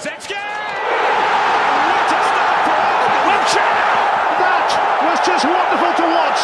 Kulusevski! 0.00 0.34
What 1.92 2.08
a 2.08 2.20
start 2.28 2.58
for 2.64 2.80
Wiltshire! 3.28 3.76
That 4.40 4.68
was 5.04 5.20
just 5.26 5.44
wonderful 5.44 5.92
to 6.00 6.04
watch. 6.16 6.40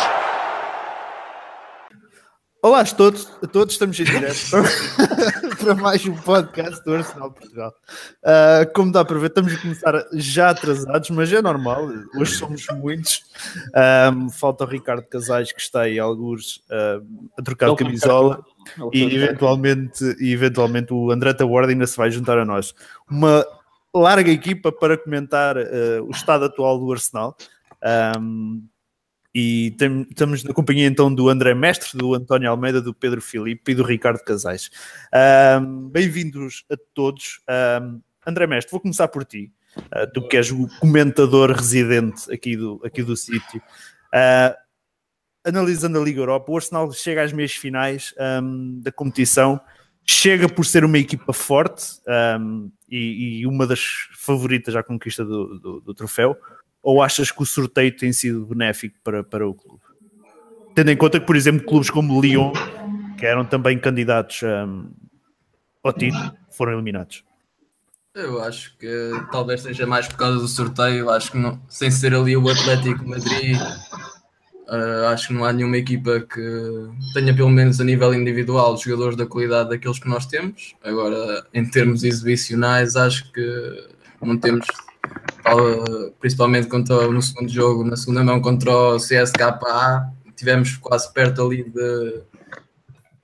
Olá 2.62 2.80
a 2.80 2.84
todos, 2.84 3.28
a 3.42 3.46
todos 3.46 3.72
estamos 3.74 3.98
em 4.00 4.04
direto 4.04 4.34
para, 5.66 5.74
mais 5.74 6.06
um 6.06 6.14
podcast 6.14 6.84
do 6.84 6.94
Arsenal 6.94 7.32
Portugal. 7.32 7.74
Uh, 8.22 8.72
como 8.72 8.92
dá 8.92 9.04
para 9.04 9.18
ver, 9.18 9.26
estamos 9.26 9.52
a 9.52 9.58
começar 9.58 10.06
já 10.12 10.50
atrasados, 10.50 11.10
mas 11.10 11.32
é 11.32 11.42
normal, 11.42 11.88
hoje 12.14 12.34
somos 12.34 12.64
muitos. 12.74 13.24
Um, 14.14 14.30
falta 14.30 14.62
o 14.62 14.66
Ricardo 14.66 15.02
Casais 15.08 15.50
que 15.50 15.60
está 15.60 15.82
aí 15.82 15.98
alguns 15.98 16.58
uh, 16.70 17.04
a 17.36 17.42
trocar 17.42 17.70
de 17.70 17.76
camisola 17.76 18.44
e 18.92 19.02
eventualmente, 19.02 20.04
e 20.20 20.32
eventualmente 20.32 20.92
o 20.92 21.10
André 21.10 21.34
Taward 21.34 21.72
ainda 21.72 21.86
se 21.86 21.96
vai 21.96 22.12
juntar 22.12 22.38
a 22.38 22.44
nós. 22.44 22.72
Uma 23.10 23.44
larga 23.92 24.30
equipa 24.30 24.70
para 24.70 24.96
comentar 24.96 25.56
uh, 25.56 26.04
o 26.06 26.10
estado 26.12 26.44
atual 26.44 26.78
do 26.78 26.92
Arsenal. 26.92 27.36
Um, 28.20 28.62
e 29.38 29.76
estamos 30.08 30.42
na 30.44 30.54
companhia 30.54 30.86
então 30.86 31.14
do 31.14 31.28
André 31.28 31.52
Mestre, 31.52 31.90
do 31.98 32.14
António 32.14 32.48
Almeida, 32.48 32.80
do 32.80 32.94
Pedro 32.94 33.20
Filipe 33.20 33.72
e 33.72 33.74
do 33.74 33.82
Ricardo 33.82 34.24
Casais. 34.24 34.70
Um, 35.60 35.90
Bem-vindos 35.90 36.64
a 36.72 36.76
todos. 36.94 37.42
Um, 37.82 38.00
André 38.26 38.46
Mestre, 38.46 38.70
vou 38.70 38.80
começar 38.80 39.08
por 39.08 39.26
ti. 39.26 39.52
Uh, 39.76 40.10
tu 40.14 40.26
que 40.26 40.38
és 40.38 40.50
o 40.50 40.66
comentador 40.80 41.50
residente 41.50 42.32
aqui 42.32 42.56
do, 42.56 42.80
aqui 42.82 43.02
do 43.02 43.14
sítio. 43.14 43.60
Uh, 44.06 44.56
analisando 45.44 46.00
a 46.00 46.02
Liga 46.02 46.20
Europa, 46.20 46.50
o 46.50 46.56
Arsenal 46.56 46.90
chega 46.92 47.22
às 47.22 47.30
meias 47.30 47.52
finais 47.52 48.14
um, 48.42 48.80
da 48.80 48.90
competição, 48.90 49.60
chega 50.02 50.48
por 50.48 50.64
ser 50.64 50.82
uma 50.82 50.96
equipa 50.96 51.34
forte 51.34 52.00
e, 52.88 53.40
e, 53.40 53.46
uma 53.46 53.66
das 53.66 54.08
favoritas 54.14 54.74
à 54.74 54.82
conquista 54.82 55.26
do, 55.26 55.58
do, 55.58 55.80
do 55.82 55.94
troféu 55.94 56.38
ou 56.86 57.02
achas 57.02 57.32
que 57.32 57.42
o 57.42 57.44
sorteio 57.44 57.90
tem 57.90 58.12
sido 58.12 58.46
benéfico 58.46 58.96
para, 59.02 59.24
para 59.24 59.44
o 59.44 59.52
clube? 59.52 59.82
Tendo 60.72 60.92
em 60.92 60.96
conta 60.96 61.18
que, 61.18 61.26
por 61.26 61.34
exemplo, 61.34 61.66
clubes 61.66 61.90
como 61.90 62.20
Lyon, 62.22 62.52
que 63.18 63.26
eram 63.26 63.44
também 63.44 63.76
candidatos 63.76 64.40
um, 64.44 64.88
ao 65.82 65.92
título, 65.92 66.32
foram 66.48 66.74
eliminados. 66.74 67.24
Eu 68.14 68.40
acho 68.40 68.78
que 68.78 69.10
talvez 69.32 69.62
seja 69.62 69.84
mais 69.84 70.06
por 70.06 70.16
causa 70.16 70.38
do 70.38 70.46
sorteio. 70.46 71.10
Acho 71.10 71.32
que 71.32 71.38
não, 71.38 71.60
sem 71.68 71.90
ser 71.90 72.14
ali 72.14 72.36
o 72.36 72.48
Atlético 72.48 73.04
Madrid, 73.04 73.58
uh, 74.68 75.06
acho 75.08 75.26
que 75.26 75.34
não 75.34 75.44
há 75.44 75.52
nenhuma 75.52 75.78
equipa 75.78 76.20
que 76.20 76.88
tenha, 77.14 77.34
pelo 77.34 77.50
menos 77.50 77.80
a 77.80 77.84
nível 77.84 78.14
individual, 78.14 78.76
jogadores 78.78 79.16
da 79.16 79.26
qualidade 79.26 79.70
daqueles 79.70 79.98
que 79.98 80.08
nós 80.08 80.24
temos. 80.26 80.76
Agora, 80.84 81.44
em 81.52 81.68
termos 81.68 82.04
exibicionais, 82.04 82.94
acho 82.94 83.32
que 83.32 83.88
não 84.22 84.38
temos 84.38 84.68
principalmente 86.18 86.68
contra, 86.68 87.06
no 87.08 87.22
segundo 87.22 87.48
jogo, 87.48 87.84
na 87.84 87.96
segunda 87.96 88.24
mão 88.24 88.40
contra 88.40 88.70
o 88.70 88.96
CSKA, 88.96 90.12
tivemos 90.36 90.76
quase 90.76 91.12
perto 91.12 91.42
ali 91.42 91.64
de, 91.64 92.22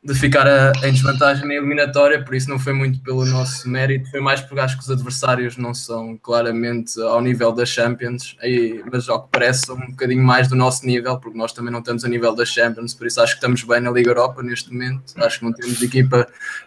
de 0.04 0.14
ficar 0.14 0.48
a, 0.48 0.72
em 0.82 0.92
desvantagem 0.92 1.46
na 1.46 1.54
eliminatória, 1.54 2.24
por 2.24 2.34
isso 2.34 2.50
não 2.50 2.58
foi 2.58 2.72
muito 2.72 3.00
pelo 3.02 3.24
nosso 3.24 3.68
mérito, 3.68 4.10
foi 4.10 4.20
mais 4.20 4.40
porque 4.40 4.58
acho 4.58 4.76
que 4.76 4.82
os 4.82 4.90
adversários 4.90 5.56
não 5.56 5.72
são 5.72 6.18
claramente 6.18 7.00
ao 7.00 7.20
nível 7.20 7.52
das 7.52 7.68
Champions, 7.68 8.36
aí, 8.40 8.82
mas 8.90 9.08
ao 9.08 9.22
que 9.22 9.28
parece 9.30 9.70
um 9.70 9.90
bocadinho 9.90 10.22
mais 10.22 10.48
do 10.48 10.56
nosso 10.56 10.84
nível, 10.84 11.18
porque 11.18 11.38
nós 11.38 11.52
também 11.52 11.70
não 11.70 11.78
estamos 11.78 12.04
a 12.04 12.08
nível 12.08 12.34
das 12.34 12.48
Champions, 12.48 12.94
por 12.94 13.06
isso 13.06 13.20
acho 13.20 13.34
que 13.34 13.38
estamos 13.38 13.62
bem 13.62 13.80
na 13.80 13.92
Liga 13.92 14.10
Europa 14.10 14.42
neste 14.42 14.72
momento, 14.72 15.14
acho 15.18 15.38
que 15.38 15.44
não 15.44 15.52
temos 15.52 15.80
equipa 15.80 16.26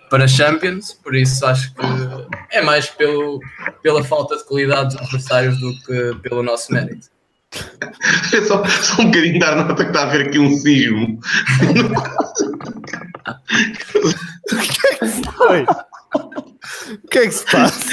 para 0.10 0.28
Champions, 0.30 0.94
por 0.94 1.14
isso 1.14 1.46
acho 1.46 1.74
que 1.74 1.82
é 2.52 2.62
mais 2.62 2.90
pelo, 2.90 3.42
pela 3.84 4.02
falta 4.02 4.38
de 4.38 4.46
qualidade 4.46 4.96
dos 4.96 5.06
adversários 5.06 5.60
do 5.60 5.74
que 5.82 6.16
pelo 6.22 6.42
nosso 6.42 6.72
mérito. 6.72 7.15
É 8.34 8.42
só, 8.42 8.66
só 8.66 9.02
um 9.02 9.06
bocadinho 9.06 9.40
dar 9.40 9.56
nota 9.56 9.84
que 9.84 9.90
está 9.90 10.02
a 10.02 10.04
haver 10.04 10.28
aqui 10.28 10.40
um 10.40 10.52
sismo. 10.58 11.20
o 14.52 14.58
que 14.58 14.88
é 14.88 14.96
que 14.98 15.32
foi? 15.32 15.66
O 17.04 17.08
que 17.10 17.20
é 17.20 17.28
que 17.28 17.32
se 17.32 17.46
passa? 17.52 17.90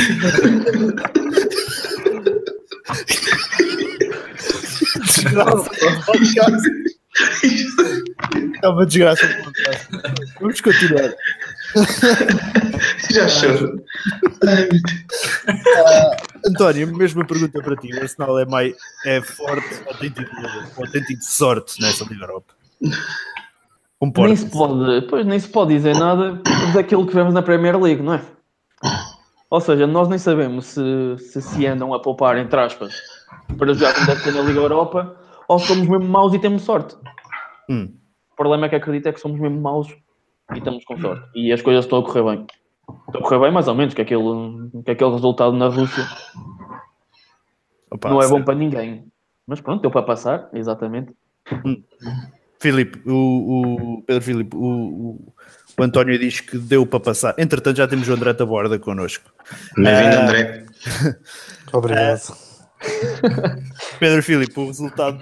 É 8.63 8.69
uma 8.69 8.87
desgraça. 8.87 9.27
Vamos 10.41 10.61
continuar. 10.61 11.15
Já 13.11 13.29
choro. 13.29 13.83
Uh, 14.43 16.32
António, 16.47 16.97
mesma 16.97 17.25
pergunta 17.25 17.63
para 17.63 17.77
ti. 17.77 17.93
O 17.95 18.01
Arsenal 18.01 18.39
é, 18.39 18.47
mais, 18.47 18.75
é 19.07 19.21
forte 19.21 19.83
ou 19.87 19.95
tem 19.95 20.11
tido, 20.11 20.31
ou 20.77 20.91
tem 20.91 21.03
tido 21.03 21.23
sorte 21.23 21.81
nessa 21.81 22.05
Liga 22.05 22.25
Europa? 22.25 22.55
Nem 24.17 24.35
se, 24.35 24.51
pode, 24.51 25.03
pois, 25.03 25.25
nem 25.25 25.39
se 25.39 25.49
pode 25.49 25.75
dizer 25.75 25.97
nada 25.97 26.41
daquilo 26.75 27.07
que 27.07 27.15
vemos 27.15 27.33
na 27.33 27.43
Premier 27.43 27.81
League, 27.81 28.03
não 28.03 28.15
é? 28.15 28.23
Ou 29.49 29.61
seja, 29.61 29.87
nós 29.87 30.09
nem 30.09 30.19
sabemos 30.19 30.67
se 30.67 31.17
se, 31.19 31.41
se 31.41 31.67
andam 31.67 31.95
a 31.95 32.01
poupar, 32.01 32.37
entre 32.37 32.59
aspas, 32.59 32.95
para 33.57 33.73
jogar 33.73 33.95
como 33.95 34.07
deve 34.07 34.21
ser 34.21 34.33
na 34.33 34.41
Liga 34.41 34.59
Europa, 34.59 35.17
ou 35.47 35.59
somos 35.59 35.87
mesmo 35.87 36.09
maus 36.09 36.35
e 36.35 36.39
temos 36.41 36.63
sorte. 36.63 36.97
Hum. 37.71 37.95
O 38.33 38.37
problema 38.37 38.67
é 38.67 38.69
que 38.69 38.75
acredito 38.75 39.09
é 39.09 39.13
que 39.13 39.21
somos 39.21 39.39
mesmo 39.39 39.61
maus 39.61 39.89
e 40.53 40.59
estamos 40.59 40.85
com 40.85 40.99
sorte. 40.99 41.29
E 41.35 41.53
as 41.53 41.63
coisas 41.63 41.85
estão 41.85 42.01
a 42.01 42.03
correr 42.03 42.25
bem. 42.25 42.47
Estão 42.89 43.21
a 43.21 43.25
correr 43.25 43.41
bem, 43.41 43.53
mais 43.53 43.69
ou 43.69 43.75
menos, 43.75 43.95
que 43.95 44.03
aquele, 44.03 44.23
que 44.85 44.91
aquele 44.91 45.11
resultado 45.11 45.53
na 45.53 45.69
Rússia 45.69 46.05
Opa, 47.91 48.09
não 48.09 48.23
é 48.23 48.29
bom 48.29 48.43
para 48.43 48.55
ninguém. 48.55 49.05
Mas 49.47 49.61
pronto, 49.61 49.83
deu 49.83 49.91
para 49.91 50.03
passar, 50.03 50.49
exatamente. 50.53 51.13
Hum. 51.65 51.83
Filipe, 52.59 53.03
o, 53.09 53.99
o 53.99 54.03
Pedro 54.03 54.23
Filipe, 54.23 54.57
o, 54.57 54.61
o, 54.61 55.35
o, 55.77 55.83
António 55.83 56.19
diz 56.19 56.41
que 56.41 56.57
deu 56.57 56.87
para 56.87 57.01
passar. 57.01 57.35
Entretanto, 57.37 57.77
já 57.77 57.89
temos 57.89 58.09
o 58.09 58.13
André 58.13 58.33
Taborda 58.35 58.79
connosco. 58.79 59.31
Bem-vindo, 59.77 60.17
uh, 60.17 60.21
André. 60.21 60.67
Obrigado. 61.73 62.37
Pedro 63.99 64.23
Filipe, 64.23 64.59
o 64.59 64.67
resultado, 64.67 65.19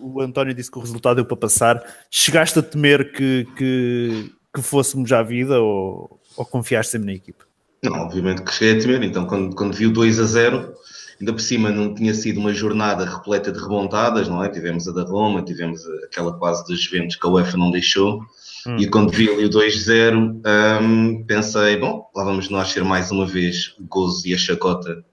o 0.00 0.20
António 0.20 0.54
disse 0.54 0.70
que 0.70 0.78
o 0.78 0.80
resultado 0.80 1.16
deu 1.16 1.24
para 1.24 1.36
passar. 1.36 1.84
Chegaste 2.10 2.58
a 2.60 2.62
temer 2.62 3.12
que, 3.12 3.46
que, 3.56 4.32
que 4.54 4.62
fôssemos 4.62 5.12
à 5.12 5.22
vida 5.22 5.60
ou, 5.60 6.20
ou 6.36 6.44
confiaste 6.44 6.92
sempre 6.92 7.06
na 7.06 7.14
equipe? 7.14 7.44
Não, 7.82 7.92
obviamente 8.00 8.42
que 8.42 8.52
cheguei 8.52 8.78
a 8.78 8.80
temer. 8.80 9.02
Então, 9.02 9.26
quando, 9.26 9.54
quando 9.54 9.74
vi 9.74 9.86
o 9.86 9.92
2 9.92 10.20
a 10.20 10.24
0, 10.24 10.74
ainda 11.20 11.32
por 11.32 11.40
cima 11.40 11.70
não 11.70 11.94
tinha 11.94 12.14
sido 12.14 12.40
uma 12.40 12.52
jornada 12.52 13.04
repleta 13.04 13.52
de 13.52 13.58
remontadas, 13.58 14.28
não 14.28 14.42
é? 14.42 14.48
Tivemos 14.48 14.88
a 14.88 14.92
da 14.92 15.02
Roma, 15.02 15.42
tivemos 15.42 15.82
aquela 16.04 16.32
quase 16.38 16.64
dos 16.64 16.80
Juventus 16.82 17.16
que 17.16 17.26
a 17.26 17.30
UEFA 17.30 17.56
não 17.56 17.70
deixou. 17.70 18.20
Hum. 18.66 18.76
E 18.78 18.88
quando 18.88 19.12
vi 19.12 19.28
ali 19.28 19.44
o 19.44 19.50
2-0, 19.50 20.40
um, 20.82 21.24
pensei, 21.24 21.76
bom, 21.76 22.08
lá 22.14 22.24
vamos 22.24 22.48
nós 22.48 22.68
ser 22.68 22.82
mais 22.82 23.10
uma 23.10 23.26
vez 23.26 23.74
o 23.78 23.84
gozo 23.86 24.26
e 24.26 24.34
a 24.34 24.38
chacota 24.38 25.04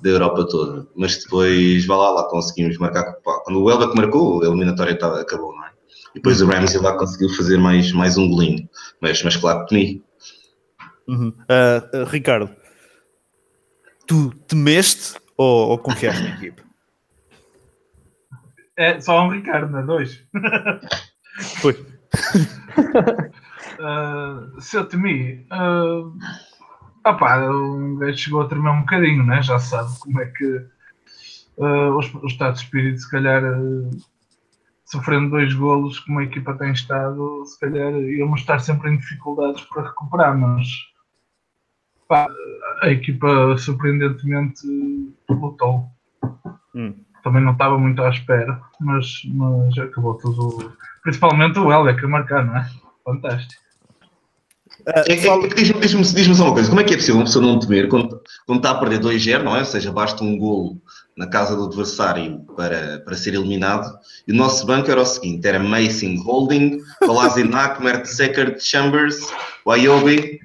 da 0.00 0.10
Europa 0.10 0.46
toda. 0.46 0.86
Mas 0.94 1.16
depois, 1.16 1.84
vá 1.86 1.96
lá, 1.96 2.10
lá 2.10 2.28
conseguimos 2.28 2.78
marcar. 2.78 3.14
Quando 3.44 3.62
o 3.62 3.70
Elba 3.70 3.90
que 3.90 3.96
marcou, 3.96 4.42
a 4.42 4.46
eliminatória 4.46 4.92
acabou, 4.92 5.52
não 5.54 5.64
é? 5.64 5.70
E 6.14 6.18
depois 6.18 6.40
o 6.40 6.46
Ramsey 6.46 6.80
lá 6.80 6.96
conseguiu 6.96 7.28
fazer 7.30 7.58
mais, 7.58 7.90
mais 7.90 8.16
um 8.16 8.28
golinho. 8.28 8.68
Mas, 9.00 9.22
mas 9.22 9.36
claro, 9.36 9.66
temi. 9.66 10.02
Uhum. 11.06 11.28
Uh, 11.28 12.02
uh, 12.02 12.04
Ricardo, 12.04 12.50
tu 14.06 14.30
temeste 14.46 15.18
ou, 15.36 15.70
ou 15.70 15.78
confiaste 15.78 16.22
na 16.22 16.30
equipe? 16.30 16.62
É 18.76 19.00
só 19.00 19.24
um 19.24 19.30
Ricardo, 19.30 19.70
não 19.70 19.80
é? 19.80 19.82
Dois. 19.82 20.26
Foi. 21.60 21.74
uh, 23.80 24.60
se 24.60 24.76
eu 24.76 24.84
temi. 24.86 25.46
Uh, 25.52 26.12
opá, 27.06 27.46
o 27.46 27.96
gajo 27.96 28.16
chegou 28.18 28.42
a 28.42 28.48
tremer 28.48 28.70
um 28.70 28.80
bocadinho, 28.80 29.24
né? 29.24 29.42
já 29.42 29.58
sabe 29.58 29.98
como 30.00 30.20
é 30.20 30.26
que 30.26 30.56
uh, 31.58 31.92
o, 31.92 32.26
estado 32.26 32.54
de 32.54 32.60
espírito, 32.60 33.00
se 33.00 33.10
calhar, 33.10 33.42
uh, 33.44 33.90
sofrendo 34.84 35.30
dois 35.30 35.52
golos, 35.54 35.98
como 36.00 36.20
a 36.20 36.24
equipa 36.24 36.54
tem 36.54 36.72
estado, 36.72 37.44
se 37.46 37.58
calhar 37.60 37.92
íamos 37.92 38.40
estar 38.40 38.58
sempre 38.60 38.90
em 38.90 38.96
dificuldades 38.96 39.62
para 39.64 39.88
recuperar, 39.88 40.36
mas 40.36 40.66
pá, 42.08 42.28
a 42.82 42.88
equipa 42.88 43.56
surpreendentemente 43.58 44.66
lutou. 45.28 45.86
Hum. 46.74 46.94
Também 47.22 47.42
não 47.42 47.52
estava 47.52 47.78
muito 47.78 48.02
à 48.02 48.10
espera, 48.10 48.60
mas, 48.80 49.22
mas 49.26 49.78
acabou 49.78 50.14
tudo. 50.14 50.72
Principalmente 51.02 51.58
o 51.58 51.72
Helder 51.72 52.04
a 52.04 52.08
marcar, 52.08 52.44
não 52.44 52.56
é? 52.56 52.68
Fantástico. 53.04 53.64
É, 54.86 55.12
é, 55.12 55.26
é 55.26 55.48
Diz-me 55.54 55.80
diz 55.80 56.12
diz 56.12 56.36
só 56.36 56.44
uma 56.44 56.52
coisa: 56.52 56.68
como 56.68 56.80
é 56.80 56.84
que 56.84 56.92
é 56.92 56.96
possível 56.96 57.16
uma 57.16 57.24
pessoa 57.24 57.44
não 57.44 57.58
temer 57.58 57.88
quando, 57.88 58.20
quando 58.46 58.58
está 58.58 58.72
a 58.72 58.74
perder 58.74 59.00
2-0, 59.00 59.42
não 59.42 59.56
é? 59.56 59.60
Ou 59.60 59.64
seja, 59.64 59.90
basta 59.92 60.22
um 60.22 60.36
golo 60.36 60.80
na 61.16 61.26
casa 61.26 61.56
do 61.56 61.64
adversário 61.64 62.40
para, 62.56 62.98
para 62.98 63.16
ser 63.16 63.34
eliminado. 63.34 63.90
E 64.26 64.32
o 64.32 64.36
nosso 64.36 64.66
banco 64.66 64.90
era 64.90 65.00
o 65.00 65.06
seguinte: 65.06 65.46
era 65.46 65.58
Mason 65.58 66.16
Holding, 66.22 66.78
Kolasinac, 66.98 67.82
Mertesacker, 67.82 68.58
Chambers, 68.60 69.32
Wayobi, 69.66 70.40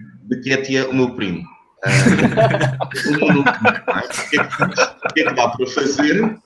O 0.89 0.93
meu 0.93 1.15
primo. 1.15 1.43
Uh, 1.79 2.81
o 2.83 2.89
que, 2.89 4.37
é 4.37 4.43
que, 4.43 4.63
o 4.63 5.13
que 5.13 5.21
é 5.21 5.23
que 5.23 5.33
dá 5.33 5.47
para 5.47 5.65
fazer 5.67 6.37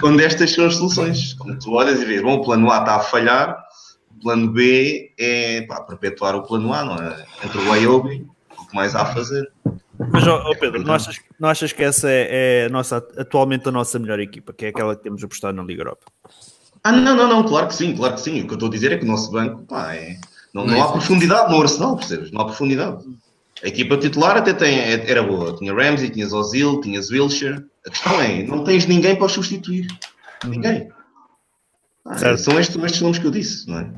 quando 0.00 0.20
estas 0.20 0.50
são 0.50 0.64
as 0.66 0.76
soluções? 0.76 1.34
Quando 1.34 1.58
tu 1.58 1.72
olhas 1.72 2.00
e 2.00 2.06
vês, 2.06 2.22
bom, 2.22 2.36
o 2.36 2.42
plano 2.42 2.70
A 2.70 2.78
está 2.78 2.96
a 2.96 3.00
falhar, 3.00 3.62
o 4.16 4.22
plano 4.22 4.50
B 4.50 5.12
é 5.18 5.62
pá, 5.62 5.82
perpetuar 5.82 6.34
o 6.36 6.42
plano 6.42 6.72
A, 6.72 6.84
não 6.84 6.94
é? 6.94 7.22
Entre 7.44 7.58
o 7.58 7.70
Wyoming, 7.70 8.26
o 8.58 8.66
que 8.66 8.74
mais 8.74 8.94
há 8.94 9.02
a 9.02 9.14
fazer? 9.14 9.50
Mas, 10.10 10.26
oh, 10.26 10.54
Pedro, 10.58 10.82
não 10.82 10.94
achas, 10.94 11.16
não 11.38 11.48
achas 11.48 11.72
que 11.72 11.82
essa 11.82 12.08
é, 12.08 12.62
é 12.62 12.66
a 12.66 12.68
nossa, 12.68 12.96
atualmente 13.18 13.68
a 13.68 13.72
nossa 13.72 13.98
melhor 13.98 14.20
equipa, 14.20 14.52
que 14.52 14.66
é 14.66 14.68
aquela 14.68 14.96
que 14.96 15.02
temos 15.02 15.22
apostado 15.22 15.56
na 15.56 15.64
Liga 15.64 15.82
Europa? 15.82 16.06
Ah, 16.84 16.92
não, 16.92 17.16
não, 17.16 17.28
não, 17.28 17.42
claro 17.42 17.66
que 17.68 17.74
sim, 17.74 17.94
claro 17.96 18.14
que 18.14 18.20
sim. 18.20 18.40
O 18.40 18.46
que 18.46 18.52
eu 18.52 18.54
estou 18.54 18.68
a 18.68 18.72
dizer 18.72 18.92
é 18.92 18.98
que 18.98 19.04
o 19.04 19.08
nosso 19.08 19.30
banco, 19.30 19.64
pá, 19.64 19.94
é... 19.94 20.16
não, 20.54 20.66
não 20.66 20.82
há 20.82 20.92
profundidade 20.92 21.52
no 21.52 21.60
Arsenal, 21.60 21.96
percebes? 21.96 22.30
Não 22.30 22.40
há 22.40 22.44
profundidade. 22.44 23.04
A 23.62 23.68
equipa 23.68 23.96
titular 23.96 24.36
até 24.36 24.52
tem, 24.52 24.78
era 24.78 25.22
boa. 25.22 25.56
Tinha 25.56 25.74
Ramsey, 25.74 26.10
tinhas 26.10 26.32
Ozil, 26.32 26.80
tinhas 26.80 27.10
Wilshire. 27.10 27.64
A 27.86 27.90
questão 27.90 28.20
é, 28.20 28.42
não 28.44 28.62
tens 28.64 28.86
ninguém 28.86 29.16
para 29.16 29.28
substituir. 29.28 29.86
Ninguém. 30.44 30.88
Ah, 32.04 32.36
são 32.36 32.58
estes, 32.58 32.76
estes 32.76 33.00
nomes 33.00 33.18
que 33.18 33.26
eu 33.26 33.30
disse, 33.30 33.68
não 33.68 33.80
é? 33.80 33.90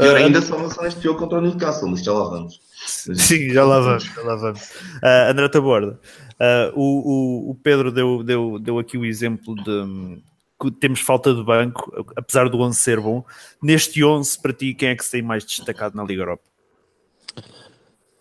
E 0.00 0.06
uh, 0.06 0.14
ainda 0.14 0.40
só, 0.40 0.68
só 0.70 0.86
este 0.86 1.02
jogo 1.02 1.18
contra 1.18 1.38
o 1.38 1.40
Newcastle, 1.40 1.88
mas 1.88 2.04
já 2.04 2.12
lá 2.12 2.28
vamos. 2.28 2.60
Sim, 2.86 3.50
já 3.50 3.64
lá 3.64 3.80
vamos, 3.80 4.04
já 4.04 4.22
lá 4.22 4.36
vamos. 4.36 4.60
Uh, 4.60 5.30
André 5.30 5.48
Taborda, 5.48 5.98
uh, 6.34 6.72
o, 6.78 6.82
o, 6.82 7.50
o, 7.50 7.54
Pedro 7.56 7.90
deu, 7.90 8.22
deu, 8.22 8.58
deu 8.60 8.78
aqui 8.78 8.96
o 8.96 9.04
exemplo 9.04 9.56
de 9.56 10.22
que 10.60 10.70
temos 10.72 11.00
falta 11.00 11.32
de 11.32 11.42
banco, 11.42 11.92
apesar 12.16 12.48
do 12.48 12.60
11 12.60 12.78
ser 12.78 13.00
bom. 13.00 13.24
Neste 13.62 14.02
11, 14.02 14.40
para 14.40 14.52
ti, 14.52 14.74
quem 14.74 14.88
é 14.88 14.96
que 14.96 15.04
se 15.04 15.10
tem 15.12 15.22
mais 15.22 15.44
destacado 15.44 15.96
na 15.96 16.02
Liga 16.02 16.22
Europa? 16.22 16.42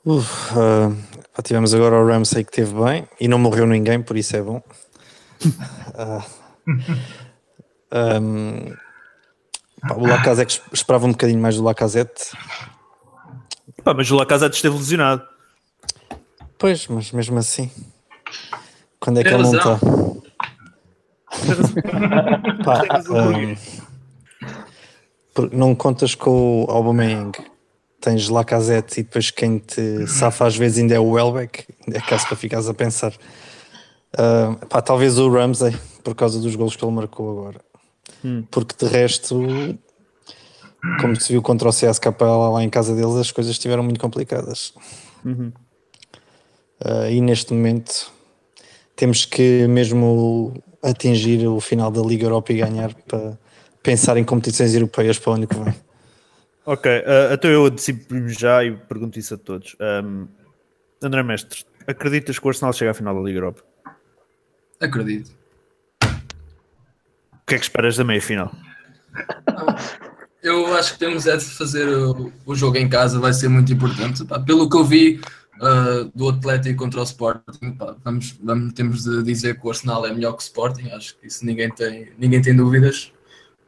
Uf, 0.07 0.55
uh, 0.55 0.95
tivemos 1.43 1.73
agora 1.73 1.97
o 1.97 2.07
Ramsey 2.07 2.45
que 2.45 2.51
teve 2.53 2.73
bem 2.81 3.05
e 3.19 3.27
não 3.27 3.37
morreu 3.37 3.67
ninguém, 3.67 4.01
por 4.01 4.15
isso 4.15 4.37
é 4.37 4.41
bom. 4.41 4.63
uh, 5.43 6.23
um, 8.21 8.73
pá, 9.81 9.95
o 9.95 10.07
Lacazette 10.07 10.61
esperava 10.71 11.07
um 11.07 11.11
bocadinho 11.11 11.41
mais 11.41 11.57
do 11.57 11.63
Lacazette. 11.63 12.23
Pá, 13.83 13.93
mas 13.93 14.09
o 14.09 14.15
Lacazette 14.15 14.55
esteve 14.55 14.77
lesionado. 14.77 15.27
Pois, 16.57 16.87
mas 16.87 17.11
mesmo 17.11 17.37
assim, 17.37 17.69
quando 19.01 19.19
é 19.19 19.23
que 19.23 19.27
ele 19.27 19.43
não 19.43 19.57
está? 19.57 19.77
Pá, 22.63 22.81
um, 23.11 23.57
não 25.51 25.75
contas 25.75 26.15
com 26.15 26.63
o 26.63 26.71
Aubameyang 26.71 27.56
tens 27.99 28.29
Lacazette 28.29 28.99
e 28.99 29.03
depois 29.03 29.31
quem 29.31 29.57
te 29.57 30.07
safa 30.07 30.45
às 30.45 30.55
vezes 30.55 30.79
ainda 30.79 30.95
é 30.95 30.99
o 30.99 31.11
Welbeck, 31.11 31.65
é 31.91 31.99
caso 31.99 32.27
para 32.27 32.35
ficares 32.35 32.67
a 32.67 32.73
pensar. 32.73 33.13
Uh, 34.13 34.65
pá, 34.67 34.81
talvez 34.81 35.17
o 35.17 35.29
Ramsey, 35.29 35.75
por 36.03 36.15
causa 36.15 36.39
dos 36.39 36.55
gols 36.55 36.75
que 36.75 36.83
ele 36.83 36.93
marcou 36.93 37.31
agora. 37.31 37.61
Hum. 38.23 38.43
Porque 38.49 38.85
de 38.85 38.91
resto, 38.91 39.39
como 41.01 41.19
se 41.19 41.33
viu 41.33 41.41
contra 41.41 41.69
o 41.69 41.71
CSK 41.71 42.05
lá 42.51 42.63
em 42.63 42.69
casa 42.69 42.95
deles, 42.95 43.15
as 43.15 43.31
coisas 43.31 43.51
estiveram 43.51 43.83
muito 43.83 43.99
complicadas. 43.99 44.73
Uhum. 45.25 45.51
Uh, 46.83 47.09
e 47.09 47.21
neste 47.21 47.53
momento 47.53 48.11
temos 48.95 49.25
que 49.25 49.67
mesmo 49.67 50.53
atingir 50.81 51.47
o 51.47 51.59
final 51.59 51.91
da 51.91 52.01
Liga 52.01 52.25
Europa 52.25 52.53
e 52.53 52.57
ganhar 52.57 52.93
para 53.07 53.37
pensar 53.83 54.17
em 54.17 54.23
competições 54.23 54.73
europeias 54.73 55.17
para 55.17 55.31
o 55.31 55.33
ano 55.35 55.47
que 55.47 55.55
vem. 55.55 55.73
Ok, 56.69 56.91
uh, 56.91 57.33
então 57.33 57.49
eu 57.49 57.65
antecipo 57.65 58.27
já 58.27 58.61
e 58.61 58.75
pergunto 58.75 59.17
isso 59.17 59.33
a 59.33 59.37
todos. 59.37 59.77
Um, 59.79 60.27
André 61.01 61.23
Mestre, 61.23 61.63
acreditas 61.87 62.37
que 62.37 62.45
o 62.45 62.49
Arsenal 62.49 62.73
chega 62.73 62.91
à 62.91 62.93
final 62.93 63.15
da 63.15 63.21
Liga 63.21 63.37
Europa? 63.37 63.63
Acredito. 64.77 65.31
O 66.03 67.45
que 67.47 67.55
é 67.55 67.57
que 67.57 67.63
esperas 67.63 67.95
da 67.95 68.03
meia 68.03 68.21
final? 68.21 68.51
Eu 70.43 70.75
acho 70.75 70.91
que 70.91 70.99
temos 70.99 71.25
é 71.25 71.37
de 71.37 71.45
fazer 71.45 71.87
o, 71.87 72.33
o, 72.45 72.53
jogo 72.53 72.75
em 72.75 72.89
casa, 72.89 73.17
vai 73.17 73.31
ser 73.31 73.47
muito 73.47 73.71
importante. 73.71 74.25
Pá, 74.25 74.37
pelo 74.37 74.69
que 74.69 74.75
eu 74.75 74.83
vi 74.83 75.21
uh, 75.61 76.11
do 76.13 76.27
Atlético 76.27 76.79
contra 76.79 76.99
o 76.99 77.03
Sporting, 77.03 77.75
pá, 77.77 77.95
vamos, 78.03 78.37
vamos, 78.43 78.73
temos 78.73 79.05
de 79.05 79.23
dizer 79.23 79.57
que 79.57 79.65
o 79.65 79.69
Arsenal 79.69 80.05
é 80.05 80.13
melhor 80.13 80.33
que 80.33 80.39
o 80.39 80.43
Sporting, 80.43 80.89
acho 80.89 81.17
que 81.17 81.27
isso 81.27 81.45
ninguém 81.45 81.73
tem, 81.73 82.11
ninguém 82.17 82.41
tem 82.41 82.53
dúvidas 82.53 83.13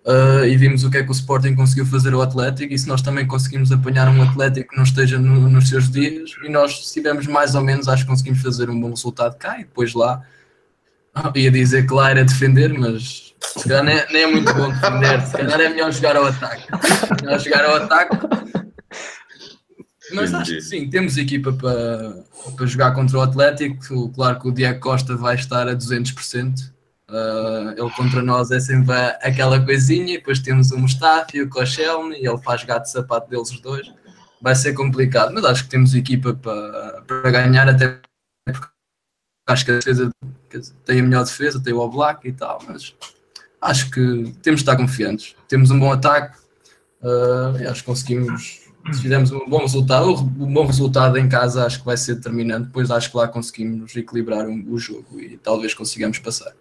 uh, 0.10 0.46
e 0.46 0.58
vimos 0.58 0.84
o 0.84 0.90
que 0.90 0.98
é 0.98 1.04
que 1.04 1.10
o 1.10 1.14
Sporting 1.14 1.56
conseguiu 1.56 1.86
fazer 1.86 2.14
ao 2.14 2.22
Atlético 2.22 2.74
e 2.74 2.80
se 2.80 2.88
nós 2.88 3.02
também 3.02 3.28
conseguimos 3.28 3.72
apanhar 3.72 4.10
um 4.10 4.22
Atlético 4.24 4.72
que 4.72 4.78
não 4.78 4.84
esteja 4.84 5.20
no, 5.20 5.48
nos 5.50 5.70
seus 5.70 5.90
dias 5.90 6.32
e 6.44 6.50
nós 6.50 6.88
se 6.88 6.94
tivermos 6.94 7.28
mais 7.28 7.54
ou 7.54 7.62
menos 7.62 7.88
acho 7.88 8.04
que 8.04 8.10
conseguimos 8.10 8.42
fazer 8.42 8.70
um 8.70 8.80
bom 8.80 8.90
resultado 8.90 9.38
cá 9.38 9.60
e 9.60 9.64
depois 9.64 9.94
lá 9.94 10.22
ah, 11.14 11.32
ia 11.36 11.52
dizer 11.52 11.86
que 11.86 11.94
lá 11.94 12.10
era 12.10 12.26
defender 12.26 12.74
mas 12.74 13.34
se 13.40 13.68
calhar 13.68 13.84
nem, 13.84 14.04
nem 14.12 14.24
é 14.24 14.28
muito 14.28 14.54
bom 14.54 14.70
defender 14.70 15.22
se 15.22 15.38
calhar 15.38 15.62
é 15.62 15.70
melhor 15.70 15.92
jogar 15.92 16.16
ao 16.16 16.26
ataque 16.26 16.68
melhor 17.22 17.40
jogar 17.40 17.66
ao 17.66 17.76
ataque 17.76 18.18
mas 20.12 20.34
acho 20.34 20.52
que 20.52 20.62
sim, 20.62 20.90
temos 20.90 21.18
equipa 21.18 21.54
para, 21.54 22.24
para 22.58 22.66
jogar 22.66 22.94
contra 22.94 23.18
o 23.18 23.22
Atlético. 23.22 24.10
Claro 24.10 24.40
que 24.40 24.48
o 24.48 24.52
Diego 24.52 24.80
Costa 24.80 25.16
vai 25.16 25.36
estar 25.36 25.68
a 25.68 25.76
200%. 25.76 26.72
Uh, 27.10 27.72
ele 27.72 27.90
contra 27.92 28.22
nós 28.22 28.52
é 28.52 28.60
sempre 28.60 28.94
aquela 29.22 29.60
coisinha, 29.60 30.14
e 30.14 30.18
depois 30.18 30.40
temos 30.40 30.70
o 30.72 30.78
Mustafi, 30.78 31.42
o 31.42 31.50
Koscielny, 31.50 32.18
e 32.22 32.28
ele 32.28 32.38
faz 32.38 32.64
gato 32.64 32.86
sapato 32.86 33.30
deles 33.30 33.50
os 33.52 33.60
dois. 33.60 33.92
Vai 34.42 34.56
ser 34.56 34.74
complicado, 34.74 35.34
mas 35.34 35.44
acho 35.44 35.64
que 35.64 35.70
temos 35.70 35.96
equipa 35.96 36.34
para, 36.34 37.02
para 37.02 37.32
ganhar, 37.32 37.68
até 37.68 38.00
porque 38.46 38.68
acho 39.48 39.66
que 39.66 39.72
a 39.72 39.76
defesa 39.76 40.10
tem 40.86 41.00
a 41.00 41.04
melhor 41.04 41.24
defesa, 41.26 41.62
tem 41.62 41.74
o 41.74 41.80
Oblak 41.80 42.28
e 42.28 42.32
tal, 42.32 42.60
mas 42.68 42.96
acho 43.60 43.90
que 43.90 44.34
temos 44.42 44.62
de 44.62 44.64
estar 44.64 44.78
confiantes. 44.78 45.36
Temos 45.48 45.72
um 45.72 45.80
bom 45.80 45.92
ataque, 45.92 46.38
uh, 47.02 47.70
acho 47.70 47.82
que 47.82 47.88
conseguimos. 47.88 48.70
Se 48.94 49.02
fizermos 49.02 49.32
um 49.32 49.48
bom 49.48 49.60
resultado, 49.60 50.14
um 50.14 50.54
bom 50.54 50.66
resultado 50.66 51.18
em 51.18 51.28
casa 51.28 51.66
acho 51.66 51.80
que 51.80 51.86
vai 51.86 51.98
ser 51.98 52.16
determinante, 52.16 52.68
depois 52.68 52.90
acho 52.90 53.12
que 53.12 53.18
lá 53.18 53.28
conseguimos 53.28 53.94
equilibrar 53.96 54.48
o 54.48 54.80
jogo 54.80 55.20
e 55.20 55.38
talvez 55.38 55.74
consigamos 55.74 56.18
passar. 56.18 56.54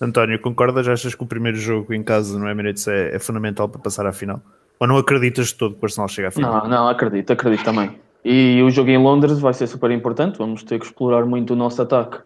António, 0.00 0.40
concordas? 0.40 0.88
Achas 0.88 1.14
que 1.14 1.22
o 1.22 1.26
primeiro 1.26 1.56
jogo 1.56 1.94
em 1.94 2.02
casa 2.02 2.38
no 2.38 2.48
Emirates 2.48 2.86
é, 2.88 3.14
é 3.14 3.18
fundamental 3.18 3.68
para 3.68 3.80
passar 3.80 4.06
à 4.06 4.12
final? 4.12 4.40
Ou 4.80 4.86
não 4.86 4.96
acreditas 4.96 5.48
de 5.48 5.54
todo 5.54 5.74
que 5.74 5.82
o 5.82 5.84
Arsenal 5.84 6.08
chega 6.08 6.28
à 6.28 6.30
final? 6.30 6.62
Não, 6.62 6.68
não, 6.68 6.88
acredito, 6.88 7.32
acredito 7.32 7.64
também. 7.64 7.98
E 8.24 8.62
o 8.62 8.70
jogo 8.70 8.90
em 8.90 8.98
Londres 8.98 9.38
vai 9.38 9.52
ser 9.52 9.66
super 9.66 9.90
importante, 9.90 10.38
vamos 10.38 10.62
ter 10.62 10.78
que 10.78 10.86
explorar 10.86 11.24
muito 11.26 11.52
o 11.52 11.56
nosso 11.56 11.80
ataque, 11.80 12.18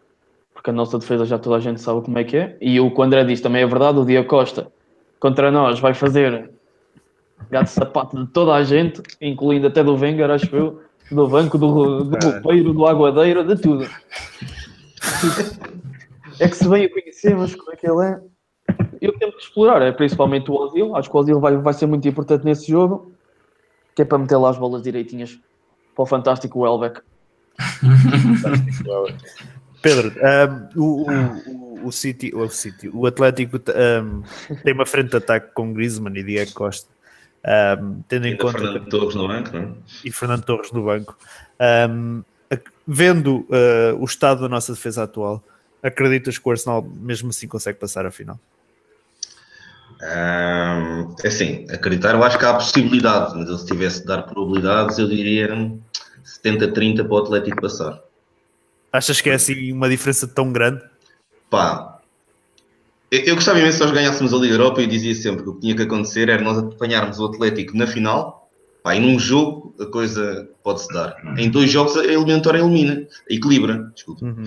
porque 0.55 0.71
a 0.71 0.73
nossa 0.73 0.99
defesa 0.99 1.25
já 1.25 1.39
toda 1.39 1.57
a 1.57 1.61
gente 1.61 1.81
sabe 1.81 2.01
como 2.03 2.19
é 2.19 2.25
que 2.25 2.37
é. 2.37 2.57
E 2.61 2.81
o 2.81 2.91
que 2.91 3.01
o 3.01 3.03
André 3.03 3.25
diz 3.25 3.41
também 3.41 3.63
é 3.63 3.67
verdade, 3.67 3.99
o 3.99 4.05
Dia 4.05 4.25
Costa 4.25 4.71
contra 5.21 5.51
nós 5.51 5.81
vai 5.81 5.95
fazer 5.95 6.51
gato 7.51 7.69
sapato 7.69 8.17
de 8.17 8.27
toda 8.31 8.55
a 8.55 8.63
gente, 8.63 9.03
incluindo 9.21 9.67
até 9.67 9.83
do 9.83 9.95
Wenger, 9.97 10.31
acho 10.31 10.55
eu, 10.55 10.81
do 11.11 11.27
banco, 11.27 11.59
do, 11.59 12.05
do 12.05 12.19
roupeiro, 12.27 12.73
do 12.73 12.87
aguadeiro, 12.87 13.45
de 13.45 13.61
tudo. 13.61 13.87
É 16.41 16.49
que 16.49 16.57
se 16.57 16.69
bem 16.69 16.85
a 16.85 16.91
conhecer, 16.91 17.37
mas 17.37 17.55
como 17.55 17.73
é 17.73 17.77
que 17.77 17.87
ele 17.87 18.05
é? 18.05 18.21
Eu 19.01 19.13
tenho 19.19 19.33
que 19.33 19.43
explorar, 19.43 19.81
é 19.83 19.93
principalmente 19.93 20.51
o 20.51 20.55
Ozil. 20.55 20.95
Acho 20.97 21.09
que 21.11 21.17
o 21.17 21.21
Ozil 21.21 21.41
vai, 21.41 21.57
vai 21.57 21.73
ser 21.73 21.87
muito 21.87 22.07
importante 22.07 22.45
nesse 22.45 22.71
jogo, 22.71 23.13
que 23.95 24.03
é 24.03 24.05
para 24.05 24.19
meter 24.19 24.37
lá 24.37 24.51
as 24.51 24.59
bolas 24.59 24.83
direitinhas 24.83 25.39
para 25.95 26.03
o 26.03 26.07
fantástico 26.07 26.61
Welbeck. 26.61 27.01
Pedro, 29.81 30.13
um, 30.77 30.81
o, 30.81 31.11
o, 31.11 31.87
o, 31.87 31.93
City, 31.93 32.35
o, 32.35 32.49
City, 32.49 32.89
o 32.93 33.07
Atlético 33.07 33.57
um, 33.59 34.23
tem 34.63 34.75
uma 34.75 34.85
frente 34.87 35.11
de 35.11 35.17
ataque 35.17 35.53
com 35.55 35.73
Griezmann 35.73 36.17
e 36.17 36.25
Diego 36.25 36.53
Costa. 36.53 36.91
Um, 37.81 38.03
tendo 38.09 38.27
e 38.27 38.33
em 38.33 38.37
conta 38.37 38.59
Fernando 38.59 38.85
que, 38.85 38.91
Torres 38.91 39.15
no 39.15 39.29
banco, 39.29 39.53
não 39.53 39.61
é? 39.61 39.69
E 40.05 40.11
Fernando 40.11 40.45
Torres 40.45 40.73
no 40.73 40.85
banco. 40.85 41.17
Um, 41.91 42.25
vendo 42.87 43.47
uh, 43.49 43.97
o 44.01 44.05
estado 44.05 44.41
da 44.41 44.49
nossa 44.49 44.73
defesa 44.73 45.05
atual, 45.05 45.43
acreditas 45.83 46.39
que 46.39 46.49
o 46.49 46.51
Arsenal 46.51 46.83
mesmo 46.83 47.31
assim 47.31 47.47
consegue 47.47 47.79
passar 47.79 48.07
a 48.07 48.11
final? 48.11 48.39
Um, 50.01 51.15
é 51.25 51.27
assim, 51.27 51.67
acreditar, 51.71 52.15
eu 52.15 52.23
acho 52.23 52.39
que 52.39 52.45
há 52.45 52.55
possibilidade, 52.55 53.37
mas 53.37 53.49
eu, 53.49 53.59
se 53.59 53.67
tivesse 53.67 54.01
de 54.01 54.07
dar 54.07 54.23
probabilidades, 54.23 54.99
eu 54.99 55.09
diria 55.09 55.49
70-30 56.45 57.05
para 57.05 57.13
o 57.13 57.19
Atlético 57.19 57.61
passar. 57.61 58.01
Achas 58.93 59.21
que 59.21 59.29
é 59.29 59.35
assim 59.35 59.73
uma 59.73 59.89
diferença 59.89 60.27
tão 60.27 60.53
grande? 60.53 60.83
Pá, 61.51 61.99
eu, 63.11 63.21
eu 63.21 63.35
gostava 63.35 63.59
imenso 63.59 63.79
se 63.79 63.85
nós 63.85 63.93
ganhássemos 63.93 64.33
a 64.33 64.37
Liga 64.37 64.55
Europa 64.55 64.83
e 64.83 64.87
dizia 64.87 65.15
sempre 65.15 65.43
que 65.43 65.49
o 65.49 65.55
que 65.55 65.61
tinha 65.61 65.77
que 65.77 65.83
acontecer 65.83 66.29
era 66.29 66.43
nós 66.43 66.59
apanharmos 66.59 67.19
o 67.19 67.27
Atlético 67.27 67.77
na 67.77 67.87
final, 67.87 68.48
pá, 68.83 68.95
e 68.95 69.01
num 69.01 69.19
jogo 69.19 69.75
a 69.81 69.87
coisa 69.87 70.49
pode-se 70.63 70.89
dar. 70.93 71.17
Em 71.37 71.51
dois 71.51 71.71
jogos 71.71 71.97
a 71.97 72.05
eliminatória 72.05 72.59
elimina, 72.59 73.07
equilibra, 73.29 73.91
desculpa. 73.95 74.25
Uhum 74.25 74.45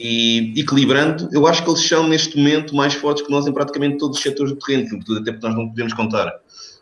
e 0.00 0.58
equilibrando, 0.58 1.28
eu 1.30 1.46
acho 1.46 1.62
que 1.62 1.68
eles 1.68 1.86
são 1.86 2.08
neste 2.08 2.38
momento 2.38 2.74
mais 2.74 2.94
fortes 2.94 3.22
que 3.22 3.30
nós 3.30 3.46
em 3.46 3.52
praticamente 3.52 3.98
todos 3.98 4.16
os 4.16 4.22
setores 4.22 4.50
do 4.50 4.58
terreno, 4.58 4.88
sobretudo 4.88 5.20
até 5.20 5.32
porque 5.32 5.46
nós 5.46 5.56
não 5.56 5.68
podemos 5.68 5.92
contar 5.92 6.32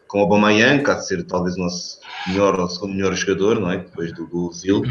com 0.06 0.20
o 0.20 0.22
Aubameyang, 0.22 0.82
que 0.82 0.90
há 0.90 0.94
de 0.94 1.06
ser 1.06 1.22
talvez 1.24 1.56
o 1.56 1.58
nosso 1.58 1.98
melhor 2.28 2.58
ou 2.58 2.68
segundo 2.68 2.94
melhor 2.94 3.14
jogador, 3.14 3.60
não 3.60 3.70
é? 3.70 3.78
Depois 3.78 4.12
do, 4.14 4.50
Zil, 4.52 4.82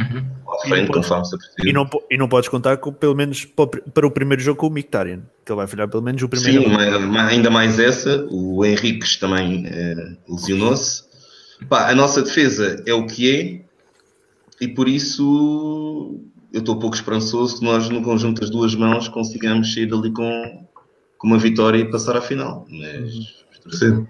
à 0.47 0.67
frente, 0.67 0.91
conforme 0.91 1.25
se 1.25 1.35
E 1.63 1.73
não, 1.73 1.89
e 2.11 2.17
não 2.17 2.27
podes 2.27 2.49
contar 2.49 2.77
com, 2.77 2.93
pelo 2.93 3.15
menos 3.15 3.45
para 3.45 4.05
o, 4.05 4.11
primeiro 4.11 4.43
jogo 4.43 4.59
com 4.59 4.67
o 4.67 4.69
Mkhitaryan, 4.69 5.21
que 5.43 5.51
ele 5.51 5.57
vai 5.57 5.65
falhar 5.65 5.89
pelo 5.89 6.03
menos 6.03 6.21
o 6.21 6.29
primeiro. 6.29 6.69
Sim, 6.69 7.17
ainda 7.17 7.49
mais 7.49 7.79
essa. 7.79 8.27
O 8.29 8.63
Henriques 8.63 9.17
também 9.17 9.65
eh, 9.65 10.17
lesionou-se. 10.29 11.06
Pá, 11.65 11.89
a 11.89 11.95
nossa 11.95 12.21
defesa 12.21 12.83
é 12.85 12.93
o 12.93 13.07
que 13.07 13.31
é, 13.31 13.61
e 14.61 14.67
por 14.67 14.87
isso 14.87 16.19
eu 16.53 16.59
estou 16.59 16.79
pouco 16.79 16.95
esperançoso 16.95 17.59
que 17.59 17.65
nós, 17.65 17.89
no 17.89 18.01
conjunto 18.01 18.41
das 18.41 18.49
duas 18.49 18.73
mãos, 18.75 19.07
consigamos 19.07 19.73
sair 19.73 19.85
dali 19.87 20.11
com, 20.11 20.67
com 21.17 21.27
uma 21.27 21.37
vitória 21.37 21.79
e 21.79 21.91
passar 21.91 22.15
à 22.17 22.21
final. 22.21 22.65
Mas 22.69 23.13
vamos 23.13 23.59
torcer. 23.63 24.07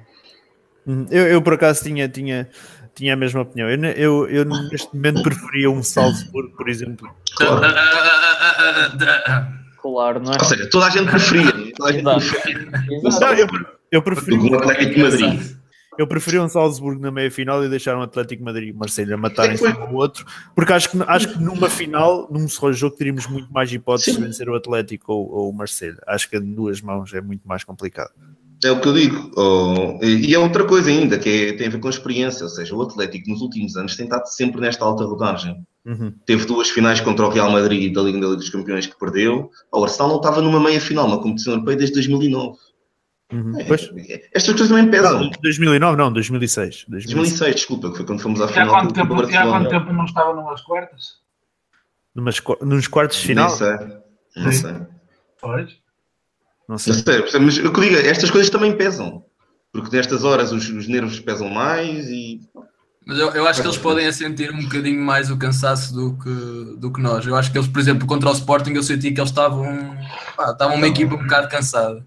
Uhum. 0.85 1.05
Eu, 1.09 1.27
eu, 1.27 1.41
por 1.41 1.53
acaso 1.53 1.83
tinha, 1.83 2.07
tinha, 2.07 2.49
tinha 2.95 3.13
a 3.13 3.17
mesma 3.17 3.41
opinião. 3.41 3.69
Eu, 3.69 3.83
eu, 3.95 4.27
eu 4.29 4.45
neste 4.45 4.93
momento 4.95 5.21
preferia 5.23 5.69
um 5.69 5.83
Salzburgo, 5.83 6.55
por 6.55 6.69
exemplo. 6.69 7.09
Claro. 7.35 7.61
Claro, 9.81 10.19
não 10.21 10.33
é? 10.33 10.37
Ou 10.39 10.45
seja, 10.45 10.69
toda 10.69 10.85
a 10.85 10.89
gente 10.89 11.09
preferia. 11.09 11.73
Toda 11.75 11.89
a 11.89 11.93
gente 11.93 12.29
preferia. 12.29 12.71
Não, 13.03 13.33
eu, 13.33 13.47
eu 13.91 14.01
preferia 14.01 14.51
o 14.51 14.55
Atlético 14.55 14.93
de 14.93 15.03
Madrid. 15.03 15.57
Eu 15.97 16.05
preferia 16.07 16.43
um 16.43 16.49
Salzburgo 16.49 17.01
na 17.01 17.09
meia 17.11 17.31
final 17.31 17.63
e 17.63 17.69
deixar 17.69 17.97
um 17.97 18.01
Atlético 18.01 18.39
de 18.41 18.45
Madrid 18.45 18.69
e 18.69 18.73
Marselha 18.73 19.17
matarem 19.17 19.51
É 19.51 19.53
que 19.55 19.59
foi- 19.59 19.73
um 19.73 19.81
ao 19.87 19.93
outro, 19.95 20.25
porque 20.55 20.71
acho 20.73 20.89
que, 20.91 20.97
acho 21.07 21.33
que 21.33 21.39
numa 21.41 21.69
final, 21.69 22.27
num 22.31 22.47
só 22.47 22.71
jogo, 22.71 22.95
teríamos 22.95 23.25
muito 23.27 23.51
mais 23.51 23.71
hipóteses 23.71 24.13
de 24.13 24.19
Sim. 24.19 24.25
vencer 24.27 24.49
o 24.49 24.55
Atlético 24.55 25.11
ou, 25.13 25.31
ou 25.31 25.49
o 25.49 25.53
Marselha. 25.53 25.97
Acho 26.05 26.29
que 26.29 26.37
em 26.37 26.53
duas 26.53 26.81
mãos 26.81 27.13
é 27.13 27.21
muito 27.21 27.47
mais 27.47 27.63
complicado. 27.63 28.11
É 28.63 28.71
o 28.71 28.81
que 28.81 28.87
eu 28.87 28.93
digo. 28.93 29.31
Oh, 29.37 29.99
e 30.03 30.33
é 30.33 30.39
outra 30.39 30.65
coisa 30.65 30.89
ainda, 30.89 31.19
que 31.19 31.29
é- 31.29 31.53
tem 31.53 31.67
a 31.67 31.69
ver 31.69 31.79
com 31.79 31.87
a 31.87 31.91
experiência. 31.91 32.43
Ou 32.43 32.49
seja, 32.49 32.75
o 32.75 32.81
Atlético 32.81 33.29
nos 33.29 33.41
últimos 33.41 33.75
anos 33.77 33.95
tem 33.95 34.05
estado 34.05 34.25
sempre 34.27 34.59
nesta 34.61 34.83
alta 34.83 35.03
rodagem. 35.03 35.55
Uhum. 35.85 36.11
Teve 36.25 36.43
duas 36.45 36.67
finais 36.69 36.99
contra 36.99 37.25
o 37.25 37.29
Real 37.29 37.51
Madrid 37.51 37.93
da 37.93 38.01
Liga, 38.01 38.19
da 38.19 38.25
Liga 38.27 38.35
dos 38.37 38.49
Campeões 38.49 38.87
que 38.87 38.97
perdeu. 38.99 39.51
O 39.71 39.83
Arsenal 39.83 40.09
não 40.09 40.17
estava 40.17 40.41
numa 40.41 40.59
meia 40.59 40.81
final 40.81 41.07
na 41.07 41.17
competição 41.17 41.53
europeia 41.53 41.77
desde 41.77 41.93
2009. 41.93 42.57
Uhum. 43.31 43.53
Pois, 43.67 43.89
Estas 44.33 44.53
coisas 44.53 44.69
também 44.69 44.89
pesam. 44.89 45.19
não, 45.19 45.29
2009 45.41 45.97
não, 45.97 46.13
2006. 46.13 46.85
2006. 46.87 47.13
2006, 47.13 47.55
desculpa, 47.55 47.91
que 47.91 47.97
foi 47.97 48.05
quando 48.05 48.21
fomos 48.21 48.39
à 48.39 48.45
E 48.45 48.47
há 48.47 48.51
final 48.53 48.69
quanto 48.69 48.93
tempo, 48.93 49.13
há 49.15 49.43
quanto 49.43 49.69
tempo 49.69 49.93
não 49.93 50.05
estava 50.05 50.33
numas 50.33 50.61
quartas? 50.61 51.17
Numas 52.15 52.41
nos 52.61 52.87
quartos 52.87 53.17
de 53.17 53.27
final? 53.27 53.47
Nem 53.49 53.57
sei. 53.57 53.77
Não 54.37 54.51
Sim. 54.51 54.57
sei. 54.59 54.75
Pois. 55.41 55.77
Não 56.69 56.77
sei. 56.77 56.93
Não 56.93 57.27
sei, 57.27 57.39
mas 57.41 57.57
o 57.57 57.71
que 57.73 57.79
eu 57.79 57.83
digo, 57.83 57.95
é, 57.95 58.07
estas 58.07 58.31
coisas 58.31 58.49
também 58.49 58.75
pesam. 58.75 59.25
Porque 59.73 59.95
nestas 59.95 60.23
horas 60.23 60.51
os, 60.51 60.67
os 60.69 60.87
nervos 60.87 61.19
pesam 61.19 61.49
mais 61.49 62.07
e 62.09 62.39
Mas 63.05 63.19
eu, 63.19 63.29
eu 63.31 63.47
acho 63.47 63.61
que 63.61 63.67
eles 63.67 63.77
podem 63.77 64.11
sentir 64.11 64.51
um 64.51 64.63
bocadinho 64.63 65.01
mais 65.01 65.29
o 65.29 65.37
cansaço 65.37 65.93
do 65.93 66.17
que, 66.17 66.79
do 66.79 66.91
que 66.91 67.01
nós. 67.01 67.25
Eu 67.27 67.35
acho 67.35 67.51
que 67.51 67.57
eles, 67.57 67.67
por 67.67 67.79
exemplo, 67.79 68.07
contra 68.07 68.29
o 68.29 68.33
Sporting, 68.33 68.71
eu 68.71 68.83
senti 68.83 69.11
que 69.11 69.19
eles 69.19 69.29
estavam, 69.29 69.95
pá, 70.35 70.51
estavam 70.51 70.77
uma 70.77 70.87
equipa 70.87 71.15
um 71.15 71.19
bocado 71.19 71.49
cansada. 71.49 72.05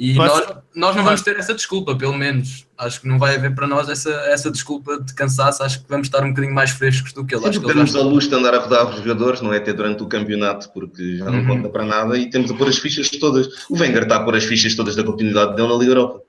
E 0.00 0.14
Mas- 0.14 0.30
nós, 0.32 0.56
nós 0.76 0.94
não 0.96 1.02
vamos 1.02 1.22
ter 1.22 1.36
essa 1.36 1.52
desculpa, 1.52 1.96
pelo 1.96 2.16
menos. 2.16 2.64
Acho 2.78 3.00
que 3.00 3.08
não 3.08 3.18
vai 3.18 3.34
haver 3.34 3.52
para 3.52 3.66
nós 3.66 3.88
essa, 3.88 4.10
essa 4.28 4.48
desculpa 4.48 5.00
de 5.00 5.12
cansaço. 5.12 5.60
Acho 5.64 5.80
que 5.82 5.88
vamos 5.88 6.06
estar 6.06 6.22
um 6.22 6.28
bocadinho 6.28 6.54
mais 6.54 6.70
frescos 6.70 7.12
do 7.12 7.24
que 7.26 7.34
eles. 7.34 7.44
Acho 7.44 7.54
Sempre 7.54 7.68
que 7.70 7.74
temos 7.74 7.96
ao 7.96 8.04
luxo 8.04 8.28
de 8.28 8.34
andar 8.36 8.54
a 8.54 8.58
rodar 8.58 8.88
os 8.88 8.96
jogadores, 8.96 9.40
não 9.40 9.52
é? 9.52 9.56
Até 9.56 9.72
durante 9.72 10.00
o 10.04 10.06
campeonato, 10.06 10.70
porque 10.72 11.16
já 11.16 11.24
não 11.24 11.40
Uhum. 11.40 11.46
conta 11.48 11.68
para 11.70 11.84
nada 11.84 12.16
e 12.16 12.30
temos 12.30 12.48
a 12.48 12.54
pôr 12.54 12.68
as 12.68 12.78
fichas 12.78 13.08
todas. 13.10 13.48
O 13.68 13.76
Wenger 13.76 14.04
está 14.04 14.16
a 14.16 14.20
pôr 14.22 14.36
as 14.36 14.44
fichas 14.44 14.76
todas 14.76 14.94
da 14.94 15.02
continuidade 15.02 15.56
dele 15.56 15.66
na 15.66 15.74
Liga 15.74 15.90
Europa. 15.90 16.20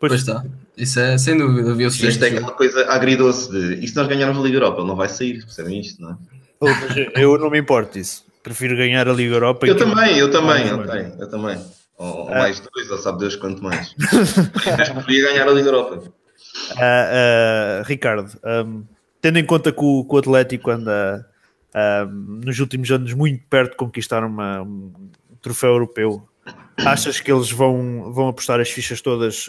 Pois, 0.00 0.10
Pois 0.12 0.20
está. 0.22 0.42
Isso 0.76 0.98
é 0.98 1.18
sem 1.18 1.36
dúvida. 1.36 1.74
Viu-se 1.74 2.06
E 2.06 2.08
isto 2.08 2.24
é 2.24 2.28
aquela 2.28 2.52
coisa 2.52 2.86
agridoce 2.90 3.50
de 3.50 3.84
e 3.84 3.88
se 3.88 3.94
nós 3.94 4.08
ganharmos 4.08 4.38
a 4.38 4.42
Liga 4.46 4.56
Europa, 4.56 4.80
ele 4.80 4.88
não 4.88 4.96
vai 4.96 5.08
sair, 5.10 5.44
percebem 5.44 5.80
isto, 5.80 6.00
não 6.00 6.12
é? 6.12 6.16
Eu- 7.14 7.34
eu 7.34 7.38
não 7.38 7.50
me 7.50 7.58
importo 7.58 7.98
disso. 7.98 8.24
Prefiro 8.42 8.74
ganhar 8.74 9.06
a 9.06 9.12
Liga 9.12 9.34
Europa. 9.34 9.66
e 9.66 9.70
Eu 9.70 9.76
também, 9.76 10.16
eu 10.16 10.30
também, 10.30 10.70
Ah, 10.70 10.76
ok, 10.76 11.06
eu 11.20 11.28
também. 11.28 11.58
Ou, 11.98 12.06
ou 12.22 12.28
Ah. 12.30 12.38
mais 12.38 12.60
dois, 12.60 12.90
ou 12.90 12.96
sabe 12.98 13.18
Deus 13.18 13.36
quanto 13.36 13.62
mais. 13.62 13.94
Mas 14.78 14.88
preferia 14.88 15.32
ganhar 15.32 15.48
a 15.48 15.52
Liga 15.52 15.68
Europa. 15.68 16.02
Ah, 16.76 17.80
ah, 17.80 17.82
Ricardo, 17.84 18.38
ahm, 18.44 18.82
tendo 19.20 19.38
em 19.38 19.44
conta 19.44 19.72
que 19.72 19.80
o, 19.84 20.04
que 20.04 20.14
o 20.14 20.18
Atlético 20.18 20.70
anda 20.70 21.28
nos 22.42 22.58
últimos 22.58 22.90
anos 22.90 23.12
muito 23.12 23.44
perto 23.48 23.72
de 23.72 23.76
conquistar 23.76 24.24
uma- 24.24 24.62
um 24.62 24.92
troféu 25.42 25.70
europeu, 25.70 26.26
achas 26.78 27.20
que 27.20 27.30
eles 27.30 27.50
vão, 27.52 28.10
vão 28.12 28.28
apostar 28.28 28.58
as 28.58 28.70
fichas 28.70 29.00
todas 29.00 29.46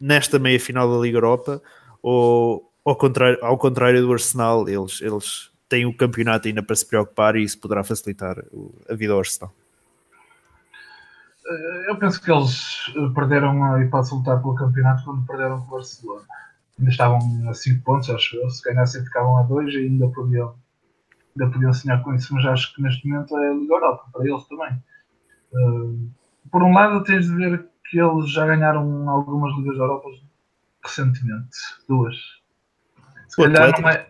nesta 0.00 0.38
meia 0.38 0.58
final 0.60 0.90
da 0.90 0.98
Liga 1.00 1.16
Europa 1.18 1.62
ou 2.02 2.70
ao 2.84 2.96
contrário, 2.96 3.38
ao 3.42 3.56
contrário 3.56 4.00
do 4.02 4.12
Arsenal, 4.12 4.68
eles, 4.68 5.00
eles 5.00 5.50
têm 5.68 5.86
o 5.86 5.94
campeonato 5.96 6.48
ainda 6.48 6.62
para 6.62 6.74
se 6.76 6.84
preocupar 6.86 7.36
e 7.36 7.42
isso 7.44 7.58
poderá 7.58 7.84
facilitar 7.84 8.36
a 8.88 8.94
vida 8.94 9.12
ao 9.12 9.18
Arsenal? 9.20 9.52
Eu 11.86 11.96
penso 11.96 12.20
que 12.20 12.30
eles 12.30 12.92
eh, 12.94 13.14
perderam 13.14 13.64
a 13.64 13.82
hipótese 13.82 14.12
de 14.12 14.18
lutar 14.18 14.40
pelo 14.42 14.54
campeonato 14.54 15.04
quando 15.04 15.26
perderam 15.26 15.60
com 15.60 15.66
o 15.66 15.70
Barcelona. 15.70 16.26
Ainda 16.78 16.90
estavam 16.90 17.18
a 17.48 17.54
5 17.54 17.82
pontos, 17.84 18.10
acho 18.10 18.36
eu. 18.36 18.50
Se 18.50 18.62
ganhassem, 18.62 19.04
ficavam 19.04 19.38
a 19.38 19.42
2 19.42 19.74
e 19.74 19.78
ainda 19.78 20.08
podiam, 20.08 20.54
ainda 21.34 21.52
podiam 21.52 21.72
sonhar 21.72 22.02
com 22.02 22.14
isso. 22.14 22.34
Mas 22.34 22.44
acho 22.44 22.74
que 22.74 22.82
neste 22.82 23.08
momento 23.08 23.36
é 23.38 23.50
a 23.50 23.54
Liga 23.54 23.74
Europa, 23.74 24.04
para 24.12 24.28
eles 24.28 24.44
também. 24.46 24.82
Eh, 25.54 26.08
por 26.50 26.62
um 26.62 26.72
lado, 26.72 27.02
tens 27.04 27.26
de 27.26 27.34
ver 27.34 27.66
que 27.90 27.98
eles 27.98 28.30
já 28.30 28.46
ganharam 28.46 29.08
algumas 29.08 29.56
Ligas 29.56 29.78
Europas 29.78 30.16
recentemente. 30.84 31.56
Duas. 31.88 32.16
Se 33.28 33.36
calhar 33.36 33.80
não 33.80 33.88
é. 33.88 34.06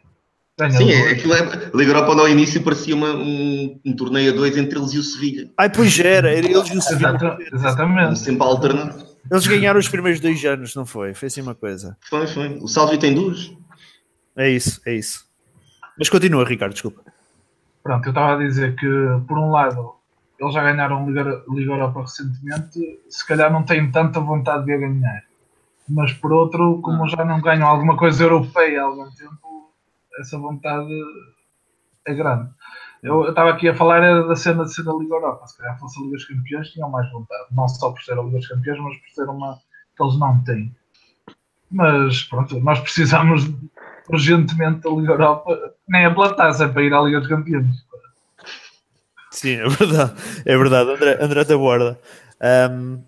Ganham 0.59 0.73
Sim, 0.77 0.91
é, 0.91 1.11
aquilo 1.13 1.35
é, 1.35 1.71
Liga 1.73 1.93
Europa 1.93 2.15
no 2.17 2.27
início 2.29 2.61
parecia 2.63 2.95
uma- 2.95 3.15
um, 3.15 3.79
um 3.85 3.95
torneio 3.95 4.33
a 4.33 4.37
dois 4.37 4.57
entre 4.57 4.77
eles 4.77 4.93
e 4.93 4.99
o 4.99 5.03
Sevilha. 5.05 5.49
Ai, 5.57 5.71
pois 5.71 5.97
era, 6.01 6.31
era 6.31 6.45
eles 6.47 6.69
e 6.69 6.73
o 6.73 6.75
Um 6.75 7.39
exatamente. 7.55 8.19
sempre 8.19 8.43
alternado. 8.43 9.07
Eles 9.31 9.47
ganharam 9.47 9.79
os 9.79 9.89
primeiros 9.89 10.21
dois 10.21 10.45
anos, 10.45 10.75
não 10.75 10.85
foi? 10.85 11.15
Foi 11.15 11.27
assim 11.29 11.43
uma 11.43 11.55
coisa. 11.55 11.97
Foi, 12.09 12.27
foi. 12.27 12.59
O 12.61 12.67
Salvi 12.67 12.99
tem 12.99 13.15
duas. 13.15 13.53
É 14.37 14.51
isso, 14.51 14.81
é 14.85 14.95
isso. 14.95 15.27
Mas 15.97 16.09
continua, 16.09 16.45
Ricardo, 16.45 16.73
desculpa. 16.73 17.03
Pronto, 17.83 18.05
eu 18.07 18.11
estava 18.11 18.35
a 18.35 18.39
dizer 18.45 18.75
que, 18.75 18.87
por 19.29 19.39
um 19.39 19.51
lado, 19.51 19.93
eles 20.41 20.55
já 20.55 20.63
ganharam 20.63 21.07
Liga, 21.09 21.43
Liga 21.49 21.73
Europa 21.73 22.01
recentemente, 22.03 23.01
se 23.09 23.27
calhar 23.27 23.53
não 23.53 23.63
têm 23.63 23.91
tanta 23.91 24.19
vontade 24.21 24.65
de 24.65 24.73
a 24.73 24.77
ganhar. 24.77 25.23
Mas, 25.89 26.13
por 26.13 26.33
outro, 26.33 26.81
como 26.83 27.09
já 27.09 27.25
não 27.25 27.41
ganham 27.41 27.67
alguma 27.69 27.97
coisa 27.97 28.25
europeia 28.25 28.81
há 28.83 28.85
algum 28.85 29.11
tempo, 29.11 29.58
essa 30.19 30.39
vontade 30.39 30.93
é 32.07 32.15
grande. 32.15 32.51
Eu 33.03 33.29
estava 33.29 33.51
aqui 33.51 33.69
a 33.69 33.75
falar 33.75 34.03
era 34.03 34.27
da 34.27 34.35
cena 34.35 34.65
de 34.65 34.75
ser 34.75 34.83
da 34.83 34.93
Liga 34.93 35.15
Europa. 35.15 35.47
Se 35.47 35.57
calhar 35.57 35.79
fosse 35.79 35.99
a 36.01 36.03
Liga 36.03 36.17
dos 36.17 36.25
Campeões, 36.25 36.69
tinham 36.71 36.91
mais 36.91 37.11
vontade. 37.13 37.47
Não 37.53 37.69
só 37.69 37.93
por 37.93 38.03
ser 38.03 38.19
a 38.19 38.23
Liga 38.23 38.39
dos 38.39 38.49
Campeões, 38.49 38.81
mas 38.81 38.97
por 38.97 39.11
ser 39.11 39.31
uma 39.31 39.59
que 39.97 40.03
eles 40.03 40.19
não 40.19 40.45
têm. 40.45 40.75
Mas, 41.71 42.25
pronto, 42.25 42.59
nós 42.61 42.81
precisamos 42.81 43.49
urgentemente 44.09 44.81
da 44.81 44.91
Liga 44.91 45.13
Europa, 45.13 45.75
nem 45.89 46.13
pela 46.13 46.35
taça, 46.35 46.65
é 46.65 46.69
para 46.69 46.83
ir 46.83 46.93
à 46.93 47.01
Liga 47.03 47.21
dos 47.21 47.29
Campeões. 47.29 47.87
Sim, 49.31 49.57
é 49.57 49.69
verdade. 49.69 50.13
É 50.45 50.57
verdade, 50.57 50.91
André, 50.91 51.19
André 51.21 51.45
da 51.45 51.57
Borda. 51.57 52.01
Ahm, 52.41 52.99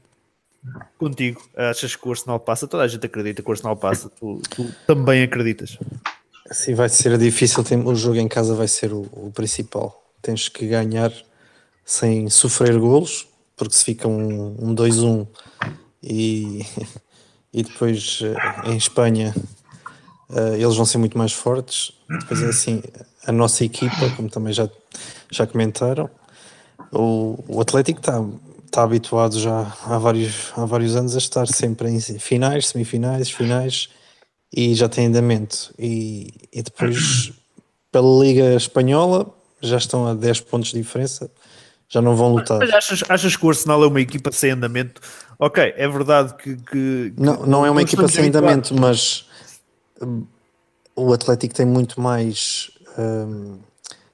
contigo, 0.98 1.40
achas 1.56 1.96
que 1.96 2.06
o 2.06 2.10
Arsenal 2.10 2.38
passa? 2.38 2.68
Toda 2.68 2.84
a 2.84 2.88
gente 2.88 3.06
acredita 3.06 3.42
que 3.42 3.48
o 3.48 3.52
Arsenal 3.52 3.76
passa. 3.76 4.08
Tu, 4.10 4.40
tu 4.50 4.72
também 4.86 5.22
acreditas. 5.22 5.78
Assim 6.50 6.74
vai 6.74 6.88
ser 6.88 7.16
difícil. 7.16 7.64
O 7.84 7.94
jogo 7.94 8.16
em 8.16 8.26
casa 8.26 8.56
vai 8.56 8.66
ser 8.66 8.92
o, 8.92 9.02
o 9.12 9.30
principal. 9.32 10.04
Tens 10.20 10.48
que 10.48 10.66
ganhar 10.66 11.12
sem 11.84 12.28
sofrer 12.28 12.76
golos, 12.76 13.28
porque 13.56 13.74
se 13.74 13.84
fica 13.84 14.08
um, 14.08 14.56
um 14.58 14.74
2-1 14.74 15.28
e, 16.02 16.66
e 17.54 17.62
depois 17.62 18.20
eh, 18.22 18.70
em 18.70 18.76
Espanha 18.76 19.32
eh, 20.34 20.56
eles 20.58 20.74
vão 20.74 20.84
ser 20.84 20.98
muito 20.98 21.16
mais 21.16 21.32
fortes. 21.32 21.92
Depois 22.08 22.42
é 22.42 22.48
assim, 22.48 22.82
a 23.24 23.30
nossa 23.30 23.64
equipa, 23.64 24.10
como 24.16 24.28
também 24.28 24.52
já, 24.52 24.68
já 25.30 25.46
comentaram, 25.46 26.10
o, 26.92 27.38
o 27.46 27.60
Atlético 27.60 28.00
está 28.00 28.20
está 28.70 28.84
habituado 28.84 29.36
já 29.36 29.76
há 29.84 29.98
vários, 29.98 30.52
há 30.56 30.64
vários 30.64 30.94
anos 30.94 31.16
a 31.16 31.18
estar 31.18 31.48
sempre 31.48 31.90
em 31.90 32.00
finais, 32.00 32.68
semifinais, 32.68 33.28
finais 33.28 33.88
e 34.54 34.74
já 34.74 34.88
tem 34.88 35.06
andamento. 35.06 35.72
E, 35.78 36.32
e 36.52 36.62
depois, 36.62 37.32
pela 37.92 38.24
Liga 38.24 38.54
Espanhola, 38.54 39.32
já 39.60 39.76
estão 39.76 40.06
a 40.06 40.14
10 40.14 40.40
pontos 40.40 40.70
de 40.70 40.78
diferença, 40.78 41.30
já 41.88 42.00
não 42.00 42.16
vão 42.16 42.32
lutar. 42.34 42.58
Mas 42.58 42.70
achas, 42.70 43.02
achas 43.08 43.36
que 43.36 43.44
o 43.44 43.48
Arsenal 43.48 43.82
é 43.84 43.86
uma 43.86 44.00
equipa 44.00 44.30
sem 44.32 44.50
andamento? 44.52 45.00
Ok, 45.38 45.72
é 45.76 45.88
verdade 45.88 46.34
que. 46.36 46.56
que- 46.56 47.12
Não, 47.16 47.46
não 47.46 47.66
é 47.66 47.70
uma 47.70 47.82
equipa 47.82 48.06
sem 48.08 48.26
andamento, 48.28 48.74
mas 48.74 49.26
hum, 50.02 50.24
o 50.94 51.12
Atlético 51.12 51.54
tem 51.54 51.66
muito 51.66 52.00
mais 52.00 52.70
hum, 52.98 53.58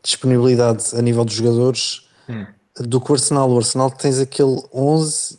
disponibilidade 0.02 0.84
a 0.94 1.02
nível 1.02 1.24
dos 1.24 1.34
jogadores 1.34 2.02
Hum. 2.28 2.44
do 2.80 3.00
que 3.00 3.10
o 3.10 3.14
Arsenal. 3.14 3.50
O 3.50 3.56
Arsenal 3.56 3.90
tens 3.90 4.18
aquele 4.18 4.60
11 4.74 5.38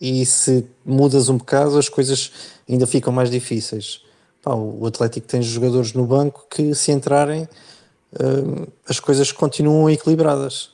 e 0.00 0.24
se 0.26 0.66
mudas 0.84 1.28
um 1.30 1.38
bocado 1.38 1.78
as 1.78 1.88
coisas 1.88 2.30
ainda 2.68 2.86
ficam 2.86 3.12
mais 3.12 3.30
difíceis. 3.30 4.02
Pá, 4.48 4.54
o 4.54 4.86
Atlético 4.86 5.26
tem 5.26 5.42
jogadores 5.42 5.92
no 5.92 6.06
banco 6.06 6.46
que 6.50 6.74
se 6.74 6.90
entrarem 6.90 7.46
hum, 8.18 8.64
as 8.88 8.98
coisas 8.98 9.30
continuam 9.30 9.90
equilibradas. 9.90 10.70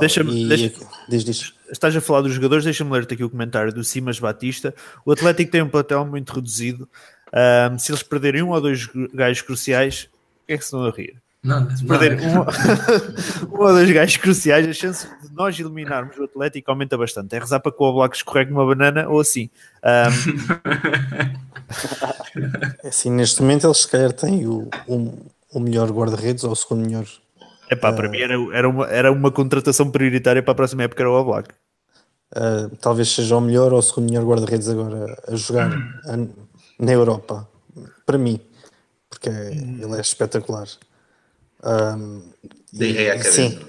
Deixa-me- 0.00 0.48
deixa- 0.48 0.72
diz, 1.08 1.24
diz. 1.24 1.52
Estás 1.70 1.94
a 1.94 2.00
falar 2.00 2.22
dos 2.22 2.32
jogadores, 2.34 2.64
deixa-me 2.64 2.90
ler-te 2.90 3.14
aqui 3.14 3.22
o 3.22 3.30
comentário 3.30 3.72
do 3.72 3.84
Simas 3.84 4.18
Batista. 4.18 4.74
O 5.06 5.12
Atlético 5.12 5.52
tem 5.52 5.62
um 5.62 5.68
plantel 5.68 6.04
muito 6.04 6.32
reduzido. 6.32 6.88
Ahm, 7.32 7.78
se 7.78 7.92
eles 7.92 8.02
perderem 8.02 8.42
um 8.42 8.50
ou 8.50 8.60
dois 8.60 8.88
gajos 9.14 9.42
cruciais, 9.42 10.08
o 10.42 10.46
que 10.48 10.52
é 10.54 10.58
que 10.58 10.64
se 10.64 10.66
estão 10.66 10.84
a 10.84 10.90
rir? 10.90 11.21
Nada, 11.44 11.76
Se 11.76 11.84
nada. 11.84 11.98
perderem 11.98 12.24
um, 12.28 12.40
um 13.52 13.60
ou 13.62 13.68
dois 13.72 13.90
gajos 13.90 14.16
cruciais, 14.18 14.66
a 14.68 14.72
chance 14.72 15.08
de 15.22 15.32
nós 15.34 15.58
eliminarmos 15.58 16.16
o 16.16 16.22
Atlético 16.24 16.70
aumenta 16.70 16.96
bastante. 16.96 17.34
É 17.34 17.38
rezar 17.40 17.58
para 17.58 17.72
que 17.72 17.82
o 17.82 17.86
Oblak 17.86 18.16
escorregue 18.16 18.52
uma 18.52 18.64
banana 18.64 19.08
ou 19.08 19.18
assim. 19.20 19.50
Ahm, 19.82 20.12
Assim, 22.84 23.10
neste 23.10 23.40
momento 23.42 23.66
eles 23.66 23.78
se 23.78 23.88
calhar 23.88 24.12
têm 24.12 24.46
o, 24.46 24.68
o, 24.86 25.30
o 25.52 25.60
melhor 25.60 25.90
guarda-redes 25.90 26.44
ou 26.44 26.52
o 26.52 26.56
segundo 26.56 26.86
melhor. 26.86 27.06
epá, 27.70 27.92
para 27.92 28.08
mim 28.08 28.18
era, 28.18 28.34
era, 28.52 28.68
uma, 28.68 28.86
era 28.88 29.12
uma 29.12 29.30
contratação 29.30 29.90
prioritária 29.90 30.42
para 30.42 30.52
a 30.52 30.54
próxima 30.54 30.82
época 30.84 31.02
era 31.02 31.10
o 31.10 31.14
Oblak. 31.14 31.48
Uh, 32.34 32.74
talvez 32.80 33.08
seja 33.14 33.36
o 33.36 33.40
melhor 33.40 33.72
ou 33.72 33.78
o 33.78 33.82
segundo 33.82 34.08
melhor 34.10 34.24
guarda-redes 34.24 34.68
agora 34.68 35.20
a 35.28 35.34
jogar 35.36 35.70
a- 36.06 36.16
na 36.78 36.92
Europa, 36.92 37.46
para 38.06 38.16
mim, 38.16 38.40
porque 39.10 39.28
é- 39.28 39.52
ele 39.52 39.96
é 39.96 40.00
espetacular. 40.00 40.66
Um, 41.64 42.22
Dei 42.72 42.92
rei 42.92 43.10
à 43.10 43.16
cabeça. 43.16 43.32
sim, 43.32 43.60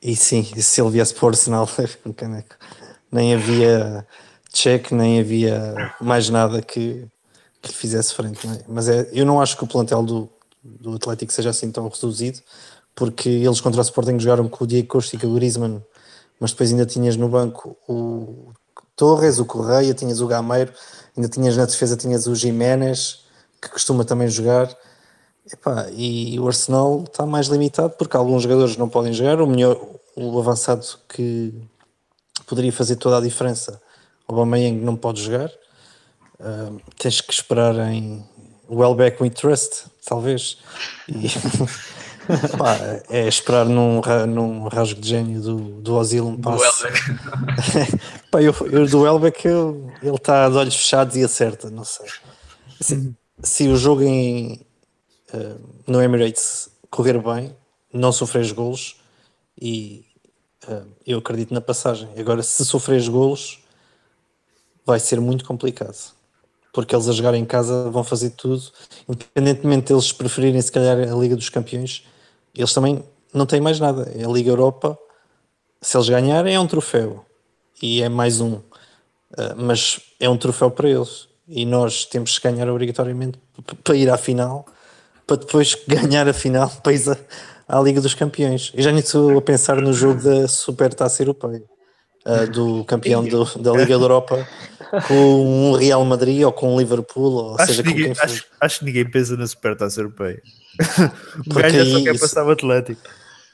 e 0.00 0.14
sim, 0.14 0.48
e 0.56 0.62
se 0.62 0.80
ele 0.80 0.90
viesse 0.90 1.14
para 1.14 1.26
o 1.26 1.28
Arsenal, 1.28 1.68
nem 3.10 3.34
havia 3.34 4.06
check, 4.52 4.92
nem 4.92 5.20
havia 5.20 5.94
mais 6.00 6.28
nada 6.30 6.62
que, 6.62 7.06
que 7.60 7.68
lhe 7.68 7.74
fizesse 7.74 8.14
frente. 8.14 8.46
não 8.46 8.54
é? 8.54 8.60
Mas 8.68 8.88
é, 8.88 9.08
eu 9.12 9.26
não 9.26 9.40
acho 9.40 9.56
que 9.56 9.64
o 9.64 9.66
plantel 9.66 10.02
do, 10.02 10.30
do 10.62 10.94
Atlético 10.94 11.32
seja 11.32 11.50
assim 11.50 11.70
tão 11.70 11.88
reduzido, 11.88 12.40
porque 12.94 13.28
eles 13.28 13.60
contra 13.60 13.80
o 13.80 13.84
Sporting 13.84 14.18
jogaram 14.18 14.48
com 14.48 14.64
o 14.64 14.66
Diego 14.66 14.88
Costa 14.88 15.16
e 15.16 15.18
com 15.18 15.26
o 15.26 15.34
Griezmann, 15.34 15.82
mas 16.40 16.52
depois 16.52 16.70
ainda 16.70 16.86
tinhas 16.86 17.16
no 17.16 17.28
banco 17.28 17.76
o 17.88 18.52
Torres, 18.94 19.38
o 19.38 19.44
Correia, 19.44 19.92
tinhas 19.92 20.20
o 20.20 20.26
Gameiro, 20.26 20.72
ainda 21.16 21.28
tinhas 21.28 21.56
na 21.56 21.66
defesa 21.66 21.96
tinhas 21.96 22.26
o 22.26 22.34
Jiménez, 22.34 23.24
que 23.60 23.68
costuma 23.68 24.04
também 24.04 24.28
jogar. 24.28 24.74
Epá, 25.52 25.86
e 25.92 26.38
o 26.40 26.46
Arsenal 26.46 27.04
está 27.04 27.24
mais 27.24 27.46
limitado 27.46 27.94
porque 27.96 28.16
alguns 28.16 28.42
jogadores 28.42 28.76
não 28.76 28.88
podem 28.88 29.12
jogar. 29.12 29.40
O 29.40 29.46
melhor, 29.46 29.80
o 30.16 30.38
avançado 30.38 30.84
que 31.08 31.54
poderia 32.46 32.72
fazer 32.72 32.96
toda 32.96 33.18
a 33.18 33.20
diferença, 33.20 33.80
o 34.26 34.32
Aubameyang 34.32 34.76
não 34.80 34.96
pode 34.96 35.22
jogar. 35.22 35.50
Ah, 36.40 36.72
tens 36.98 37.20
que 37.20 37.32
esperar 37.32 37.76
em 37.90 38.24
Welbeck 38.68 39.22
with 39.22 39.30
Trust, 39.30 39.86
talvez. 40.04 40.58
E, 41.08 41.28
pá, 42.58 42.76
é 43.08 43.28
esperar 43.28 43.64
num, 43.66 44.00
num 44.28 44.68
rasgo 44.68 45.00
de 45.00 45.08
gênio 45.08 45.40
do, 45.40 45.56
do 45.80 45.94
Ozil 45.94 46.26
um. 46.26 46.40
Welbeck. 46.44 48.00
Pá, 48.30 48.42
eu, 48.42 48.52
eu 48.72 48.86
do 48.88 49.02
Welbeck 49.02 49.46
ele 49.46 50.16
está 50.16 50.48
de 50.48 50.56
olhos 50.56 50.74
fechados 50.74 51.14
e 51.14 51.22
acerta, 51.22 51.70
não 51.70 51.84
sei. 51.84 52.06
Se, 52.80 53.14
se 53.40 53.68
o 53.68 53.76
jogo 53.76 54.02
em, 54.02 54.66
eh, 55.32 55.56
no 55.86 56.02
Emirates 56.02 56.68
correr 56.90 57.18
bem, 57.18 57.54
não 57.92 58.12
sofres 58.12 58.52
golos 58.52 58.96
e 59.60 60.04
eh, 60.68 60.82
eu 61.06 61.18
acredito 61.18 61.52
na 61.52 61.60
passagem. 61.60 62.08
Agora, 62.16 62.42
se 62.42 62.64
sofres 62.64 63.08
golos, 63.08 63.60
vai 64.84 65.00
ser 65.00 65.20
muito 65.20 65.44
complicado. 65.44 66.14
Porque 66.72 66.94
eles 66.94 67.08
a 67.08 67.12
jogar 67.12 67.34
em 67.34 67.44
casa 67.44 67.90
vão 67.90 68.04
fazer 68.04 68.30
tudo, 68.30 68.62
independentemente 69.08 69.88
deles 69.88 70.12
preferirem 70.12 70.60
se 70.60 70.70
calhar 70.70 70.98
a 70.98 71.16
Liga 71.16 71.34
dos 71.34 71.48
Campeões, 71.48 72.04
eles 72.54 72.72
também 72.72 73.02
não 73.32 73.46
têm 73.46 73.60
mais 73.60 73.80
nada. 73.80 74.12
É 74.14 74.24
a 74.24 74.28
Liga 74.28 74.50
Europa, 74.50 74.98
se 75.80 75.96
eles 75.96 76.08
ganharem 76.08 76.54
é 76.54 76.60
um 76.60 76.66
troféu 76.66 77.24
e 77.80 78.02
é 78.02 78.08
mais 78.08 78.40
um, 78.40 78.60
Uh, 79.32 79.54
mas 79.56 80.00
é 80.20 80.28
um 80.28 80.36
troféu 80.36 80.70
para 80.70 80.88
eles 80.88 81.28
e 81.48 81.66
nós 81.66 82.04
temos 82.04 82.38
que 82.38 82.48
ganhar 82.48 82.68
obrigatoriamente 82.68 83.38
para 83.82 83.96
ir 83.96 84.08
à 84.08 84.16
final, 84.16 84.64
para 85.26 85.36
depois 85.38 85.74
ganhar 85.88 86.28
a 86.28 86.32
final 86.32 86.68
para 86.82 86.92
ir 86.92 87.02
à, 87.68 87.78
à 87.78 87.80
Liga 87.80 88.00
dos 88.00 88.14
Campeões. 88.14 88.72
Eu 88.74 88.82
já 88.82 88.90
nem 88.90 89.00
estou 89.00 89.36
a 89.38 89.42
pensar 89.42 89.80
no 89.80 89.92
jogo 89.92 90.22
da 90.22 90.46
Super 90.48 90.92
Taça 90.94 91.22
Europeia, 91.22 91.62
uh, 92.26 92.50
do 92.50 92.84
campeão 92.84 93.24
do- 93.24 93.44
da 93.58 93.72
Liga 93.72 93.98
da 93.98 94.04
Europa 94.04 94.46
com 95.08 95.14
um 95.14 95.72
Real 95.72 96.04
Madrid 96.04 96.42
ou 96.42 96.52
com 96.52 96.74
um 96.74 96.78
Liverpool, 96.78 97.32
ou 97.32 97.54
Acho 97.56 97.66
seja, 97.66 97.82
que, 97.82 97.88
com 97.90 97.94
ninguém, 97.96 98.12
quem 98.12 98.14
for. 98.14 98.24
acho, 98.24 98.44
acho 98.60 98.78
que 98.80 98.84
ninguém 98.84 99.10
pensa 99.10 99.36
na 99.36 99.46
Supertaça 99.46 100.00
Europeia. 100.00 100.40
o 101.40 101.44
Porque 101.50 101.62
gajo 101.72 101.90
só 101.90 102.02
quer 102.04 102.14
isso- 102.14 102.20
passar 102.20 102.44
o 102.46 102.50
Atlético. 102.50 103.00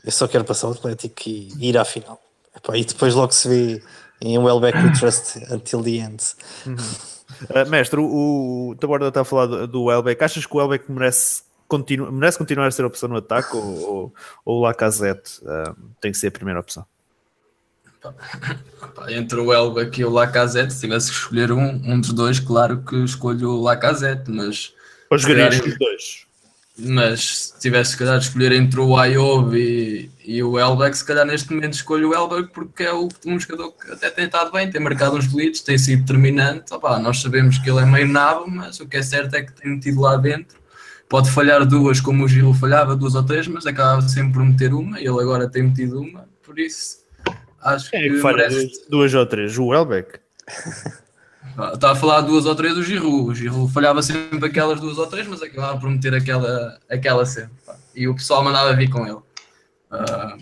Eu 0.04 0.10
só 0.12 0.26
quero 0.26 0.44
passar 0.44 0.68
o 0.68 0.72
Atlético 0.72 1.14
e 1.28 1.48
ir 1.60 1.78
à 1.78 1.84
final. 1.84 2.20
Epá, 2.56 2.76
e 2.76 2.84
depois 2.84 3.14
logo 3.14 3.32
se 3.32 3.48
vê 3.48 3.82
em 4.20 4.36
Welbeck 4.36 4.76
We 4.76 4.92
Trust 4.98 5.38
until 5.50 5.80
the 5.82 5.90
end. 5.90 6.22
Uh, 6.66 7.68
mestre, 7.70 7.98
o, 8.00 8.70
o 8.70 8.76
Taborda 8.78 9.08
está 9.08 9.22
a 9.22 9.24
falar 9.24 9.46
do, 9.46 9.66
do 9.66 9.84
Welbeck. 9.84 10.22
Achas 10.22 10.44
que 10.44 10.54
o 10.54 10.58
Welbeck 10.58 10.90
merece, 10.90 11.42
continu, 11.72 12.12
merece 12.12 12.36
continuar 12.36 12.66
a 12.66 12.70
ser 12.70 12.82
a 12.82 12.86
opção 12.86 13.08
no 13.08 13.16
ataque 13.16 13.56
ou, 13.56 13.64
ou, 13.64 14.14
ou 14.44 14.58
o 14.58 14.60
Lacazette 14.60 15.40
uh, 15.42 15.74
tem 16.00 16.12
que 16.12 16.18
ser 16.18 16.26
a 16.26 16.30
primeira 16.30 16.60
opção? 16.60 16.84
Entre 19.08 19.38
o 19.38 19.46
Welbeck 19.46 20.00
e 20.00 20.04
o 20.04 20.10
Lacazette, 20.10 20.74
se 20.74 20.80
tivesse 20.80 21.10
que 21.10 21.16
escolher 21.16 21.52
um, 21.52 21.80
um 21.84 22.00
dos 22.00 22.12
dois, 22.12 22.38
claro 22.38 22.82
que 22.82 22.96
escolho 23.04 23.50
o 23.50 23.62
Lacazette, 23.62 24.30
mas, 24.30 24.74
Ou 25.10 25.16
jogarias 25.16 25.64
os 25.64 25.78
dois? 25.78 26.26
mas 26.78 27.38
se 27.48 27.60
tivesse 27.60 27.92
se 27.92 27.98
calhar 27.98 28.18
de 28.18 28.26
escolher 28.26 28.52
entre 28.52 28.80
o 28.80 28.96
Ayoub 28.96 29.54
e, 29.56 30.10
e 30.24 30.42
o 30.42 30.52
Welbeck, 30.52 30.96
se 30.96 31.04
calhar 31.04 31.24
neste 31.24 31.52
momento 31.52 31.74
escolho 31.74 32.08
o 32.08 32.10
Welbeck 32.10 32.52
porque 32.52 32.82
é 32.82 32.92
o, 32.92 33.08
um 33.24 33.38
jogador 33.38 33.72
que 33.72 33.92
até 33.92 34.10
tem 34.10 34.26
estado 34.26 34.50
bem, 34.52 34.70
tem 34.70 34.80
marcado 34.80 35.16
uns 35.16 35.26
golitos, 35.26 35.60
tem 35.62 35.78
sido 35.78 36.00
determinante. 36.00 36.72
Opá, 36.74 36.98
nós 36.98 37.22
sabemos 37.22 37.58
que 37.58 37.70
ele 37.70 37.80
é 37.80 37.86
meio 37.86 38.08
nabo, 38.08 38.50
mas 38.50 38.80
o 38.80 38.86
que 38.86 38.96
é 38.96 39.02
certo 39.02 39.34
é 39.36 39.42
que 39.42 39.52
tem 39.52 39.72
metido 39.72 40.00
lá 40.00 40.16
dentro. 40.16 40.61
Pode 41.12 41.30
falhar 41.30 41.66
duas, 41.66 42.00
como 42.00 42.24
o 42.24 42.28
Giro 42.28 42.54
falhava, 42.54 42.96
duas 42.96 43.14
ou 43.14 43.22
três, 43.22 43.46
mas 43.46 43.66
acaba 43.66 44.00
sempre 44.08 44.32
por 44.32 44.42
meter 44.46 44.72
uma. 44.72 44.98
Ele 44.98 45.10
agora 45.10 45.46
tem 45.46 45.64
metido 45.64 46.00
uma, 46.00 46.26
por 46.42 46.58
isso 46.58 47.02
acho 47.60 47.94
é 47.94 48.08
que 48.08 48.18
falha 48.18 48.48
merece- 48.48 48.86
duas, 48.88 49.12
ou 49.12 49.26
três? 49.26 49.58
O 49.58 49.66
Welbeck? 49.66 50.20
Está 51.74 51.90
a 51.92 51.94
falar 51.94 52.22
duas 52.22 52.46
ou 52.46 52.54
três 52.54 52.74
do 52.74 52.82
Giroud. 52.82 53.30
O 53.30 53.34
Giroud 53.34 53.70
falhava 53.70 54.02
sempre 54.02 54.46
aquelas 54.48 54.80
duas 54.80 54.96
ou 54.96 55.06
três, 55.06 55.26
mas 55.26 55.42
acabava 55.42 55.78
por 55.78 55.90
meter 55.90 56.14
aquela, 56.14 56.78
aquela 56.90 57.26
sempre. 57.26 57.52
E 57.94 58.08
o 58.08 58.14
pessoal 58.14 58.42
mandava 58.42 58.72
vir 58.72 58.88
com 58.88 59.06
ele. 59.06 59.20
Ah, 59.90 60.38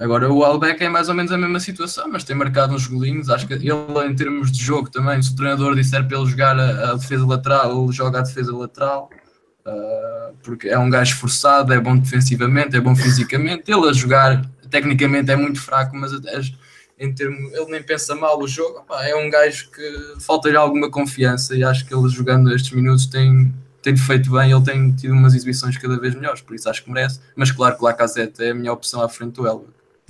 agora 0.00 0.28
o 0.32 0.42
Albeck 0.42 0.82
é 0.82 0.88
mais 0.88 1.08
ou 1.08 1.14
menos 1.14 1.30
a 1.30 1.38
mesma 1.38 1.60
situação, 1.60 2.08
mas 2.10 2.24
tem 2.24 2.34
marcado 2.34 2.74
uns 2.74 2.88
golinhos. 2.88 3.30
Acho 3.30 3.46
que 3.46 3.54
ele, 3.54 3.68
em 3.70 4.16
termos 4.16 4.50
de 4.50 4.64
jogo 4.64 4.90
também, 4.90 5.22
se 5.22 5.30
o 5.32 5.36
treinador 5.36 5.76
disser 5.76 6.04
para 6.08 6.18
ele 6.18 6.26
jogar 6.28 6.58
a, 6.58 6.90
a 6.90 6.94
defesa 6.94 7.24
lateral, 7.24 7.84
ele 7.84 7.92
joga 7.92 8.18
a 8.18 8.22
defesa 8.22 8.52
lateral. 8.52 9.08
Ah, 9.64 10.30
porque 10.42 10.68
é 10.68 10.78
um 10.78 10.90
gajo 10.90 11.12
esforçado, 11.14 11.72
é 11.72 11.78
bom 11.80 11.96
defensivamente, 11.96 12.76
é 12.76 12.80
bom 12.80 12.94
fisicamente. 12.96 13.70
Ele 13.70 13.88
a 13.88 13.92
jogar, 13.92 14.44
tecnicamente, 14.70 15.30
é 15.30 15.36
muito 15.36 15.60
fraco, 15.60 15.94
mas 15.96 16.12
as- 16.12 16.52
em 16.98 17.12
termos, 17.12 17.52
ele 17.52 17.66
nem 17.66 17.82
pensa 17.82 18.14
mal 18.14 18.38
o 18.40 18.46
jogo. 18.46 18.84
É 19.02 19.14
um 19.16 19.28
gajo 19.30 19.70
que 19.70 20.14
falta-lhe 20.20 20.56
alguma 20.56 20.90
confiança 20.90 21.54
e 21.56 21.64
acho 21.64 21.84
que 21.86 21.94
ele 21.94 22.08
jogando 22.08 22.52
estes 22.54 22.70
minutos 22.72 23.06
tem, 23.06 23.52
tem 23.80 23.96
feito 23.96 24.30
bem. 24.30 24.50
Ele 24.52 24.62
tem 24.62 24.92
tido 24.92 25.12
umas 25.12 25.34
exibições 25.34 25.76
cada 25.78 25.98
vez 25.98 26.14
melhores, 26.14 26.40
por 26.40 26.54
isso 26.54 26.68
acho 26.68 26.84
que 26.84 26.90
merece. 26.90 27.20
Mas 27.34 27.50
claro 27.50 27.74
que 27.76 27.82
o 27.82 27.84
Lacazette 27.84 28.42
é 28.44 28.50
a 28.50 28.54
minha 28.54 28.72
opção 28.72 29.02
à 29.02 29.08
frente 29.08 29.32
do 29.34 29.46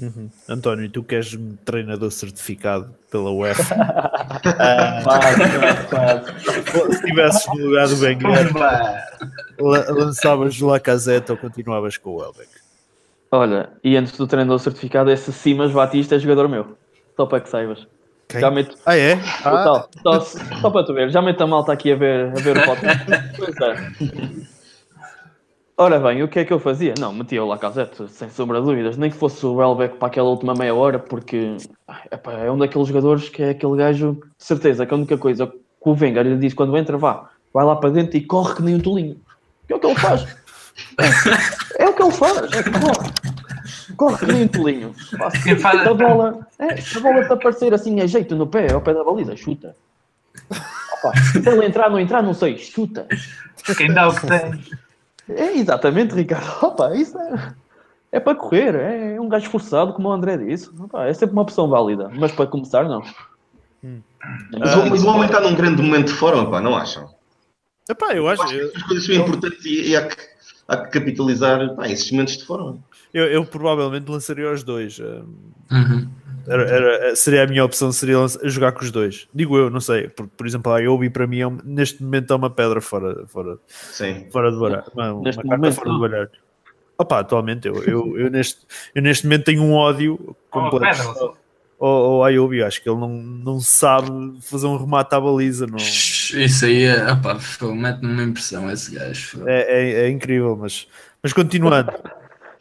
Elba. 0.03 0.31
António, 0.49 0.89
tu 0.91 1.03
que 1.03 1.15
és 1.17 1.35
um 1.35 1.57
treinador 1.65 2.11
certificado 2.11 2.95
pela 3.11 3.31
UEFA, 3.31 3.75
Quase, 5.05 5.87
quase. 5.89 6.43
se 6.85 6.91
estivesses 6.95 7.47
no 7.49 7.67
lugar 7.67 7.89
do 7.89 7.97
Wenger, 8.01 8.53
la- 9.59 9.91
lançavas 9.91 10.61
o 10.61 10.67
Lacazette 10.67 11.31
ou 11.33 11.39
continuavas 11.39 11.97
com 11.97 12.11
o 12.11 12.17
Welbeck? 12.21 12.49
Olha, 13.31 13.71
e 13.83 13.97
antes 13.97 14.17
do 14.17 14.27
treinador 14.27 14.59
certificado, 14.59 15.11
esse 15.11 15.33
Simas 15.33 15.73
Batista 15.73 16.17
é 16.17 16.19
jogador 16.19 16.49
meu. 16.49 16.77
Só 17.17 17.27
para 17.27 17.41
que 17.41 17.49
saibas. 17.49 17.87
Quem? 18.29 18.41
Já 18.41 18.51
meto. 18.51 18.77
Ah, 18.87 18.97
é? 18.97 19.15
Ah, 19.45 19.65
Só, 19.65 19.89
só, 20.03 20.21
só 20.61 20.71
para 20.71 20.85
tu 20.85 20.95
ver, 20.95 21.11
já 21.11 21.21
meto 21.23 21.43
a 21.43 21.47
malta 21.47 21.73
aqui 21.73 21.93
a 21.93 21.97
ver, 21.97 22.29
a 22.31 22.41
ver 22.41 22.57
o 22.59 22.65
podcast. 22.65 23.05
Pois 23.37 23.57
é. 23.61 24.53
Ora 25.83 25.99
bem, 25.99 26.23
o 26.23 26.29
que 26.29 26.39
é 26.39 26.45
que 26.45 26.53
eu 26.53 26.61
fazia? 26.61 26.95
Não, 26.97 27.13
metia 27.13 27.43
o 27.43 27.49
Lacazette, 27.49 28.09
sem 28.09 28.31
sombra 28.31 28.61
de 28.61 28.67
dúvidas. 28.67 28.97
Nem 28.97 29.11
que 29.11 29.17
fosse 29.17 29.45
o 29.45 29.55
Welbeck 29.55 29.97
para 29.97 30.07
aquela 30.07 30.29
última 30.29 30.55
meia 30.55 30.73
hora, 30.73 30.97
porque 30.97 31.57
epá, 32.09 32.35
é 32.35 32.49
um 32.49 32.57
daqueles 32.57 32.87
jogadores 32.87 33.29
que 33.29 33.43
é 33.43 33.51
aquele 33.51 33.77
gajo, 33.77 34.13
de 34.39 34.45
certeza, 34.45 34.87
que 34.87 34.95
a 34.95 34.97
única 34.97 35.19
coisa 35.19 35.49
que 35.49 35.55
o 35.81 35.91
Wenger 36.01 36.25
lhe 36.25 36.37
diz 36.37 36.55
quando 36.55 36.77
entra, 36.79 36.97
vá, 36.97 37.31
vai 37.53 37.65
lá 37.65 37.75
para 37.75 37.91
dentro 37.91 38.17
e 38.17 38.21
corre 38.21 38.55
que 38.55 38.63
nem 38.63 38.77
um 38.77 38.81
tolinho. 38.81 39.17
Que 39.67 39.73
é 39.73 39.77
o 39.77 39.81
que 39.81 39.87
ele 39.89 39.97
faz. 39.99 40.25
É, 41.79 41.83
é 41.83 41.89
o 41.89 41.95
que 41.95 42.03
ele 42.05 42.13
faz, 42.13 42.53
é 42.53 42.63
que 42.63 42.71
corre. 42.71 43.11
Corre 43.97 44.19
que 44.19 44.33
nem 44.33 44.43
um 44.45 44.49
tolinho. 44.49 44.95
Faz- 45.61 45.85
a 45.85 45.95
bola, 45.95 46.47
é, 46.61 46.77
se 46.77 46.97
a 46.97 47.01
bola 47.01 47.27
te 47.27 47.33
aparecer 47.33 47.75
assim 47.75 48.01
a 48.01 48.07
jeito 48.07 48.37
no 48.37 48.47
pé, 48.47 48.73
ao 48.73 48.81
pé 48.81 48.95
da 48.95 49.03
baliza, 49.03 49.35
chuta. 49.37 49.75
Opa, 50.49 51.13
se 51.33 51.39
ele 51.49 51.67
entrar, 51.67 51.91
não 51.91 51.99
entrar, 51.99 52.23
não 52.23 52.35
sei, 52.35 52.57
chuta. 52.57 53.09
Quem 53.77 53.93
dá 53.93 54.09
o 54.09 54.15
que 54.15 54.29
tem. 54.29 54.63
É 55.37 55.57
exatamente, 55.57 56.15
Ricardo. 56.15 56.47
Opa, 56.67 56.95
isso 56.95 57.19
é, 57.19 57.55
é 58.13 58.21
para 58.21 58.35
correr, 58.37 58.75
é 58.75 59.21
um 59.21 59.29
gajo 59.29 59.45
esforçado, 59.47 59.93
como 59.93 60.09
o 60.09 60.13
André 60.13 60.37
disse. 60.37 60.69
Opa, 60.79 61.07
é 61.07 61.13
sempre 61.15 61.33
uma 61.35 61.43
opção 61.43 61.69
válida, 61.69 62.11
mas 62.15 62.33
para 62.33 62.47
começar, 62.47 62.85
não. 62.89 63.03
Mas, 64.51 64.75
o- 64.77 64.87
mas 64.89 65.03
o 65.03 65.09
homem 65.09 65.25
está 65.27 65.41
num 65.41 65.55
grande 65.55 65.83
momento 65.83 66.09
de 66.09 66.15
forma, 66.15 66.49
pá, 66.51 66.61
não 66.61 66.77
acham? 66.77 67.09
Epá, 67.89 68.15
eu 68.15 68.29
acho. 68.29 68.55
Eu, 68.55 68.71
As 68.77 68.83
coisas 68.85 69.05
são 69.05 69.15
importantes 69.17 69.65
e, 69.65 69.89
e 69.91 69.97
há, 69.97 70.07
que, 70.07 70.17
há 70.69 70.77
que 70.77 70.91
capitalizar 70.91 71.75
pá, 71.75 71.89
esses 71.89 72.11
momentos 72.13 72.37
de 72.37 72.45
forma. 72.45 72.79
eu, 73.13 73.25
eu 73.27 73.45
provavelmente 73.45 74.09
lançaria 74.11 74.51
os 74.53 74.63
dois. 74.63 74.99
hum, 75.01 75.25
Uhum. 75.73 76.09
Era, 76.47 76.63
era- 76.69 77.17
seria 77.17 77.45
a 77.45 77.47
minha 77.47 77.65
opção, 77.65 77.93
seria 77.93 78.17
jogar 78.45 78.73
com 78.73 78.83
os 78.85 78.91
dois. 78.91 79.29
Digo 79.35 79.57
eu, 79.57 79.71
não 79.71 79.81
sei. 79.81 80.09
Porque, 80.09 80.33
por 80.37 80.47
exemplo, 80.47 80.73
a 80.73 80.79
Iobi 80.81 81.09
para 81.11 81.27
mim 81.27 81.41
é 81.41 81.47
um- 81.47 81.59
neste 81.65 82.03
momento 82.03 82.33
é 82.33 82.37
uma 82.37 82.51
pedra 82.51 82.81
fora, 82.81 83.25
fora, 83.27 83.59
Sim. 83.69 84.27
fora 84.31 84.51
de 84.51 84.59
baralho. 84.59 84.85
Uma, 84.95 85.13
uma 85.15 85.25
carta 85.33 85.47
momento, 85.57 85.75
fora 85.75 85.91
de 85.91 86.01
baralho. 86.01 86.31
Opa, 86.99 87.19
atualmente 87.21 87.67
eu, 87.69 87.83
eu, 87.85 88.19
eu, 88.19 88.31
neste, 88.31 88.61
eu 88.95 89.03
neste 89.03 89.25
momento 89.27 89.45
tenho 89.45 89.63
um 89.63 89.73
ódio 89.73 90.37
Uma 90.55 90.71
completo 90.71 91.03
só. 91.03 91.35
ao, 91.81 91.89
ao 91.89 92.25
Ayobi. 92.25 92.63
Acho 92.63 92.83
que 92.83 92.89
ele 92.89 92.99
não, 93.01 93.09
não 93.09 93.61
sabe 93.61 94.11
fazer 94.43 94.67
um 94.67 94.77
remate 94.77 95.15
à 95.15 95.21
baliza. 95.21 95.67
Não, 95.67 95.77
Isso 95.79 96.65
aí 96.65 96.85
é, 96.85 96.97
mete-me 97.75 98.13
uma 98.13 98.23
impressão 98.23 98.71
esse 98.71 98.95
gajo. 98.95 99.43
é, 99.49 99.63
é, 99.63 100.07
é 100.07 100.11
incrível, 100.11 100.57
mas, 100.57 100.87
mas 101.23 101.33
continuando. 101.33 101.93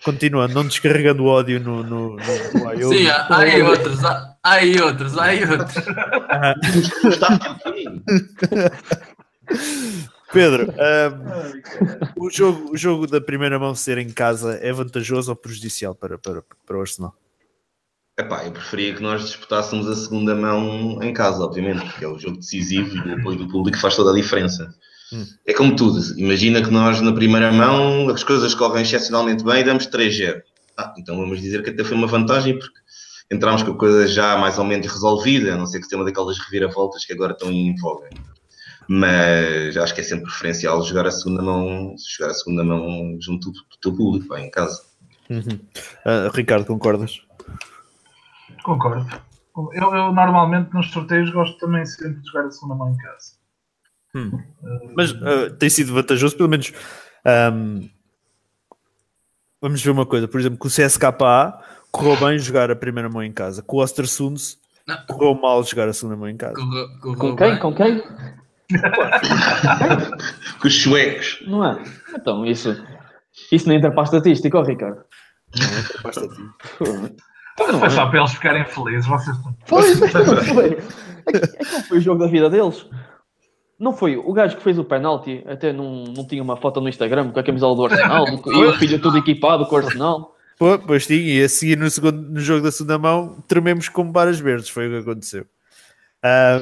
Continuando, 0.04 0.54
não 0.54 0.68
descarregando 0.68 1.24
o 1.24 1.28
ódio 1.28 1.60
no, 1.60 1.84
no, 1.84 2.16
no. 2.16 2.90
Sim, 2.90 3.08
há, 3.08 3.28
há 3.30 3.40
aí 3.40 3.62
outros, 3.62 4.04
há, 4.04 4.36
há 4.42 4.52
aí 4.54 4.82
outros, 4.82 5.18
há 5.18 5.26
aí 5.26 5.44
outros. 5.44 5.76
Pedro, 10.32 10.74
ahm, 10.80 11.62
o, 12.18 12.30
jogo, 12.30 12.72
o 12.72 12.78
jogo 12.78 13.06
da 13.06 13.20
primeira 13.20 13.60
mão 13.60 13.76
ser 13.76 13.98
em 13.98 14.10
casa 14.10 14.58
é 14.62 14.72
vantajoso 14.72 15.32
ou 15.32 15.36
prejudicial 15.36 15.94
para, 15.94 16.18
para, 16.18 16.42
para 16.66 16.78
o 16.78 16.82
Arsenal? 16.82 17.14
Epá, 18.18 18.46
eu 18.46 18.52
preferia 18.52 18.96
que 18.96 19.02
nós 19.02 19.22
disputássemos 19.22 19.88
a 19.88 19.96
segunda 19.96 20.36
mão 20.36 21.02
em 21.02 21.14
casa, 21.14 21.44
obviamente, 21.44 21.84
porque 21.86 22.06
é 22.06 22.08
o 22.08 22.18
jogo 22.18 22.38
decisivo 22.38 22.96
e 22.96 23.10
o 23.10 23.20
apoio 23.20 23.38
do 23.38 23.50
público 23.50 23.78
faz 23.78 23.96
toda 23.96 24.12
a 24.12 24.16
diferença. 24.16 24.74
Hum. 25.14 25.26
É 25.46 25.54
como 25.54 25.76
tudo, 25.76 26.00
imagina 26.18 26.64
que 26.64 26.72
nós 26.72 27.02
na 27.02 27.12
primeira 27.12 27.52
mão 27.52 28.10
as 28.10 28.24
coisas 28.24 28.54
correm 28.56 28.84
excepcionalmente 28.84 29.44
bem 29.44 29.60
e 29.60 29.64
damos 29.64 29.88
3-0. 29.88 30.42
Ah, 30.78 30.94
então 30.98 31.18
vamos 31.18 31.42
dizer 31.42 31.62
que 31.64 31.70
até 31.70 31.84
foi 31.84 31.98
uma 31.98 32.08
vantagem 32.08 32.58
porque 32.58 32.80
entramos 33.32 33.64
com 33.64 33.72
a 33.72 33.78
coisa 33.78 34.08
já 34.08 34.38
mais 34.38 34.58
ou 34.58 34.66
menos 34.66 34.88
resolvida, 34.88 35.54
a 35.54 35.58
não 35.58 35.66
ser 35.66 35.80
que 35.80 35.84
se 35.84 35.90
tenha 35.90 36.00
uma 36.00 36.06
daquelas 36.06 36.38
reviravoltas 36.40 37.06
que 37.06 37.14
agora 37.14 37.34
estão 37.34 37.52
em 37.52 37.76
voga. 37.76 38.10
Mas 38.88 39.78
acho 39.78 39.94
que 39.94 40.02
é 40.02 40.04
sempre 40.04 40.26
preferencial 40.26 40.82
jogar 40.84 41.08
a 41.08 41.12
segunda 41.12 41.42
mão, 41.42 41.96
jogar 42.18 42.32
a 42.32 42.34
segunda 42.34 42.64
mão 42.64 43.18
junto 43.22 43.52
do 43.52 43.60
teu 43.82 43.94
público, 43.94 44.28
pá, 44.28 44.40
em 44.40 44.50
casa. 44.52 44.82
Ah, 46.04 46.30
Ricardo, 46.34 46.66
concordas? 46.66 47.22
Concordo. 48.64 49.08
Eu, 49.74 49.96
eu 49.96 50.14
normalmente 50.14 50.74
nos 50.74 50.90
sorteios 50.92 51.30
gosto 51.30 51.58
também 51.58 51.86
sempre 51.86 52.22
de 52.22 52.28
jogar 52.28 52.48
a 52.48 52.52
segunda 52.52 52.76
mão 52.76 52.92
em 52.92 52.98
casa. 52.98 53.41
Mas 54.96 55.12
ah, 55.14 55.50
tem 55.58 55.70
sido 55.70 55.94
vantajoso, 55.94 56.36
pelo 56.38 56.50
menos. 56.50 56.72
ahm, 57.26 57.88
vamos 59.62 59.82
ver 59.84 59.92
uma 59.92 60.06
coisa, 60.06 60.28
por 60.28 60.40
exemplo, 60.40 60.58
com 60.58 60.68
o 60.68 60.72
CSKA 60.72 61.60
correu 61.92 62.16
bem 62.18 62.40
jogar 62.40 62.72
a 62.72 62.76
primeira 62.76 63.10
mão 63.10 63.22
em 63.24 63.32
casa, 63.34 63.62
com 63.62 63.78
o 63.78 63.82
Ostersunds 63.82 64.58
Não. 64.88 64.98
correu 65.08 65.36
mal 65.36 65.62
jogar 65.64 65.88
a 65.90 65.94
segunda 65.94 66.16
mão 66.18 66.30
em 66.30 66.38
casa. 66.38 66.56
Correu- 66.56 66.88
correu 67.02 67.18
Com 67.18 67.36
quem? 67.36 67.50
bem. 67.52 67.60
Com 67.60 67.76
quem? 67.76 68.04
Com 70.62 70.68
os 70.68 70.82
suecos. 70.82 71.40
Não 71.48 71.66
é? 71.66 71.84
Então, 72.16 72.46
isso, 72.46 72.76
isso 73.52 73.68
não 73.68 73.76
entra 73.76 73.92
para 73.92 74.02
a 74.02 74.06
estatística, 74.06 74.58
ó 74.58 74.64
Ricardo. 74.64 75.04
Basta 76.04 76.28
ti. 76.28 76.42
Então 77.54 77.80
foi 77.80 77.90
só 77.90 78.08
para 78.08 78.20
eles 78.20 78.32
ficarem 78.32 78.66
felizes. 78.66 79.06
Vocês 79.06 79.36
estão... 79.36 79.56
Foi, 79.66 79.84
foi. 79.96 80.78
É 81.28 81.32
que, 81.32 81.38
é 81.38 81.48
que 81.66 81.72
não 81.74 81.84
foi 81.84 81.98
o 81.98 82.02
jogo 82.02 82.20
da 82.24 82.28
vida 82.28 82.50
deles. 82.50 82.86
Não 83.82 83.94
foi. 83.98 84.16
O 84.16 84.32
gajo 84.32 84.58
que 84.58 84.62
fez 84.64 84.78
o 84.78 84.84
penalti 84.84 85.44
até 85.48 85.74
não, 85.74 86.04
não 86.04 86.24
tinha 86.24 86.44
uma 86.44 86.56
foto 86.56 86.80
no 86.80 86.88
Instagram 86.88 87.32
com 87.32 87.40
a 87.40 87.44
camisola 87.44 87.76
do 87.76 87.86
Arsenal 87.86 88.26
e 88.46 88.64
o 88.64 88.74
filho 88.74 89.02
todo 89.02 89.18
equipado 89.18 89.66
com 89.66 89.74
o 89.74 89.78
Arsenal. 89.80 90.36
Pô, 90.60 90.78
Pois 90.78 91.08
tinha, 91.08 91.20
e 91.20 91.44
a 91.44 91.50
seguir 91.50 91.80
no, 91.80 91.90
segundo, 91.90 92.22
no 92.22 92.40
jogo 92.40 92.62
da 92.62 92.72
segunda 92.72 93.00
mão 93.00 93.44
trememos 93.48 93.90
como 93.90 94.12
varas 94.12 94.40
verdes, 94.40 94.70
foi 94.70 94.88
o 94.88 94.92
que 94.92 95.10
aconteceu. 95.10 95.48
Ah, 96.22 96.60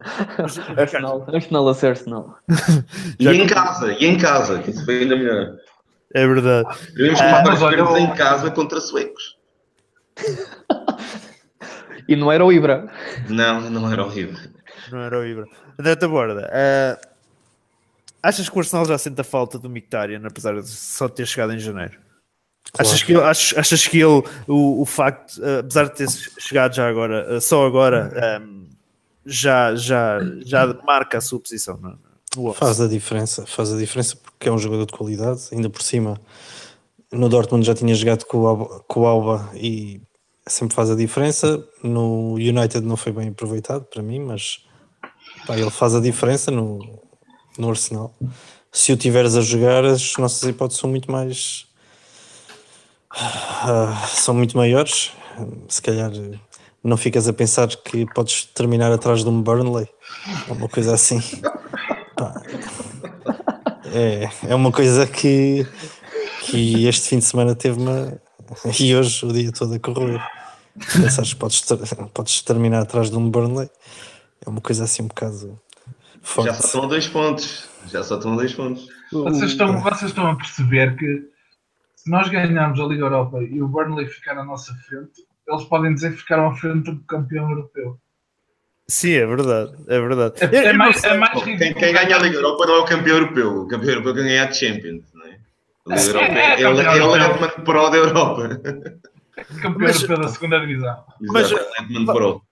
Arsenal, 0.76 1.24
Arsenal 1.32 1.68
a 1.68 1.74
ser 1.74 1.86
Arsenal. 1.90 2.36
E 3.20 3.28
em 3.28 3.46
casa, 3.46 3.92
e 3.92 4.04
em 4.04 4.18
casa, 4.18 4.58
que 4.58 4.70
isso 4.70 4.84
foi 4.84 5.02
ainda 5.02 5.14
melhor. 5.14 5.54
é 6.12 6.26
verdade. 6.26 6.76
Tivemos 6.88 7.20
Ah, 7.20 7.44
olha, 7.46 7.84
verdes 7.84 8.02
em 8.02 8.14
casa 8.16 8.50
contra 8.50 8.80
suecos. 8.80 9.38
E 12.08 12.16
não 12.16 12.32
era 12.32 12.44
o 12.44 12.52
Ibra. 12.52 12.92
Não, 13.28 13.60
não 13.70 13.92
era 13.92 14.04
horrível. 14.04 14.36
Não 14.90 14.98
era 15.00 15.18
o 15.18 15.24
Ibra. 15.24 15.46
André 15.78 15.96
Taborda, 15.96 16.50
ah, 16.52 16.98
achas 18.22 18.48
que 18.48 18.56
o 18.56 18.60
Arsenal 18.60 18.84
já 18.86 18.98
sente 18.98 19.20
a 19.20 19.24
falta 19.24 19.58
do 19.58 19.68
Mictarian, 19.70 20.22
apesar 20.24 20.60
de 20.60 20.68
só 20.68 21.08
ter 21.08 21.26
chegado 21.26 21.52
em 21.52 21.58
janeiro? 21.58 21.98
Claro. 22.72 22.88
Achas, 22.88 23.02
que, 23.02 23.12
ele- 23.12 23.22
achas, 23.22 23.58
achas 23.58 23.86
que 23.86 23.98
ele, 23.98 24.22
o, 24.46 24.80
o 24.80 24.84
facto, 24.86 25.40
ah, 25.44 25.60
apesar 25.60 25.84
de 25.84 25.94
ter 25.96 26.08
chegado 26.38 26.74
já 26.74 26.88
agora, 26.88 27.36
ah, 27.36 27.40
só 27.40 27.66
agora, 27.66 28.12
ah, 28.16 28.42
já, 29.24 29.74
já, 29.76 30.18
já 30.44 30.66
marca 30.84 31.18
a 31.18 31.20
sua 31.20 31.38
posição 31.40 31.76
no 31.76 31.98
onze? 32.48 32.58
Faz 32.58 32.80
a 32.80 32.88
diferença, 32.88 33.46
faz 33.46 33.72
a 33.72 33.76
diferença 33.76 34.16
porque 34.16 34.48
é 34.48 34.52
um 34.52 34.58
jogador 34.58 34.86
de 34.86 34.92
qualidade, 34.92 35.42
ainda 35.52 35.68
por 35.68 35.82
cima 35.82 36.20
no 37.12 37.28
Dortmund 37.28 37.64
já 37.66 37.74
tinha 37.74 37.94
jogado 37.94 38.24
com 38.24 38.38
o 38.38 38.46
Alba, 38.46 38.80
com 38.88 39.00
o 39.00 39.06
Alba 39.06 39.50
e 39.54 40.00
sempre 40.46 40.74
faz 40.74 40.90
a 40.90 40.96
diferença. 40.96 41.62
No 41.82 42.34
United 42.36 42.80
não 42.80 42.96
foi 42.96 43.12
bem 43.12 43.28
aproveitado 43.28 43.84
para 43.84 44.02
mim, 44.02 44.18
mas 44.18 44.64
pá, 45.46 45.56
ele 45.56 45.70
faz 45.70 45.94
a 45.94 46.00
diferença 46.00 46.50
no, 46.50 46.78
no 47.58 47.70
Arsenal. 47.70 48.14
Se 48.70 48.92
o 48.92 48.96
tiveres 48.96 49.36
a 49.36 49.40
jogar, 49.40 49.84
as 49.84 50.16
nossas 50.16 50.48
hipóteses 50.48 50.80
são 50.80 50.88
muito 50.88 51.10
mais 51.10 51.66
ah, 53.10 54.06
são 54.08 54.34
muito 54.34 54.56
maiores. 54.56 55.12
Se 55.68 55.80
calhar 55.82 56.10
não 56.82 56.96
ficas 56.96 57.28
a 57.28 57.32
pensar 57.32 57.68
que 57.68 58.06
podes 58.14 58.44
terminar 58.54 58.90
atrás 58.92 59.22
de 59.22 59.28
um 59.28 59.42
Burnley, 59.42 59.88
uma 60.48 60.68
coisa 60.68 60.94
assim. 60.94 61.20
Pá, 62.16 62.42
é, 63.92 64.28
é 64.48 64.54
uma 64.54 64.72
coisa 64.72 65.06
que, 65.06 65.66
que 66.46 66.86
este 66.86 67.08
fim 67.08 67.18
de 67.18 67.24
semana 67.24 67.54
teve-me 67.54 68.18
e 68.78 68.94
hoje 68.94 69.24
o 69.24 69.32
dia 69.32 69.52
todo 69.52 69.74
a 69.74 69.78
correr. 69.78 70.22
Pensares 70.92 71.34
que 71.34 71.38
podes, 71.38 71.60
ter- 71.60 71.76
podes 72.14 72.40
terminar 72.42 72.82
atrás 72.82 73.10
de 73.10 73.16
um 73.16 73.30
Burnley 73.30 73.68
é 74.44 74.48
uma 74.48 74.60
coisa 74.60 74.84
assim 74.84 75.02
um 75.02 75.08
bocado 75.08 75.58
Já 76.16 76.20
forte. 76.22 76.56
só 76.56 76.66
estão 76.66 76.84
a 76.84 76.86
dois 76.86 77.08
pontos. 77.08 77.68
Já 77.86 78.02
só 78.02 78.16
estão 78.16 78.32
a 78.32 78.36
dois 78.36 78.54
pontos. 78.54 78.88
Vocês 79.12 79.50
estão, 79.52 79.80
vocês 79.80 80.10
estão 80.10 80.26
a 80.30 80.36
perceber 80.36 80.96
que 80.96 81.28
se 81.96 82.10
nós 82.10 82.28
ganharmos 82.28 82.80
a 82.80 82.84
Liga 82.84 83.04
Europa 83.04 83.42
e 83.42 83.62
o 83.62 83.68
Burnley 83.68 84.06
ficar 84.08 84.38
à 84.38 84.44
nossa 84.44 84.74
frente, 84.86 85.22
eles 85.46 85.64
podem 85.64 85.94
dizer 85.94 86.12
que 86.12 86.18
ficaram 86.18 86.48
à 86.48 86.54
frente 86.54 86.90
do 86.90 87.00
campeão 87.04 87.48
europeu. 87.50 87.98
Sim, 88.88 89.12
é 89.12 89.26
verdade, 89.26 89.72
é 89.88 90.00
verdade. 90.00 90.34
É, 90.40 90.56
é 90.56 90.72
não 90.72 90.78
mais, 90.78 91.02
é 91.04 91.16
mais 91.16 91.42
Quem, 91.42 91.56
quem 91.74 91.92
ganha 91.92 92.16
a 92.16 92.18
Liga 92.18 92.36
Europa 92.36 92.66
não 92.66 92.74
é 92.74 92.78
o 92.78 92.84
campeão 92.84 93.16
europeu. 93.18 93.62
O 93.62 93.68
campeão 93.68 93.90
europeu 93.90 94.14
quem 94.14 94.24
ganha 94.24 94.44
a 94.48 94.52
Champions, 94.52 95.04
não 95.14 95.24
é? 95.26 95.38
A 95.88 95.94
Liga 95.94 96.00
É, 96.00 96.08
Europa 96.08 96.32
é, 96.32 96.38
é, 96.38 96.60
é 96.60 96.62
é 96.62 96.68
o 97.04 97.16
Edmund 97.16 97.64
Pro 97.64 97.90
da 97.90 97.96
Europa. 97.96 98.48
campeão 99.60 99.74
Mas- 99.78 99.96
europeu 100.02 100.18
da 100.18 100.28
segunda 100.28 100.60
divisão. 100.60 101.04
Mas- 101.20 101.50
Exato, 101.52 101.82
Edmund 101.82 102.06
Pro. 102.06 102.42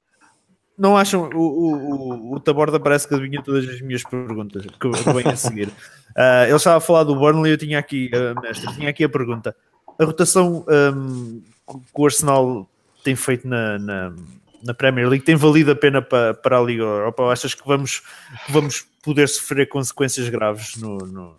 Não 0.81 0.97
acham? 0.97 1.29
O, 1.35 1.38
o, 1.38 1.75
o, 1.75 2.35
o 2.37 2.40
Taborda 2.40 2.81
parece 2.81 3.07
que 3.07 3.12
adivinha 3.12 3.43
todas 3.43 3.69
as 3.69 3.83
minhas 3.83 4.03
perguntas 4.03 4.64
que 4.64 5.12
venho 5.12 5.29
a 5.29 5.37
seguir. 5.37 5.71
Ah, 6.16 6.45
ele 6.45 6.57
estava 6.57 6.79
a 6.79 6.81
falar 6.81 7.05
do 7.05 7.14
Burnley, 7.14 7.53
eu 7.53 7.57
tinha 7.57 7.79
aqui, 7.79 8.11
ah, 8.12 8.38
mestre, 8.40 8.75
tinha 8.75 8.90
aqui 8.90 9.05
a 9.05 9.09
pergunta. 9.09 9.55
A 9.97 10.05
rotação 10.05 10.66
ahm, 10.69 11.40
que 11.69 12.01
o 12.01 12.05
Arsenal 12.05 12.69
tem 13.05 13.14
feito 13.14 13.47
na, 13.47 13.79
na, 13.79 14.12
na 14.61 14.75
Premier 14.75 15.09
League 15.09 15.25
tem 15.25 15.37
valido 15.37 15.71
a 15.71 15.77
pena 15.77 16.03
para, 16.03 16.35
para 16.35 16.59
a 16.59 16.61
Liga 16.61 16.83
Europa? 16.83 17.23
Ou 17.23 17.31
achas 17.31 17.55
que 17.55 17.64
vamos, 17.64 18.03
vamos 18.49 18.85
poder 19.05 19.29
sofrer 19.29 19.69
consequências 19.69 20.29
graves 20.29 20.75
no, 20.79 20.99
no, 20.99 21.37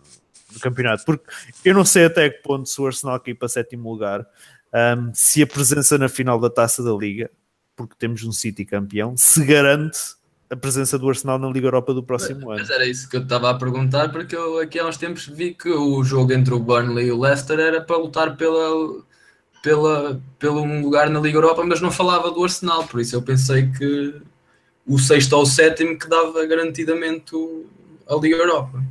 no 0.54 0.60
campeonato? 0.62 1.04
Porque 1.04 1.22
eu 1.62 1.74
não 1.74 1.84
sei 1.84 2.06
até 2.06 2.30
que 2.30 2.42
ponto 2.42 2.66
se 2.66 2.80
o 2.80 2.86
Arsenal 2.86 3.20
cair 3.20 3.34
para 3.34 3.48
sétimo 3.48 3.92
lugar, 3.92 4.26
ahm, 4.72 5.10
se 5.12 5.42
a 5.42 5.46
presença 5.46 5.98
na 5.98 6.08
final 6.08 6.40
da 6.40 6.48
Taça 6.48 6.82
da 6.82 6.92
Liga 6.92 7.30
porque 7.76 7.94
temos 7.98 8.24
um 8.24 8.32
City 8.32 8.64
campeão, 8.64 9.16
se 9.16 9.44
garante 9.44 9.98
a 10.50 10.56
presença 10.56 10.98
do 10.98 11.08
Arsenal 11.08 11.38
na 11.38 11.48
Liga 11.48 11.66
Europa 11.66 11.94
do 11.94 12.02
próximo 12.02 12.50
ano. 12.50 12.60
Mas 12.60 12.68
era 12.68 12.86
isso 12.86 13.08
que 13.08 13.16
eu 13.16 13.22
estava 13.22 13.48
a 13.48 13.54
perguntar, 13.54 14.12
porque 14.12 14.36
eu 14.36 14.60
aqui 14.60 14.78
há 14.78 14.86
uns 14.86 14.98
tempos 14.98 15.26
vi 15.26 15.54
que 15.54 15.70
o 15.70 16.04
jogo 16.04 16.32
entre 16.32 16.52
o 16.52 16.58
Burnley 16.58 17.06
e 17.06 17.12
o 17.12 17.18
Leicester 17.18 17.58
era 17.58 17.80
para 17.80 17.96
lutar 17.96 18.36
pela, 18.36 19.02
pela, 19.62 20.20
pelo 20.38 20.60
um 20.60 20.82
lugar 20.82 21.08
na 21.08 21.20
Liga 21.20 21.38
Europa, 21.38 21.64
mas 21.64 21.80
não 21.80 21.90
falava 21.90 22.30
do 22.30 22.44
Arsenal, 22.44 22.86
por 22.86 23.00
isso 23.00 23.16
eu 23.16 23.22
pensei 23.22 23.70
que 23.70 24.20
o 24.86 24.98
sexto 24.98 25.32
ou 25.32 25.42
o 25.42 25.46
sétimo 25.46 25.98
que 25.98 26.06
dava 26.08 26.44
garantidamente 26.44 27.34
a 28.06 28.14
Liga 28.16 28.36
Europa. 28.36 28.82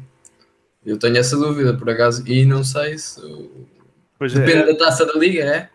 Eu 0.83 0.97
tenho 0.97 1.17
essa 1.17 1.37
dúvida, 1.37 1.75
por 1.75 1.89
acaso, 1.89 2.27
e 2.27 2.43
não 2.43 2.63
sei 2.63 2.97
se. 2.97 3.21
Pois 4.17 4.35
é, 4.35 4.39
Depende 4.39 4.65
da 4.65 4.85
taça 4.85 5.05
da 5.05 5.13
Liga, 5.13 5.43
é? 5.43 5.69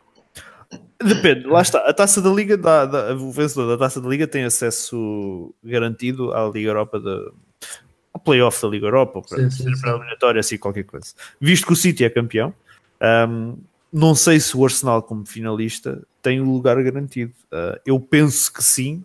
Depende, 1.02 1.46
lá 1.46 1.60
está. 1.62 1.80
A 1.80 1.92
taça 1.92 2.22
da 2.22 2.30
Liga, 2.30 2.56
dá, 2.56 2.86
dá- 2.86 3.14
o 3.14 3.30
vencedor 3.30 3.68
da 3.68 3.76
taça 3.84 4.00
da 4.00 4.08
Liga 4.08 4.26
tem 4.26 4.44
acesso 4.44 5.54
garantido 5.62 6.32
à 6.32 6.48
Liga 6.48 6.70
Europa, 6.70 6.98
de, 6.98 7.30
ao 8.12 8.20
playoff 8.20 8.62
da 8.62 8.68
Liga 8.68 8.86
Europa, 8.86 9.20
para, 9.22 9.50
Sim, 9.50 9.74
sim, 9.74 9.80
para 9.80 9.92
a 9.92 9.96
eliminatória, 9.96 10.40
assim, 10.40 10.56
qualquer 10.56 10.84
coisa. 10.84 11.12
Visto 11.40 11.66
que 11.66 11.72
o 11.72 11.76
City 11.76 12.04
é 12.04 12.10
campeão, 12.10 12.54
ahm, 13.00 13.56
não 13.92 14.14
sei 14.14 14.40
se 14.40 14.56
o 14.56 14.64
Arsenal, 14.64 15.02
como 15.02 15.26
finalista, 15.26 16.02
tem 16.22 16.40
o 16.40 16.50
lugar 16.50 16.82
garantido. 16.82 17.32
Ah, 17.52 17.78
eu 17.84 18.00
penso 18.00 18.52
que 18.52 18.62
sim, 18.64 19.04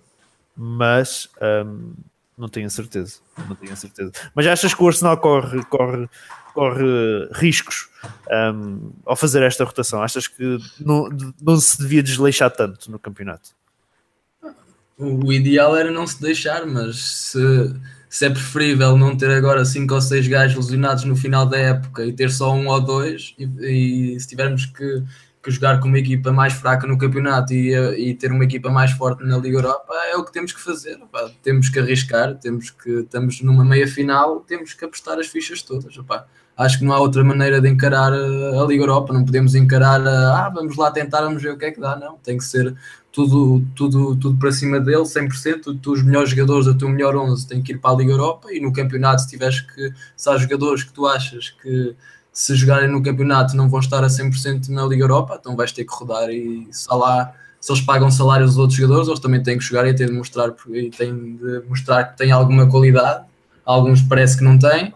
mas 0.56 1.30
ahm, 1.42 1.92
não 2.38 2.48
tenho 2.48 2.68
a 2.68 2.70
certeza. 2.70 3.20
Não 3.48 3.56
tenho 3.56 3.74
a 3.74 3.76
certeza. 3.76 4.12
Mas 4.34 4.48
achas 4.48 4.74
que 4.74 4.82
o 4.84 4.88
Arsenal 4.88 5.18
corre, 5.18 5.64
corre, 5.66 6.10
corre 6.54 7.28
riscos 7.34 7.90
ahm, 8.30 8.92
ao 9.06 9.16
fazer 9.16 9.42
esta 9.44 9.64
rotação? 9.64 10.02
Achas 10.02 10.28
que 10.28 10.58
não, 10.80 11.10
não 11.42 11.58
se 11.58 11.80
devia 11.80 12.04
desleixar 12.04 12.52
tanto 12.52 12.90
no 12.90 13.00
campeonato? 13.00 13.52
O 14.98 15.34
ideal 15.34 15.76
era 15.76 15.90
não 15.90 16.06
se 16.06 16.22
deixar, 16.22 16.66
mas 16.66 16.98
se, 16.98 17.76
se 18.08 18.26
é 18.26 18.30
preferível 18.30 18.96
não 18.96 19.18
ter 19.18 19.32
agora 19.32 19.66
cinco 19.66 19.96
ou 19.96 20.02
seis 20.02 20.28
gajos 20.28 20.58
lesionados 20.58 21.06
no 21.06 21.16
final 21.16 21.46
da 21.46 21.58
época 21.58 22.06
e 22.06 22.14
ter 22.14 22.30
só 22.30 22.54
um 22.54 22.68
ou 22.68 22.80
dois, 22.80 23.34
e, 23.40 24.14
e 24.16 24.20
se 24.20 24.28
tivermos 24.28 24.68
que, 24.68 25.04
que 25.42 25.50
jogar 25.50 25.80
com 25.80 25.88
uma 25.88 25.98
equipa 25.98 26.32
mais 26.32 26.54
fraca 26.54 26.86
no 26.86 27.00
campeonato 27.00 27.52
e, 27.52 27.74
e 27.74 28.14
ter 28.14 28.32
uma 28.32 28.44
equipa 28.44 28.70
mais 28.70 28.92
forte 28.92 29.24
na 29.24 29.40
Liga 29.40 29.58
Europa, 29.58 29.92
é 30.12 30.16
o 30.16 30.24
que 30.24 30.32
temos 30.32 30.54
que 30.54 30.62
fazer. 30.62 31.00
Temos 31.42 31.70
que 31.70 31.80
arriscar, 31.80 32.36
temos 32.36 32.70
que 32.70 32.90
estamos 33.00 33.42
numa 33.42 33.66
meia 33.66 33.88
final, 33.88 34.42
temos 34.42 34.74
que 34.76 34.86
apostar 34.86 35.18
as 35.18 35.28
fichas 35.28 35.64
todas. 35.64 35.98
Acho 36.58 36.80
que 36.80 36.86
não 36.86 36.94
há 36.94 37.00
outra 37.00 37.24
maneira 37.24 37.60
de 37.60 37.70
encarar 37.70 38.14
eh, 38.14 38.60
a 38.60 38.66
Liga 38.66 38.84
Europa, 38.84 39.14
não 39.14 39.26
podemos 39.26 39.56
encarar, 39.56 40.02
eh, 40.02 40.10
ah, 40.10 40.52
vamos 40.54 40.76
lá 40.78 40.92
tentar, 40.92 41.22
vamos 41.22 41.42
ver 41.42 41.54
o 41.54 41.58
que 41.58 41.66
é 41.66 41.72
que 41.72 41.80
dá, 41.80 41.96
não. 41.96 42.18
Tem 42.24 42.38
que 42.38 42.44
ser 42.44 42.76
tudo, 43.12 43.64
tudo, 43.76 44.16
tudo 44.16 44.38
para 44.38 44.52
cima 44.52 44.80
dele, 44.80 45.04
100%. 45.04 45.62
Tu, 45.62 45.76
tu, 45.76 45.94
os 45.94 46.04
melhores 46.04 46.30
jogadores 46.30 46.66
da 46.66 46.74
tua 46.74 46.90
melhor 46.90 47.16
11 47.16 47.48
têm 47.48 47.62
que 47.62 47.74
ir 47.74 47.78
para 47.78 47.92
a 47.92 47.98
Liga 47.98 48.12
Europa 48.12 48.52
e 48.52 48.60
no 48.60 48.72
campeonato, 48.72 49.22
se 49.22 49.30
tiveres 49.30 49.62
que, 49.62 49.92
se 50.16 50.30
há 50.30 50.38
jogadores 50.38 50.84
que 50.84 50.94
tu 50.94 51.08
achas 51.08 51.50
que 51.50 51.96
se 52.32 52.56
jogarem 52.56 52.90
no 52.90 53.04
campeonato 53.04 53.56
não 53.56 53.70
vão 53.70 53.80
estar 53.80 54.04
a 54.04 54.08
100% 54.08 54.70
na 54.70 54.86
Liga 54.86 55.04
Europa, 55.04 55.38
então 55.40 55.56
vais 55.56 55.72
ter 55.72 55.84
que 55.84 55.94
rodar 55.94 56.30
e 56.30 56.68
se 56.72 56.88
lá, 56.90 57.34
se 57.60 57.72
eles 57.72 57.82
pagam 57.82 58.10
salários 58.10 58.52
dos 58.52 58.58
outros 58.58 58.78
jogadores, 58.78 59.08
eles 59.08 59.20
também 59.20 59.44
têm 59.44 59.58
que 59.58 59.64
jogar 59.64 59.86
e 59.88 59.94
têm 59.94 60.08
de 60.08 60.14
mostrar, 60.14 60.54
e 60.70 60.90
têm 60.90 61.36
de 61.36 61.62
mostrar 61.68 62.06
que 62.06 62.18
têm 62.18 62.32
alguma 62.32 62.68
qualidade. 62.68 63.26
Alguns 63.66 64.02
parece 64.02 64.38
que 64.38 64.44
não 64.44 64.58
têm, 64.58 64.94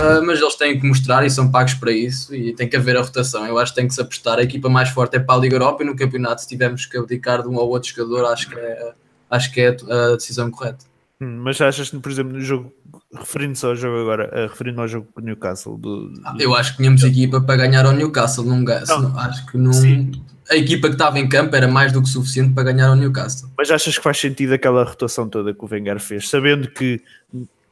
Uh, 0.00 0.24
mas 0.26 0.40
eles 0.40 0.54
têm 0.56 0.78
que 0.78 0.86
mostrar 0.86 1.24
e 1.24 1.30
são 1.30 1.50
pagos 1.50 1.74
para 1.74 1.92
isso 1.92 2.34
e 2.34 2.52
tem 2.54 2.68
que 2.68 2.76
haver 2.76 2.96
a 2.96 3.02
rotação. 3.02 3.46
Eu 3.46 3.58
acho 3.58 3.72
que 3.72 3.80
tem 3.80 3.88
que 3.88 3.94
se 3.94 4.00
apostar. 4.00 4.38
A 4.38 4.42
equipa 4.42 4.68
mais 4.68 4.88
forte 4.88 5.16
é 5.16 5.20
para 5.20 5.36
a 5.36 5.38
Liga 5.38 5.54
Europa 5.56 5.82
e 5.82 5.86
no 5.86 5.94
campeonato, 5.96 6.42
se 6.42 6.48
tivermos 6.48 6.84
que 6.86 6.96
abdicar 6.98 7.42
de 7.42 7.48
um 7.48 7.54
ou 7.56 7.68
outro 7.70 7.88
jogador, 7.90 8.26
acho 8.26 8.48
que 8.50 8.56
é, 8.58 8.92
acho 9.30 9.52
que 9.52 9.60
é 9.60 9.68
a 9.68 10.14
decisão 10.16 10.50
correta. 10.50 10.84
Hum, 11.20 11.40
Mas 11.44 11.60
achas 11.60 11.90
que, 11.90 11.98
por 11.98 12.10
exemplo, 12.10 12.32
no 12.32 12.40
jogo, 12.40 12.72
referindo-se 13.16 13.64
ao 13.64 13.76
jogo 13.76 14.00
agora, 14.00 14.28
eh, 14.32 14.46
referindo 14.48 14.80
ao 14.80 14.88
jogo 14.88 15.06
com 15.14 15.20
o 15.20 15.24
Newcastle, 15.24 15.78
do, 15.78 16.08
do- 16.10 16.20
Ah, 16.24 16.34
Eu 16.40 16.54
acho 16.56 16.72
que 16.72 16.78
tínhamos 16.78 17.02
equipa 17.04 17.40
para 17.40 17.56
ganhar 17.56 17.86
ao 17.86 17.92
Newcastle. 17.92 18.44
Não, 18.44 18.58
Não. 18.60 19.18
acho 19.18 19.46
que 19.46 19.56
não. 19.56 19.72
Sim. 19.72 20.10
A 20.50 20.56
equipa 20.56 20.88
que 20.88 20.94
estava 20.94 21.18
em 21.20 21.26
campo 21.28 21.54
era 21.56 21.66
mais 21.68 21.92
do 21.92 22.02
que 22.02 22.08
suficiente 22.08 22.52
para 22.52 22.64
ganhar 22.64 22.88
ao 22.88 22.96
Newcastle. 22.96 23.48
mas 23.56 23.70
achas 23.70 23.96
que 23.96 24.02
faz 24.02 24.18
sentido 24.18 24.52
aquela 24.52 24.84
rotação 24.84 25.26
toda 25.28 25.54
que 25.54 25.64
o 25.64 25.68
Wenger 25.70 25.98
fez, 26.00 26.28
sabendo 26.28 26.68
que 26.68 27.00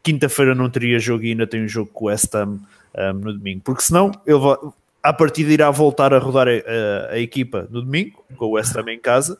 quinta-feira 0.03 0.55
não 0.55 0.69
teria 0.69 0.99
jogo 0.99 1.25
e 1.25 1.31
ainda 1.31 1.47
tem 1.47 1.63
um 1.65 1.69
jogo 1.69 1.91
com 1.93 2.05
o 2.07 2.09
West 2.09 2.35
Ham 2.35 2.59
um, 2.97 3.13
no 3.15 3.33
domingo? 3.33 3.63
Porque 3.65 3.83
senão 3.83 4.11
ele 4.27 4.39
vai, 4.39 4.57
à 5.03 5.13
partida 5.13 5.53
irá 5.53 5.71
voltar 5.71 6.13
a 6.15 6.19
rodar 6.19 6.49
a, 6.49 6.51
a- 6.51 7.13
a 7.13 7.19
equipa 7.19 7.67
no 7.71 7.83
domingo, 7.83 8.25
com 8.37 8.47
o 8.47 8.51
West 8.53 8.75
Ham 8.77 8.89
em 8.91 8.99
casa, 9.01 9.39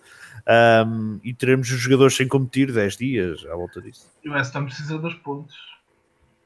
um, 0.87 1.19
e 1.23 1.33
teremos 1.33 1.71
os 1.71 1.79
jogadores 1.79 2.17
sem 2.17 2.27
competir 2.27 2.73
10 2.73 2.97
dias 2.97 3.45
à 3.47 3.55
volta 3.55 3.81
disso. 3.81 4.07
E 4.25 4.29
o 4.29 4.33
West 4.33 4.55
Ham 4.57 4.65
precisa 4.67 4.99
dos 4.99 5.15
pontos. 5.15 5.55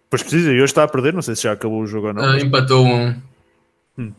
Pois 0.09 0.23
precisa, 0.23 0.51
e 0.51 0.55
hoje 0.57 0.65
está 0.65 0.85
a 0.85 0.89
perder, 0.89 1.13
não 1.13 1.23
sei 1.23 1.35
se 1.35 1.43
já 1.43 1.53
acabou 1.53 1.81
o 1.83 1.87
jogo 1.87 2.09
ou 2.09 2.13
não. 2.15 2.23
Ah, 2.23 2.33
mas- 2.35 2.43
empatou 2.45 2.87
um. 2.87 3.21
Hum. 3.99 4.13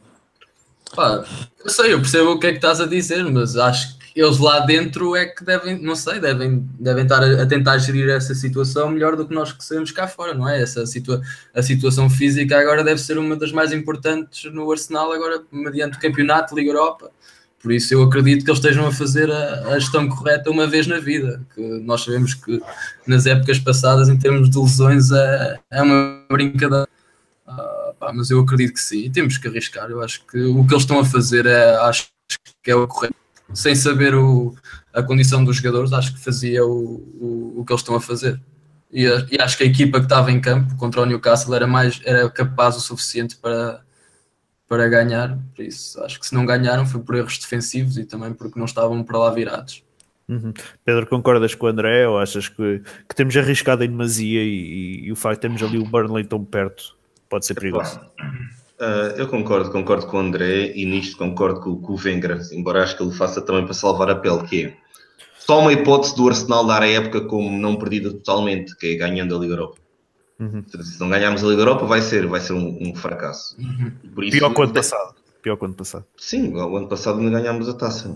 Pá, 0.96 1.24
eu 1.64 1.70
sei, 1.70 1.94
eu 1.94 2.00
percebo 2.00 2.32
o 2.32 2.40
que 2.40 2.48
é 2.48 2.52
que 2.52 2.58
estás 2.58 2.80
a 2.82 2.86
dizer, 2.86 3.24
mas 3.26 3.56
acho 3.58 3.97
que 3.97 3.97
eles 4.20 4.40
lá 4.40 4.62
dentro 4.62 5.16
é 5.16 5.28
que 5.28 5.44
devem, 5.44 5.80
não 5.80 5.96
sei, 5.96 6.20
devem, 6.20 6.68
devem 6.80 7.04
estar 7.04 7.24
a, 7.24 7.46
tentar 7.46 7.78
gerir 7.78 8.10
essa 8.10 8.34
situação 8.34 8.90
melhor 8.90 9.16
do 9.16 9.28
que 9.28 9.34
nós 9.34 9.52
que 9.52 9.64
sabemos 9.64 9.92
cá 9.92 10.08
fora, 10.08 10.34
não 10.34 10.50
é? 10.50 10.60
Essa 10.60 10.88
situa 10.88 11.22
a 11.54 11.62
situação 11.62 12.10
física 12.10 12.60
agora 12.60 12.84
deve 12.84 13.00
ser 13.00 13.20
uma 13.20 13.36
das 13.36 13.52
mais 13.52 13.72
importantes 13.72 14.52
no 14.52 14.72
Arsenal, 14.72 15.12
agora 15.12 15.44
mediante 15.52 15.98
o 15.98 16.02
campeonato, 16.02 16.56
Liga 16.56 16.72
Europa. 16.72 17.12
Por 17.62 17.72
isso 17.72 17.94
eu 17.94 18.02
acredito 18.02 18.44
que 18.44 18.50
eles 18.50 18.60
estejam 18.60 18.88
a 18.88 18.92
fazer 18.92 19.30
a, 19.32 19.68
a 19.68 19.80
gestão 19.80 20.10
correta 20.10 20.50
uma 20.50 20.66
vez 20.66 20.88
na 20.88 20.98
vida. 20.98 21.46
Que 21.54 21.62
nós 21.62 22.04
sabemos 22.04 22.34
que 22.34 22.60
nas 23.06 23.28
épocas 23.28 23.60
passadas, 23.60 24.10
em 24.10 24.18
termos 24.18 24.50
de 24.50 24.58
lesões, 24.58 25.12
é, 25.12 25.60
é 25.72 25.82
uma 25.84 26.24
brincadeira. 26.28 26.88
Ah, 27.46 27.94
pá, 28.00 28.12
mas 28.12 28.32
eu 28.32 28.40
acredito 28.40 28.74
que 28.74 28.80
sim, 28.80 29.06
e 29.06 29.10
temos 29.12 29.38
que 29.38 29.48
arriscar. 29.48 29.92
Eu 29.92 30.02
acho 30.02 30.26
que 30.26 30.40
o 30.40 30.66
que 30.66 30.74
eles 30.74 30.84
estão 30.84 31.00
a 31.00 31.06
fazer 31.06 31.46
é, 31.46 31.76
acho 31.78 32.08
que 32.64 32.72
é 32.72 32.76
o 32.76 32.88
correto. 32.88 33.27
Sem 33.54 33.76
saber 33.76 34.14
o, 34.14 34.56
a 34.94 35.02
condição 35.02 35.44
dos 35.44 35.56
jogadores, 35.58 35.94
acho 35.94 36.14
que 36.14 36.20
fazia 36.24 36.66
o, 36.66 36.96
o, 37.20 37.54
o 37.58 37.66
que 37.66 37.72
eles 37.72 37.82
estão 37.82 37.96
a 37.96 38.02
fazer. 38.02 38.40
E, 38.92 39.04
e 39.32 39.42
acho 39.42 39.58
que 39.58 39.64
a 39.64 39.68
equipa 39.68 40.00
que 40.00 40.06
estava 40.06 40.32
em 40.32 40.40
campo 40.40 40.76
contra 40.76 41.02
o 41.02 41.06
Newcastle 41.06 41.54
era, 41.56 41.66
mais, 41.68 42.00
era 42.06 42.30
capaz 42.30 42.76
o 42.78 42.80
suficiente 42.82 43.36
para, 43.38 43.82
para 44.68 44.88
ganhar. 44.90 45.38
Por 45.56 45.64
isso, 45.66 46.02
acho 46.04 46.20
que 46.20 46.28
se 46.28 46.34
não 46.36 46.46
ganharam 46.46 46.86
foi 46.86 47.02
por 47.02 47.16
erros 47.16 47.38
defensivos 47.38 47.98
e 47.98 48.06
também 48.06 48.34
porque 48.34 48.58
não 48.60 48.66
estavam 48.66 49.02
para 49.04 49.18
lá 49.18 49.30
virados. 49.32 49.84
Uhum. 50.30 50.54
Pedro, 50.84 51.08
concordas 51.08 51.56
com 51.56 51.68
o 51.68 51.70
André 51.70 52.06
ou 52.06 52.20
achas 52.20 52.50
que, 52.50 52.82
que 53.08 53.16
temos 53.16 53.36
arriscado 53.38 53.84
em 53.86 53.90
demasia 53.90 54.44
e, 54.44 54.48
e- 54.48 55.06
e 55.06 55.12
o 55.12 55.16
facto 55.16 55.36
de 55.38 55.42
termos 55.42 55.64
ali 55.64 55.78
o 55.78 55.86
Burnley 55.86 56.26
tão 56.26 56.44
perto 56.44 56.98
pode 57.30 57.46
ser 57.46 57.54
perigoso? 57.56 57.98
Ah, 58.80 59.14
eu 59.18 59.28
concordo, 59.28 59.72
concordo 59.72 60.06
com 60.08 60.18
o 60.18 60.20
André 60.20 60.72
e 60.76 60.86
nisto 60.86 61.18
concordo 61.18 61.60
com, 61.62 61.76
com 61.82 61.94
o 61.94 61.96
Wenger, 61.96 62.40
embora 62.52 62.84
acho 62.84 62.96
que 62.96 63.04
ele 63.04 63.12
faça 63.12 63.42
também 63.42 63.66
para 63.66 63.74
salvar 63.74 64.10
a 64.10 64.16
pele, 64.16 64.44
que 64.44 64.66
é 64.66 64.78
só 65.40 65.60
uma 65.60 65.74
hipótese 65.74 66.16
do 66.16 66.28
Arsenal 66.28 66.66
dar 66.66 66.84
a 66.84 66.88
época 66.88 67.22
como 67.22 67.50
não 67.58 67.76
perdida 67.78 68.12
totalmente, 68.12 68.76
que 68.78 68.88
é 68.88 68.96
ganhando 68.96 69.36
a 69.36 69.40
Liga 69.40 69.54
Europa. 69.54 69.78
Uhum. 70.40 70.64
Se 70.84 71.00
não 71.00 71.10
ganharmos 71.10 71.44
a 71.44 71.48
Liga 71.48 71.62
Europa 71.62 71.86
vai 71.86 72.02
ser, 72.02 72.28
vai 72.28 72.40
ser 72.40 72.54
um, 72.54 72.78
um 72.82 72.96
fracasso. 72.96 73.58
Por 74.14 74.24
isso- 74.24 74.38
Pior 74.38 74.54
que 74.54 74.60
o 74.60 74.64
ano 74.64 74.74
passado. 74.74 75.16
Pior 75.42 75.58
que 75.58 75.64
o 75.64 75.66
ano 75.66 75.76
passado. 75.76 76.06
Sim, 76.18 76.54
o 76.54 76.78
ano 76.78 76.88
passado 76.88 77.20
ainda 77.20 77.40
ganhámos 77.40 77.68
a 77.70 77.74
taça. 77.74 78.10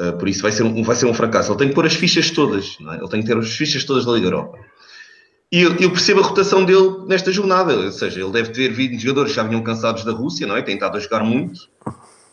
Uh, 0.00 0.16
por 0.18 0.28
isso 0.28 0.42
vai 0.42 0.52
ser, 0.52 0.62
um, 0.62 0.82
vai 0.82 0.94
ser 0.94 1.06
um 1.06 1.14
fracasso. 1.14 1.50
Ele 1.52 1.58
tem 1.58 1.68
que 1.68 1.74
pôr 1.74 1.86
as 1.86 1.94
fichas 1.94 2.30
todas, 2.30 2.76
não 2.80 2.92
é? 2.92 2.98
ele 2.98 3.08
tem 3.08 3.20
que 3.20 3.26
ter 3.26 3.36
as 3.36 3.50
fichas 3.50 3.82
todas 3.84 4.04
da 4.04 4.12
Liga 4.12 4.26
Europa. 4.26 4.58
E 5.52 5.60
eu, 5.60 5.76
percebo 5.76 6.20
a 6.20 6.22
rotação 6.22 6.64
dele 6.64 7.04
nesta 7.06 7.30
jornada, 7.30 7.76
ou 7.76 7.92
seja, 7.92 8.22
ele 8.22 8.30
deve 8.30 8.52
ter 8.52 8.72
vindo 8.72 8.98
jogadores 8.98 9.32
que 9.32 9.36
já 9.36 9.42
vinham 9.42 9.62
cansados 9.62 10.02
da 10.02 10.10
Rússia, 10.10 10.46
não 10.46 10.56
é? 10.56 10.62
Tem 10.62 10.76
estado 10.76 10.96
a 10.96 11.00
jogar 11.00 11.22
muito. 11.22 11.68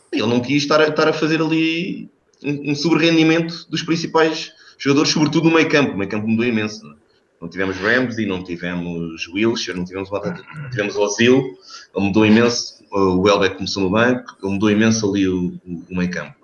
Ele 0.10 0.26
não 0.26 0.40
quis 0.40 0.64
estar 0.64 0.80
a, 0.80 0.88
estar 0.88 1.06
a 1.06 1.12
fazer 1.12 1.42
ali 1.42 2.10
um, 2.42 2.72
um 2.72 2.76
sobre-rendimento 2.76 3.70
dos 3.70 3.84
principais 3.84 4.54
jogadores, 4.78 5.12
sobretudo 5.12 5.50
no 5.50 5.56
meio 5.56 5.68
campo. 5.68 5.96
O 5.96 5.98
meio 5.98 6.10
campo 6.10 6.30
mudou 6.30 6.46
imenso. 6.46 6.82
Não, 6.86 6.94
é? 6.94 6.96
não 7.42 7.50
tivemos 7.50 7.76
Ramsey, 7.76 8.26
não 8.26 8.42
tivemos 8.42 9.28
Wilshere, 9.28 9.78
não 9.78 9.84
tivemos, 9.84 10.10
não 10.10 10.70
tivemos 10.70 10.96
Ozil. 10.96 11.58
Ele 11.94 12.06
mudou 12.06 12.26
imenso. 12.26 12.80
O 12.90 13.20
Welbeck 13.24 13.58
começou 13.58 13.84
no 13.84 13.90
banco, 13.90 14.38
ele 14.42 14.54
mudou 14.54 14.72
imenso 14.72 15.10
ali 15.10 15.28
o, 15.28 15.60
o, 15.90 15.96
meio 15.96 16.10
campo. 16.10 16.36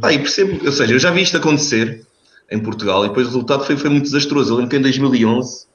Pá, 0.00 0.12
e 0.12 0.18
percebo, 0.18 0.66
ou 0.66 0.72
seja, 0.72 0.92
eu 0.92 0.98
já 0.98 1.12
vi 1.12 1.22
isto 1.22 1.36
acontecer 1.36 2.04
em 2.50 2.58
Portugal 2.58 3.04
e 3.04 3.08
depois 3.08 3.28
o 3.28 3.30
resultado 3.30 3.64
foi, 3.64 3.76
foi 3.76 3.88
muito 3.88 4.04
desastroso. 4.04 4.50
Eu 4.50 4.56
lembro 4.56 4.70
que 4.70 4.76
em 4.76 4.82
2011 4.82 5.72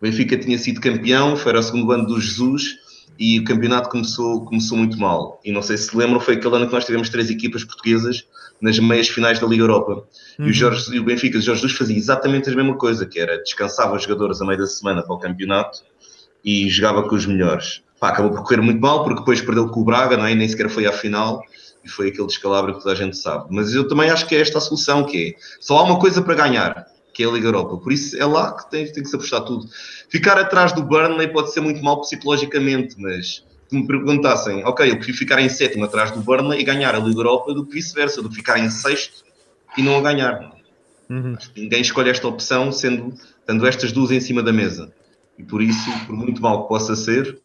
o 0.00 0.04
Benfica 0.04 0.36
tinha 0.36 0.58
sido 0.58 0.80
campeão, 0.80 1.36
foi 1.36 1.54
ao 1.54 1.62
segundo 1.62 1.90
ano 1.92 2.06
do 2.06 2.20
Jesus 2.20 2.76
e 3.18 3.38
o 3.38 3.44
campeonato 3.44 3.88
começou, 3.88 4.44
começou 4.44 4.76
muito 4.76 4.98
mal. 4.98 5.40
E 5.44 5.52
não 5.52 5.62
sei 5.62 5.76
se 5.76 5.96
lembram, 5.96 6.20
foi 6.20 6.34
aquele 6.34 6.56
ano 6.56 6.66
que 6.66 6.72
nós 6.72 6.84
tivemos 6.84 7.08
três 7.08 7.30
equipas 7.30 7.64
portuguesas 7.64 8.26
nas 8.60 8.78
meias 8.78 9.08
finais 9.08 9.38
da 9.38 9.46
Liga 9.46 9.62
Europa. 9.62 10.04
E, 10.38 10.42
o 10.42 10.52
Jorge, 10.52 10.94
e 10.94 10.98
o 10.98 11.04
Benfica 11.04 11.38
de 11.38 11.44
Jorge 11.44 11.62
Jesus 11.62 11.78
fazia 11.78 11.96
exatamente 11.96 12.50
a 12.50 12.54
mesma 12.54 12.76
coisa, 12.76 13.06
que 13.06 13.18
era 13.20 13.38
descansava 13.38 13.94
os 13.94 14.02
jogadores 14.02 14.40
a 14.40 14.44
meio 14.44 14.58
da 14.58 14.66
semana 14.66 15.02
para 15.02 15.14
o 15.14 15.18
campeonato 15.18 15.82
e 16.44 16.68
jogava 16.68 17.08
com 17.08 17.14
os 17.14 17.26
melhores. 17.26 17.82
Pá, 18.00 18.08
acabou 18.08 18.32
por 18.32 18.42
correr 18.42 18.60
muito 18.60 18.80
mal, 18.80 19.04
porque 19.04 19.20
depois 19.20 19.40
perdeu 19.40 19.68
com 19.68 19.80
o 19.80 19.84
Braga, 19.84 20.16
não 20.16 20.26
é? 20.26 20.34
nem 20.34 20.48
sequer 20.48 20.68
foi 20.68 20.86
à 20.86 20.92
final, 20.92 21.42
e 21.84 21.88
foi 21.88 22.08
aquele 22.08 22.26
descalabro 22.26 22.74
que 22.74 22.80
toda 22.80 22.92
a 22.92 22.96
gente 22.96 23.16
sabe. 23.16 23.46
Mas 23.50 23.74
eu 23.74 23.86
também 23.86 24.10
acho 24.10 24.26
que 24.26 24.34
é 24.34 24.40
esta 24.40 24.58
a 24.58 24.60
solução, 24.60 25.04
que 25.04 25.28
é, 25.28 25.40
só 25.60 25.78
há 25.78 25.82
uma 25.84 25.98
coisa 25.98 26.20
para 26.20 26.34
ganhar, 26.34 26.86
que 27.14 27.22
é 27.22 27.26
a 27.26 27.30
Liga 27.30 27.46
Europa. 27.48 27.78
Por 27.78 27.92
isso 27.92 28.20
é 28.20 28.26
lá 28.26 28.54
que 28.54 28.70
tem, 28.70 28.84
tem 28.92 29.02
que 29.02 29.08
se 29.08 29.16
apostar 29.16 29.42
tudo. 29.42 29.66
Ficar 30.08 30.36
atrás 30.36 30.72
do 30.72 30.82
Burnley 30.82 31.28
pode 31.28 31.52
ser 31.52 31.60
muito 31.60 31.82
mal 31.82 32.00
psicologicamente, 32.00 32.96
mas 32.98 33.44
que 33.70 33.76
me 33.76 33.86
perguntassem, 33.86 34.64
ok, 34.64 34.90
eu 34.90 34.96
prefiro 34.96 35.16
ficar 35.16 35.40
em 35.40 35.48
sétimo 35.48 35.84
atrás 35.84 36.10
do 36.10 36.20
Burnley 36.20 36.60
e 36.60 36.64
ganhar 36.64 36.94
a 36.94 36.98
Liga 36.98 37.20
Europa 37.20 37.54
do 37.54 37.64
que 37.64 37.74
vice-versa, 37.74 38.20
do 38.20 38.28
que 38.28 38.34
ficar 38.34 38.58
em 38.58 38.68
sexto 38.68 39.24
e 39.78 39.82
não 39.82 39.96
a 39.96 40.02
ganhar. 40.02 40.52
Uhum. 41.08 41.36
Ninguém 41.56 41.80
escolhe 41.80 42.10
esta 42.10 42.26
opção 42.26 42.72
sendo 42.72 43.14
tendo 43.46 43.66
estas 43.66 43.92
duas 43.92 44.10
em 44.10 44.20
cima 44.20 44.42
da 44.42 44.52
mesa. 44.52 44.92
E 45.38 45.42
por 45.42 45.62
isso, 45.62 45.90
por 46.06 46.16
muito 46.16 46.40
mal 46.40 46.62
que 46.62 46.68
possa 46.68 46.96
ser, 46.96 47.38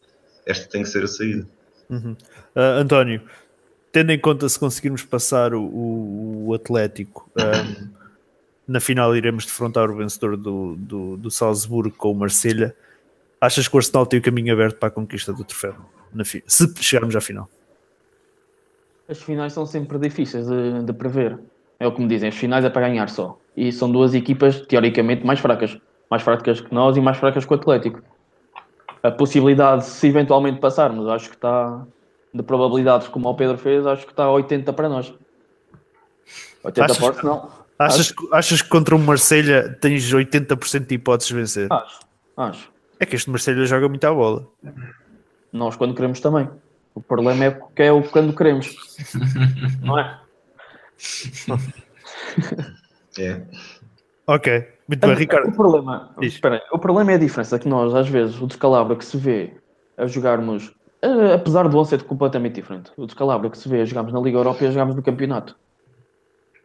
esta 0.46 0.68
tem 0.68 0.82
que 0.82 0.88
ser 0.88 1.04
a 1.04 1.08
saída. 1.08 1.46
Uhum. 1.88 2.12
Uh, 2.54 2.80
António, 2.80 3.22
tendo 3.92 4.12
em 4.12 4.18
conta 4.18 4.48
se 4.48 4.58
conseguirmos 4.58 5.02
passar 5.02 5.54
o, 5.54 5.62
o, 5.62 6.48
o 6.48 6.54
Atlético, 6.54 7.30
um, 7.36 7.88
na 8.70 8.78
final 8.78 9.16
iremos 9.16 9.44
defrontar 9.44 9.90
o 9.90 9.96
vencedor 9.96 10.36
do, 10.36 10.76
do, 10.76 11.16
do 11.16 11.30
Salzburgo 11.30 11.92
com 11.96 12.12
o 12.12 12.14
Marselha. 12.14 12.74
Achas 13.40 13.66
que 13.66 13.74
o 13.74 13.78
Arsenal 13.78 14.06
tem 14.06 14.20
o 14.20 14.22
caminho 14.22 14.52
aberto 14.52 14.76
para 14.78 14.88
a 14.88 14.92
conquista 14.92 15.32
do 15.32 15.42
troféu? 15.42 15.74
Se 16.46 16.72
chegarmos 16.80 17.16
à 17.16 17.20
final. 17.20 17.48
As 19.08 19.20
finais 19.20 19.52
são 19.52 19.66
sempre 19.66 19.98
difíceis 19.98 20.46
de, 20.46 20.84
de 20.84 20.92
prever. 20.92 21.36
É 21.80 21.86
o 21.86 21.92
que 21.92 22.00
me 22.00 22.06
dizem, 22.06 22.28
as 22.28 22.36
finais 22.36 22.64
é 22.64 22.70
para 22.70 22.86
ganhar 22.86 23.08
só. 23.08 23.40
E 23.56 23.72
são 23.72 23.90
duas 23.90 24.14
equipas 24.14 24.60
teoricamente 24.60 25.26
mais 25.26 25.40
fracas. 25.40 25.76
Mais 26.08 26.22
fracas 26.22 26.60
que 26.60 26.72
nós 26.72 26.96
e 26.96 27.00
mais 27.00 27.16
fracas 27.16 27.44
que 27.44 27.52
o 27.52 27.56
Atlético. 27.56 28.00
A 29.02 29.10
possibilidade, 29.10 29.84
se 29.84 30.06
eventualmente 30.06 30.60
passarmos, 30.60 31.08
acho 31.08 31.28
que 31.28 31.34
está 31.34 31.84
de 32.32 32.42
probabilidades, 32.44 33.08
como 33.08 33.28
o 33.28 33.34
Pedro 33.34 33.58
fez, 33.58 33.84
acho 33.84 34.06
que 34.06 34.12
está 34.12 34.24
a 34.24 34.30
80 34.30 34.72
para 34.72 34.88
nós. 34.88 35.12
80 36.62 36.92
Achas- 36.92 37.16
para 37.16 37.22
não. 37.24 37.59
Achas, 37.84 38.10
que- 38.12 38.28
achas 38.32 38.62
que 38.62 38.68
contra 38.68 38.94
o 38.94 38.98
Marselha 38.98 39.76
tens 39.80 40.12
80% 40.12 40.86
de 40.86 40.94
hipóteses 40.96 41.28
de 41.28 41.34
vencer? 41.34 41.72
Acho, 41.72 42.00
acho. 42.36 42.70
É 42.98 43.06
que 43.06 43.16
este 43.16 43.30
Marselha 43.30 43.64
joga 43.64 43.88
muito 43.88 44.04
à 44.04 44.12
bola. 44.12 44.46
Nós 45.52 45.76
quando 45.76 45.94
queremos 45.94 46.20
também. 46.20 46.48
O 46.94 47.00
problema 47.00 47.44
é 47.44 47.60
que 47.74 47.82
é 47.82 47.90
o 47.92 48.02
quando 48.02 48.34
queremos. 48.36 48.74
não 49.82 49.98
é? 49.98 50.18
É. 53.18 53.42
Ok, 54.26 54.68
muito 54.86 55.00
bem, 55.06 55.10
O 55.16 55.18
Ricardo. 55.18 55.52
problema, 55.52 56.14
Diz. 56.20 56.34
espera 56.34 56.62
o 56.72 56.78
problema 56.78 57.12
é 57.12 57.14
a 57.14 57.18
diferença 57.18 57.58
que 57.58 57.68
nós, 57.68 57.94
às 57.94 58.08
vezes, 58.08 58.40
o 58.40 58.46
descalabro 58.46 58.96
que 58.96 59.04
se 59.04 59.16
vê 59.16 59.54
a 59.96 60.06
jogarmos, 60.06 60.72
eh, 61.02 61.34
apesar 61.34 61.66
do 61.68 61.76
11 61.78 61.90
ser 61.90 62.02
completamente 62.04 62.54
diferente, 62.54 62.92
o 62.96 63.06
descalabro 63.06 63.50
que 63.50 63.58
se 63.58 63.68
vê 63.68 63.80
a 63.80 63.84
jogarmos 63.84 64.12
na 64.12 64.20
Liga 64.20 64.38
Europa 64.38 64.62
e 64.62 64.68
a 64.68 64.70
jogarmos 64.70 64.94
no 64.94 65.02
campeonato. 65.02 65.56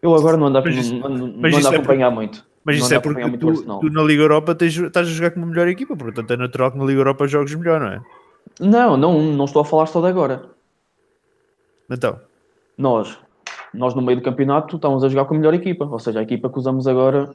Eu 0.01 0.13
agora 0.15 0.37
não 0.37 0.47
ando 0.47 0.57
a, 0.57 0.61
Mas 0.61 0.75
isso- 0.75 0.95
não, 0.95 1.09
não 1.09 1.25
ando 1.49 1.67
a 1.67 1.71
é 1.71 1.75
acompanhar 1.75 2.11
muito. 2.11 2.45
Mas 2.63 2.77
isso 2.77 2.93
é 2.93 2.97
acompanhar 2.97 3.29
porque 3.29 3.45
o 3.45 3.47
tu, 3.47 3.49
Arsenal. 3.57 3.79
tu 3.79 3.89
na 3.91 4.01
Liga 4.03 4.23
Europa 4.23 4.55
tens, 4.55 4.75
estás 4.75 5.07
a 5.07 5.11
jogar 5.11 5.31
com 5.31 5.39
uma 5.39 5.47
melhor 5.47 5.67
equipa, 5.67 5.95
portanto 5.95 6.31
é 6.31 6.37
natural 6.37 6.71
que 6.71 6.77
na 6.77 6.85
Liga 6.85 6.99
Europa 6.99 7.27
jogues 7.27 7.53
melhor, 7.55 7.79
não 7.79 7.87
é? 7.87 8.01
Não, 8.59 8.97
não, 8.97 9.21
não 9.21 9.45
estou 9.45 9.61
a 9.61 9.65
falar 9.65 9.85
só 9.87 10.01
de 10.01 10.07
agora. 10.07 10.49
Então, 11.89 12.19
Nós, 12.77 13.17
nós 13.73 13.93
no 13.93 14.01
meio 14.01 14.19
do 14.19 14.23
campeonato 14.23 14.75
estamos 14.77 15.03
a 15.03 15.09
jogar 15.09 15.25
com 15.25 15.35
a 15.35 15.37
melhor 15.37 15.53
equipa, 15.53 15.85
ou 15.85 15.99
seja, 15.99 16.19
a 16.19 16.23
equipa 16.23 16.49
que 16.49 16.57
usamos 16.59 16.87
agora, 16.87 17.29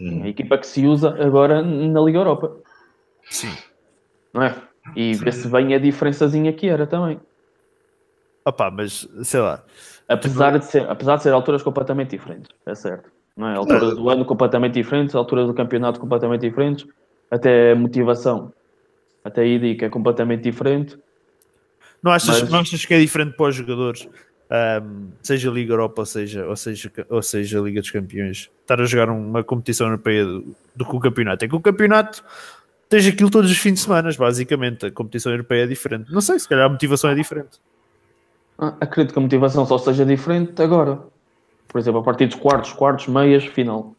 Hum. 0.00 0.22
a 0.24 0.28
equipa 0.28 0.56
que 0.56 0.66
se 0.66 0.86
usa 0.86 1.10
agora 1.22 1.60
na 1.62 2.00
Liga 2.00 2.18
Europa. 2.18 2.56
sim. 3.28 3.52
Não 4.32 4.42
é? 4.42 4.54
E 4.96 5.12
vê-se 5.14 5.48
bem 5.48 5.74
a 5.74 5.78
diferençazinha 5.78 6.52
que 6.52 6.66
era 6.68 6.86
também. 6.86 7.20
Opá, 8.46 8.70
mas 8.70 9.06
sei 9.24 9.40
lá. 9.40 9.62
Apesar 10.10 10.58
de, 10.58 10.64
ser, 10.64 10.90
apesar 10.90 11.16
de 11.16 11.22
ser 11.22 11.32
alturas 11.32 11.62
completamente 11.62 12.10
diferentes, 12.10 12.50
é 12.66 12.74
certo. 12.74 13.08
Não 13.36 13.46
é? 13.46 13.56
Alturas 13.56 13.94
do 13.94 14.10
ano 14.10 14.24
completamente 14.24 14.74
diferentes, 14.74 15.14
alturas 15.14 15.46
do 15.46 15.54
campeonato 15.54 16.00
completamente 16.00 16.40
diferentes, 16.40 16.84
até 17.30 17.70
a 17.70 17.76
motivação, 17.76 18.52
até 19.24 19.42
a 19.42 19.74
que 19.76 19.84
é 19.84 19.88
completamente 19.88 20.42
diferente. 20.42 20.98
Não 22.02 22.10
achas, 22.10 22.42
Mas- 22.42 22.50
não 22.50 22.58
achas 22.58 22.84
que 22.84 22.92
é 22.92 22.98
diferente 22.98 23.36
para 23.36 23.50
os 23.50 23.54
jogadores, 23.54 24.08
ahm, 24.50 25.10
seja 25.22 25.48
Liga 25.48 25.74
Europa 25.74 26.02
ou 26.02 26.06
seja, 26.06 26.44
ou, 26.44 26.56
seja, 26.56 26.90
ou 27.08 27.22
seja 27.22 27.60
Liga 27.60 27.80
dos 27.80 27.92
Campeões, 27.92 28.50
estar 28.62 28.80
a 28.80 28.84
jogar 28.84 29.10
uma 29.10 29.44
competição 29.44 29.86
europeia 29.86 30.24
do, 30.24 30.56
do 30.74 30.84
que 30.84 30.96
o 30.96 30.98
campeonato? 30.98 31.44
É 31.44 31.48
que 31.48 31.54
o 31.54 31.60
campeonato 31.60 32.24
tens 32.88 33.06
aquilo 33.06 33.30
todos 33.30 33.48
os 33.48 33.58
fins 33.58 33.74
de 33.74 33.80
semana, 33.80 34.10
basicamente. 34.18 34.86
A 34.86 34.90
competição 34.90 35.30
europeia 35.30 35.62
é 35.62 35.66
diferente. 35.68 36.12
Não 36.12 36.20
sei, 36.20 36.36
se 36.40 36.48
calhar 36.48 36.66
a 36.66 36.68
motivação 36.68 37.10
é 37.10 37.14
diferente. 37.14 37.60
Ah, 38.60 38.76
acredito 38.80 39.12
que 39.14 39.18
a 39.18 39.22
motivação 39.22 39.64
só 39.64 39.78
seja 39.78 40.04
diferente 40.04 40.60
agora. 40.62 41.00
Por 41.68 41.78
exemplo, 41.78 42.00
a 42.00 42.02
partir 42.02 42.26
dos 42.26 42.36
quartos, 42.36 42.72
quartos, 42.74 43.06
meias, 43.06 43.44
final. 43.46 43.94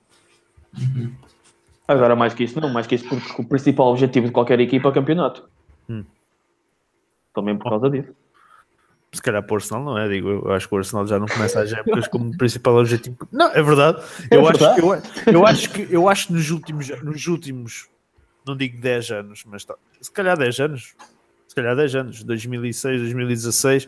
Agora, 1.87 2.15
mais 2.15 2.33
que 2.33 2.43
isso, 2.43 2.59
não. 2.61 2.69
Mais 2.69 2.85
que 2.87 2.95
isso, 2.95 3.07
porque 3.09 3.41
o 3.41 3.45
principal 3.45 3.87
objetivo 3.87 4.27
de 4.27 4.31
qualquer 4.31 4.59
equipa 4.59 4.87
é 4.87 4.91
o 4.91 4.93
campeonato. 4.93 5.49
Hum. 5.89 6.05
Também 7.33 7.57
por 7.57 7.69
causa 7.69 7.89
disso. 7.89 8.13
Se 9.13 9.21
calhar 9.21 9.43
para 9.43 9.53
o 9.53 9.55
Arsenal 9.57 9.83
não 9.83 9.97
é, 9.97 10.07
digo 10.07 10.29
eu. 10.29 10.41
Eu 10.45 10.51
acho 10.53 10.69
que 10.69 10.75
o 10.75 10.77
Arsenal 10.77 11.05
já 11.05 11.19
não 11.19 11.25
começa 11.27 11.59
as 11.61 11.73
épocas 11.73 12.07
como 12.07 12.37
principal 12.37 12.75
objetivo. 12.77 13.17
Não, 13.31 13.47
é 13.51 13.61
verdade. 13.61 14.01
Eu, 14.29 14.41
É 14.41 14.49
acho, 14.49 14.59
verdade. 14.59 14.81
eu, 15.27 15.33
eu 15.33 15.45
acho 15.45 15.69
que 15.71 15.87
eu 15.89 16.07
acho 16.09 16.27
que 16.27 16.33
nos 16.33 16.49
últimos, 16.49 16.89
nos 17.03 17.27
últimos, 17.27 17.89
não 18.47 18.55
digo 18.55 18.79
10 18.79 19.09
anos, 19.11 19.43
mas 19.45 19.65
tá- 19.65 19.75
se 19.99 20.09
calhar 20.11 20.37
10 20.37 20.59
anos, 20.61 20.95
se 21.51 21.55
calhar 21.55 21.75
10 21.75 21.95
anos, 21.95 22.23
2006, 22.23 23.01
2016, 23.01 23.87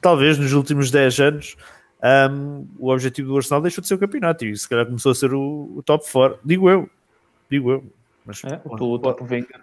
talvez 0.00 0.38
nos 0.38 0.52
últimos 0.52 0.92
10 0.92 1.18
anos, 1.20 1.56
ahm, 2.00 2.64
o 2.78 2.88
objetivo 2.92 3.28
do 3.30 3.36
Arsenal 3.36 3.60
deixou 3.60 3.82
de 3.82 3.88
ser 3.88 3.94
o 3.94 3.98
campeonato 3.98 4.44
e 4.44 4.56
se 4.56 4.68
calhar 4.68 4.86
começou 4.86 5.10
a 5.10 5.14
ser 5.16 5.34
o, 5.34 5.72
o 5.76 5.82
top 5.82 6.04
4. 6.10 6.38
Digo 6.44 6.70
eu, 6.70 6.88
digo 7.50 7.72
eu. 7.72 7.92
Mas 8.24 8.44
É, 8.44 8.60
o, 8.64 8.74
o 8.94 8.98
top 9.00 9.24
venga. 9.24 9.60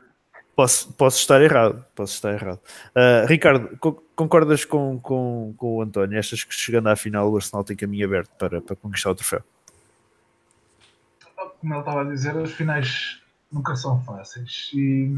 Posso, 0.54 0.92
posso 0.94 1.20
estar 1.20 1.42
errado, 1.42 1.86
posso 1.96 2.16
estar 2.16 2.34
errado. 2.34 2.60
Uh, 2.90 3.26
Ricardo, 3.28 3.78
co- 3.78 4.04
concordas 4.16 4.66
com, 4.66 5.00
com, 5.00 5.54
com 5.56 5.78
o 5.78 5.82
António? 5.82 6.20
Achas 6.20 6.44
que 6.44 6.54
chegando 6.54 6.88
à 6.90 6.96
final 6.98 7.32
o 7.32 7.36
Arsenal 7.38 7.64
tem 7.64 7.78
caminho 7.78 8.06
aberto 8.06 8.32
para, 8.38 8.60
para 8.62 8.76
conquistar 8.76 9.12
o 9.12 9.16
troféu? 9.16 9.42
como 11.62 11.74
ele 11.74 11.80
estava 11.80 12.02
a 12.02 12.04
dizer, 12.04 12.38
as 12.38 12.52
finais 12.52 13.20
nunca 13.52 13.76
são 13.76 14.00
fáceis. 14.04 14.70
E 14.76 15.12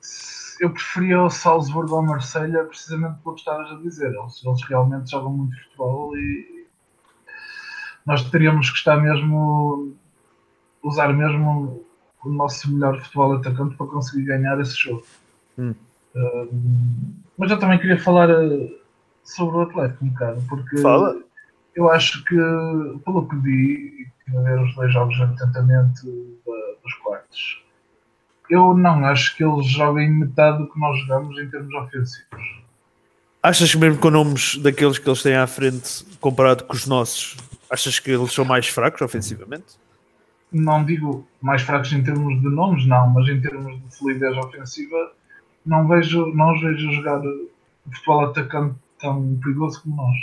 se- 0.00 0.35
eu 0.60 0.70
preferia 0.70 1.22
o 1.22 1.30
Salzburgo 1.30 1.96
ao 1.96 2.02
Marselha 2.02 2.64
precisamente 2.64 3.18
pelo 3.22 3.34
que 3.34 3.40
estavas 3.40 3.70
a 3.70 3.76
dizer. 3.76 4.12
Eles, 4.14 4.44
eles 4.44 4.62
realmente 4.64 5.10
jogam 5.10 5.32
muito 5.32 5.56
futebol 5.64 6.16
e 6.16 6.66
nós 8.06 8.28
teríamos 8.30 8.70
que 8.70 8.76
estar 8.78 8.96
mesmo 8.96 9.94
usar 10.82 11.12
mesmo 11.12 11.84
o 12.24 12.28
nosso 12.28 12.72
melhor 12.72 13.00
futebol 13.00 13.34
atacante 13.34 13.76
para 13.76 13.86
conseguir 13.86 14.24
ganhar 14.24 14.60
esse 14.60 14.76
jogo. 14.76 15.04
Hum. 15.58 15.74
Um, 16.14 17.14
mas 17.36 17.50
eu 17.50 17.58
também 17.58 17.78
queria 17.78 18.00
falar 18.00 18.30
eh, 18.30 18.70
sobre 19.22 19.56
o 19.56 19.60
Atlético 19.62 20.04
um 20.04 20.08
bocado, 20.08 20.42
porque 20.48 20.78
Fala. 20.78 21.20
eu 21.74 21.90
acho 21.90 22.24
que, 22.24 22.36
pelo 23.04 23.28
que 23.28 23.36
vi, 23.36 24.06
e 24.28 24.30
ver 24.30 24.60
os 24.60 24.74
dois 24.74 24.92
jogos 24.92 25.20
atentamente 25.20 26.06
da- 26.06 26.74
dos 26.82 26.94
quartos, 26.94 27.62
eu 28.48 28.74
não 28.74 29.04
acho 29.04 29.36
que 29.36 29.44
eles 29.44 29.66
joguem 29.66 30.10
metade 30.10 30.58
do 30.58 30.68
que 30.70 30.78
nós 30.78 30.98
jogamos 31.00 31.38
em 31.38 31.48
termos 31.48 31.74
ofensivos. 31.74 32.62
Achas 33.42 33.70
que 33.70 33.78
mesmo 33.78 33.98
com 33.98 34.10
nomes 34.10 34.56
daqueles 34.58 34.98
que 34.98 35.08
eles 35.08 35.22
têm 35.22 35.36
à 35.36 35.46
frente 35.46 36.04
comparado 36.20 36.64
com 36.64 36.74
os 36.74 36.86
nossos, 36.86 37.36
achas 37.70 37.98
que 37.98 38.10
eles 38.10 38.32
são 38.32 38.44
mais 38.44 38.66
fracos 38.66 39.00
ofensivamente? 39.00 39.76
Não 40.52 40.84
digo 40.84 41.26
mais 41.40 41.62
fracos 41.62 41.92
em 41.92 42.02
termos 42.02 42.40
de 42.40 42.48
nomes, 42.48 42.86
não, 42.86 43.08
mas 43.08 43.28
em 43.28 43.40
termos 43.40 43.80
de 43.80 43.96
fluidez 43.96 44.36
ofensiva, 44.36 45.12
não 45.64 45.86
vejo, 45.86 46.26
não 46.34 46.54
os 46.54 46.60
vejo 46.60 46.90
jogar 46.92 47.20
futebol 47.92 48.24
atacante 48.24 48.76
tão 48.98 49.38
perigoso 49.42 49.82
como 49.82 49.96
nós. 49.96 50.16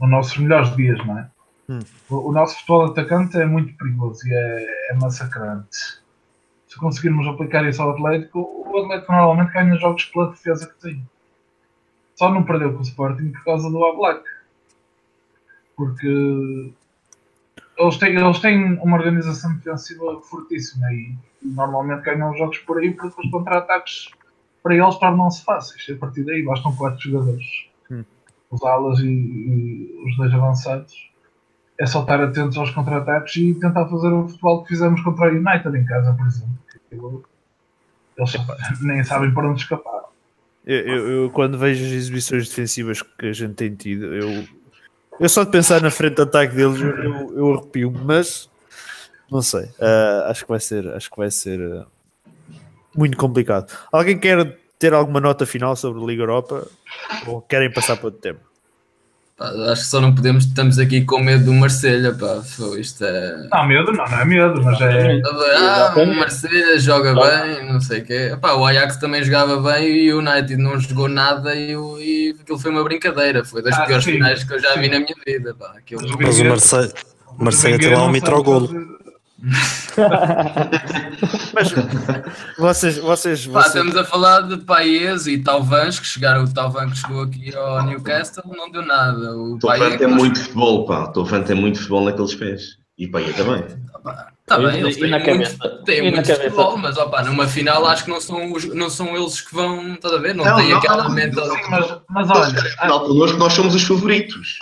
Nos 0.00 0.10
nossos 0.10 0.38
melhores 0.38 0.74
dias, 0.76 0.98
não 1.06 1.18
é? 1.18 1.30
Hum. 1.68 1.80
O, 2.08 2.30
o 2.30 2.32
nosso 2.32 2.54
futebol 2.56 2.86
atacante 2.86 3.36
é 3.36 3.44
muito 3.44 3.76
perigoso 3.76 4.26
e 4.26 4.32
é, 4.32 4.90
é 4.90 4.94
massacrante. 4.94 6.00
Se 6.68 6.76
conseguirmos 6.78 7.26
aplicar 7.26 7.66
isso 7.66 7.82
ao 7.82 7.90
Atlético, 7.90 8.40
o 8.40 8.78
Atlético 8.78 9.12
normalmente 9.12 9.52
ganha 9.52 9.74
jogos 9.76 10.04
pela 10.04 10.30
defesa 10.30 10.68
que 10.68 10.80
tem. 10.80 11.08
Só 12.14 12.30
não 12.30 12.44
perdeu 12.44 12.72
com 12.72 12.80
o 12.80 12.82
Sporting 12.82 13.30
por 13.30 13.44
causa 13.44 13.70
do 13.70 13.78
Oblak. 13.78 14.22
Porque 15.76 16.72
eles 17.78 17.96
têm, 17.96 18.16
eles 18.16 18.38
têm 18.40 18.74
uma 18.80 18.96
organização 18.96 19.54
defensiva 19.54 20.20
fortíssima 20.22 20.92
e, 20.92 21.16
normalmente 21.40 22.02
ganham 22.02 22.32
os 22.32 22.38
jogos 22.38 22.58
por 22.58 22.78
aí 22.78 22.92
porque 22.92 23.20
os 23.20 23.30
contra-ataques 23.30 24.10
para 24.62 24.74
eles 24.74 24.96
tornam-se 24.96 25.44
fáceis. 25.44 25.86
A 25.88 25.98
partir 25.98 26.24
daí 26.24 26.42
bastam 26.42 26.74
quatro 26.74 27.00
jogadores. 27.00 27.46
Hum. 27.90 28.04
Os 28.50 28.62
alas 28.64 28.98
e, 28.98 29.06
e 29.06 30.02
os 30.04 30.16
dois 30.16 30.34
avançados. 30.34 31.08
É 31.78 31.86
só 31.86 32.00
estar 32.00 32.20
atentos 32.20 32.58
aos 32.58 32.70
contra-ataques 32.70 33.36
e 33.36 33.54
tentar 33.54 33.86
fazer 33.86 34.12
o 34.12 34.26
futebol 34.28 34.64
que 34.64 34.70
fizemos 34.70 35.00
contra 35.02 35.26
a 35.26 35.30
United 35.30 35.78
em 35.78 35.84
casa, 35.84 36.12
por 36.12 36.26
exemplo. 36.26 36.58
Eles 36.90 37.12
nem 38.82 39.04
sabem 39.04 39.32
para 39.32 39.48
onde 39.50 39.60
escapar. 39.62 40.02
Eu, 40.64 40.76
eu- 40.86 41.08
eu, 41.24 41.30
quando 41.30 41.58
vejo 41.58 41.84
as 41.84 41.92
exibições 41.92 42.48
defensivas 42.48 43.00
que 43.02 43.26
a 43.26 43.32
gente 43.32 43.54
tem 43.54 43.74
tido, 43.74 44.14
eu, 44.14 44.44
eu 45.20 45.28
só 45.28 45.44
de 45.44 45.50
pensar 45.50 45.80
na 45.80 45.90
frente 45.90 46.16
de 46.16 46.22
ataque 46.22 46.54
deles, 46.54 46.80
eu, 46.80 47.34
eu, 47.36 47.54
arrepio, 47.54 47.90
mas 47.90 48.50
não 49.30 49.40
sei. 49.40 49.68
Ah, 49.80 50.26
acho 50.30 50.44
que 50.44 50.50
vai 50.50 50.60
ser, 50.60 50.86
acho 50.88 51.10
que 51.10 51.16
vai 51.16 51.30
ser 51.30 51.60
ah, 51.60 51.86
muito 52.94 53.16
complicado. 53.16 53.72
Alguém 53.92 54.18
quer 54.18 54.58
ter 54.78 54.92
alguma 54.92 55.20
nota 55.20 55.46
final 55.46 55.74
sobre 55.76 56.02
a 56.02 56.06
Liga 56.06 56.22
Europa 56.22 56.68
ou 57.26 57.40
querem 57.42 57.72
passar 57.72 57.96
para 57.96 58.06
outro 58.06 58.20
tempo? 58.20 58.40
Pá, 59.38 59.50
acho 59.70 59.82
que 59.82 59.86
só 59.88 60.00
não 60.00 60.12
podemos, 60.12 60.44
estamos 60.46 60.80
aqui 60.80 61.04
com 61.04 61.20
medo 61.20 61.44
do 61.44 61.52
Marselha, 61.54 62.12
pá, 62.12 62.42
foi, 62.42 62.80
isto 62.80 63.04
é... 63.04 63.46
Não, 63.52 63.68
medo 63.68 63.92
não, 63.92 64.04
não 64.04 64.20
é 64.20 64.24
medo, 64.24 64.60
mas 64.64 64.80
é. 64.80 65.20
Ah, 65.56 65.94
o 65.96 66.06
Marselha 66.06 66.76
joga 66.80 67.14
bem, 67.14 67.72
não 67.72 67.80
sei 67.80 68.00
o 68.00 68.04
quê. 68.04 68.36
Pá, 68.40 68.54
o 68.54 68.66
Ajax 68.66 68.96
também 68.96 69.22
jogava 69.22 69.60
bem 69.60 69.86
e 69.94 70.12
o 70.12 70.18
United 70.18 70.56
não 70.56 70.76
jogou 70.80 71.08
nada 71.08 71.54
e, 71.54 71.76
o- 71.76 71.96
e 72.00 72.34
aquilo 72.40 72.58
foi 72.58 72.72
uma 72.72 72.82
brincadeira. 72.82 73.44
Foi 73.44 73.62
das 73.62 73.78
Ah, 73.78 73.82
piores 73.86 74.04
sim, 74.04 74.12
finais 74.14 74.42
que 74.42 74.54
eu 74.54 74.58
já 74.58 74.74
vi 74.74 74.86
sim. 74.86 74.90
na 74.90 74.98
minha 74.98 75.14
vida. 75.24 75.54
Pá. 75.54 75.72
Aquilo... 75.76 76.00
Mas 76.20 76.40
o 76.40 77.44
Marseille 77.44 77.78
tem 77.78 77.94
lá 77.94 78.06
um 78.06 78.10
mitrogolo. 78.10 78.97
Mas 81.54 81.72
vocês, 82.58 82.98
vocês, 82.98 83.46
Pá, 83.46 83.62
vocês 83.62 83.74
estamos 83.74 83.96
a 83.96 84.04
falar 84.04 84.40
de 84.42 84.56
Paes 84.58 85.26
e 85.28 85.38
Talvans, 85.38 85.98
que 86.00 86.06
chegaram, 86.06 86.44
o 86.44 86.52
Talvan 86.52 86.90
que 86.90 86.98
chegou 86.98 87.22
aqui 87.22 87.54
ao 87.54 87.84
Newcastle, 87.84 88.42
não 88.56 88.68
deu 88.70 88.82
nada. 88.82 89.36
O 89.36 89.56
Tovan 89.58 89.78
Payet 89.78 89.98
tem 89.98 90.08
muito 90.08 90.40
futebol, 90.40 90.84
pá. 90.86 91.04
O 91.04 91.12
Tovan 91.12 91.42
tem 91.42 91.54
muito 91.54 91.78
futebol 91.78 92.04
naqueles 92.04 92.34
pés. 92.34 92.78
E 92.98 93.06
Paia 93.06 93.32
também. 93.32 93.62
Tá 94.44 94.58
bem, 94.58 94.80
eles 94.80 94.96
têm 94.96 95.10
na 95.10 95.18
muito, 95.18 95.58
cabeça? 95.58 95.82
têm 95.84 96.10
na 96.10 96.16
muito 96.16 96.34
futebol, 96.34 96.76
mas 96.78 96.96
opa, 96.96 97.22
numa 97.22 97.46
final 97.46 97.86
acho 97.86 98.04
que 98.04 98.10
não 98.10 98.20
são, 98.20 98.52
os, 98.52 98.64
não 98.64 98.90
são 98.90 99.16
eles 99.16 99.40
que 99.40 99.54
vão, 99.54 99.94
estás 99.94 100.14
a 100.14 100.18
ver? 100.18 100.34
Não, 100.34 100.44
Não, 100.44 100.56
tem 100.56 100.70
não, 100.70 100.78
aquela 100.78 101.04
não, 101.04 101.10
mentalidade. 101.10 101.62
Sim, 101.62 101.70
mas, 101.70 101.96
mas 102.08 102.30
olha, 102.30 102.58
Afinal, 102.78 103.06
connosco 103.06 103.36
nós 103.36 103.52
somos 103.52 103.74
os 103.74 103.84
favoritos. 103.84 104.58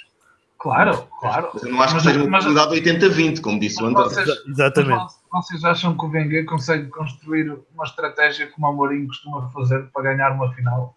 Claro, 0.59 1.07
claro. 1.20 1.50
Eu 1.62 1.68
não 1.70 1.80
acho 1.82 1.88
que 1.88 1.94
Mas- 1.94 2.02
seja 2.04 2.18
uma 2.20 2.30
mas- 2.30 2.44
possibilidade 2.44 2.80
de 2.82 2.90
80-20, 3.09 3.40
como 3.40 3.61
disse 3.61 3.82
o 3.82 3.86
António. 3.86 4.11
Vocês, 4.11 4.28
exatamente. 4.48 5.14
vocês 5.32 5.64
acham 5.64 5.96
que 5.96 6.04
o 6.04 6.09
Wenger 6.09 6.44
consegue 6.46 6.88
construir 6.88 7.57
uma 7.74 7.84
estratégia 7.84 8.50
como 8.52 8.68
o 8.68 8.72
Mourinho 8.74 9.07
costuma 9.09 9.48
fazer 9.50 9.82
para 9.92 10.02
ganhar 10.02 10.32
uma 10.32 10.52
final? 10.54 10.94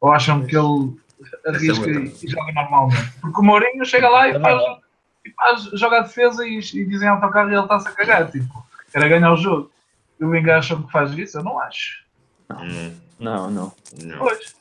Ou 0.00 0.12
acham 0.12 0.44
que 0.44 0.56
ele 0.56 0.96
arrisca 1.46 1.88
Essa 1.90 1.90
é 1.90 2.26
e, 2.26 2.28
joga 2.30 2.52
normalmente? 2.52 3.12
Porque 3.20 3.40
o 3.40 3.42
Mourinho 3.44 3.84
chega 3.84 4.08
lá 4.08 4.28
e 4.28 4.40
faz, 4.40 4.60
e 5.24 5.30
faz 5.30 5.62
joga 5.78 5.98
a 5.98 6.02
defesa 6.02 6.46
e, 6.46 6.58
e 6.58 6.84
dizem 6.84 7.08
autocarro 7.08 7.50
e 7.50 7.54
ele 7.54 7.62
está-se 7.62 7.88
a 7.88 7.92
cagar. 7.92 8.30
Tipo, 8.30 8.64
quer 8.92 9.08
ganhar 9.08 9.32
o 9.32 9.36
jogo. 9.36 9.70
E 10.20 10.24
o 10.24 10.28
Wenger 10.30 10.56
acham 10.58 10.82
que 10.82 10.90
faz 10.92 11.12
isso? 11.16 11.38
Eu 11.38 11.44
não 11.44 11.58
acho. 11.60 12.02
Hum, 12.50 12.92
Não, 13.18 13.50
não. 13.50 13.72
não. 14.02 14.18
Pois. 14.18 14.54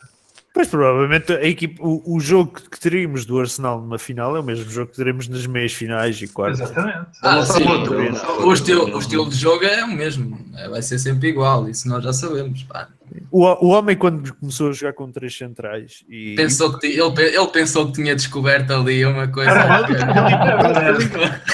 Pois 0.53 0.67
provavelmente 0.67 1.31
a 1.31 1.45
equipe, 1.45 1.77
o, 1.79 2.15
o 2.15 2.19
jogo 2.19 2.51
que 2.69 2.77
teríamos 2.77 3.23
do 3.25 3.39
Arsenal 3.39 3.79
numa 3.79 3.97
final 3.97 4.35
é 4.35 4.41
o 4.41 4.43
mesmo 4.43 4.69
jogo 4.69 4.91
que 4.91 4.97
teremos 4.97 5.27
nas 5.29 5.45
meias 5.47 5.71
finais 5.71 6.21
e 6.21 6.27
quartas. 6.27 6.59
Exatamente. 6.59 7.07
Ah, 7.23 7.45
sim, 7.45 7.63
outro, 7.65 8.45
o, 8.45 8.53
estilo, 8.53 8.95
o 8.95 8.99
estilo 8.99 9.29
de 9.29 9.35
jogo 9.37 9.63
é 9.63 9.83
o 9.85 9.87
mesmo, 9.87 10.37
é, 10.57 10.67
vai 10.67 10.81
ser 10.81 10.99
sempre 10.99 11.29
igual, 11.29 11.69
isso 11.69 11.87
nós 11.87 12.03
já 12.03 12.11
sabemos. 12.11 12.63
pá. 12.63 12.89
O, 13.29 13.43
o 13.65 13.69
homem 13.69 13.95
quando 13.95 14.33
começou 14.35 14.69
a 14.69 14.73
jogar 14.73 14.93
com 14.93 15.09
três 15.09 15.37
centrais 15.37 16.03
e 16.09 16.35
Pensou 16.35 16.77
que, 16.77 16.87
ele, 16.87 17.21
ele 17.21 17.47
pensou 17.47 17.87
que 17.87 17.93
tinha 17.93 18.15
descoberto 18.15 18.71
ali 18.71 19.05
uma 19.05 19.27
coisa. 19.29 19.51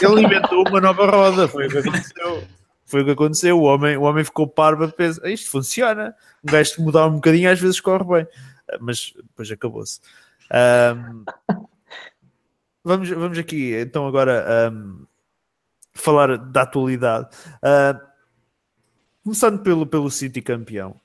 ele 0.01 0.21
inventou 0.23 0.67
uma 0.67 0.81
nova 0.81 1.05
roda, 1.09 1.47
foi 1.47 1.67
o 1.67 1.69
que 1.69 1.77
aconteceu. 1.79 2.43
Foi 2.85 3.01
o 3.01 3.05
que 3.05 3.11
aconteceu. 3.11 3.59
O 3.59 3.63
homem, 3.63 3.97
o 3.97 4.03
homem 4.03 4.23
ficou 4.23 4.47
parvo, 4.47 4.89
pensa, 4.91 5.21
"Ah, 5.23 5.29
isto 5.29 5.49
funciona. 5.51 6.15
Um 6.43 6.51
gajo 6.51 6.75
que 6.75 6.81
mudar 6.81 7.07
um 7.07 7.15
bocadinho 7.15 7.51
às 7.51 7.59
vezes 7.59 7.79
corre 7.81 8.03
bem, 8.05 8.27
mas 8.79 9.13
depois 9.15 9.51
acabou-se. 9.51 9.99
Ahm, 10.51 11.23
vamos, 12.83 13.09
vamos 13.09 13.37
aqui 13.37 13.73
então 13.75 14.07
agora 14.07 14.67
ahm, 14.67 15.05
falar 15.93 16.37
da 16.37 16.61
atualidade. 16.61 17.29
Ah, 17.61 17.99
começando 19.23 19.61
pelo, 19.61 19.85
pelo 19.85 20.09
City 20.09 20.41
campeão. 20.41 20.99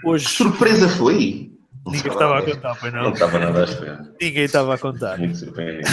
Que 0.00 0.08
hoje 0.08 0.28
surpresa 0.28 0.88
foi? 0.88 1.52
ninguém 1.86 2.12
estava 2.12 2.38
a 2.38 2.42
contar, 2.42 2.74
foi 2.74 2.90
Não 2.90 3.02
não? 3.02 3.12
estava 3.12 3.38
nada 3.38 3.60
a 3.60 3.64
esperar. 3.64 4.04
Ninguém 4.20 4.44
estava 4.44 4.74
a 4.74 4.78
contar. 4.78 5.18
Muito 5.18 5.38
surpreendente. 5.38 5.90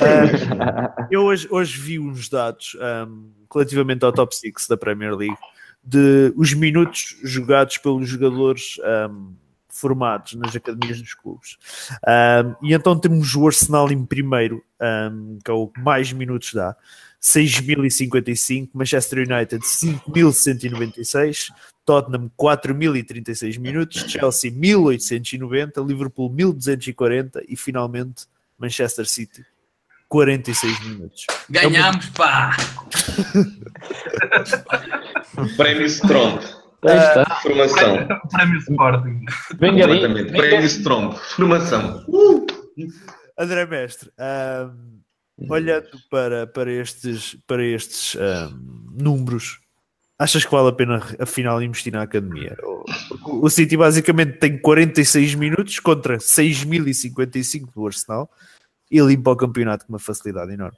Uh, 0.00 1.06
eu 1.10 1.22
hoje, 1.22 1.48
hoje 1.50 1.78
vi 1.80 1.98
uns 1.98 2.28
dados 2.28 2.76
um, 3.08 3.30
relativamente 3.52 4.04
ao 4.04 4.12
top 4.12 4.34
6 4.34 4.66
da 4.68 4.76
Premier 4.76 5.14
League 5.14 5.38
de 5.86 6.32
os 6.36 6.52
minutos 6.52 7.16
jogados 7.22 7.78
pelos 7.78 8.08
jogadores 8.08 8.76
um, 9.08 9.32
formados 9.68 10.34
nas 10.34 10.56
academias 10.56 11.00
dos 11.00 11.14
clubes. 11.14 11.56
Um, 12.04 12.66
e 12.66 12.74
então 12.74 12.98
temos 12.98 13.36
o 13.36 13.46
Arsenal 13.46 13.90
em 13.92 14.04
primeiro, 14.04 14.64
um, 15.12 15.38
que 15.44 15.50
é 15.50 15.54
o 15.54 15.68
que 15.68 15.80
mais 15.80 16.12
minutos 16.12 16.52
dá, 16.52 16.74
6.055, 17.22 18.70
Manchester 18.74 19.18
United 19.20 19.64
5.196, 19.64 21.52
Tottenham 21.84 22.30
4.036 22.36 23.58
minutos, 23.60 24.04
Chelsea 24.08 24.50
1.890, 24.50 25.86
Liverpool 25.86 26.30
1.240 26.30 27.44
e 27.48 27.56
finalmente 27.56 28.26
Manchester 28.58 29.06
City 29.06 29.44
46 30.08 30.80
minutos. 30.86 31.26
Ganhámos, 31.50 32.06
pá! 32.10 32.56
Prémio 35.56 35.86
Strong. 35.86 36.44
Aí 36.84 36.98
está. 36.98 37.24
Formação. 37.42 38.06
Prémio 38.30 38.58
Sporting. 38.58 39.24
Completamente. 39.58 40.32
Prémio 40.32 40.66
Strong. 40.66 41.16
Formação. 41.18 42.04
André 43.38 43.66
Mestre, 43.66 44.10
ahm, 44.18 45.00
olhando 45.48 45.98
para, 46.10 46.46
para 46.46 46.72
estes, 46.72 47.36
para 47.46 47.64
estes 47.64 48.16
ahm, 48.16 48.58
números, 48.98 49.60
achas 50.18 50.44
que 50.44 50.50
vale 50.50 50.68
a 50.68 50.72
pena 50.72 51.02
afinal 51.18 51.62
investir 51.62 51.92
na 51.92 52.02
academia? 52.02 52.56
O, 52.62 53.44
o 53.44 53.50
City 53.50 53.76
basicamente 53.76 54.38
tem 54.38 54.58
46 54.58 55.34
minutos 55.34 55.78
contra 55.80 56.16
6.055 56.16 57.68
do 57.74 57.86
Arsenal 57.86 58.30
e 58.90 59.00
limpa 59.00 59.30
o 59.30 59.36
campeonato 59.36 59.86
com 59.86 59.92
uma 59.92 59.98
facilidade 59.98 60.52
enorme. 60.52 60.76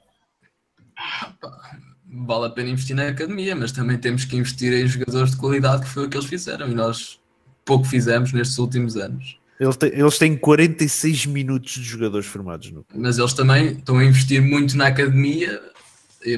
Vale 2.11 2.47
a 2.47 2.49
pena 2.49 2.69
investir 2.69 2.95
na 2.95 3.07
academia, 3.07 3.55
mas 3.55 3.71
também 3.71 3.97
temos 3.97 4.25
que 4.25 4.35
investir 4.35 4.73
em 4.73 4.87
jogadores 4.87 5.31
de 5.31 5.37
qualidade, 5.37 5.83
que 5.83 5.89
foi 5.89 6.05
o 6.05 6.09
que 6.09 6.17
eles 6.17 6.27
fizeram 6.27 6.67
e 6.69 6.73
nós 6.73 7.19
pouco 7.63 7.85
fizemos 7.85 8.33
nestes 8.33 8.57
últimos 8.57 8.97
anos. 8.97 9.37
Eles 9.59 10.17
têm 10.17 10.35
46 10.37 11.25
minutos 11.25 11.73
de 11.73 11.83
jogadores 11.83 12.25
formados 12.25 12.71
no 12.71 12.85
Mas 12.95 13.17
eles 13.19 13.33
também 13.33 13.73
estão 13.73 13.97
a 13.97 14.05
investir 14.05 14.41
muito 14.41 14.75
na 14.75 14.87
academia, 14.87 15.61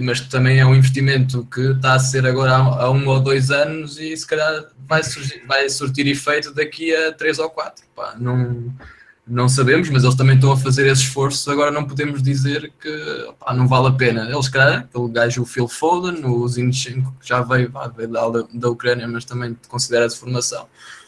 mas 0.01 0.21
também 0.21 0.59
é 0.59 0.65
um 0.65 0.75
investimento 0.75 1.45
que 1.45 1.61
está 1.61 1.93
a 1.93 1.99
ser 1.99 2.25
agora 2.25 2.55
há, 2.55 2.83
há 2.83 2.91
um 2.91 3.07
ou 3.07 3.19
dois 3.19 3.51
anos 3.51 3.97
e 3.99 4.17
se 4.17 4.25
calhar 4.27 4.65
vai, 4.87 5.03
surgir- 5.03 5.45
vai 5.47 5.69
surtir 5.69 6.07
efeito 6.07 6.53
daqui 6.53 6.93
a 6.95 7.13
três 7.13 7.37
ou 7.39 7.49
quatro. 7.49 7.85
Pá, 7.95 8.15
não, 8.19 8.73
não 9.31 9.47
sabemos, 9.47 9.89
mas 9.89 10.03
eles 10.03 10.15
também 10.15 10.35
estão 10.35 10.51
a 10.51 10.57
fazer 10.57 10.85
esse 10.87 11.03
esforço. 11.03 11.49
Agora 11.49 11.71
não 11.71 11.85
podemos 11.85 12.21
dizer 12.21 12.71
que 12.79 13.33
não 13.55 13.65
vale 13.65 13.87
a 13.87 13.91
pena. 13.91 14.29
Eles, 14.29 14.49
calhar, 14.49 14.79
aquele 14.79 15.07
gajo, 15.07 15.41
o 15.43 15.45
Phil 15.45 15.69
Foden, 15.69 16.25
o 16.25 16.45
Zinchenko, 16.49 17.15
que 17.19 17.29
já 17.29 17.41
veio, 17.41 17.71
pá, 17.71 17.87
veio 17.87 18.09
da, 18.09 18.43
da 18.53 18.69
Ucrânia, 18.69 19.07
mas 19.07 19.23
também 19.23 19.57
considera-se 19.69 20.17
formação. 20.17 20.67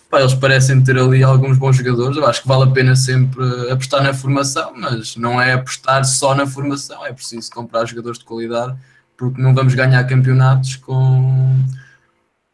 Pá, 0.10 0.22
eles 0.22 0.34
parecem 0.34 0.82
ter 0.82 0.98
ali 0.98 1.22
alguns 1.22 1.58
bons 1.58 1.76
jogadores. 1.76 2.16
Eu 2.16 2.26
acho 2.26 2.42
que 2.42 2.48
vale 2.48 2.64
a 2.64 2.68
pena 2.68 2.96
sempre 2.96 3.44
apostar 3.70 4.02
na 4.02 4.14
formação, 4.14 4.72
mas 4.74 5.18
não 5.18 5.42
é 5.42 5.52
apostar 5.52 6.06
só 6.06 6.34
na 6.34 6.48
formação, 6.48 7.06
é 7.06 7.12
preciso 7.12 7.52
comprar 7.52 7.86
jogadores 7.86 8.20
de 8.20 8.26
qualidade, 8.26 8.74
porque 9.18 9.42
não 9.42 9.54
vamos 9.54 9.74
ganhar 9.74 10.02
campeonatos 10.06 10.78
com, 10.78 11.62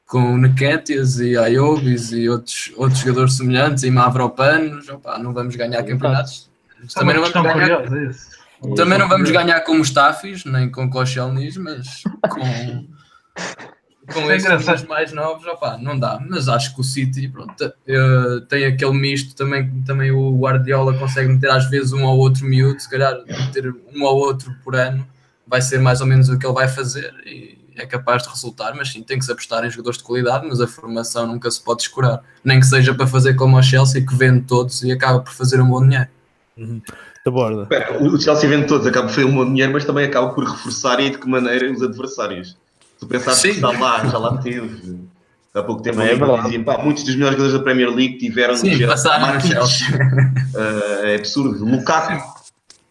com 0.10 0.38
Neketias 0.38 1.20
e 1.20 1.38
Ayobis 1.38 2.12
e 2.12 2.28
outros, 2.28 2.74
outros 2.76 3.00
jogadores 3.00 3.38
semelhantes, 3.38 3.84
e 3.84 3.92
Mavropanos. 3.92 4.90
Opá, 4.90 5.20
não 5.20 5.32
vamos 5.32 5.56
ganhar 5.56 5.84
campeonatos. 5.84 6.50
Também 6.96 7.16
não 7.16 7.22
vamos 7.22 7.54
ganhar 7.54 8.10
isso. 8.10 8.30
também 8.76 8.98
não 8.98 9.08
vamos 9.08 9.30
ganhar 9.30 9.62
com 9.62 9.76
Mustafis, 9.76 10.46
nem 10.46 10.68
com 10.72 10.90
Koscielnis, 10.90 11.58
mas 11.58 12.02
com, 12.28 12.88
com 14.12 14.32
É 14.32 14.38
esses 14.38 14.84
mais 14.88 15.14
novos, 15.14 15.46
opá, 15.46 15.78
não 15.78 15.98
dá. 16.00 16.20
Mas 16.28 16.50
acho 16.50 16.74
que 16.74 16.82
o 16.82 16.84
City 16.84 17.28
pronto, 17.28 17.72
eh, 17.88 18.42
tem 18.50 18.66
aquele 18.66 18.94
misto 18.94 19.36
também, 19.36 19.70
também 19.84 20.10
o 20.10 20.40
Guardiola 20.40 20.98
consegue 20.98 21.30
meter 21.30 21.52
às 21.52 21.70
vezes 21.70 21.94
um 21.94 22.04
ou 22.04 22.18
outro 22.18 22.48
miúdo, 22.48 22.80
se 22.80 22.90
calhar 22.90 23.16
meter 23.28 23.76
um 23.94 24.04
ou 24.04 24.18
outro 24.18 24.56
por 24.64 24.76
ano 24.76 25.08
vai 25.46 25.62
ser 25.62 25.80
mais 25.80 26.02
ou 26.02 26.08
menos 26.08 26.30
o 26.30 26.40
que 26.40 26.48
ele 26.48 26.54
vai 26.54 26.68
fazer 26.68 27.14
e 27.28 27.59
é 27.82 27.86
capaz 27.86 28.24
de 28.24 28.30
resultar, 28.30 28.74
mas 28.76 28.90
sim, 28.92 29.02
tem 29.04 29.18
que 29.20 29.26
se 29.26 29.32
apostar 29.32 29.66
em 29.66 29.70
jogadores 29.70 29.98
de 29.98 30.04
qualidade, 30.04 30.48
mas 30.48 30.60
a 30.62 30.68
formação 30.68 31.26
nunca 31.28 31.50
se 31.50 31.62
pode 31.62 31.82
escurar. 31.84 32.22
Nem 32.44 32.60
que 32.60 32.66
seja 32.66 32.94
para 32.94 33.08
fazer 33.08 33.34
como 33.36 33.58
o 33.58 33.64
Chelsea, 33.64 34.06
que 34.06 34.16
vende 34.16 34.42
todos 34.42 34.84
e 34.84 34.92
acaba 34.92 35.20
por 35.20 35.32
fazer 35.34 35.60
um 35.62 35.68
bom 35.68 35.82
dinheiro. 35.88 36.08
da 37.26 37.32
borda. 37.32 37.68
O 38.02 38.20
Chelsea 38.20 38.50
vende 38.50 38.68
todos, 38.68 38.86
acaba 38.88 39.08
por 39.08 39.14
ser 39.14 39.26
um 39.26 39.34
bom 39.34 39.46
dinheiro, 39.46 39.74
mas 39.74 39.86
também 39.86 40.06
acaba 40.06 40.30
por 40.30 40.44
reforçar 40.44 41.00
e 41.00 41.10
de 41.12 41.18
que 41.18 41.28
maneira 41.30 41.72
os 41.72 41.82
adversários. 41.82 42.58
Tu 43.00 43.08
pensaste 43.08 43.42
Sim. 43.42 43.60
que 43.60 43.66
está 43.66 43.70
lá, 43.80 44.06
já 44.06 44.18
lá 44.18 44.38
teve. 44.38 45.00
Há 45.54 45.64
pouco 45.64 45.82
tempo 45.82 46.00
É 46.02 46.16
dizia, 46.44 46.64
pá, 46.64 46.78
muitos 46.78 47.04
dos 47.04 47.16
melhores 47.16 47.38
jogadores 47.38 47.58
da 47.58 47.64
Premier 47.64 47.90
League 47.90 48.18
tiveram 48.18 48.56
Sim, 48.56 48.68
Chelsea. 48.70 48.88
passaram 48.88 49.34
no 49.36 49.42
Chelsea. 49.42 49.88
ah, 50.56 51.08
é 51.08 51.16
absurdo. 51.16 51.66
Lukaku. 51.66 52.22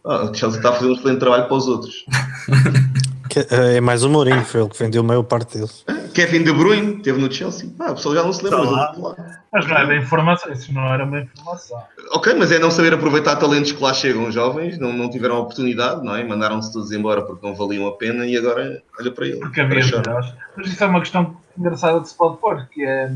Ah, 0.05 0.25
o 0.25 0.35
Chelsea 0.35 0.59
está 0.59 0.71
a 0.71 0.73
fazer 0.73 0.89
um 0.91 0.95
excelente 0.95 1.19
trabalho 1.21 1.45
para 1.45 1.57
os 1.57 1.67
outros. 1.69 2.05
Que- 3.29 3.47
É 3.51 3.81
mais 3.81 4.03
o 4.05 4.09
Mourinho, 4.11 4.45
foi 4.45 4.61
ele 4.63 4.71
que 4.71 4.79
vendeu 4.79 5.03
a 5.03 5.05
maior 5.05 5.23
parte 5.23 5.57
deles. 5.59 5.85
Kevin 6.15 6.43
De 6.43 6.53
Bruyne 6.53 7.01
teve 7.03 7.21
no 7.21 7.31
Chelsea. 7.33 7.71
Ah, 7.79 7.93
o 7.93 7.95
pessoal 7.95 8.15
já 8.17 8.23
não 8.25 8.33
se 8.33 8.43
lembra, 8.45 8.59
mas 8.65 8.71
Tá 8.71 8.95
lá. 8.99 9.39
Mas 9.53 9.67
não 9.67 9.77
é 9.77 9.87
bem 9.87 9.99
informação, 10.03 10.53
isso 10.53 10.75
não 10.75 10.93
era 10.93 11.05
uma 11.05 11.21
informação. 11.21 11.83
Ok, 12.13 12.35
mas 12.35 12.51
é 12.53 12.59
não 12.59 12.71
saber 12.71 12.93
aproveitar 12.93 13.37
talentos 13.37 13.73
que 13.73 13.83
lá 13.83 13.95
chegam 13.95 14.31
jovens, 14.31 14.79
não, 14.79 14.93
não 14.93 15.09
tiveram 15.09 15.39
oportunidade, 15.39 16.05
não 16.05 16.15
é? 16.17 16.25
Mandaram-se 16.25 16.73
todos 16.73 16.91
embora 16.93 17.23
porque 17.23 17.47
não 17.47 17.55
valiam 17.55 17.87
a 17.87 17.93
pena 17.97 18.27
e 18.27 18.37
agora 18.37 18.83
olha 18.99 19.11
para 19.13 19.27
ele. 19.27 19.39
Porque 19.39 19.61
havia 19.61 19.85
melhores. 19.85 20.35
Mas 20.57 20.67
isso 20.69 20.83
é 20.85 20.87
uma 20.87 21.01
questão 21.01 21.37
engraçada 21.57 22.01
de 22.01 22.09
se 22.09 22.15
pode 22.17 22.37
pôr, 22.39 22.67
que 22.67 22.85
é 22.85 23.11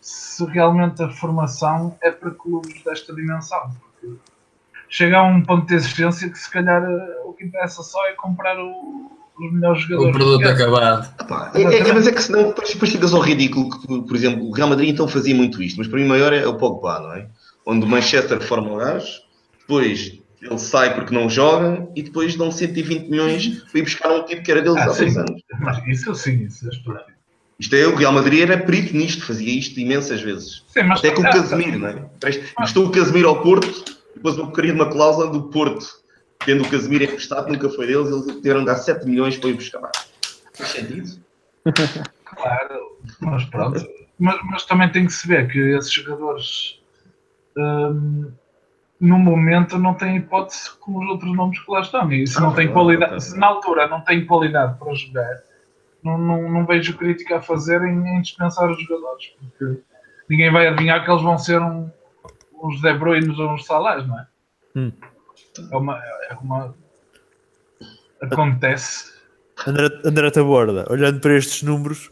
se 0.00 0.44
realmente 0.46 1.02
a 1.02 1.08
formação 1.10 1.96
é 2.02 2.10
para 2.10 2.30
clubes 2.30 2.82
desta 2.82 3.14
dimensão. 3.14 3.70
Porque 4.00 4.16
chega 4.88 5.18
a 5.18 5.22
um 5.22 5.42
ponto 5.42 5.66
de 5.66 5.74
existência 5.74 6.28
que 6.30 6.38
se 6.38 6.50
calhar 6.50 6.82
eh, 6.82 7.20
o 7.24 7.32
que 7.34 7.44
interessa 7.44 7.82
só 7.82 8.04
é 8.08 8.12
comprar 8.12 8.58
o- 8.58 9.11
os 9.46 9.52
melhores 9.52 9.84
O 9.84 9.88
jogadores. 9.88 10.12
produto 10.16 10.40
portugueses. 10.42 10.62
acabado. 10.62 11.14
Ah, 11.18 11.24
pá, 11.24 11.52
é, 11.54 11.62
é- 11.62 11.92
mas 11.92 12.06
é 12.06 12.12
que 12.12 12.22
senão 12.22 12.48
depois, 12.48 12.70
depois 12.72 12.90
ficas 12.92 13.12
ao 13.14 13.20
ridículo 13.20 13.70
que, 13.70 13.86
por 14.02 14.16
exemplo, 14.16 14.44
o 14.48 14.52
Real 14.52 14.68
Madrid 14.68 14.90
então 14.90 15.06
fazia 15.08 15.34
muito 15.34 15.62
isto, 15.62 15.78
mas 15.78 15.88
para 15.88 15.98
mim 15.98 16.06
o 16.06 16.08
maior 16.08 16.32
é 16.32 16.46
o 16.46 16.54
Pogba, 16.56 17.00
não 17.00 17.12
é? 17.14 17.26
Onde 17.66 17.84
o 17.84 17.88
Manchester 17.88 18.40
forma 18.40 18.72
o 18.72 18.76
gajo, 18.76 19.20
depois 19.60 20.18
ele 20.40 20.58
sai 20.58 20.92
porque 20.94 21.14
não 21.14 21.30
joga 21.30 21.86
e 21.94 22.02
depois 22.02 22.34
dão 22.34 22.50
120 22.50 23.08
milhões 23.08 23.62
para 23.70 23.78
ir 23.78 23.82
buscar 23.82 24.10
um 24.12 24.24
tipo 24.24 24.42
que 24.42 24.50
era 24.50 24.60
deles 24.60 24.76
Ah, 24.78 24.86
há 24.86 24.92
sim. 24.92 25.16
anos. 25.16 25.40
Mas 25.60 25.86
isso 25.86 26.12
sim, 26.16 26.44
isso 26.44 26.66
é 26.66 26.70
estúpido. 26.70 27.04
Isto 27.60 27.76
é, 27.76 27.86
o 27.86 27.94
Real 27.94 28.12
Madrid 28.12 28.40
era 28.40 28.58
perito 28.58 28.96
nisto, 28.96 29.24
fazia 29.24 29.56
isto 29.56 29.78
imensas 29.78 30.20
vezes. 30.20 30.64
Sim, 30.66 30.82
mas 30.82 30.98
Até 30.98 31.12
com 31.12 31.22
o 31.22 31.26
ah, 31.26 31.30
Casemiro, 31.30 31.78
não 31.78 31.88
é? 31.88 32.04
Estou 32.64 32.86
o 32.86 32.90
Casemiro 32.90 33.28
ao 33.28 33.40
Porto, 33.40 33.84
depois 34.16 34.36
eu 34.36 34.48
queria 34.50 34.74
uma 34.74 34.86
cláusula 34.90 35.30
do 35.30 35.44
Porto, 35.44 35.86
tendo 36.44 36.64
o 36.64 36.70
Casemiro 36.70 37.04
emprestado, 37.04 37.48
nunca 37.48 37.68
foi 37.70 37.86
deles, 37.86 38.08
eles 38.10 38.26
tiveram 38.36 38.60
de 38.60 38.66
dar 38.66 38.76
7 38.76 39.06
milhões 39.06 39.36
para 39.36 39.50
ir 39.50 39.54
buscar. 39.54 39.90
Faz 40.54 40.70
sentido? 40.70 41.20
Claro, 42.34 42.98
mas 43.20 43.44
pronto. 43.44 43.86
Mas, 44.18 44.40
mas 44.50 44.64
também 44.64 44.90
tem 44.90 45.04
que 45.04 45.12
se 45.12 45.28
ver 45.28 45.48
que 45.48 45.58
esses 45.76 45.92
jogadores 45.92 46.80
hum, 47.56 48.32
no 48.98 49.18
momento 49.18 49.78
não 49.78 49.92
têm 49.94 50.16
hipótese 50.16 50.70
com 50.80 50.96
os 50.98 51.08
outros 51.10 51.36
nomes 51.36 51.58
que 51.58 51.70
lá 51.70 51.80
estão. 51.80 52.10
E 52.10 52.26
se 52.26 52.40
não 52.40 52.50
Ah, 52.50 52.54
tem 52.54 52.68
claro, 52.68 52.86
qualidade, 52.86 53.22
se 53.22 53.38
na 53.38 53.48
altura 53.48 53.86
não 53.86 54.00
tem 54.00 54.24
qualidade 54.24 54.78
para 54.78 54.94
jogar, 54.94 55.42
não, 56.02 56.16
não, 56.16 56.50
não 56.50 56.64
vejo 56.64 56.96
crítica 56.96 57.36
a 57.36 57.42
fazer 57.42 57.82
em, 57.82 58.16
em 58.16 58.22
dispensar 58.22 58.70
os 58.70 58.80
jogadores, 58.82 59.26
porque 59.38 59.82
ninguém 60.30 60.50
vai 60.50 60.68
adivinhar 60.68 61.04
que 61.04 61.10
eles 61.10 61.22
vão 61.22 61.36
ser 61.36 61.60
um, 61.60 61.90
uns 62.62 62.80
De 62.80 62.94
Bruyne 62.94 63.28
ou 63.28 63.52
uns 63.52 63.66
Salás, 63.66 64.06
não 64.06 64.18
é? 64.18 64.26
Hum. 64.76 64.92
É 65.70 65.76
uma. 65.76 65.98
É 66.30 66.34
uma 66.40 66.74
acontece. 68.20 69.12
André, 69.66 69.88
André 70.04 70.30
Taborda, 70.30 70.86
olhando 70.90 71.20
para 71.20 71.36
estes 71.36 71.62
números, 71.62 72.10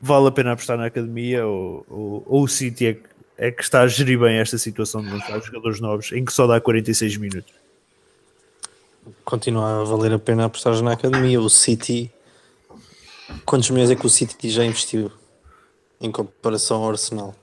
vale 0.00 0.28
a 0.28 0.32
pena 0.32 0.52
apostar 0.52 0.76
na 0.76 0.86
academia 0.86 1.46
ou, 1.46 1.86
ou, 1.88 2.24
ou 2.26 2.42
o 2.44 2.48
City 2.48 2.86
é, 2.86 2.94
que- 2.94 3.02
é 3.38 3.50
que 3.50 3.62
está 3.62 3.82
a 3.82 3.86
gerir 3.86 4.18
bem 4.18 4.36
esta 4.38 4.58
situação 4.58 5.02
de 5.02 5.10
lançar 5.10 5.40
jogadores 5.42 5.80
novos 5.80 6.10
em 6.12 6.24
que 6.24 6.32
só 6.32 6.46
dá 6.46 6.60
46 6.60 7.16
minutos? 7.18 7.52
Continua 9.24 9.82
a 9.82 9.84
valer 9.84 10.12
a 10.12 10.18
pena 10.18 10.44
apostar 10.46 10.80
na 10.82 10.92
academia. 10.92 11.40
O 11.40 11.48
City. 11.48 12.10
Quantos 13.44 13.70
milhões 13.70 13.90
é 13.90 13.96
que 13.96 14.06
o 14.06 14.10
City 14.10 14.50
já 14.50 14.64
investiu 14.64 15.10
em 16.00 16.10
comparação 16.10 16.82
ao 16.82 16.90
Arsenal? 16.90 17.34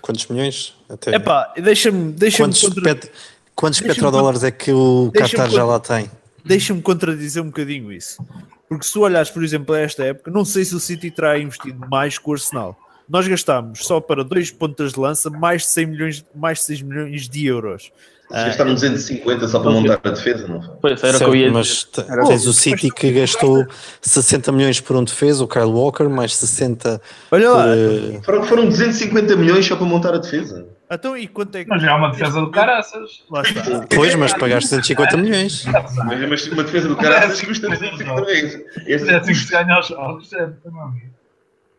Quantos 0.00 0.26
milhões? 0.26 0.74
Até 0.88 1.14
Epá, 1.14 1.52
deixa-me 1.56 2.12
deixa 2.12 2.38
quantos, 2.38 2.60
contra... 2.60 2.82
pet- 2.82 3.10
quantos 3.54 3.80
petrodólares 3.80 4.42
é 4.44 4.50
que 4.50 4.72
o 4.72 5.10
Qatar 5.14 5.50
já 5.50 5.64
lá 5.64 5.78
tem? 5.80 6.10
deixa-me 6.44 6.82
contradizer 6.82 7.42
um 7.42 7.46
bocadinho 7.46 7.90
isso. 7.90 8.22
Porque 8.68 8.84
se 8.84 8.92
tu 8.92 9.00
olhares, 9.02 9.30
por 9.30 9.42
exemplo, 9.42 9.74
a 9.74 9.80
esta 9.80 10.04
época, 10.04 10.30
não 10.30 10.44
sei 10.44 10.64
se 10.64 10.74
o 10.74 10.80
City 10.80 11.10
terá 11.10 11.38
investido 11.38 11.86
mais 11.88 12.18
que 12.18 12.28
o 12.28 12.32
Arsenal. 12.32 12.76
Nós 13.08 13.26
gastámos 13.28 13.80
só 13.84 14.00
para 14.00 14.22
dois 14.24 14.50
pontas 14.50 14.92
de 14.92 15.00
lança 15.00 15.28
mais 15.30 15.62
de 15.62 15.68
100 15.68 15.86
milhões, 15.86 16.24
mais 16.34 16.58
de 16.58 16.64
6 16.64 16.82
milhões 16.82 17.28
de 17.28 17.46
euros. 17.46 17.90
Ah, 18.32 18.44
Gastaram 18.46 18.72
250 18.74 19.46
só 19.48 19.60
para 19.60 19.70
montar 19.70 20.00
a 20.02 20.10
defesa, 20.10 20.48
não 20.48 20.60
foi? 20.62 20.74
Pois, 20.80 21.02
era 21.02 21.10
o 21.10 21.12
que 21.12 21.18
Certo, 21.18 21.30
eu 21.30 21.36
ia 21.36 21.52
mas 21.52 21.66
dizer. 21.66 21.86
te- 21.92 22.10
Era- 22.12 22.24
tens 22.24 22.46
o 22.46 22.52
City 22.54 22.90
que 22.90 23.12
gastou 23.12 23.66
60 24.00 24.50
milhões 24.50 24.80
por 24.80 24.96
um 24.96 25.04
defesa, 25.04 25.44
o 25.44 25.48
Kyle 25.48 25.64
Walker, 25.66 26.04
mais 26.08 26.34
60 26.34 27.00
olha 27.30 27.48
por. 27.48 27.56
lá, 27.56 27.66
eh, 27.76 28.20
Foram, 28.24 28.44
foram 28.44 28.64
250 28.68 29.36
milhões 29.36 29.66
só 29.66 29.76
para 29.76 29.84
montar 29.86 30.14
a 30.14 30.18
defesa. 30.18 30.66
Então 30.90 31.16
e 31.16 31.26
quanto 31.26 31.56
é 31.56 31.64
que. 31.64 31.70
Mas 31.70 31.82
já 31.82 31.92
é 31.92 31.94
uma 31.94 32.10
defesa 32.10 32.40
do 32.40 32.50
caraças. 32.50 33.22
Lá 33.30 33.42
está. 33.42 33.86
Pois, 33.94 34.14
mas 34.14 34.32
pagaste 34.34 34.70
250 34.70 35.16
milhões. 35.16 35.64
Mas, 35.64 36.28
mas 36.28 36.46
uma 36.48 36.62
defesa 36.64 36.88
do 36.88 36.96
caralho 36.96 37.30
custa 37.46 37.68
250 37.68 38.04
milhões. 38.04 38.60
Esse 38.86 39.10
É 39.10 39.16
assim 39.16 39.32
que 39.32 39.38
se 39.38 39.50
ganha 39.50 39.80
os 39.80 39.86
jogos, 39.86 40.32
é, 40.32 40.50
meu 40.64 40.82
amigo. 40.82 41.06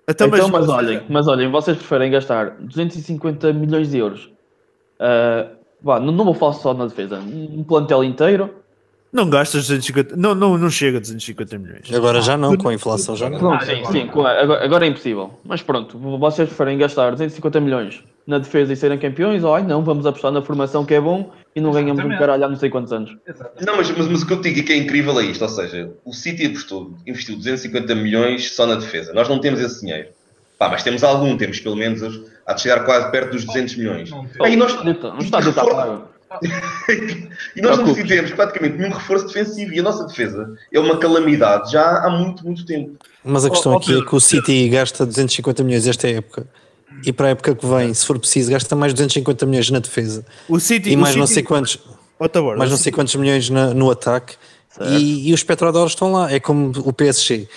Então, 0.07 0.27
Então, 0.27 0.49
mas 0.49 0.69
olhem, 0.69 1.01
mas 1.09 1.27
olhem, 1.27 1.49
vocês 1.49 1.77
preferem 1.77 2.11
gastar 2.11 2.51
250 2.59 3.53
milhões 3.53 3.89
de 3.89 3.97
euros. 3.97 4.31
ah, 4.99 5.47
vá, 5.81 5.99
não, 5.99 6.11
não 6.11 6.25
vou 6.25 6.33
falar 6.33 6.53
só 6.53 6.73
na 6.73 6.85
defesa, 6.85 7.19
um 7.19 7.63
plantel 7.63 8.03
inteiro. 8.03 8.53
Não 9.11 9.29
gastas 9.29 9.61
250, 9.67 10.15
não, 10.17 10.35
não, 10.35 10.57
não 10.57 10.69
chega 10.69 10.97
a 10.97 11.01
250 11.01 11.57
milhões. 11.57 11.93
Agora 11.93 12.21
já 12.21 12.35
não, 12.35 12.57
com 12.57 12.69
a 12.69 12.73
inflação 12.73 13.15
já 13.15 13.29
não. 13.29 13.39
Não, 13.39 13.59
sim, 13.61 13.85
sim, 13.85 14.09
agora 14.61 14.85
é 14.85 14.89
impossível. 14.89 15.39
Mas 15.43 15.61
pronto, 15.61 15.97
vocês 16.19 16.49
preferem 16.49 16.77
gastar 16.77 17.11
250 17.11 17.61
milhões 17.61 18.03
na 18.27 18.39
defesa 18.39 18.73
e 18.73 18.75
serem 18.75 18.97
campeões, 18.97 19.43
ou 19.43 19.53
ai 19.53 19.63
não, 19.63 19.83
vamos 19.83 20.05
apostar 20.05 20.31
na 20.31 20.41
formação 20.41 20.83
que 20.83 20.93
é 20.93 21.01
bom 21.01 21.31
e 21.55 21.61
não 21.61 21.71
ganhamos 21.71 21.93
um 22.03 22.07
Exatamente. 22.07 22.19
caralho 22.19 22.45
há 22.45 22.49
não 22.49 22.55
sei 22.55 22.69
quantos 22.69 22.91
anos. 22.91 23.15
Exatamente. 23.25 23.65
Não, 23.65 23.77
mas, 23.77 23.91
mas, 23.91 24.07
mas 24.07 24.21
o 24.23 24.27
que 24.27 24.33
eu 24.33 24.41
digo 24.41 24.59
é 24.59 24.63
que 24.63 24.73
é 24.73 24.77
incrível 24.77 25.19
é 25.19 25.23
isto, 25.23 25.41
ou 25.43 25.49
seja, 25.49 25.91
o 26.03 26.11
City 26.11 26.47
apostou, 26.47 26.93
investiu 27.05 27.35
250 27.35 27.95
milhões 27.95 28.53
só 28.53 28.65
na 28.65 28.75
defesa. 28.75 29.13
Nós 29.13 29.29
não 29.29 29.39
temos 29.39 29.59
esse 29.59 29.81
dinheiro. 29.81 30.09
Pá, 30.57 30.69
mas 30.69 30.83
temos 30.83 31.03
algum, 31.03 31.37
temos 31.37 31.59
pelo 31.59 31.75
menos, 31.75 32.01
há 32.45 32.53
de 32.53 32.61
chegar 32.61 32.83
quase 32.85 33.11
perto 33.11 33.31
dos 33.31 33.45
200 33.45 33.75
milhões. 33.75 34.09
Não 34.09 34.25
e 34.47 34.55
nós, 34.55 34.73
estádio 35.21 35.49
está 35.49 35.65
pago. 35.65 36.07
e 37.55 37.61
nós 37.61 37.77
não 37.77 37.93
fizemos 37.93 38.31
praticamente 38.31 38.77
nenhum 38.77 38.91
reforço 38.91 39.27
defensivo 39.27 39.73
e 39.73 39.79
a 39.79 39.83
nossa 39.83 40.05
defesa 40.05 40.57
é 40.73 40.79
uma 40.79 40.97
calamidade 40.97 41.71
já 41.71 42.05
há 42.05 42.09
muito, 42.09 42.43
muito 42.43 42.65
tempo. 42.65 42.97
Mas 43.23 43.45
a 43.45 43.49
questão 43.49 43.73
ó, 43.73 43.77
aqui 43.77 43.91
é 43.91 43.93
Pedro, 43.95 44.09
que 44.09 44.15
o 44.15 44.19
City 44.19 44.69
gasta 44.69 45.05
250 45.05 45.63
milhões 45.63 45.87
esta 45.87 46.07
época. 46.07 46.47
E 47.03 47.11
para 47.11 47.27
a 47.27 47.29
época 47.31 47.55
que 47.55 47.65
vem, 47.65 47.93
se 47.93 48.05
for 48.05 48.17
preciso, 48.19 48.51
gasta 48.51 48.75
mais 48.75 48.93
250 48.93 49.45
milhões 49.45 49.69
na 49.71 49.79
defesa. 49.79 50.25
O 50.47 50.59
City, 50.59 50.91
E 50.91 50.95
o 50.95 50.99
mais 50.99 51.15
não 51.15 51.25
City- 51.25 51.33
sei 51.35 51.43
quantos, 51.43 51.77
mais 52.57 52.69
não 52.69 52.77
o 52.77 52.79
sei 52.79 52.91
quantos 52.91 53.15
milhões 53.15 53.49
na- 53.49 53.73
no 53.73 53.89
ataque. 53.91 54.35
E, 54.99 55.29
e 55.29 55.33
os 55.33 55.41
petrodólares 55.43 55.93
estão 55.93 56.11
lá. 56.11 56.31
É 56.31 56.39
como 56.39 56.71
o 56.85 56.91
PSG. 56.93 57.47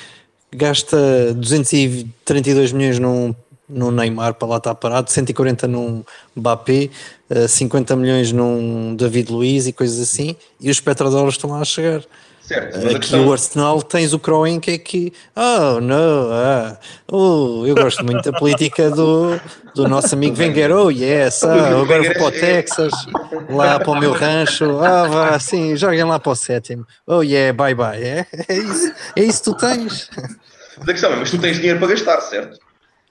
Gasta 0.53 0.97
232 1.35 2.73
milhões 2.73 2.99
num, 2.99 3.35
num 3.69 3.91
Neymar 3.91 4.35
para 4.35 4.49
lá 4.49 4.57
estar 4.59 4.75
parado, 4.75 5.11
140 5.11 5.67
num 5.67 6.03
Mbappé, 6.37 6.91
eh, 7.31 7.49
50 7.49 7.95
milhões 7.97 8.33
num 8.33 8.95
David 8.97 9.31
Luiz 9.33 9.67
e 9.67 9.73
coisas 9.73 9.99
assim. 10.01 10.37
E 10.61 10.71
os 10.71 10.81
petrodólares 10.81 11.35
estão 11.35 11.51
lá 11.51 11.61
a 11.61 11.65
chegar. 11.65 12.03
Certo, 12.49 12.77
a 12.77 12.81
Aqui 12.93 12.99
questão 13.01 13.27
o 13.27 13.33
Arsenal 13.33 13.83
tens 13.83 14.15
o 14.15 14.19
Croen 14.19 14.59
que 14.59 14.71
é 14.71 14.79
que 14.79 15.13
oh 15.37 15.81
não, 15.83 16.31
ah, 16.33 16.79
oh, 17.13 17.67
eu 17.67 17.75
gosto 17.75 18.03
muito 18.03 18.23
da 18.31 18.39
política 18.39 18.91
do, 18.91 19.39
do 19.75 19.87
nosso 19.87 20.15
amigo 20.15 20.35
Wenger, 20.41 20.71
oh 20.75 20.91
yes, 20.91 21.43
ah, 21.43 21.79
agora 21.79 22.03
vou 22.03 22.13
para 22.15 22.25
o 22.25 22.31
Texas, 22.31 22.91
lá 23.51 23.79
para 23.79 23.91
o 23.91 24.01
meu 24.01 24.13
rancho, 24.13 24.79
ah 24.79 25.07
vá, 25.07 25.39
sim, 25.39 25.77
joguem 25.77 26.05
lá 26.05 26.19
para 26.19 26.33
o 26.33 26.35
sétimo, 26.35 26.87
oh 27.07 27.21
yeah, 27.23 27.53
bye 27.53 27.75
bye, 27.75 28.03
é, 28.03 28.27
é 28.49 28.55
isso, 28.57 28.93
é 29.15 29.23
isso 29.25 29.39
que 29.41 29.51
tu 29.51 29.55
tens, 29.55 30.09
Mas 30.79 30.89
a 30.89 30.93
questão 30.93 31.13
é, 31.13 31.17
mas 31.17 31.31
tu 31.31 31.39
tens 31.39 31.57
dinheiro 31.59 31.79
para 31.79 31.89
gastar, 31.89 32.19
certo? 32.23 32.59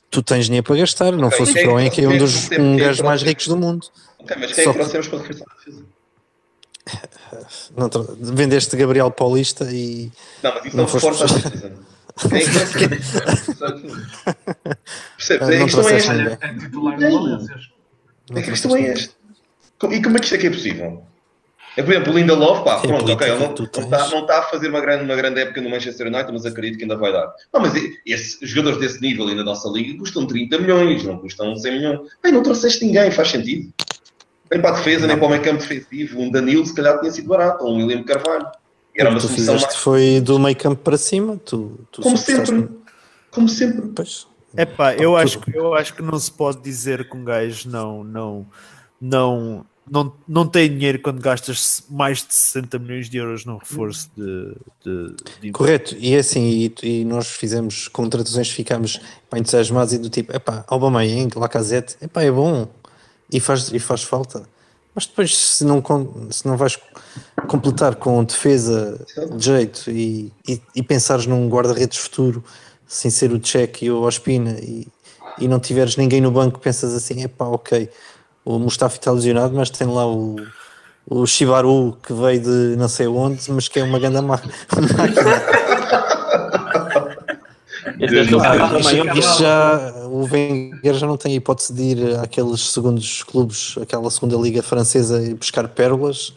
tu 0.09 0.23
tens 0.23 0.45
dinheiro 0.47 0.65
para 0.65 0.77
gastar, 0.77 1.11
não 1.11 1.27
Ok, 1.27 1.37
fosse 1.37 1.51
o 1.51 1.53
quem 1.53 1.61
é 1.61 1.65
que 1.65 1.69
Croen 1.69 1.89
que 1.91 2.01
é 2.03 2.07
um 2.09 2.17
dos 2.17 2.49
um 2.51 2.73
é 2.73 2.77
gajo 2.79 3.03
mais 3.03 3.21
ricos 3.21 3.47
do 3.47 3.55
mundo, 3.57 3.85
Ok, 4.17 4.35
mas 4.39 4.51
quem 4.51 4.61
é 4.61 4.65
Só 4.65 4.73
que 4.73 4.79
que- 4.79 4.89
trouxemos 4.89 5.07
para 5.09 5.19
a 5.19 5.21
defesa? 5.21 5.45
Não, 7.75 7.89
vendeste 8.19 8.75
Gabriel 8.75 9.09
Paulista 9.11 9.65
e 9.71 10.11
Não, 10.43 10.53
mas 10.55 10.65
isso 10.65 10.75
Não 10.77 10.83
não, 10.83 10.89
foste 10.89 11.05
reforça 11.07 11.47
a 11.47 11.51
é 12.35 12.39
que 12.39 12.47
Percebes? 15.17 15.47
Ah, 15.47 15.53
É 15.53 15.61
a 15.61 15.63
questão 15.65 15.89
é 15.89 15.95
esta. 15.95 16.13
É 16.41 16.53
titular 16.53 16.97
do 16.97 17.11
Valências. 17.11 17.61
É 18.31 18.33
que 18.33 18.39
a 18.39 18.43
questão 18.51 18.75
é 18.75 18.81
esta. 18.87 19.13
E 19.91 20.01
como 20.01 20.17
é 20.17 20.19
que 20.19 20.25
isto 20.25 20.35
é 20.35 20.37
que 20.39 20.47
é 20.47 20.49
possível? 20.49 21.03
É, 21.77 21.83
por 21.83 21.91
exemplo, 21.93 22.11
o 22.11 22.15
Lindelof, 22.17 22.63
pá, 22.63 22.71
É 22.71 22.75
a 22.77 22.79
pronto, 22.79 23.11
ok, 23.11 23.27
ele 23.29 23.37
não, 23.37 23.53
está, 23.53 24.07
não 24.09 24.21
está 24.21 24.39
a 24.39 24.41
fazer 24.41 24.67
uma 24.69 24.81
grande, 24.81 25.03
uma 25.03 25.15
grande 25.15 25.41
época 25.41 25.61
no 25.61 25.69
Manchester 25.69 26.07
United, 26.07 26.33
mas 26.33 26.43
acredito 26.43 26.77
que 26.77 26.83
ainda 26.85 26.97
vai 26.97 27.11
dar. 27.11 27.31
Não, 27.53 27.61
mas 27.61 27.75
e- 27.75 27.99
esses 28.03 28.39
jogadores 28.49 28.79
desse 28.79 28.99
nível 28.99 29.27
aí 29.27 29.35
na 29.35 29.43
nossa 29.43 29.69
liga 29.69 29.95
custam 29.99 30.25
30 30.25 30.57
milhões, 30.57 31.03
não 31.03 31.19
custam 31.19 31.55
100 31.55 31.71
milhões. 31.71 31.99
Bem, 32.23 32.31
não 32.31 32.41
trouxeste 32.41 32.83
ninguém, 32.83 33.11
faz 33.11 33.29
sentido. 33.29 33.71
Nem 34.49 34.61
para 34.61 34.71
a 34.71 34.73
defesa, 34.73 35.07
nem 35.07 35.17
para 35.17 35.25
o 35.25 35.29
meio 35.29 35.41
campo 35.41 35.59
defensivo. 35.59 36.19
Um 36.19 36.31
Danilo, 36.31 36.65
se 36.65 36.73
calhar, 36.73 36.99
tinha 36.99 37.11
sido 37.11 37.27
barato, 37.27 37.63
ou 37.63 37.73
um 37.73 37.77
William 37.77 38.03
Carvalho. 38.03 38.47
Era 38.95 39.09
uma 39.09 39.19
tu 39.19 39.27
solução 39.27 39.45
fizeste 39.53 39.67
mais... 39.67 39.75
foi 39.75 40.21
do 40.21 40.39
meio 40.39 40.55
campo 40.55 40.81
para 40.81 40.97
cima, 40.97 41.37
tu, 41.37 41.79
tu 41.91 42.01
Como 42.01 42.17
sempre. 42.17 42.69
Como 43.29 43.47
sempre. 43.47 43.87
Pois. 43.95 44.25
Epá, 44.55 44.95
eu 44.95 45.15
acho, 45.15 45.39
que- 45.39 45.55
eu 45.55 45.75
acho 45.75 45.93
que 45.93 46.01
não 46.01 46.17
se 46.17 46.31
pode 46.31 46.61
dizer 46.61 47.07
que 47.07 47.15
um 47.15 47.23
gajo 47.23 47.69
não, 47.69 48.03
não, 48.03 48.47
não, 48.99 49.65
não, 49.89 50.13
não 50.27 50.47
tem 50.47 50.67
dinheiro 50.69 50.99
quando 50.99 51.21
gastas 51.21 51.83
mais 51.89 52.25
de 52.25 52.33
60 52.33 52.79
milhões 52.79 53.09
de 53.09 53.17
euros 53.17 53.45
num 53.45 53.57
reforço 53.57 54.09
de, 54.17 54.55
de, 54.83 55.15
de... 55.41 55.51
Correto, 55.51 55.95
e 55.99 56.15
é 56.15 56.19
assim, 56.19 56.43
e, 56.43 56.73
e, 56.81 57.05
nós 57.05 57.27
fizemos 57.27 57.87
contratações, 57.87 58.49
ficámos 58.49 58.99
pá, 59.29 59.37
entusiasmados 59.37 59.93
e 59.93 59.99
do 59.99 60.09
tipo, 60.09 60.35
epá, 60.35 60.65
Aubameyang, 60.67 61.37
Lacazette, 61.37 61.95
epá, 62.01 62.23
é 62.23 62.31
bom, 62.31 62.67
e 63.31 63.39
faz, 63.39 63.71
e 63.71 63.79
faz 63.79 64.03
falta. 64.03 64.43
Mas 64.93 65.05
depois, 65.05 65.37
se 65.37 65.63
não, 65.63 65.83
se 66.31 66.47
não 66.47 66.57
vais 66.57 66.77
completar 67.47 67.95
com 67.95 68.23
defesa 68.23 68.99
de 69.35 69.45
jeito 69.45 69.91
e, 69.91 70.33
e, 70.47 70.59
e 70.75 70.81
pensares 70.81 71.27
num 71.27 71.47
guarda-redes 71.47 71.99
futuro, 71.99 72.43
sem 72.87 73.11
ser 73.11 73.31
o 73.31 73.39
Check 73.39 73.83
e 73.83 73.91
o 73.91 74.01
Ospina, 74.01 74.57
e, 74.59 74.87
e 75.39 75.47
não 75.47 75.59
tiveres 75.59 75.97
ninguém 75.97 76.19
no 76.19 76.31
banco, 76.31 76.59
pensas 76.59 76.95
assim, 76.95 77.21
epá, 77.21 77.45
ok, 77.45 77.89
o 78.43 78.57
Mustafa 78.57 78.97
está 78.97 79.11
lesionado, 79.11 79.53
mas 79.53 79.69
tem 79.69 79.87
lá 79.87 80.07
o, 80.07 80.35
o 81.05 81.27
Shibaru 81.27 81.95
que 82.01 82.13
veio 82.13 82.41
de 82.41 82.75
não 82.75 82.87
sei 82.87 83.05
onde, 83.07 83.51
mas 83.51 83.67
que 83.67 83.79
é 83.79 83.83
uma 83.83 83.99
grande 83.99 84.21
máquina. 84.21 84.53
Isto 87.99 89.39
já, 89.39 89.93
o 90.05 90.23
Wenger 90.31 90.93
já 90.93 91.07
não 91.07 91.17
tem 91.17 91.35
hipótese 91.35 91.73
de 91.73 91.81
ir 91.81 92.19
àqueles 92.19 92.71
segundos 92.71 93.23
clubes, 93.23 93.75
aquela 93.81 94.09
segunda 94.11 94.35
liga 94.37 94.61
francesa 94.61 95.21
e 95.23 95.33
buscar 95.33 95.67
pérolas, 95.67 96.33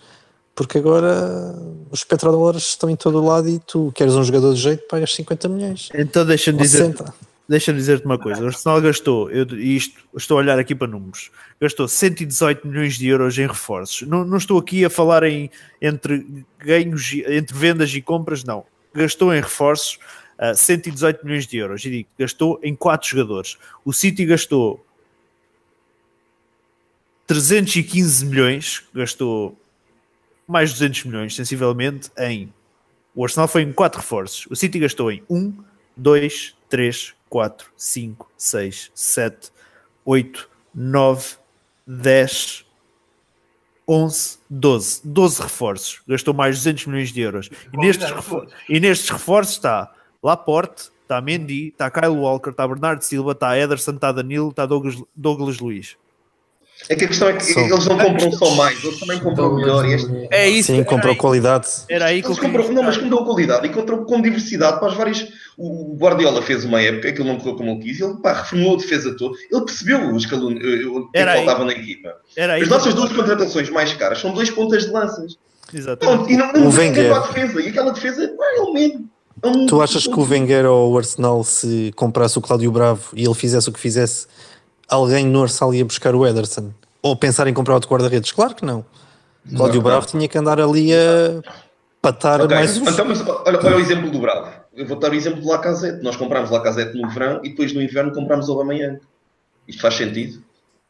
porque 0.55 0.79
agora 0.79 1.55
os 1.91 2.05
petrodólares 2.05 2.63
estão 2.63 2.89
em 2.89 2.97
todo 2.97 3.19
o 3.19 3.25
lado 3.25 3.49
e 3.49 3.59
tu 3.59 3.93
queres 3.95 4.15
um 4.15 4.25
jogador 4.25 4.55
de 4.55 4.61
jeito, 4.61 4.87
pagas 4.89 5.15
50 5.15 5.49
milhões. 5.49 5.89
Então 5.95 6.25
deixa-me 6.25 6.59
dizer, 6.59 6.95
deixa-me 7.49 7.79
dizer-te 7.79 8.07
uma 8.07 8.19
coisa: 8.19 8.43
o 8.43 8.47
Arsenal 8.47 8.81
gastou, 8.81 9.31
eu, 9.31 9.45
isto, 9.59 10.01
estou 10.17 10.39
a 10.39 10.41
olhar 10.41 10.59
aqui 10.59 10.75
para 10.75 10.87
números, 10.87 11.31
gastou 11.61 11.87
118 11.89 12.67
milhões 12.67 12.95
de 12.95 13.09
euros 13.09 13.39
em 13.39 13.47
reforços. 13.47 14.07
Não, 14.09 14.25
não 14.25 14.39
estou 14.39 14.59
aqui 14.59 14.85
a 14.85 14.91
falar 14.91 15.25
em 15.25 15.51
entre 15.83 16.45
ganhos, 16.59 17.13
entre 17.27 17.57
vendas 17.57 17.93
e 17.95 18.01
compras, 18.01 18.45
não. 18.45 18.65
Gastou 18.95 19.33
em 19.35 19.41
reforços 19.41 19.99
uh, 20.41 20.55
118 20.55 21.25
milhões 21.25 21.47
de 21.47 21.59
euros. 21.59 21.85
E 21.85 21.91
digo, 21.91 22.09
gastou 22.19 22.59
em 22.63 22.75
4 22.75 23.09
jogadores. 23.09 23.59
O 23.85 23.93
City 23.93 24.25
gastou 24.25 24.85
315 27.27 28.27
milhões, 28.27 28.83
gastou 28.93 29.57
mais 30.49 30.71
de 30.71 30.77
200 30.77 31.05
milhões, 31.05 31.37
sensivelmente, 31.37 32.11
em. 32.19 32.53
O 33.15 33.23
Arsenal 33.25 33.47
foi 33.47 33.63
em 33.63 33.73
4 33.73 34.01
reforços. 34.01 34.47
O 34.51 34.57
City 34.57 34.79
gastou 34.79 35.13
em 35.13 35.23
1, 35.29 35.55
2, 35.97 36.57
3, 36.69 37.15
4, 37.29 37.71
5, 37.77 38.31
6, 38.37 38.91
7, 38.95 39.53
8, 40.05 40.51
9, 40.75 41.37
10, 41.87 42.65
11, 43.87 44.39
12. 44.49 45.01
12 45.05 45.43
reforços. 45.43 46.03
Gastou 46.07 46.33
mais 46.33 46.57
de 46.57 46.63
200 46.63 46.87
milhões 46.87 47.13
de 47.13 47.21
euros. 47.21 47.51
E 47.73 47.77
nestes, 47.77 48.11
reforços, 48.11 48.55
e 48.69 48.81
nestes 48.81 49.11
reforços 49.11 49.55
está 49.55 49.93
Laporte, 50.23 50.91
está 51.03 51.21
Mendy, 51.21 51.69
está 51.69 51.91
Kyle 51.91 52.09
Walker, 52.09 52.51
está 52.51 52.67
Bernardo 52.67 53.03
Silva, 53.03 53.33
está 53.33 53.59
Ederson, 53.59 53.93
está 53.93 54.13
Danilo, 54.13 54.51
está 54.51 54.67
Douglas, 54.67 54.97
Douglas 55.15 55.59
Luiz. 55.59 55.97
É 56.89 56.95
que 56.95 57.05
a 57.05 57.09
questão 57.09 57.29
é 57.29 57.35
que 57.35 57.45
São... 57.45 57.63
eles 57.63 57.87
não 57.87 57.99
compram 57.99 58.33
só 58.33 58.55
mais, 58.55 58.83
eles 58.83 58.99
também 58.99 59.19
compram 59.19 59.55
melhor. 59.55 59.85
Este... 59.85 60.29
É 60.31 60.49
isso. 60.49 60.73
Sim, 60.73 60.83
compram 60.83 61.15
qualidade. 61.15 61.67
Era 61.89 62.07
aí 62.07 62.23
que 62.23 62.29
eles 62.29 62.39
compram, 62.39 62.73
Não, 62.73 62.83
mas 62.83 62.97
compram 62.97 63.25
qualidade 63.25 63.67
e 63.67 63.71
compram 63.71 64.05
com 64.05 64.23
diversidade 64.23 64.79
para 64.79 64.89
as 64.89 64.95
várias. 64.95 65.29
O 65.59 65.97
Guardiola 65.97 66.41
fez 66.41 66.65
uma 66.65 66.81
época, 66.81 67.09
aquilo 67.09 67.29
não 67.29 67.37
correu 67.37 67.57
como 67.57 67.71
ele 67.73 67.83
quis, 67.83 68.01
ele 68.01 68.15
pá, 68.23 68.33
reformulou 68.33 68.77
a 68.77 68.79
defesa 68.79 69.15
toda. 69.17 69.37
Ele 69.51 69.65
percebeu 69.65 70.15
os 70.15 70.25
calun... 70.25 70.55
o 70.55 71.11
que 71.11 71.25
faltava 71.25 71.65
na 71.65 71.73
equipa. 71.73 72.15
Era 72.35 72.57
As 72.57 72.69
nossas 72.69 72.95
duas 72.95 73.13
contratações 73.13 73.69
mais 73.69 73.93
caras 73.93 74.19
são 74.19 74.33
dois 74.33 74.51
pontas 74.51 74.87
de 74.87 74.91
lanças. 74.91 75.37
Exatamente. 75.73 76.33
e 76.33 76.37
não, 76.37 76.53
não, 76.53 76.67
o 76.67 76.71
Wenger. 76.71 77.15
a 77.15 77.21
defesa. 77.21 77.61
E 77.61 77.69
aquela 77.69 77.93
defesa, 77.93 78.25
é 78.25 78.61
ele 78.61 78.73
mesmo. 78.73 79.11
É 79.43 79.67
tu 79.67 79.81
achas 79.81 80.07
que 80.07 80.19
o 80.19 80.23
Wenger 80.23 80.67
ou 80.67 80.93
o 80.93 80.99
Arsenal, 80.99 81.43
se 81.45 81.93
comprasse 81.97 82.39
o 82.39 82.41
Cláudio 82.41 82.71
Bravo 82.71 83.11
e 83.15 83.25
ele 83.25 83.35
fizesse 83.35 83.69
o 83.69 83.73
que 83.73 83.81
fizesse, 83.81 84.27
alguém 84.89 85.25
no 85.27 85.43
Arsenal 85.43 85.75
ia 85.75 85.85
buscar 85.85 86.15
o 86.15 86.27
Ederson? 86.27 86.71
Ou 87.03 87.17
pensar 87.17 87.47
em 87.47 87.55
comprar 87.55 87.75
outro 87.75 87.89
guarda-redes? 87.89 88.33
Claro 88.33 88.55
que 88.55 88.65
não. 88.65 88.85
Cláudio 89.57 89.81
Bravo 89.81 90.07
tinha 90.07 90.29
que 90.29 90.37
andar 90.37 90.61
ali 90.61 90.93
a 90.93 91.43
patar 92.03 92.43
okay. 92.43 92.57
mais 92.57 92.77
Então, 92.77 93.05
mas 93.07 93.21
olha, 93.21 93.59
olha, 93.59 93.77
o 93.77 93.81
exemplo 93.81 94.11
do 94.11 94.19
Bravo. 94.19 94.51
Eu 94.75 94.87
vou 94.87 94.99
dar 94.99 95.11
o 95.11 95.15
exemplo 95.15 95.41
do 95.41 95.49
Lacazette. 95.49 96.03
Nós 96.03 96.17
comprámos 96.17 96.51
Lacazette 96.51 96.97
no 96.97 97.09
verão 97.09 97.41
e 97.43 97.51
depois 97.51 97.73
no 97.73 97.83
inverno 97.83 98.13
comprámos 98.13 98.49
o 98.49 98.53
Aubameyang. 98.53 99.01
Isto 99.67 99.83
faz 99.83 99.95
sentido? 99.95 100.43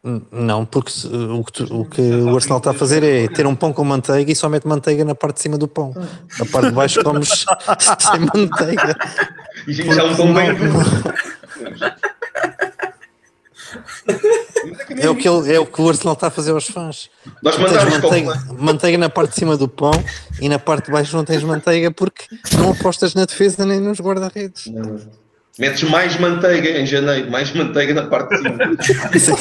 Não, 0.02 0.64
porque 0.64 0.90
o 1.06 1.44
que, 1.44 1.52
tu, 1.52 1.80
o 1.80 1.84
que, 1.84 2.00
o 2.00 2.34
Arsenal 2.34 2.56
está 2.56 2.70
a 2.70 2.74
fazer 2.74 3.02
é 3.02 3.28
ter 3.28 3.46
um 3.46 3.54
pão 3.54 3.70
com 3.70 3.84
manteiga 3.84 4.32
e 4.32 4.34
só 4.34 4.48
mete 4.48 4.66
manteiga 4.66 5.04
na 5.04 5.14
parte 5.14 5.36
de 5.36 5.42
cima 5.42 5.58
do 5.58 5.68
pão. 5.68 5.94
Na 6.38 6.46
parte 6.46 6.68
de 6.68 6.74
baixo 6.74 7.04
comes 7.04 7.28
sem 7.98 8.20
manteiga. 8.34 8.96
E 9.68 9.74
já 9.74 10.04
um 10.04 10.16
pão 10.16 10.32
bem. 10.32 10.48
É 14.98 15.08
o, 15.08 15.14
que 15.14 15.28
ele, 15.28 15.54
é 15.54 15.60
o 15.60 15.66
que 15.66 15.80
o 15.80 15.88
Arsenal 15.88 16.14
está 16.14 16.28
a 16.28 16.30
fazer 16.30 16.52
aos 16.52 16.66
fãs. 16.66 17.10
Nós 17.42 17.58
manteiga, 17.58 18.44
manteiga 18.58 18.98
na 18.98 19.10
parte 19.10 19.30
de 19.30 19.36
cima 19.36 19.56
do 19.56 19.68
pão 19.68 19.92
e 20.40 20.48
na 20.48 20.58
parte 20.58 20.86
de 20.86 20.92
baixo 20.92 21.14
não 21.14 21.24
tens 21.26 21.42
manteiga 21.42 21.90
porque 21.90 22.24
não 22.56 22.72
apostas 22.72 23.14
na 23.14 23.26
defesa 23.26 23.66
nem 23.66 23.78
nos 23.78 24.00
guarda-redes. 24.00 24.64
Metes 25.60 25.82
mais 25.82 26.18
manteiga 26.18 26.70
em 26.70 26.86
janeiro, 26.86 27.30
mais 27.30 27.52
manteiga 27.52 27.92
na 27.92 28.04
parte 28.04 28.30
de 28.30 29.20
cima. 29.20 29.38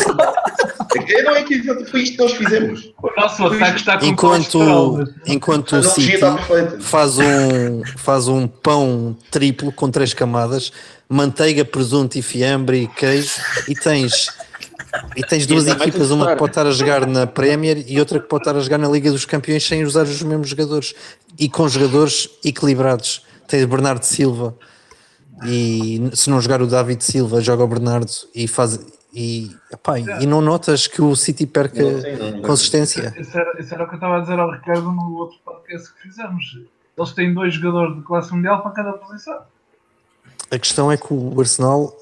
é, 1.07 1.24
não 1.24 1.34
é 1.34 1.43
que 1.43 1.63
foi 1.86 2.01
isto 2.01 2.17
que 2.17 2.24
nós 2.24 2.34
fizemos. 2.34 2.91
O 3.01 3.09
nosso 3.15 3.47
ataque 3.47 3.80
está 3.80 3.97
com 3.97 4.05
enquanto, 4.05 5.13
enquanto 5.26 5.78
o 5.78 5.84
City 5.84 6.20
faz 6.82 7.17
um, 7.17 7.82
faz 7.95 8.28
um 8.28 8.47
pão 8.47 9.15
triplo 9.32 9.72
com 9.72 9.89
três 9.89 10.13
camadas, 10.13 10.74
manteiga, 11.07 11.63
presunto 11.63 12.17
e 12.17 12.22
fiambre 12.22 12.84
e 12.84 12.88
queijo, 12.88 13.36
e 13.70 13.74
tens 13.74 14.28
e 15.15 15.24
tens 15.24 15.45
duas 15.45 15.67
e 15.67 15.72
equipas, 15.72 16.11
uma 16.11 16.32
que 16.32 16.36
pode 16.36 16.51
estar 16.51 16.67
a 16.67 16.72
jogar 16.72 17.07
na 17.07 17.26
Premier 17.26 17.86
e 17.88 17.97
outra 17.97 18.20
que 18.20 18.28
pode 18.28 18.41
estar 18.41 18.57
a 18.57 18.59
jogar 18.59 18.78
na 18.78 18.89
Liga 18.89 19.09
dos 19.09 19.24
Campeões 19.24 19.65
sem 19.65 19.86
usar 19.86 20.03
os 20.03 20.22
mesmos 20.22 20.49
jogadores 20.49 20.93
e 21.39 21.47
com 21.47 21.65
jogadores 21.70 22.30
equilibrados. 22.43 23.22
Tens 23.47 23.63
Bernardo 23.63 24.03
Silva 24.03 24.53
e 25.46 26.10
se 26.14 26.30
não 26.30 26.42
jogar 26.42 26.62
o 26.62 26.68
David 26.68 27.04
Silva, 27.04 27.42
joga 27.42 27.64
o 27.64 27.68
Bernardo 27.68 28.12
e 28.34 28.48
faz. 28.48 28.80
E, 29.12 29.56
epá, 29.72 29.98
e 29.98 30.28
não 30.28 30.40
notas 30.40 30.86
que 30.86 31.02
o 31.02 31.16
City 31.16 31.48
perca 31.48 31.82
não, 31.82 32.32
não, 32.32 32.42
consistência. 32.44 33.14
Isso 33.18 33.36
era, 33.36 33.60
isso 33.60 33.74
era, 33.74 33.84
o 33.84 33.88
que 33.88 33.94
eu 33.94 33.98
estava 33.98 34.18
a 34.18 34.20
dizer 34.20 34.38
ao 34.38 34.52
Ricardo 34.52 34.92
no 34.92 35.16
outro 35.16 35.38
podcast 35.44 35.94
que 35.96 36.02
fizemos. 36.04 36.60
Eles 36.96 37.12
têm 37.14 37.34
dois 37.34 37.56
jogadores 37.56 37.96
de 37.96 38.04
classe 38.04 38.32
mundial 38.32 38.62
para 38.62 38.72
cada 38.72 38.94
posição. 38.94 39.40
A 40.52 40.60
questão 40.60 40.92
é 40.92 40.98
que 40.98 41.12
o 41.12 41.40
Arsenal 41.40 41.96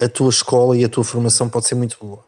a 0.00 0.08
tua 0.08 0.30
escola 0.30 0.76
e 0.76 0.84
a 0.84 0.88
tua 0.88 1.04
formação 1.04 1.48
pode 1.48 1.66
ser 1.66 1.74
muito 1.74 1.96
boa. 2.00 2.24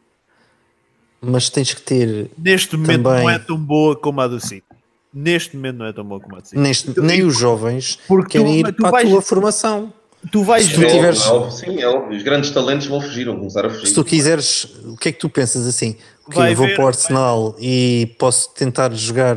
Mas 1.20 1.48
tens 1.48 1.72
que 1.72 1.82
ter. 1.82 2.30
Neste 2.36 2.76
momento 2.76 3.02
também... 3.04 3.22
não 3.22 3.30
é 3.30 3.38
tão 3.38 3.56
boa 3.56 3.96
como 3.96 4.20
a 4.20 4.26
do 4.26 4.40
City. 4.40 4.64
Neste 5.12 5.56
momento 5.56 5.76
não 5.76 5.86
é 5.86 5.92
tão 5.92 6.04
boa 6.04 6.20
como 6.20 6.36
a 6.36 6.40
do 6.40 6.46
City. 6.46 6.58
Neste, 6.58 7.00
nem 7.00 7.22
os 7.22 7.36
jovens 7.38 7.98
Porque 8.08 8.38
querem 8.38 8.62
tu, 8.62 8.68
ir 8.68 8.72
tu 8.72 8.82
para 8.82 8.90
vais, 8.90 9.06
a 9.06 9.10
tua 9.10 9.22
formação. 9.22 9.92
Tu 10.30 10.42
vais 10.44 10.66
se 10.66 10.74
tu 10.74 10.86
tiveres... 10.86 11.24
É 11.26 11.50
sim, 11.50 11.80
é 11.80 11.88
óbvio. 11.88 12.16
Os 12.16 12.22
grandes 12.22 12.50
talentos 12.50 12.86
vão 12.86 13.00
fugir, 13.00 13.24
vão 13.24 13.36
começar 13.36 13.64
a 13.64 13.70
fugir. 13.70 13.86
Se 13.86 13.94
tu 13.94 14.04
quiseres, 14.04 14.64
o 14.84 14.96
que 14.96 15.08
é 15.08 15.12
que 15.12 15.18
tu 15.18 15.30
pensas 15.30 15.66
assim? 15.66 15.96
Que 16.30 16.38
eu 16.38 16.54
vou 16.54 16.66
ver, 16.66 16.76
para 16.76 16.84
o 16.84 16.88
Arsenal 16.88 17.52
vai. 17.52 17.62
e 17.62 18.06
posso 18.18 18.50
tentar 18.50 18.92
jogar 18.92 19.36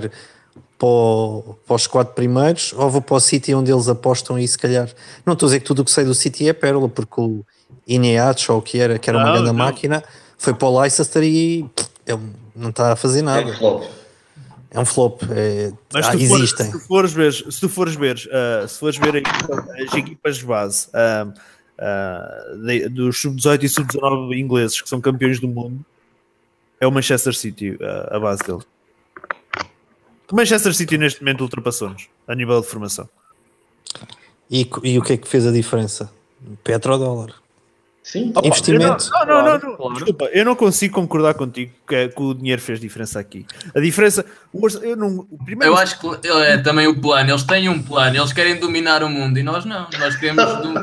para, 0.78 0.88
o, 0.88 1.56
para 1.66 1.76
os 1.76 1.88
quatro 1.88 2.14
primeiros 2.14 2.74
ou 2.76 2.90
vou 2.90 3.02
para 3.02 3.16
o 3.16 3.20
City 3.20 3.54
onde 3.56 3.72
eles 3.72 3.88
apostam 3.88 4.38
e 4.38 4.48
se 4.48 4.58
calhar. 4.58 4.90
Não 5.26 5.34
estou 5.34 5.48
a 5.48 5.50
dizer 5.50 5.60
que 5.62 5.66
tudo 5.66 5.82
o 5.82 5.86
que 5.86 5.92
sei 5.92 6.04
do 6.04 6.14
City 6.14 6.50
é 6.50 6.54
pérola, 6.54 6.90
porque 6.90 7.22
o 7.22 7.46
Ineacho, 7.88 8.54
ou 8.54 8.62
que 8.62 8.80
era, 8.80 9.00
que 9.00 9.10
era 9.10 9.18
uma 9.18 9.26
não, 9.26 9.34
grande 9.34 9.48
não. 9.48 9.54
máquina, 9.54 10.04
foi 10.38 10.54
para 10.54 10.68
o 10.68 10.82
Leicester 10.82 11.24
e 11.24 11.66
ele 12.06 12.22
não 12.54 12.70
está 12.70 12.92
a 12.92 12.96
fazer 12.96 13.22
nada. 13.22 13.42
É 13.42 13.46
um 13.46 13.54
flop. 13.54 13.84
É 14.74 14.80
um 14.80 14.86
flop. 14.86 15.22
É, 15.30 15.72
Mas 15.94 16.08
ah, 16.08 16.16
existem. 16.16 16.66
se 16.66 16.72
tu 16.72 16.80
fores 16.80 17.14
ver, 17.14 17.32
se 17.32 17.60
tu 17.60 17.70
fores 17.70 17.96
ver, 17.96 18.16
uh, 18.16 18.68
se 18.68 18.80
fores 18.80 18.98
ver 18.98 19.22
as 19.86 19.94
equipas 19.94 20.38
de 20.38 20.46
base 20.46 20.88
uh, 20.88 21.30
uh, 21.30 22.66
de, 22.66 22.90
dos 22.90 23.22
sub-18 23.22 23.64
e 23.64 23.70
sub-19 23.70 24.38
ingleses 24.38 24.82
que 24.82 24.90
são 24.90 25.00
campeões 25.00 25.40
do 25.40 25.48
mundo, 25.48 25.86
é 26.82 26.88
o 26.88 26.92
Manchester 26.92 27.36
City 27.36 27.78
a 28.10 28.20
base 28.20 28.42
dele. 28.44 28.64
O 30.30 30.36
Manchester 30.36 30.74
City 30.74 30.98
neste 30.98 31.22
momento 31.22 31.42
ultrapassou-nos 31.42 32.08
a 32.28 32.34
nível 32.34 32.60
de 32.60 32.68
formação. 32.68 33.08
E, 34.50 34.68
e 34.84 34.98
o 34.98 35.04
que 35.04 35.14
é 35.14 35.18
que 35.18 35.28
fez 35.28 35.46
a 35.46 35.52
diferença? 35.52 36.12
Petrodólar. 36.64 37.43
Sim. 38.04 38.34
Investimento. 38.44 39.10
Não, 39.12 39.26
não, 39.26 39.36
não, 39.36 39.44
Claro, 39.44 39.68
não. 39.70 39.76
claro. 39.78 39.94
Desculpa, 39.96 40.26
eu 40.34 40.44
não 40.44 40.56
consigo 40.58 40.94
concordar 40.94 41.34
contigo 41.36 41.72
que, 41.88 41.96
é- 41.96 42.08
que 42.10 42.22
o 42.22 42.34
dinheiro 42.34 42.62
fez 42.62 42.80
diferença 42.80 43.18
aqui. 43.20 43.46
A 43.74 43.80
diferença. 43.80 44.26
Eu 44.82 44.96
não, 44.98 45.26
o 45.32 45.38
primeiro, 45.44 45.74
Eu 45.74 45.78
acho 45.78 45.98
que 46.00 46.28
é 46.28 46.58
também 46.58 46.86
o 46.86 47.00
plano. 47.00 47.30
Eles 47.32 47.44
têm 47.44 47.70
um 47.70 47.82
plano, 47.82 48.18
eles 48.18 48.34
querem 48.34 48.60
dominar 48.60 49.02
o 49.04 49.10
mundo 49.10 49.40
e 49.40 49.44
nós 49.44 49.64
não. 49.64 49.88
Nós 49.98 50.16
queremos. 50.18 50.44
do- 50.62 50.74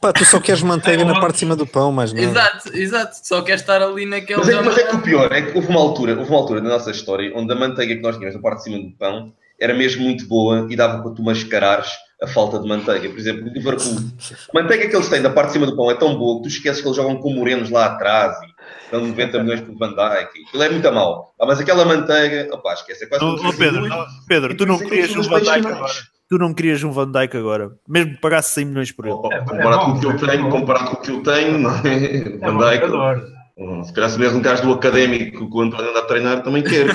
Pá, 0.00 0.12
tu 0.12 0.24
só 0.24 0.40
queres 0.40 0.62
manteiga 0.62 1.04
na 1.04 1.18
parte 1.20 1.34
de 1.34 1.38
cima 1.40 1.56
do 1.56 1.66
pão, 1.66 1.90
mas 1.92 2.12
não. 2.12 2.22
Exato, 2.22 2.76
exato. 2.76 3.16
Só 3.22 3.42
quer 3.42 3.54
estar 3.56 3.82
ali 3.82 4.06
naquele. 4.06 4.38
Mas 4.38 4.48
é, 4.48 4.62
mas 4.62 4.78
é 4.78 4.84
que 4.84 4.96
o 4.96 5.02
pior 5.02 5.32
é 5.32 5.42
que 5.42 5.56
houve 5.56 5.68
uma 5.68 5.80
altura, 5.80 6.16
houve 6.16 6.30
uma 6.30 6.38
altura 6.38 6.60
na 6.60 6.68
nossa 6.70 6.90
história 6.90 7.32
onde 7.34 7.52
a 7.52 7.56
manteiga 7.56 7.94
que 7.96 8.02
nós 8.02 8.16
tínhamos 8.16 8.36
na 8.36 8.42
parte 8.42 8.58
de 8.58 8.64
cima 8.64 8.78
do 8.78 8.90
pão 8.96 9.32
era 9.60 9.74
mesmo 9.74 10.04
muito 10.04 10.26
boa 10.28 10.66
e 10.70 10.76
dava 10.76 11.02
para 11.02 11.10
tu 11.12 11.22
mascarares 11.22 11.88
a 12.22 12.26
falta 12.26 12.58
de 12.58 12.68
manteiga. 12.68 13.08
Por 13.08 13.18
exemplo, 13.18 13.48
o 13.48 13.52
Liverpool, 13.52 13.96
a 13.96 14.62
manteiga 14.62 14.88
que 14.88 14.96
eles 14.96 15.08
têm 15.08 15.22
da 15.22 15.30
parte 15.30 15.48
de 15.48 15.52
cima 15.54 15.66
do 15.66 15.76
pão 15.76 15.90
é 15.90 15.94
tão 15.94 16.16
boa 16.16 16.38
que 16.38 16.42
tu 16.44 16.48
esqueces 16.48 16.80
que 16.80 16.88
eles 16.88 16.96
jogam 16.96 17.16
com 17.16 17.32
morenos 17.32 17.70
lá 17.70 17.86
atrás 17.86 18.36
e 18.42 18.90
dão 18.90 19.06
90 19.06 19.42
milhões 19.42 19.60
por 19.60 19.76
Van 19.76 19.90
Dijk. 19.90 20.46
Aquilo 20.48 20.62
é 20.62 20.68
muito 20.68 20.88
a 20.88 20.92
mal. 20.92 21.34
Ah, 21.40 21.46
mas 21.46 21.60
aquela 21.60 21.84
manteiga, 21.84 22.48
opá, 22.52 22.74
esquece. 22.74 23.04
É 23.04 23.06
quase 23.06 23.24
Não, 23.24 23.34
oh, 23.34 23.52
Pedro, 23.52 23.86
não, 23.86 24.06
Pedro, 24.26 24.56
tu 24.56 24.66
não 24.66 24.74
é 24.76 24.78
querias 24.78 25.16
um 25.16 25.22
Van 25.22 25.40
Dijk 25.40 25.66
agora. 25.66 25.92
Tu 26.28 26.36
não 26.36 26.52
querias 26.52 26.84
um 26.84 26.90
Van 26.92 27.10
Dijk 27.10 27.36
agora, 27.36 27.70
mesmo 27.88 28.14
que 28.14 28.20
pagasse 28.20 28.52
100 28.52 28.64
milhões 28.66 28.92
por 28.92 29.06
ele. 29.06 29.16
É, 29.32 29.36
é 29.36 29.40
comparado 29.40 29.78
bom, 29.78 29.92
com 29.92 29.96
o 29.96 30.00
que 30.00 30.06
eu 30.06 30.10
é 30.10 30.30
tenho, 30.30 30.50
comparado 30.50 30.90
com 30.90 30.96
o 30.96 31.00
que 31.00 31.10
eu 31.10 31.22
tenho, 31.22 31.58
não 31.58 31.70
é? 31.70 32.16
É 32.16 32.38
Van 32.38 32.58
Dijk, 32.58 32.86
jogador. 32.86 33.38
Hum, 33.58 33.82
Se 33.82 33.92
calhar 33.92 34.08
se 34.08 34.18
mesmo 34.20 34.38
um 34.38 34.42
gajo 34.42 34.62
do 34.62 34.72
académico 34.72 35.50
que 35.50 35.56
o 35.56 35.60
António 35.60 35.90
anda 35.90 35.98
a 35.98 36.06
treinar 36.06 36.42
também 36.44 36.62
quer. 36.62 36.86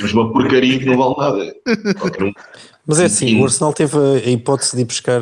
Mas 0.00 0.12
uma 0.12 0.32
porcaria 0.32 0.78
que 0.78 0.86
não 0.86 0.96
vale 0.96 1.14
nada. 1.18 1.54
Qualquer 2.00 2.24
um. 2.24 2.32
Mas 2.86 3.00
é 3.00 3.06
assim, 3.06 3.28
Sim. 3.28 3.40
o 3.40 3.44
Arsenal 3.44 3.72
teve 3.72 3.96
a 3.98 4.30
hipótese 4.30 4.76
de 4.76 4.82
ir 4.82 4.84
buscar, 4.84 5.20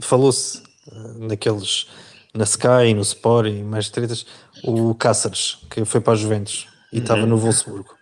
falou-se 0.00 0.62
eh, 0.90 1.26
naqueles, 1.28 1.86
na 2.34 2.44
Sky, 2.44 2.94
no 2.94 3.02
Sport 3.02 3.48
e 3.48 3.62
mais 3.62 3.90
tretas, 3.90 4.26
o 4.64 4.94
Cáceres, 4.94 5.58
que 5.70 5.84
foi 5.84 6.00
para 6.00 6.14
a 6.14 6.16
Juventus 6.16 6.66
e 6.92 6.98
estava 6.98 7.26
no 7.26 7.36
Wolfsburgo. 7.36 7.94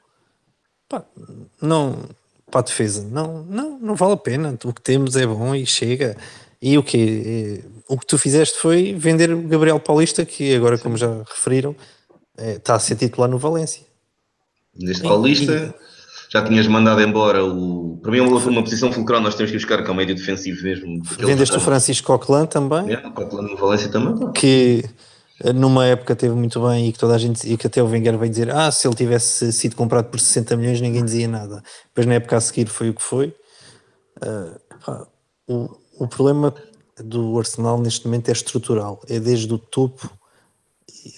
Pá, 0.89 1.05
não, 1.61 1.97
para 2.51 2.61
a 2.61 2.65
defesa, 2.65 3.07
não, 3.11 3.45
não, 3.45 3.79
não 3.79 3.95
vale 3.95 4.15
a 4.15 4.17
pena. 4.17 4.59
O 4.65 4.73
que 4.73 4.83
temos 4.83 5.17
é 5.17 5.27
bom 5.27 5.55
e 5.55 5.65
chega. 5.65 6.17
E 6.61 6.77
o 6.77 6.83
que 6.83 7.65
O 7.89 7.97
que 7.97 8.07
tu 8.07 8.19
fizeste 8.19 8.59
foi 8.59 8.93
vender 8.93 9.33
o 9.33 9.43
Gabriel 9.43 9.81
Paulista, 9.81 10.25
que 10.25 10.55
agora, 10.55 10.77
como 10.79 10.97
já 10.97 11.23
referiram, 11.23 11.75
eh, 12.37 12.57
está 12.57 12.75
a 12.75 12.79
ser 12.79 12.97
titular 12.97 13.31
no 13.31 13.39
Valência. 13.39 13.83
Deste 14.75 15.03
Paulista, 15.03 15.75
já 16.33 16.43
tinhas 16.45 16.67
mandado 16.67 17.01
embora 17.03 17.45
o. 17.45 17.99
Para 18.03 18.13
mim, 18.13 18.19
é 18.19 18.23
uma, 18.23 18.39
uma 18.39 18.63
posição 18.63 18.91
fulcral, 18.93 19.21
nós 19.21 19.35
temos 19.35 19.51
que 19.51 19.57
buscar, 19.59 19.83
que 19.83 19.91
é 19.91 19.93
um 19.93 19.97
médio 19.97 20.15
defensivo 20.15 20.63
mesmo. 20.63 21.03
Vendeste 21.19 21.57
o 21.57 21.61
Francisco 21.61 22.07
Coquelin 22.19 22.47
também. 22.47 22.93
É, 22.95 23.07
o 23.07 23.13
Coquelin 23.13 23.51
no 23.51 23.57
Valência 23.57 23.89
também. 23.91 24.17
pá. 24.19 24.31
que 24.33 24.85
eh, 25.43 25.53
numa 25.53 25.85
época 25.87 26.15
teve 26.17 26.35
muito 26.35 26.61
bem 26.67 26.89
e 26.89 26.93
que 26.93 26.99
toda 26.99 27.15
a 27.15 27.19
gente 27.19 27.47
e 27.53 27.57
que 27.57 27.67
até 27.67 27.83
o 27.83 27.87
Wenger 27.87 28.17
veio 28.17 28.31
dizer 28.31 28.51
ah, 28.55 28.71
se 28.71 28.87
ele 28.87 28.95
tivesse 28.95 29.53
sido 29.53 29.75
comprado 29.77 30.07
por 30.07 30.19
60 30.21 30.57
milhões 30.57 30.81
ninguém 30.81 31.05
dizia 31.05 31.27
nada. 31.29 31.63
Depois 31.89 32.07
na 32.07 32.15
época 32.15 32.37
a 32.37 32.41
seguir 32.41 32.69
foi 32.69 32.89
o 32.91 32.95
que 32.95 33.03
foi. 33.03 33.35
Ah, 34.23 34.59
pá, 34.87 35.07
o, 35.49 35.69
o 35.99 36.07
problema 36.09 36.55
do 37.03 37.39
Arsenal 37.39 37.79
neste 37.81 38.07
momento 38.07 38.29
é 38.29 38.33
estrutural, 38.33 39.01
é 39.09 39.19
desde 39.19 39.53
o 39.53 39.59
topo 39.59 40.09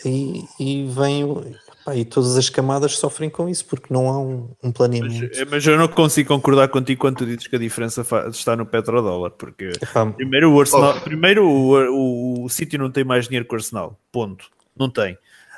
e, 0.04 0.44
e 0.58 0.86
vem 0.86 1.24
o- 1.24 1.44
pá, 1.84 1.94
e 1.96 2.04
todas 2.04 2.36
as 2.36 2.48
camadas 2.48 2.96
sofrem 2.98 3.28
com 3.30 3.48
isso 3.48 3.64
porque 3.66 3.92
não 3.92 4.08
há 4.08 4.18
um, 4.20 4.50
um 4.62 4.72
planeamento. 4.72 5.28
Mas, 5.36 5.50
mas 5.50 5.66
eu 5.66 5.76
não 5.76 5.88
consigo 5.88 6.28
concordar 6.28 6.68
contigo 6.68 7.00
quando 7.00 7.16
tu 7.18 7.26
dizes 7.26 7.46
que 7.46 7.56
a 7.56 7.58
diferença 7.58 8.04
está 8.30 8.54
no 8.56 8.64
petrodólar, 8.66 9.30
porque 9.32 9.72
Epá, 9.80 10.06
primeiro 10.06 10.52
o 10.52 10.60
Arsenal, 10.60 11.00
primeiro 11.00 11.46
o, 11.46 12.40
o, 12.42 12.44
o 12.44 12.48
City 12.48 12.76
não 12.78 12.90
tem 12.90 13.04
mais 13.04 13.26
dinheiro 13.26 13.46
que 13.46 13.52
o 13.54 13.56
Arsenal, 13.56 13.98
ponto. 14.10 14.46
Não 14.76 14.88
tem. 14.88 15.16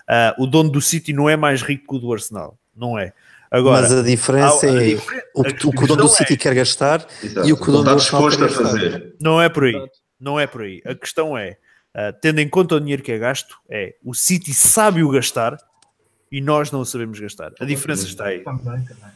Ah, 0.09 0.35
o 0.39 0.47
dono 0.47 0.71
do 0.71 0.81
City 0.81 1.13
não 1.13 1.29
é 1.31 1.37
mais 1.37 1.63
rico 1.63 1.87
que 1.89 1.95
o 1.97 1.99
do 1.99 2.13
Arsenal, 2.13 2.59
não 2.77 2.99
é. 2.99 3.13
Agora, 3.51 3.83
mas 3.83 3.93
a 3.93 4.03
diferença 4.03 4.67
há- 4.67 4.71
a 4.71 4.83
é 4.83 4.87
diferen- 4.97 5.23
o 5.35 5.45
que, 5.45 5.67
o 5.69 5.71
que 5.71 5.85
o 5.85 5.87
dono 5.87 6.03
do 6.03 6.09
questão 6.09 6.25
é- 6.25 6.29
City 6.29 6.37
quer 6.37 6.55
gastar 6.55 7.07
Exato. 7.23 7.49
e 7.49 7.53
o 7.53 7.57
que 7.57 7.63
o 7.69 7.73
dono 7.73 7.85
do 7.85 7.97
Está 7.97 8.17
Arsenal 8.19 8.29
quer 8.31 8.37
a 8.37 8.47
gastar. 8.49 8.65
fazer. 8.65 9.15
Não 9.21 9.41
é 9.41 9.49
por 9.49 9.65
aí. 9.65 9.89
Não 10.19 10.41
é 10.41 10.47
por 10.47 10.63
aí. 10.63 10.83
A 10.85 10.95
questão 10.95 11.39
é, 11.39 11.57
ah, 11.95 12.13
tendo 12.13 12.41
em 12.41 12.49
conta 12.49 12.75
o 12.75 12.81
dinheiro 12.81 13.03
que 13.03 13.13
é 13.13 13.19
gasto, 13.19 13.57
é 13.71 13.95
o 14.05 14.13
City 14.13 14.53
sabe 14.53 15.05
o 15.05 15.09
gastar 15.11 15.57
e 16.31 16.41
nós 16.41 16.71
não 16.71 16.81
o 16.81 16.85
sabemos 16.87 17.19
gastar. 17.21 17.53
A 17.61 17.65
diferença 17.65 18.07
está 18.07 18.27
aí. 18.27 18.41
Também, 18.41 18.65
também. 18.85 19.13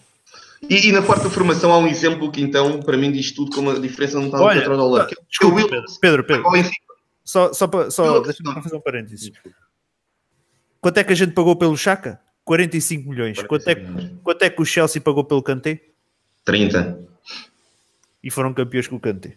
E, 0.69 0.89
e 0.89 0.93
na 0.93 1.03
parte 1.03 1.23
da 1.25 1.31
formação 1.31 1.73
há 1.73 1.79
um 1.79 1.87
exemplo 1.87 2.31
que 2.33 2.41
então, 2.41 2.81
para 2.83 2.97
mim, 2.97 3.13
diz 3.13 3.31
tudo 3.33 3.51
como 3.55 3.71
a 3.71 3.79
diferença 3.79 4.17
não 4.19 4.27
está 4.27 4.39
no 4.39 4.45
Olha, 4.45 4.61
petrodólar. 4.61 5.03
tá, 5.03 5.09
que 5.09 5.15
é 5.15 5.23
o 5.23 5.27
desculpa, 5.29 5.69
Pedro, 5.69 5.85
Pedro, 6.01 6.25
Pedro, 6.25 6.71
só, 7.25 7.53
só, 7.53 7.67
para, 7.69 7.91
só 7.91 8.21
deixa-me 8.21 8.55
fazer 8.63 8.75
um 8.77 8.81
parênteses. 8.81 9.31
Quanto 10.81 10.99
é 10.99 11.05
que 11.05 11.13
a 11.13 11.17
gente 11.17 11.33
pagou 11.33 11.55
pelo 11.57 11.77
Chaka? 11.77 12.21
45 12.45 13.09
milhões. 13.11 13.43
Quanto 13.43 13.69
é, 13.69 13.75
que- 13.75 14.17
quanto 14.23 14.43
é 14.43 14.51
que 14.51 14.63
o 14.63 14.65
Chelsea 14.65 15.01
pagou 15.03 15.23
pelo 15.25 15.43
Kanté? 15.43 15.81
30. 16.45 16.99
E 18.23 18.31
foram 18.31 18.53
campeões 18.55 18.87
com 18.89 18.97
o 18.97 19.01
Kanté. 19.01 19.35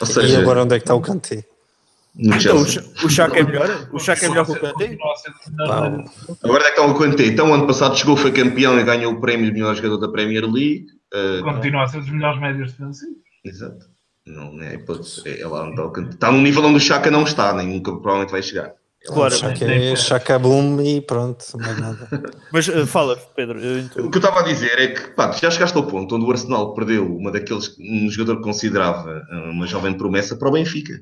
Ou 0.00 0.06
E 0.06 0.12
seja, 0.12 0.40
agora 0.40 0.62
onde 0.62 0.74
é 0.74 0.78
que 0.78 0.82
está 0.82 0.94
o 0.94 1.00
Kanté? 1.00 1.44
Então, 2.18 2.56
o, 3.04 3.08
Chaka 3.08 3.38
é 3.38 3.42
melhor? 3.44 3.88
O 3.92 3.98
Chaka 3.98 4.26
é 4.26 4.28
melhor 4.28 4.44
que 4.44 4.52
o 4.52 4.60
Kanté? 4.60 4.98
Agora 6.42 6.64
é 6.64 6.72
que 6.72 6.80
está 6.80 6.86
o 6.86 6.98
Kanté. 6.98 7.26
Então, 7.26 7.54
ano 7.54 7.66
passado 7.66 7.96
chegou, 7.96 8.16
foi 8.16 8.32
campeão 8.32 8.78
e 8.78 8.84
ganhou 8.84 9.12
o 9.12 9.20
prémio 9.20 9.46
de 9.46 9.52
melhor 9.52 9.74
jogador 9.74 9.98
da 9.98 10.08
Premier 10.08 10.44
League. 10.44 10.86
Uh, 11.14 11.42
Continua 11.42 11.84
a 11.84 11.88
ser 11.88 12.00
dos 12.00 12.10
melhores 12.10 12.40
médios 12.40 12.72
defensivos. 12.72 13.16
Exato. 13.44 13.86
Não 14.26 14.60
é 14.60 14.74
hipótese. 14.74 15.22
É, 15.24 15.40
é 15.40 15.46
lá 15.46 15.62
onde 15.62 15.70
está 15.70 15.84
o 15.84 15.90
Kanté. 15.90 16.10
Está 16.10 16.32
num 16.32 16.42
nível 16.42 16.64
onde 16.64 16.76
o 16.76 16.80
Chaka 16.80 17.10
não 17.10 17.22
está, 17.22 17.52
nem 17.54 17.68
nunca 17.68 17.92
provavelmente 17.92 18.32
vai 18.32 18.42
chegar. 18.42 18.74
Claro, 19.06 19.34
Chaka 19.34 19.64
é 19.64 19.96
Chaka 19.96 20.38
Boom 20.38 20.82
e 20.82 21.00
pronto, 21.00 21.44
mais 21.56 21.78
nada. 21.78 22.06
mas 22.52 22.68
uh, 22.68 22.86
fala, 22.86 23.16
Pedro. 23.34 23.58
eu 23.58 24.04
O 24.04 24.10
que 24.10 24.18
eu 24.18 24.20
estava 24.20 24.40
a 24.40 24.42
dizer 24.42 24.78
é 24.78 24.88
que 24.88 25.00
pá, 25.12 25.32
já 25.32 25.50
chegaste 25.50 25.76
ao 25.76 25.86
ponto 25.86 26.14
onde 26.14 26.26
o 26.26 26.30
Arsenal 26.30 26.74
perdeu 26.74 27.16
uma 27.16 27.30
daqueles 27.30 27.74
um 27.80 28.10
jogador 28.10 28.36
que 28.36 28.42
considerava 28.42 29.24
uh, 29.32 29.50
uma 29.50 29.66
jovem 29.66 29.94
promessa 29.94 30.36
para 30.36 30.48
o 30.48 30.52
Benfica. 30.52 31.00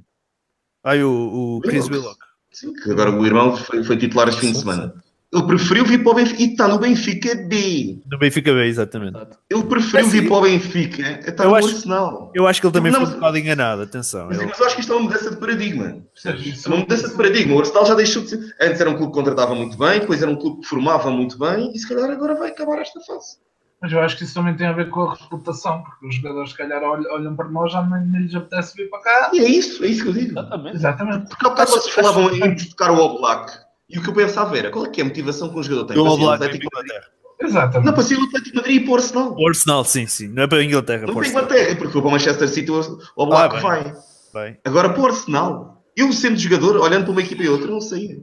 Ai, 0.84 1.02
o, 1.02 1.56
o 1.56 1.60
Chris 1.60 1.88
Willock. 1.88 2.18
Sim, 2.50 2.72
que 2.72 2.90
agora 2.90 3.10
o 3.10 3.24
irmão 3.26 3.56
foi, 3.56 3.84
foi 3.84 3.96
titular 3.96 4.28
este 4.28 4.40
fim 4.40 4.52
de 4.52 4.58
semana. 4.58 4.94
Ele 5.30 5.42
preferiu 5.46 5.84
vir 5.84 6.02
para 6.02 6.12
o 6.12 6.14
Benfica 6.14 6.42
e 6.42 6.46
está 6.46 6.66
no 6.66 6.78
Benfica 6.78 7.34
B. 7.34 8.00
Do 8.06 8.18
Benfica 8.18 8.50
B, 8.54 8.64
exatamente. 8.64 9.18
Ele 9.50 9.62
preferiu 9.64 10.06
É 10.06 10.10
vir 10.10 10.26
para 10.26 10.36
o 10.38 10.40
Benfica 10.40 11.06
a 11.06 11.10
estar 11.28 11.44
Eu 11.44 11.50
no 11.50 11.56
acho- 11.56 11.68
Arsenal. 11.68 12.32
Eu 12.34 12.46
acho 12.46 12.60
que 12.62 12.66
ele 12.66 12.72
também 12.72 12.90
Não, 12.90 13.00
foi 13.04 13.10
um 13.10 13.14
bocado 13.16 13.36
enganado, 13.38 13.82
atenção. 13.82 14.26
Mas, 14.28 14.38
Ele- 14.38 14.46
mas 14.46 14.58
eu 14.58 14.64
acho 14.66 14.74
que 14.76 14.80
isto 14.80 14.92
é 14.92 14.96
uma 14.96 15.02
mudança 15.04 15.30
de 15.30 15.36
paradigma. 15.36 16.02
É 16.24 16.68
uma 16.68 16.76
mudança 16.78 17.08
de 17.10 17.14
paradigma. 17.14 17.54
O 17.56 17.58
Arsenal 17.58 17.84
já 17.86 17.94
deixou 17.94 18.22
de 18.22 18.30
ser. 18.30 18.56
Antes 18.58 18.80
era 18.80 18.88
um 18.88 18.94
clube 18.96 19.12
que 19.12 19.18
contratava 19.18 19.54
muito 19.54 19.76
bem, 19.76 20.00
depois 20.00 20.22
era 20.22 20.30
um 20.30 20.36
clube 20.36 20.62
que 20.62 20.66
formava 20.66 21.10
muito 21.10 21.38
bem 21.38 21.72
e 21.74 21.78
se 21.78 21.86
calhar 21.86 22.08
agora 22.10 22.34
vai 22.34 22.48
acabar 22.48 22.78
esta 22.78 22.98
fase. 23.00 23.36
Mas 23.80 23.92
eu 23.92 24.00
acho 24.00 24.16
que 24.16 24.24
isso 24.24 24.34
também 24.34 24.56
tem 24.56 24.66
a 24.66 24.72
ver 24.72 24.90
com 24.90 25.02
a 25.02 25.14
reputação, 25.14 25.82
porque 25.84 26.06
os 26.08 26.14
jogadores, 26.16 26.50
se 26.50 26.56
calhar, 26.56 26.82
olham, 26.82 27.12
olham 27.12 27.36
para 27.36 27.48
nós, 27.48 27.70
já 27.72 27.80
nem, 27.82 28.04
nem 28.06 28.22
lhes 28.22 28.34
apetece 28.34 28.74
vir 28.76 28.90
para 28.90 29.00
cá. 29.00 29.30
E 29.32 29.38
é 29.38 29.48
isso, 29.48 29.84
é 29.84 29.86
isso 29.86 30.02
que 30.02 30.08
eu 30.08 30.12
digo. 30.14 30.30
Exatamente. 30.32 30.76
Exatamente. 30.76 31.28
Porque 31.28 31.46
há 31.46 31.50
bocado 31.50 31.70
vocês 31.70 31.94
falavam 31.94 32.34
em 32.34 32.54
buscar 32.54 32.90
o 32.90 32.96
All 33.00 33.18
Black 33.20 33.52
e 33.88 33.98
o 33.98 34.02
que 34.02 34.08
eu 34.10 34.14
pensava 34.14 34.58
era 34.58 34.70
qual 34.70 34.84
é 34.86 34.88
que 34.90 35.00
é 35.00 35.04
a 35.04 35.06
motivação 35.06 35.48
que 35.50 35.58
um 35.58 35.62
jogador 35.62 35.84
tem 35.86 35.96
O 35.98 36.04
para 36.04 36.16
Black 36.16 36.34
Atlético 36.44 36.68
Madrid? 36.74 36.90
Inglaterra. 36.92 37.12
Exatamente. 37.40 37.86
Não, 37.86 37.92
para 37.92 38.02
ser 38.02 38.18
o 38.18 38.24
Atlético 38.24 38.56
Madrid 38.56 38.76
e 38.76 38.80
para 38.84 38.90
o 38.90 38.94
Arsenal. 38.96 39.36
O 39.38 39.48
Arsenal, 39.48 39.84
sim, 39.84 40.06
sim. 40.08 40.26
Não 40.28 40.42
é 40.42 40.46
para 40.48 40.58
a 40.58 40.64
Inglaterra. 40.64 41.06
Não 41.06 41.14
para 41.14 41.14
o 41.14 41.16
para 41.18 41.26
a. 41.26 41.30
Inglaterra, 41.30 41.76
porque 41.76 41.92
foi 41.92 42.00
para 42.02 42.08
o 42.08 42.10
Manchester 42.12 42.48
City 42.48 42.70
o 42.72 42.98
All 43.16 43.26
Black 43.28 43.56
Ah, 43.56 43.60
vai. 43.60 43.94
Bem. 44.34 44.58
Agora 44.64 44.90
para 44.92 45.00
o 45.02 45.06
Arsenal. 45.06 45.84
Eu 45.96 46.12
sendo 46.12 46.36
jogador, 46.36 46.76
olhando 46.76 47.04
para 47.04 47.12
uma 47.12 47.20
equipa 47.22 47.42
e 47.44 47.48
outra, 47.48 47.70
não 47.70 47.80
saía. 47.80 48.18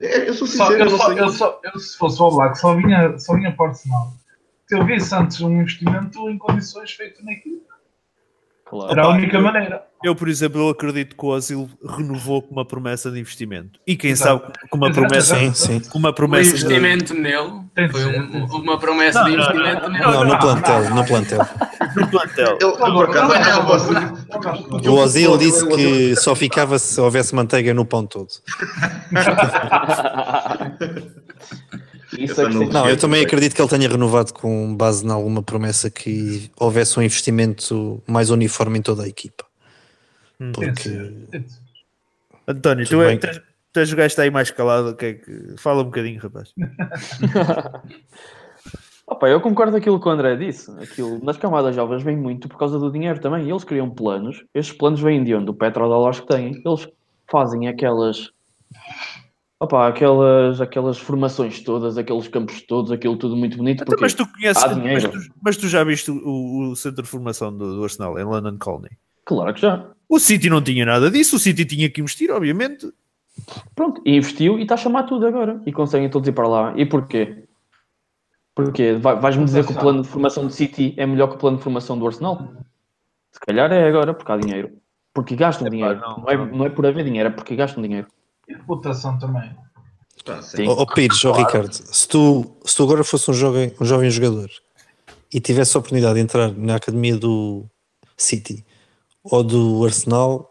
É, 0.00 0.28
Eu 0.28 0.34
sou 0.34 0.46
Só, 0.46 0.64
sincero, 0.66 0.72
eu, 0.74 0.86
eu 0.86 0.90
não 0.90 0.98
só, 0.98 1.06
sei. 1.06 1.20
eu, 1.20 1.28
só, 1.30 1.60
eu, 1.64 1.78
se 1.80 1.96
fosse 1.98 2.20
o 2.20 2.24
All 2.24 2.34
Black, 2.36 2.58
só 2.58 2.74
vinha, 2.74 3.18
só 3.18 3.34
vinha 3.34 3.52
para 3.54 3.66
o 3.66 3.68
Arsenal. 3.68 4.12
Se 4.70 4.76
eu 4.78 4.86
visse 4.86 5.12
antes 5.12 5.40
um 5.40 5.50
investimento 5.62 6.30
em 6.30 6.38
condições 6.38 6.92
feito 6.92 7.24
na 7.24 7.32
equipa. 7.32 7.74
Claro. 8.64 8.92
Era 8.92 9.02
a 9.02 9.08
única 9.08 9.36
eu- 9.36 9.42
maneira. 9.42 9.82
Eu, 10.04 10.14
por 10.14 10.28
exemplo, 10.28 10.60
eu 10.60 10.68
acredito 10.68 11.16
que 11.16 11.24
o 11.24 11.28
Osil 11.30 11.68
renovou 11.84 12.40
com 12.40 12.52
uma 12.52 12.64
promessa 12.64 13.10
de 13.10 13.18
investimento. 13.18 13.80
E 13.84 13.96
quem 13.96 14.12
Exato. 14.12 14.44
sabe 14.46 14.52
com 14.70 14.76
uma 14.76 14.92
promessa, 14.92 15.34
Sim, 15.34 15.46
exato. 15.46 15.58
sim. 15.58 15.80
com 15.90 15.98
uma 15.98 16.10
O 16.10 16.14
promessa 16.14 16.56
de, 16.56 16.64
investimento 16.64 17.14
nele 17.14 17.62
de 17.74 17.88
foi 17.90 18.00
ser, 18.00 18.20
um- 18.20 18.44
uma 18.46 18.78
promessa 18.78 19.18
Não, 19.18 19.24
de 19.30 19.36
não, 19.36 19.42
investimento 19.42 19.82
não, 19.82 19.90
nele. 19.90 20.04
Não, 20.04 20.24
no 20.24 20.38
plantel, 20.38 20.90
no 20.94 21.04
plantel. 21.04 21.40
no 21.96 22.08
plantel. 22.08 22.58
Eu 22.60 22.78
não 24.84 24.94
O 24.94 24.98
Ozil 25.00 25.36
disse 25.36 25.66
que 25.66 26.14
só 26.14 26.36
ficava 26.36 26.78
se 26.78 27.00
houvesse 27.00 27.34
manteiga 27.34 27.74
no 27.74 27.84
pão 27.84 28.06
todo. 28.06 28.28
Isso 32.24 32.40
é 32.40 32.48
que 32.48 32.54
não- 32.54 32.88
eu 32.88 32.96
também 32.96 33.24
acredito 33.24 33.54
que 33.54 33.62
ele 33.62 33.68
tenha 33.68 33.88
renovado 33.88 34.32
com 34.34 34.74
base 34.76 35.06
em 35.06 35.10
alguma 35.10 35.42
promessa 35.42 35.90
que 35.90 36.50
houvesse 36.58 36.98
um 36.98 37.02
investimento 37.02 38.02
mais 38.06 38.30
uniforme 38.30 38.78
em 38.78 38.82
toda 38.82 39.04
a 39.04 39.08
equipa. 39.08 39.44
Hum. 40.40 40.52
Porque. 40.52 40.90
António, 42.46 42.84
tu, 42.84 42.90
Tudo 42.90 43.02
é, 43.02 43.16
bem. 43.16 43.16
o 43.18 43.74
gajo 43.74 43.96
que 43.96 44.02
está 44.02 44.22
aí 44.22 44.30
mais 44.30 44.50
calado. 44.50 44.94
Que 44.96 45.06
é 45.06 45.14
que... 45.14 45.54
Fala 45.58 45.82
um 45.82 45.84
bocadinho, 45.84 46.20
rapaz. 46.20 46.52
Opa, 49.06 49.28
eu 49.28 49.40
concordo 49.40 49.72
com 49.72 49.78
aquilo 49.78 50.00
que 50.00 50.08
o 50.08 50.10
André 50.10 50.36
disse. 50.36 50.70
Aquilo, 50.80 51.22
nas 51.24 51.36
camadas 51.36 51.74
jovens 51.74 52.02
vem 52.02 52.16
muito 52.16 52.48
por 52.48 52.56
causa 52.56 52.78
do 52.78 52.92
dinheiro 52.92 53.20
também. 53.20 53.48
Eles 53.48 53.64
criam 53.64 53.90
planos. 53.90 54.44
Estes 54.54 54.76
planos 54.76 55.00
vêm 55.00 55.24
de 55.24 55.34
onde? 55.34 55.46
Do 55.46 55.54
petrodólares 55.54 56.20
que 56.20 56.28
têm. 56.28 56.62
Eles 56.64 56.88
fazem 57.30 57.66
aquelas. 57.68 58.30
Opa, 59.62 59.88
aquelas, 59.88 60.58
aquelas 60.58 60.96
formações 60.98 61.60
todas, 61.62 61.98
aqueles 61.98 62.26
campos 62.28 62.62
todos, 62.62 62.90
aquilo 62.90 63.16
tudo 63.18 63.36
muito 63.36 63.58
bonito. 63.58 63.82
Então, 63.82 63.86
Porque 63.86 64.02
mas 64.02 64.14
tu 64.14 64.26
conheces, 64.26 64.64
mas 64.64 65.04
tu, 65.04 65.32
mas 65.42 65.56
tu 65.58 65.68
já 65.68 65.84
viste 65.84 66.10
o, 66.10 66.70
o 66.70 66.76
centro 66.76 67.02
de 67.02 67.08
formação 67.08 67.54
do, 67.54 67.76
do 67.76 67.84
Arsenal 67.84 68.18
em 68.18 68.24
London 68.24 68.56
Colney? 68.58 68.90
Claro 69.26 69.52
que 69.52 69.60
já. 69.60 69.86
O 70.08 70.18
City 70.18 70.48
não 70.48 70.62
tinha 70.62 70.86
nada 70.86 71.10
disso, 71.10 71.36
o 71.36 71.38
City 71.38 71.66
tinha 71.66 71.90
que 71.90 72.00
investir, 72.00 72.30
obviamente. 72.30 72.90
Pronto, 73.74 74.00
e 74.06 74.16
investiu 74.16 74.58
e 74.58 74.62
está 74.62 74.74
a 74.74 74.78
chamar 74.78 75.02
tudo 75.02 75.26
agora. 75.26 75.60
E 75.66 75.72
conseguem 75.72 76.08
todos 76.08 76.26
ir 76.26 76.32
para 76.32 76.48
lá. 76.48 76.72
E 76.76 76.86
porquê? 76.86 77.44
Porquê? 78.54 78.94
Vai- 78.94 79.20
Vais-me 79.20 79.44
dizer 79.44 79.66
que 79.66 79.72
o 79.72 79.78
plano 79.78 80.00
de 80.02 80.08
formação 80.08 80.46
do 80.46 80.52
City 80.52 80.94
é 80.96 81.04
melhor 81.06 81.28
que 81.28 81.34
o 81.34 81.38
plano 81.38 81.58
de 81.58 81.62
formação 81.62 81.98
do 81.98 82.06
Arsenal? 82.06 82.50
Se 83.30 83.38
calhar 83.40 83.70
é 83.70 83.86
agora, 83.86 84.14
porque 84.14 84.32
há 84.32 84.36
dinheiro. 84.38 84.70
Porque 85.12 85.36
gastam 85.36 85.68
dinheiro. 85.68 86.00
não, 86.00 86.18
Não, 86.18 86.28
é, 86.30 86.36
não 86.50 86.64
é 86.64 86.70
por 86.70 86.86
haver 86.86 87.04
dinheiro, 87.04 87.28
é 87.28 87.32
porque 87.32 87.54
gastam 87.54 87.82
dinheiro. 87.82 88.08
E 88.50 88.54
reputação 88.54 89.18
também. 89.18 89.50
Sim. 90.42 90.66
Ó 90.68 90.82
ó, 90.82 90.86
Pires, 90.86 91.24
ó 91.24 91.32
Ricardo, 91.32 91.72
se 91.72 92.06
tu, 92.06 92.56
se 92.64 92.76
tu 92.76 92.82
agora 92.82 93.02
fosse 93.02 93.30
um 93.30 93.34
jovem, 93.34 93.72
um 93.80 93.84
jovem 93.86 94.10
jogador 94.10 94.50
e 95.32 95.40
tivesse 95.40 95.76
a 95.76 95.80
oportunidade 95.80 96.14
de 96.14 96.20
entrar 96.20 96.52
na 96.52 96.76
academia 96.76 97.16
do 97.16 97.64
City 98.16 98.64
ou 99.24 99.42
do 99.42 99.84
Arsenal, 99.84 100.50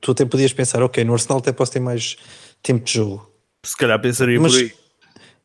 tu 0.00 0.10
até 0.10 0.24
podias 0.24 0.52
pensar, 0.52 0.82
ok, 0.82 1.04
no 1.04 1.12
Arsenal 1.12 1.38
até 1.38 1.52
posso 1.52 1.72
ter 1.72 1.80
mais 1.80 2.16
tempo 2.62 2.84
de 2.84 2.94
jogo. 2.94 3.30
Se 3.64 3.76
calhar 3.76 4.00
pensaria 4.00 4.40
Mas- 4.40 4.52
por 4.52 4.60
aí. 4.60 4.74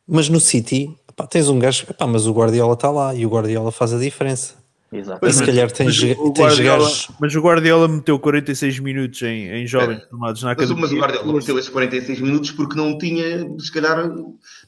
Mas 0.07 0.27
no 0.27 0.39
City, 0.39 0.93
pá, 1.15 1.27
tens 1.27 1.47
um 1.47 1.59
gajo, 1.59 1.85
pá, 1.93 2.07
mas 2.07 2.25
o 2.25 2.33
Guardiola 2.33 2.73
está 2.73 2.89
lá 2.89 3.13
e 3.13 3.25
o 3.25 3.29
Guardiola 3.29 3.71
faz 3.71 3.93
a 3.93 3.99
diferença. 3.99 4.55
Exato. 4.93 5.31
Se 5.31 5.45
calhar 5.45 5.71
tens, 5.71 6.03
Mas 6.03 6.17
o 6.19 6.31
tens 6.33 6.45
Guardiola, 6.45 6.83
gajos. 6.83 7.07
mas 7.19 7.33
o 7.35 7.41
Guardiola 7.41 7.87
meteu 7.87 8.19
46 8.19 8.79
minutos 8.79 9.21
em, 9.21 9.47
em 9.49 9.65
jovens 9.65 10.03
formados 10.09 10.43
na 10.43 10.49
Mas, 10.49 10.57
o- 10.59 10.63
academia. 10.73 10.81
mas 10.81 10.91
o 10.91 10.97
Guardiola 10.99 11.33
meteu 11.39 11.57
esses 11.57 11.69
46 11.69 12.19
minutos 12.19 12.51
porque 12.51 12.75
não 12.75 12.97
tinha, 12.97 13.47
se 13.57 13.71
calhar, 13.71 14.11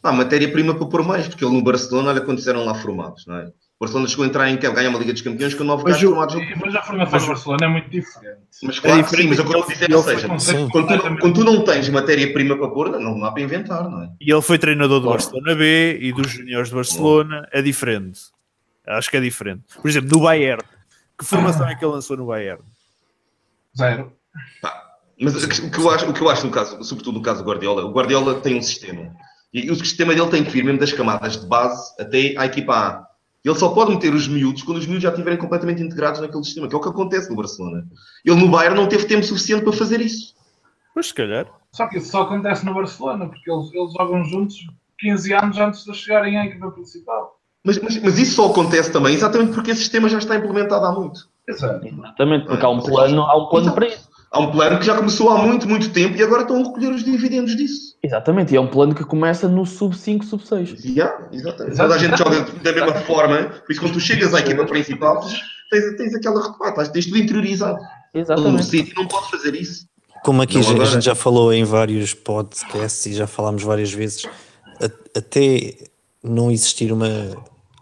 matéria-prima 0.01 0.75
para 0.75 0.85
pôr 0.87 1.03
mais, 1.03 1.27
porque 1.27 1.43
ele 1.43 1.53
no 1.53 1.61
Barcelona, 1.63 2.09
olha 2.11 2.21
quantos 2.21 2.47
eram 2.47 2.63
lá 2.65 2.73
formados, 2.75 3.25
não 3.27 3.35
é? 3.37 3.45
O 3.79 3.85
Barcelona 3.85 4.07
chegou 4.07 4.23
a 4.23 4.27
entrar 4.29 4.49
em 4.49 4.55
campo, 4.55 4.75
ganhar 4.75 4.89
uma 4.89 4.99
Liga 4.99 5.11
dos 5.11 5.21
Campeões 5.21 5.53
com 5.55 5.65
nove 5.65 5.83
Mas 5.83 5.93
gajos 5.95 6.09
formados. 6.09 6.35
no- 6.35 6.41
Mas 6.65 6.75
a 6.75 6.81
formação 6.83 7.19
do 7.19 7.27
Barcelona 7.27 7.65
é 7.65 7.67
muito 7.67 7.89
diferente. 7.89 8.37
Mas 8.63 8.79
claro 8.79 9.03
que 9.03 9.09
sim, 9.09 9.15
diferente 9.17 9.29
mas 9.29 9.39
é 9.39 9.41
o 9.41 9.45
que 9.45 9.53
eu 9.55 9.59
estou 9.59 9.73
dizer, 9.73 9.93
ou 9.95 10.03
seja, 10.03 10.39
Sim. 10.39 10.69
quando 10.69 10.87
tu, 10.87 11.17
quando 11.19 11.33
tu 11.33 11.43
não 11.43 11.63
tens 11.65 11.89
matéria-prima 11.89 12.57
para 12.57 12.69
pôr, 12.69 12.91
não 12.97 13.19
dá 13.19 13.29
para 13.31 13.41
inventar, 13.41 13.89
não 13.89 14.03
é? 14.03 14.09
E 14.21 14.31
ele 14.31 14.41
foi 14.41 14.57
treinador 14.57 15.01
do 15.01 15.07
Claro. 15.07 15.17
Barcelona 15.21 15.55
B 15.55 15.97
e 15.99 16.13
dos 16.13 16.31
juniores 16.31 16.69
do 16.69 16.77
Barcelona. 16.77 17.45
É 17.51 17.61
diferente. 17.61 18.19
Acho 18.85 19.09
que 19.09 19.17
é 19.17 19.21
diferente. 19.21 19.63
Por 19.81 19.89
exemplo, 19.89 20.09
no 20.11 20.23
Bayern. 20.23 20.63
Que 21.17 21.25
formação 21.25 21.67
é 21.67 21.75
que 21.75 21.85
ele 21.85 21.93
lançou 21.93 22.17
no 22.17 22.25
Bayern? 22.25 22.61
Zero. 23.77 24.13
Mas 25.19 25.43
o 25.43 25.47
que, 25.47 25.61
o 25.61 25.71
que 25.71 25.79
eu 25.79 25.89
acho, 25.89 26.09
o 26.09 26.13
que 26.13 26.21
eu 26.21 26.29
acho 26.29 26.45
no 26.45 26.51
caso, 26.51 26.83
sobretudo 26.83 27.17
no 27.17 27.23
caso 27.23 27.43
do 27.43 27.49
Guardiola, 27.49 27.85
o 27.85 27.91
Guardiola 27.91 28.41
tem 28.41 28.57
um 28.57 28.61
sistema. 28.61 29.15
E 29.53 29.69
o 29.69 29.75
sistema 29.75 30.13
dele 30.13 30.29
tem 30.29 30.43
que 30.43 30.49
vir 30.49 30.63
mesmo 30.63 30.79
das 30.79 30.91
camadas 30.91 31.39
de 31.39 31.45
base 31.45 31.93
até 31.99 32.35
à 32.37 32.45
equipa 32.45 32.73
A. 32.73 33.07
Ele 33.45 33.55
só 33.55 33.69
pode 33.69 33.91
meter 33.91 34.13
os 34.13 34.27
miúdos 34.27 34.63
quando 34.63 34.77
os 34.77 34.85
miúdos 34.85 35.03
já 35.03 35.09
estiverem 35.09 35.37
completamente 35.37 35.81
integrados 35.81 36.21
naquele 36.21 36.43
sistema, 36.43 36.67
que 36.67 36.73
é 36.73 36.77
o 36.77 36.81
que 36.81 36.89
acontece 36.89 37.29
no 37.29 37.35
Barcelona. 37.35 37.85
Ele 38.25 38.39
no 38.39 38.49
Bayern 38.49 38.75
não 38.75 38.87
teve 38.87 39.05
tempo 39.05 39.23
suficiente 39.23 39.63
para 39.63 39.73
fazer 39.73 40.01
isso. 40.01 40.33
Pois 40.93 41.07
se 41.07 41.13
calhar. 41.13 41.45
Só 41.71 41.87
que 41.87 41.97
isso 41.97 42.09
só 42.09 42.21
acontece 42.21 42.65
no 42.65 42.73
Barcelona, 42.73 43.27
porque 43.27 43.51
eles, 43.51 43.71
eles 43.73 43.93
jogam 43.93 44.23
juntos 44.23 44.65
15 44.99 45.33
anos 45.33 45.57
antes 45.57 45.83
de 45.83 45.93
chegarem 45.93 46.37
à 46.37 46.45
equipa 46.45 46.71
principal. 46.71 47.39
Mas, 47.63 47.77
mas, 47.79 48.01
mas 48.01 48.17
isso 48.19 48.35
só 48.35 48.47
acontece 48.47 48.91
também 48.91 49.13
exatamente 49.15 49.53
porque 49.53 49.71
esse 49.71 49.81
sistema 49.81 50.09
já 50.09 50.17
está 50.17 50.35
implementado 50.35 50.85
há 50.85 50.91
muito. 50.91 51.27
Exato. 51.47 51.85
Exatamente, 51.85 52.45
porque 52.47 52.65
há 52.65 52.69
um 52.69 52.79
plano, 52.81 53.21
há 53.21 53.37
um 53.37 53.47
plano 53.49 53.71
para 53.73 53.87
isso. 53.87 54.11
Há 54.31 54.39
um 54.39 54.51
plano 54.51 54.79
que 54.79 54.85
já 54.85 54.95
começou 54.95 55.29
há 55.29 55.37
muito, 55.37 55.67
muito 55.69 55.91
tempo 55.91 56.17
e 56.17 56.23
agora 56.23 56.41
estão 56.41 56.55
a 56.59 56.63
recolher 56.67 56.89
os 56.91 57.03
dividendos 57.03 57.55
disso. 57.55 57.95
Exatamente, 58.01 58.51
e 58.53 58.57
é 58.57 58.59
um 58.61 58.65
plano 58.67 58.95
que 58.95 59.03
começa 59.03 59.47
no 59.47 59.63
sub 59.65 59.95
5, 59.95 60.25
sub 60.25 60.45
6. 60.45 60.69
Já, 60.95 61.27
exatamente. 61.31 61.77
Toda 61.77 61.93
a 61.93 61.97
gente 61.99 62.17
joga 62.17 62.41
da 62.41 62.71
mesma 62.73 62.93
forma, 63.01 63.37
por 63.65 63.71
isso 63.71 63.79
quando 63.81 63.93
tu 63.93 63.99
chegas 63.99 64.33
à 64.33 64.39
equipa 64.39 64.65
principal, 64.65 65.23
tens, 65.69 65.97
tens 65.97 66.15
aquela 66.15 66.41
repata, 66.51 66.87
tens 66.89 67.05
tudo 67.05 67.17
interiorizado. 67.19 67.77
No 68.13 68.19
Exatamente. 68.21 68.65
City 68.65 68.93
não 68.95 69.07
pode 69.07 69.29
fazer 69.29 69.53
isso. 69.55 69.85
Como 70.23 70.41
aqui 70.41 70.55
Não 70.55 70.63
já- 70.63 70.81
a 70.81 70.85
gente 70.85 71.05
já 71.05 71.15
falou 71.15 71.53
em 71.53 71.63
vários 71.63 72.13
podcasts 72.13 73.05
e 73.05 73.13
já 73.13 73.27
falámos 73.27 73.61
várias 73.61 73.91
vezes, 73.93 74.25
a- 74.81 75.17
até 75.19 75.75
não 76.23 76.49
existir 76.49 76.91
uma 76.91 77.07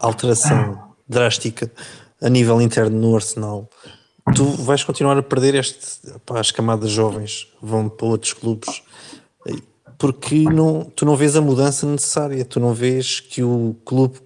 alteração 0.06 0.94
drástica 1.08 1.70
a 2.20 2.28
nível 2.28 2.60
interno 2.60 2.98
no 3.00 3.14
Arsenal, 3.14 3.68
tu 4.34 4.44
vais 4.44 4.84
continuar 4.84 5.16
a 5.18 5.22
perder 5.22 5.54
este, 5.56 6.10
pá, 6.24 6.38
as 6.40 6.50
camadas 6.50 6.90
jovens 6.90 7.48
vão 7.60 7.88
para 7.88 8.06
outros 8.06 8.32
clubes 8.32 8.82
porque 9.98 10.42
não, 10.42 10.84
tu 10.96 11.04
não 11.04 11.14
vês 11.14 11.36
a 11.36 11.40
mudança 11.40 11.86
necessária, 11.86 12.44
tu 12.44 12.58
não 12.58 12.74
vês 12.74 13.20
que 13.20 13.40
o 13.40 13.76
clube 13.84 14.18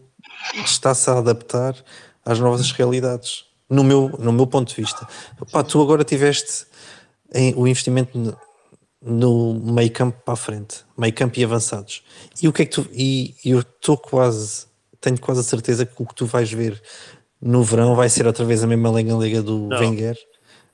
está-se 0.64 1.10
a 1.10 1.18
adaptar 1.18 1.76
às 2.24 2.38
novas 2.40 2.70
realidades. 2.70 3.44
No 3.68 3.84
meu, 3.84 4.08
no 4.18 4.32
meu 4.32 4.46
ponto 4.46 4.68
de 4.74 4.80
vista, 4.80 5.06
Pá, 5.52 5.62
tu 5.62 5.82
agora 5.82 6.02
tiveste 6.02 6.64
em- 7.34 7.52
o 7.54 7.66
investimento 7.68 8.16
no, 9.02 9.52
no 9.52 9.72
meio 9.74 9.90
campo 9.90 10.18
para 10.24 10.32
a 10.32 10.36
frente, 10.36 10.78
meio 10.96 11.12
campo 11.12 11.38
e 11.38 11.44
avançados. 11.44 12.02
E 12.40 12.48
o 12.48 12.52
que 12.54 12.62
é 12.62 12.64
que 12.64 12.70
tu. 12.72 12.88
E, 12.92 13.34
e 13.44 13.50
eu 13.50 13.60
estou 13.60 13.98
quase, 13.98 14.64
tenho 15.06 15.20
quase 15.20 15.40
a 15.40 15.44
certeza 15.44 15.86
que 15.86 15.94
o 16.02 16.06
que 16.06 16.14
tu 16.14 16.26
vais 16.26 16.50
ver 16.52 16.80
no 17.40 17.62
verão 17.62 17.94
vai 17.94 18.08
ser 18.08 18.26
outra 18.26 18.44
vez 18.44 18.62
a 18.64 18.66
mesma 18.66 18.90
lenga-lenga 18.90 19.42
do 19.42 19.68
Não. 19.68 19.78
Wenger. 19.78 20.16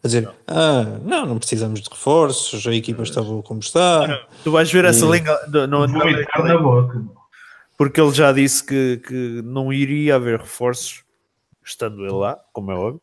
A 0.05 0.09
dizer, 0.09 0.29
ah, 0.49 0.99
não, 1.05 1.27
não 1.27 1.39
precisamos 1.39 1.81
de 1.81 1.89
reforços, 1.89 2.67
a 2.67 2.75
equipa 2.75 3.03
está 3.05 3.23
boa 3.23 3.43
como 3.43 3.61
está. 3.61 4.27
Tu 4.43 4.51
vais 4.51 4.71
ver 4.73 4.85
essa 4.85 5.05
E- 5.05 5.09
lenga. 5.09 5.39
Não, 5.49 5.67
não, 5.67 5.87
na 5.87 6.59
boca. 6.59 7.03
porque 7.79 8.01
ele 8.01 8.13
já 8.13 8.33
disse 8.33 8.65
que, 8.65 8.97
que 9.07 9.43
não 9.45 9.73
iria 9.73 10.17
haver 10.17 10.41
reforços, 10.41 11.05
estando 11.65 12.03
ele 12.05 12.15
lá, 12.15 12.37
como 12.53 12.73
é 12.73 12.75
óbvio. 12.75 13.01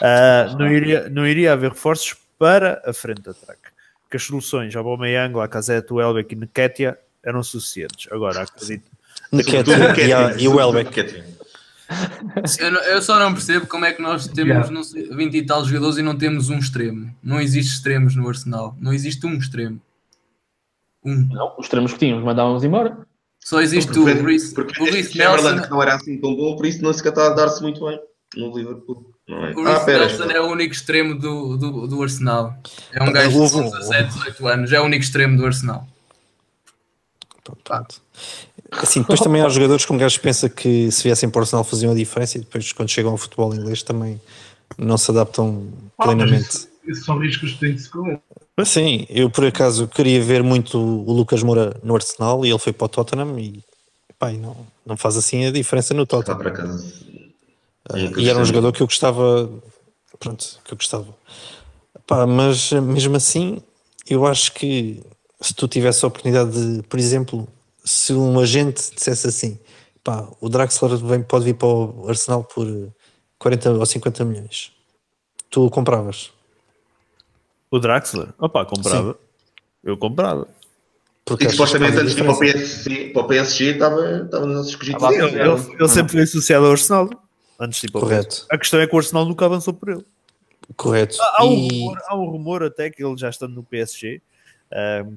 Ah, 0.00 0.54
não, 0.58 0.70
iria, 0.70 1.08
não 1.10 1.26
iria 1.26 1.52
haver 1.52 1.70
reforços 1.72 2.16
para 2.38 2.80
a 2.86 2.92
frente 2.94 3.20
de 3.22 3.30
ataque. 3.30 3.68
Que 4.10 4.16
as 4.16 4.22
soluções, 4.22 4.74
Aubameyang, 4.74 5.34
Lacazette, 5.34 5.92
o 5.92 6.00
Elbeck 6.00 6.34
e 6.34 6.36
Nketiah 6.38 6.96
eram 7.22 7.42
suficientes. 7.42 8.10
Agora, 8.10 8.40
acredito. 8.42 8.90
Nketiah 9.32 9.96
e, 9.98 10.12
a- 10.12 10.34
e 10.38 10.48
o 10.48 10.56
Welbeck. 10.56 11.24
Eu, 12.58 12.70
não- 12.70 12.80
eu 12.82 13.00
só 13.02 13.18
não 13.18 13.32
percebo 13.32 13.66
como 13.66 13.84
é 13.86 13.92
que 13.92 14.02
nós 14.02 14.26
temos 14.26 14.50
Yeah. 14.50 14.70
não 14.70 14.84
sei, 14.84 15.08
20 15.10 15.34
e 15.36 15.46
tal 15.46 15.64
jogadores 15.64 15.96
e 15.96 16.02
não 16.02 16.16
temos 16.16 16.50
um 16.50 16.58
extremo. 16.58 17.14
Não 17.22 17.40
existe 17.40 17.74
extremos 17.74 18.14
no 18.14 18.28
Arsenal. 18.28 18.76
Não 18.78 18.92
existe 18.92 19.24
um 19.26 19.34
extremo. 19.38 19.80
Um. 21.04 21.14
Não, 21.32 21.54
os 21.58 21.64
extremos 21.66 21.92
que 21.92 21.98
tínhamos, 21.98 22.24
mandávamos 22.24 22.62
embora. 22.64 22.98
Só 23.42 23.60
existe 23.60 23.98
o 23.98 24.04
Reece 24.04 24.52
Porque 24.54 24.82
o 24.82 24.84
este 24.84 24.94
Reece 24.96 25.12
Chamberlain 25.12 25.42
Nelson. 25.54 25.62
que 25.64 25.70
não 25.70 25.82
era 25.82 25.94
assim 25.94 26.18
tão 26.20 26.34
bom, 26.36 26.56
por 26.56 26.66
isso 26.66 26.82
não 26.82 26.92
se 26.92 27.06
está 27.08 27.26
a 27.28 27.30
dar-se 27.30 27.62
muito 27.62 27.86
bem 27.86 27.98
no 28.36 28.54
Liverpool. 28.56 29.10
Não 29.26 29.46
é? 29.46 29.52
O 29.54 29.60
Ah, 29.60 29.70
Reece 29.70 29.84
pera, 29.86 30.06
Nelson 30.06 30.24
é 30.30 30.40
o 30.40 30.46
único 30.50 30.74
extremo 30.74 31.14
do, 31.18 31.56
do, 31.56 31.86
do 31.86 32.02
Arsenal. 32.02 32.54
É 32.92 33.02
um 33.02 33.06
Ah, 33.06 33.12
gajo 33.12 33.30
de 33.30 33.36
houve 33.38 33.56
um- 33.56 33.70
17, 33.70 34.08
18 34.14 34.46
anos. 34.48 34.72
É 34.72 34.80
o 34.80 34.84
único 34.84 35.02
extremo 35.02 35.36
do 35.38 35.46
Arsenal. 35.46 35.86
Pronto. 37.64 38.02
Assim, 38.70 39.00
depois 39.00 39.20
também 39.20 39.40
há 39.40 39.48
jogadores 39.48 39.84
que 39.84 39.92
um 39.92 39.98
gajo 39.98 40.20
pensa 40.20 40.48
que 40.48 40.90
se 40.90 41.02
viessem 41.02 41.28
para 41.30 41.38
o 41.38 41.42
Arsenal 41.42 41.64
faziam 41.64 41.92
a 41.92 41.94
diferença 41.94 42.36
e 42.36 42.40
depois 42.40 42.72
quando 42.72 42.88
chegam 42.90 43.12
ao 43.12 43.16
futebol 43.16 43.54
inglês 43.54 43.82
também 43.82 44.20
não 44.76 44.98
se 44.98 45.10
adaptam 45.10 45.68
Ah, 45.96 46.04
plenamente. 46.04 46.48
Isso, 46.50 46.68
isso 46.86 47.04
são 47.04 47.18
riscos 47.18 47.52
que 47.52 47.60
têm 47.60 47.74
de 47.74 47.80
se 47.82 47.88
correr. 47.88 48.20
Sim, 48.64 49.06
eu 49.08 49.30
por 49.30 49.44
acaso 49.46 49.86
queria 49.88 50.22
ver 50.22 50.42
muito 50.42 50.78
o 50.78 51.12
Lucas 51.12 51.42
Moura 51.42 51.76
no 51.82 51.94
Arsenal 51.94 52.44
e 52.44 52.50
ele 52.50 52.58
foi 52.58 52.72
para 52.72 52.84
o 52.84 52.88
Tottenham 52.88 53.38
e, 53.38 53.62
pá, 54.18 54.32
e 54.32 54.36
não, 54.36 54.56
não 54.84 54.96
faz 54.96 55.16
assim 55.16 55.46
a 55.46 55.50
diferença 55.50 55.94
no 55.94 56.02
Está 56.02 56.18
Tottenham. 56.18 56.38
para 56.38 56.50
casa. 56.50 56.92
E 58.18 58.28
era 58.28 58.38
um 58.38 58.44
jogador 58.44 58.72
que 58.72 58.82
eu 58.82 58.86
gostava, 58.86 59.50
pronto, 60.18 60.58
que 60.64 60.74
eu 60.74 60.76
gostava. 60.76 61.06
Pá, 62.06 62.26
mas 62.26 62.70
mesmo 62.72 63.16
assim, 63.16 63.62
eu 64.08 64.26
acho 64.26 64.52
que 64.52 65.02
se 65.40 65.54
tu 65.54 65.66
tivesse 65.68 66.04
a 66.04 66.08
oportunidade 66.08 66.50
de, 66.50 66.82
por 66.82 66.98
exemplo, 66.98 67.48
se 67.88 68.12
um 68.12 68.38
agente 68.38 68.94
dissesse 68.94 69.26
assim, 69.26 69.58
pá, 70.04 70.28
o 70.40 70.48
Draxler 70.48 70.96
vem, 70.98 71.22
pode 71.22 71.44
vir 71.46 71.54
para 71.54 71.68
o 71.68 72.06
Arsenal 72.08 72.44
por 72.44 72.66
40 73.38 73.70
ou 73.72 73.86
50 73.86 74.24
milhões, 74.24 74.72
tu 75.50 75.68
compravas. 75.70 76.30
O 77.70 77.78
Draxler? 77.78 78.28
Opa, 78.38 78.64
comprava. 78.64 79.18
Eu 79.82 79.96
comprava. 79.96 80.46
Porque 81.24 81.46
E 81.46 81.50
supostamente 81.50 81.98
antes 81.98 82.14
de 82.14 82.20
ir 82.22 82.24
para 82.24 82.32
o. 82.32 82.38
PSG, 82.38 83.10
para 83.12 83.22
o 83.22 83.26
PSG 83.26 83.64
estava, 83.72 84.22
estava 84.24 84.46
nos 84.46 84.68
escogidos. 84.68 85.02
Ah, 85.02 85.12
Ele, 85.12 85.24
ele- 85.24 85.74
ele 85.78 85.88
sempre 85.88 86.12
foi 86.12 86.22
associado 86.22 86.64
ao 86.64 86.72
Arsenal. 86.72 87.10
Antes 87.60 87.80
de 87.80 87.86
ir 87.86 87.90
para 87.90 87.98
o 87.98 88.02
Correto. 88.02 88.28
PSG. 88.28 88.46
A 88.50 88.58
questão 88.58 88.80
é 88.80 88.86
que 88.86 88.94
o 88.94 88.98
Arsenal 88.98 89.24
nunca 89.26 89.44
avançou 89.44 89.74
por 89.74 89.90
ele. 89.90 90.04
Correto. 90.76 91.16
Há 91.20 91.44
um, 91.44 91.52
E- 91.52 91.68
rumor, 91.80 91.98
há 92.06 92.16
um 92.16 92.24
rumor 92.30 92.62
até 92.62 92.88
que 92.90 93.04
ele 93.04 93.16
já 93.18 93.28
estando 93.28 93.54
no 93.54 93.62
PSG, 93.62 94.22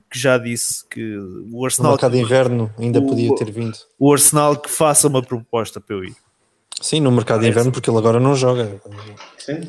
que 0.10 0.18
já 0.20 0.38
disse 0.38 0.86
que 0.88 1.18
o 1.18 1.46
no 1.48 1.66
Arsenal, 1.66 1.92
mercado 1.92 2.12
de 2.14 2.20
inverno 2.20 2.74
ainda 2.78 3.00
o- 3.00 3.08
podia 3.08 3.36
ter 3.36 3.52
vindo. 3.52 3.78
o 4.00 4.12
Arsenal 4.14 4.58
que 4.58 4.70
faça 4.70 5.08
uma 5.08 5.22
proposta 5.22 5.80
para 5.82 5.96
eu 5.96 6.04
ir. 6.06 6.16
Sim, 6.82 7.00
no 7.02 7.12
mercado 7.12 7.42
de 7.42 7.48
inverno, 7.50 7.72
porque 7.72 7.90
ele 7.90 7.98
agora 7.98 8.20
não 8.20 8.36
joga. 8.36 8.82
Sim. 9.38 9.60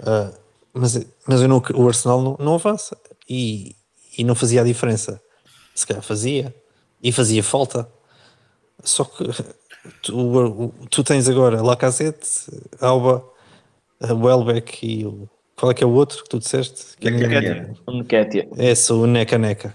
Ah, 0.00 0.30
mas, 0.74 1.06
mas 1.26 1.40
eu 1.40 1.48
não, 1.48 1.62
o 1.74 1.86
Arsenal 1.88 2.20
não, 2.20 2.36
não 2.38 2.54
avança. 2.56 2.96
E, 3.28 3.74
e 4.18 4.24
não 4.24 4.34
fazia 4.34 4.60
a 4.60 4.64
diferença. 4.64 5.20
Se 5.74 5.86
calhar 5.86 6.02
fazia. 6.02 6.54
E 7.02 7.10
fazia 7.12 7.42
falta. 7.42 7.88
Só 8.82 9.04
que 9.04 9.24
tu, 10.02 10.72
tu 10.90 11.02
tens 11.04 11.28
agora 11.28 11.62
Lacazette, 11.62 12.28
Alba, 12.80 13.24
Welbeck 14.02 14.84
e 14.86 15.06
o. 15.06 15.28
Qual 15.56 15.70
é 15.70 15.74
que 15.74 15.84
é 15.84 15.86
o 15.86 15.90
outro 15.92 16.22
que 16.22 16.28
tu 16.28 16.38
disseste? 16.38 16.96
Que 16.98 17.10
Nketiah. 17.10 18.46
é 18.58 18.74
só 18.74 18.96
o 18.96 19.06
Neca 19.06 19.38
Neca. 19.38 19.74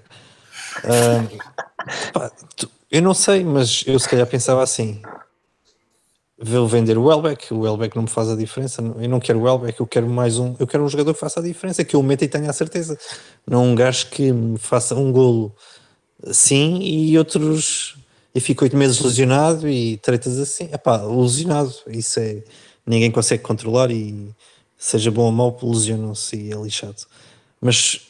Pá, 2.14 2.30
tu- 2.56 2.70
eu 2.92 3.02
não 3.02 3.14
sei, 3.14 3.44
mas 3.44 3.84
eu 3.88 3.98
se 4.00 4.08
calhar 4.10 4.28
pensava 4.28 4.62
assim: 4.62 5.02
vou 6.38 6.68
vender 6.68 6.98
o 6.98 7.06
Welbeck, 7.06 7.54
o 7.54 7.62
Welbeck 7.62 7.96
não 7.96 8.04
me 8.04 8.10
faz 8.10 8.30
a 8.30 8.36
diferença. 8.36 8.82
Eu 8.82 9.10
não 9.10 9.20
quero 9.20 9.40
o 9.40 9.44
Welbeck, 9.44 9.80
eu 9.80 9.88
quero 9.88 10.08
mais 10.10 10.38
um. 10.38 10.56
Eu 10.60 10.68
quero 10.68 10.84
um 10.84 10.90
jogador 10.90 11.14
que 11.14 11.20
faça 11.20 11.40
a 11.40 11.44
diferença, 11.44 11.84
que 11.84 11.96
eu 11.96 12.04
meta 12.04 12.26
e 12.26 12.28
tenha 12.28 12.50
a 12.50 12.54
certeza. 12.54 12.98
Não 13.48 13.66
um 13.66 13.76
gajo 13.76 14.08
que 14.08 14.32
me 14.32 14.58
faça 14.58 14.96
um 14.96 15.12
golo 15.12 15.56
sim 16.32 16.80
e 16.82 17.18
outros. 17.18 17.96
E 18.36 18.40
fico 18.40 18.64
oito 18.64 18.78
meses 18.78 19.00
lesionado 19.00 19.68
e 19.68 19.98
tretas 19.98 20.38
assim. 20.38 20.70
Epá, 20.72 20.98
lesionado, 21.04 21.74
isso 21.88 22.20
é. 22.20 22.44
Ninguém 22.86 23.10
consegue 23.12 23.42
controlar 23.44 23.90
e 23.92 24.30
seja 24.80 25.12
bom 25.12 25.24
ou 25.26 25.32
mau, 25.32 25.56
lesionam-se 25.62 26.36
e 26.36 26.52
é 26.52 26.56
lixado. 26.56 26.96
Mas 27.62 28.08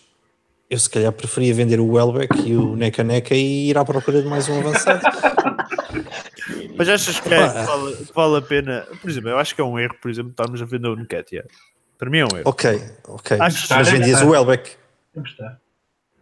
eu 0.69 0.77
se 0.79 0.89
calhar 0.89 1.11
preferia 1.11 1.53
vender 1.53 1.79
o 1.79 1.87
Welbeck 1.93 2.39
e 2.47 2.55
o 2.55 2.75
Neca 2.75 3.03
Neca 3.03 3.33
e 3.35 3.69
ir 3.71 3.77
à 3.77 3.83
procura 3.83 4.21
de 4.21 4.27
mais 4.29 4.47
um 4.47 4.59
avançado. 4.59 5.01
Mas 6.77 6.87
achas 6.87 7.19
que, 7.19 7.33
é- 7.33 7.47
que 7.49 7.53
vale, 7.65 7.95
que 8.05 8.13
vale 8.13 8.37
a 8.37 8.41
pena? 8.41 8.87
Por 9.01 9.09
exemplo, 9.09 9.29
eu 9.29 9.37
acho 9.37 9.53
que 9.53 9.59
é 9.61 9.63
um 9.63 9.77
erro, 9.77 9.95
por 10.01 10.09
exemplo, 10.09 10.31
estarmos 10.31 10.61
a 10.61 10.65
vender 10.65 10.87
o 10.87 10.95
Nketiah. 10.95 11.43
Para 11.97 12.09
mim 12.09 12.19
é 12.19 12.25
um 12.25 12.37
erro. 12.37 12.43
ok, 12.45 12.81
ok. 13.07 13.37
Que 13.37 13.43
Mas 13.73 13.89
vendias 13.89 14.21
o 14.21 14.29
Welbeck. 14.29 14.71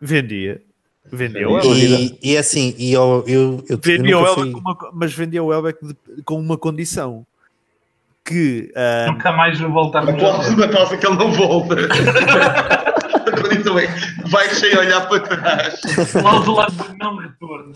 Vendia. 0.01 0.61
Vendia 1.11 1.47
o. 1.47 1.53
Welbeck. 1.53 2.19
E, 2.23 2.31
e 2.31 2.35
é 2.35 2.39
assim, 2.39 2.73
e 2.77 2.91
eu, 2.93 3.23
eu, 3.27 3.63
eu, 3.69 3.77
o 3.77 3.81
fui- 4.33 4.51
com 4.51 4.59
uma- 4.59 4.91
mas 4.93 5.13
vendia 5.13 5.43
o 5.43 5.47
Welbeck 5.47 5.85
de- 5.85 6.23
com 6.23 6.39
uma 6.39 6.57
condição. 6.57 7.25
Que 8.27 8.69
ah, 8.75 9.05
Nunca 9.07 9.31
mais 9.31 9.57
vou 9.57 9.71
voltar 9.71 9.99
A 9.99 10.11
no 10.11 10.17
cláusula 10.17 10.67
causa 10.67 10.97
que 10.97 11.07
ele 11.07 11.15
não 11.15 11.31
volta. 11.31 11.75
A 13.27 13.41
condição 13.41 13.79
é 13.79 13.87
que 13.87 14.29
vai 14.29 14.49
cheio 14.53 14.77
a 14.77 14.79
olhar 14.81 15.07
para 15.07 15.19
trás. 15.21 15.79
Cláusula 16.11 16.67
de 16.67 16.97
não 16.97 17.15
retorno. 17.15 17.73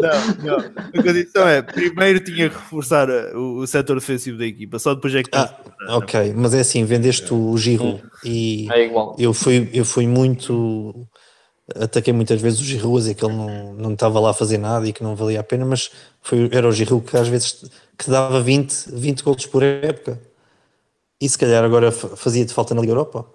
Não, 0.00 0.44
não. 0.44 0.58
A 0.58 1.02
condição 1.02 1.48
é, 1.48 1.62
primeiro 1.62 2.20
tinha 2.20 2.50
que 2.50 2.56
reforçar 2.56 3.08
uh, 3.08 3.38
o, 3.38 3.58
o 3.60 3.66
setor 3.66 3.98
defensivo 3.98 4.36
da 4.36 4.44
equipa, 4.44 4.78
só 4.78 4.94
depois 4.94 5.14
é 5.14 5.22
que... 5.22 5.30
Ah, 5.32 5.54
ok, 5.96 6.34
mas 6.36 6.52
é 6.52 6.60
assim, 6.60 6.84
vendeste 6.84 7.32
o 7.32 7.56
Giroud 7.56 8.02
e 8.22 8.68
É 8.70 8.84
igual. 8.84 9.16
eu 9.18 9.32
fui, 9.32 9.70
eu 9.72 9.84
fui 9.84 10.06
muito 10.06 11.08
ataquei 11.74 12.12
muitas 12.12 12.40
vezes 12.40 12.60
o 12.60 12.64
Giroud 12.64 12.96
a 12.96 13.00
dizer 13.00 13.14
que 13.14 13.24
ele 13.24 13.34
não, 13.34 13.74
não 13.74 13.92
estava 13.92 14.20
lá 14.20 14.30
a 14.30 14.34
fazer 14.34 14.58
nada 14.58 14.86
e 14.86 14.92
que 14.92 15.02
não 15.02 15.16
valia 15.16 15.40
a 15.40 15.44
pena, 15.44 15.64
mas 15.64 15.90
foi, 16.26 16.48
era 16.52 16.66
o 16.68 16.72
Giroud 16.72 17.06
que 17.08 17.16
às 17.16 17.28
vezes 17.28 17.64
que 17.96 18.10
dava 18.10 18.42
20, 18.42 18.90
20 18.92 19.22
golos 19.22 19.46
por 19.46 19.62
época 19.62 20.20
e 21.20 21.28
se 21.28 21.38
calhar 21.38 21.64
agora 21.64 21.90
fa- 21.92 22.16
fazia-te 22.16 22.52
falta 22.52 22.74
na 22.74 22.80
Liga 22.80 22.92
Europa 22.92 23.26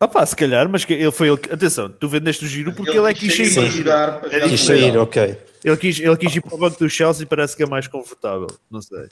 Ah 0.00 0.08
pá, 0.08 0.24
se 0.26 0.34
calhar, 0.34 0.68
mas 0.68 0.84
que 0.84 0.92
ele 0.92 1.10
foi 1.12 1.28
ele 1.28 1.38
que... 1.38 1.52
Atenção, 1.52 1.88
tu 1.88 2.08
vendeste 2.08 2.44
o 2.44 2.48
giro 2.48 2.72
porque 2.72 2.96
ele, 2.96 3.10
é 3.10 3.14
que 3.14 3.28
quis 3.28 3.54
sair. 3.54 3.70
jogar, 3.70 4.20
quis 4.48 4.60
sair, 4.60 4.96
ok 4.96 5.38
Ele 5.64 5.76
quis, 5.76 5.98
ele 6.00 6.16
quis 6.16 6.34
ir 6.34 6.40
para 6.40 6.54
o 6.54 6.58
banco 6.58 6.78
do 6.78 6.88
Chelsea 6.90 7.22
e 7.22 7.26
parece 7.26 7.56
que 7.56 7.62
é 7.62 7.66
mais 7.66 7.86
confortável. 7.86 8.48
Não 8.70 8.82
sei. 8.82 9.06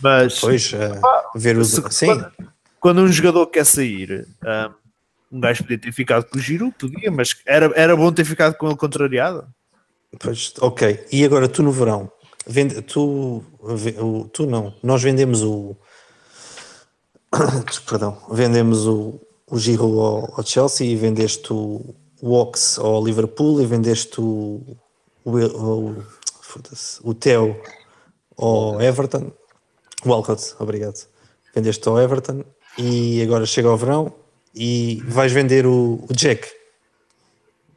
Mas 0.00 0.38
pois, 0.40 0.72
eh, 0.72 1.00
ver 1.34 1.56
os 1.56 1.68
se- 1.72 1.82
sim, 1.90 2.06
quando, 2.06 2.32
quando 2.78 3.00
um 3.02 3.08
jogador 3.12 3.46
quer 3.46 3.64
sair, 3.64 4.26
ah, 4.44 4.70
um 5.32 5.40
gajo 5.40 5.62
podia 5.62 5.78
ter 5.78 5.92
ficado 5.92 6.24
com 6.26 6.38
o 6.38 6.40
giro, 6.40 6.70
podia, 6.78 7.10
mas 7.10 7.34
era, 7.46 7.72
era 7.74 7.96
bom 7.96 8.12
ter 8.12 8.24
ficado 8.24 8.54
com 8.56 8.66
ele 8.66 8.76
contrariado. 8.76 9.48
Pois, 10.18 10.52
ok. 10.60 11.06
E 11.12 11.24
agora 11.24 11.48
tu 11.48 11.62
no 11.62 11.72
verão, 11.72 12.10
vende, 12.46 12.80
tu, 12.82 13.42
tu 14.32 14.46
não, 14.46 14.74
nós 14.82 15.02
vendemos 15.02 15.42
o 15.42 15.76
perdão, 17.86 18.16
vendemos 18.30 18.86
o, 18.86 19.20
o 19.50 19.58
Giro 19.58 20.00
ao, 20.00 20.34
ao 20.36 20.44
Chelsea 20.44 20.86
e 20.86 20.96
vendeste 20.96 21.52
o, 21.52 21.94
o 22.20 22.32
Ox 22.32 22.78
ao 22.78 23.04
Liverpool 23.04 23.60
e 23.60 23.66
vendeste 23.66 24.20
o, 24.20 24.60
o, 25.24 25.38
o, 25.38 26.04
o 27.02 27.14
Theo 27.14 27.60
ao 28.36 28.80
Everton, 28.80 29.32
o 30.04 30.10
Walcott, 30.10 30.54
obrigado. 30.58 31.06
Vendeste 31.54 31.88
ao 31.88 32.00
Everton 32.00 32.44
e 32.78 33.22
agora 33.22 33.46
chega 33.46 33.68
ao 33.68 33.76
verão 33.76 34.12
e 34.54 35.02
vais 35.06 35.32
vender 35.32 35.66
o, 35.66 36.04
o 36.08 36.12
Jack. 36.12 36.48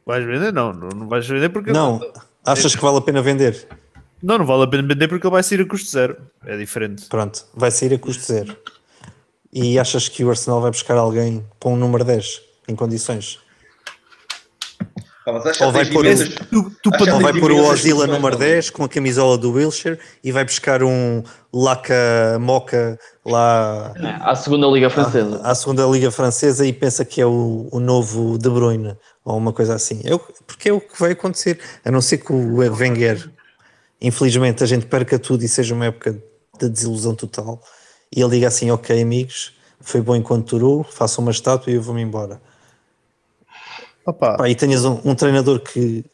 Vais 0.04 0.24
vender? 0.24 0.52
Não, 0.52 0.72
não, 0.72 0.88
não 0.88 1.08
vais 1.08 1.26
vender 1.26 1.48
porque 1.50 1.72
Não, 1.72 2.00
achas 2.44 2.74
que 2.74 2.82
vale 2.82 2.98
a 2.98 3.00
pena 3.00 3.22
vender? 3.22 3.66
não, 4.22 4.38
não 4.38 4.46
vale 4.46 4.64
a 4.64 4.66
pena 4.66 4.86
vender 4.86 5.08
porque 5.08 5.26
ele 5.26 5.32
vai 5.32 5.42
sair 5.42 5.60
a 5.62 5.66
custo 5.66 5.90
zero. 5.90 6.16
É 6.44 6.56
diferente. 6.56 7.06
Pronto, 7.08 7.46
vai 7.54 7.70
sair 7.70 7.94
a 7.94 7.98
custo 7.98 8.22
zero. 8.24 8.56
E 9.52 9.78
achas 9.78 10.08
que 10.08 10.24
o 10.24 10.30
Arsenal 10.30 10.60
vai 10.60 10.70
buscar 10.70 10.96
alguém 10.96 11.44
com 11.58 11.74
um 11.74 11.76
número 11.76 12.04
10 12.04 12.40
em 12.68 12.76
condições? 12.76 13.40
Ou 15.60 15.70
vai 15.70 15.84
pôr 15.84 16.04
Tu, 16.50 16.70
tu 16.82 16.90
Ou 17.14 17.20
vai 17.20 17.32
pôr 17.38 17.52
o 17.52 17.64
Ozila 17.64 18.06
número 18.06 18.36
ali. 18.36 18.44
10 18.46 18.70
com 18.70 18.84
a 18.84 18.88
camisola 18.88 19.36
do 19.36 19.52
Wilshire 19.52 19.98
e 20.24 20.32
vai 20.32 20.44
buscar 20.44 20.82
um 20.82 21.22
Laca 21.52 22.38
Moca 22.40 22.98
lá 23.24 23.92
À 24.22 24.34
segunda 24.34 24.66
Liga 24.68 24.88
Francesa. 24.88 25.40
à 25.44 25.54
segunda 25.54 25.84
Liga 25.86 26.10
Francesa 26.10 26.64
e 26.66 26.72
pensa 26.72 27.04
que 27.04 27.20
é 27.20 27.26
o, 27.26 27.68
o 27.70 27.78
novo 27.80 28.38
De 28.38 28.48
Bruyne 28.48 28.96
ou 29.24 29.36
uma 29.36 29.52
coisa 29.52 29.74
assim. 29.74 30.00
É 30.04 30.14
o- 30.14 30.20
porque 30.46 30.70
é 30.70 30.72
o 30.72 30.80
que 30.80 30.98
vai 30.98 31.12
acontecer, 31.12 31.58
a 31.84 31.90
não 31.90 32.00
ser 32.00 32.18
que 32.18 32.32
o 32.32 32.56
Wenger, 32.56 33.30
infelizmente, 34.00 34.64
a 34.64 34.66
gente 34.66 34.86
perca 34.86 35.18
tudo 35.18 35.44
e 35.44 35.48
seja 35.48 35.74
uma 35.74 35.86
época 35.86 36.12
de 36.58 36.68
desilusão 36.68 37.14
total 37.14 37.60
e 38.14 38.20
ele 38.22 38.30
diga 38.30 38.48
assim: 38.48 38.70
Ok, 38.70 39.00
amigos, 39.00 39.52
foi 39.80 40.00
bom 40.00 40.16
enquanto 40.16 40.50
durou, 40.58 40.82
façam 40.84 41.22
uma 41.22 41.30
estátua 41.30 41.70
e 41.72 41.76
eu 41.76 41.82
vou-me 41.82 42.00
embora. 42.02 42.40
Opa, 44.06 44.36
Pá, 44.36 44.48
e 44.48 44.54
tenhas 44.54 44.84
um, 44.84 44.98
um 45.04 45.14
treinador 45.14 45.60
que, 45.60 46.04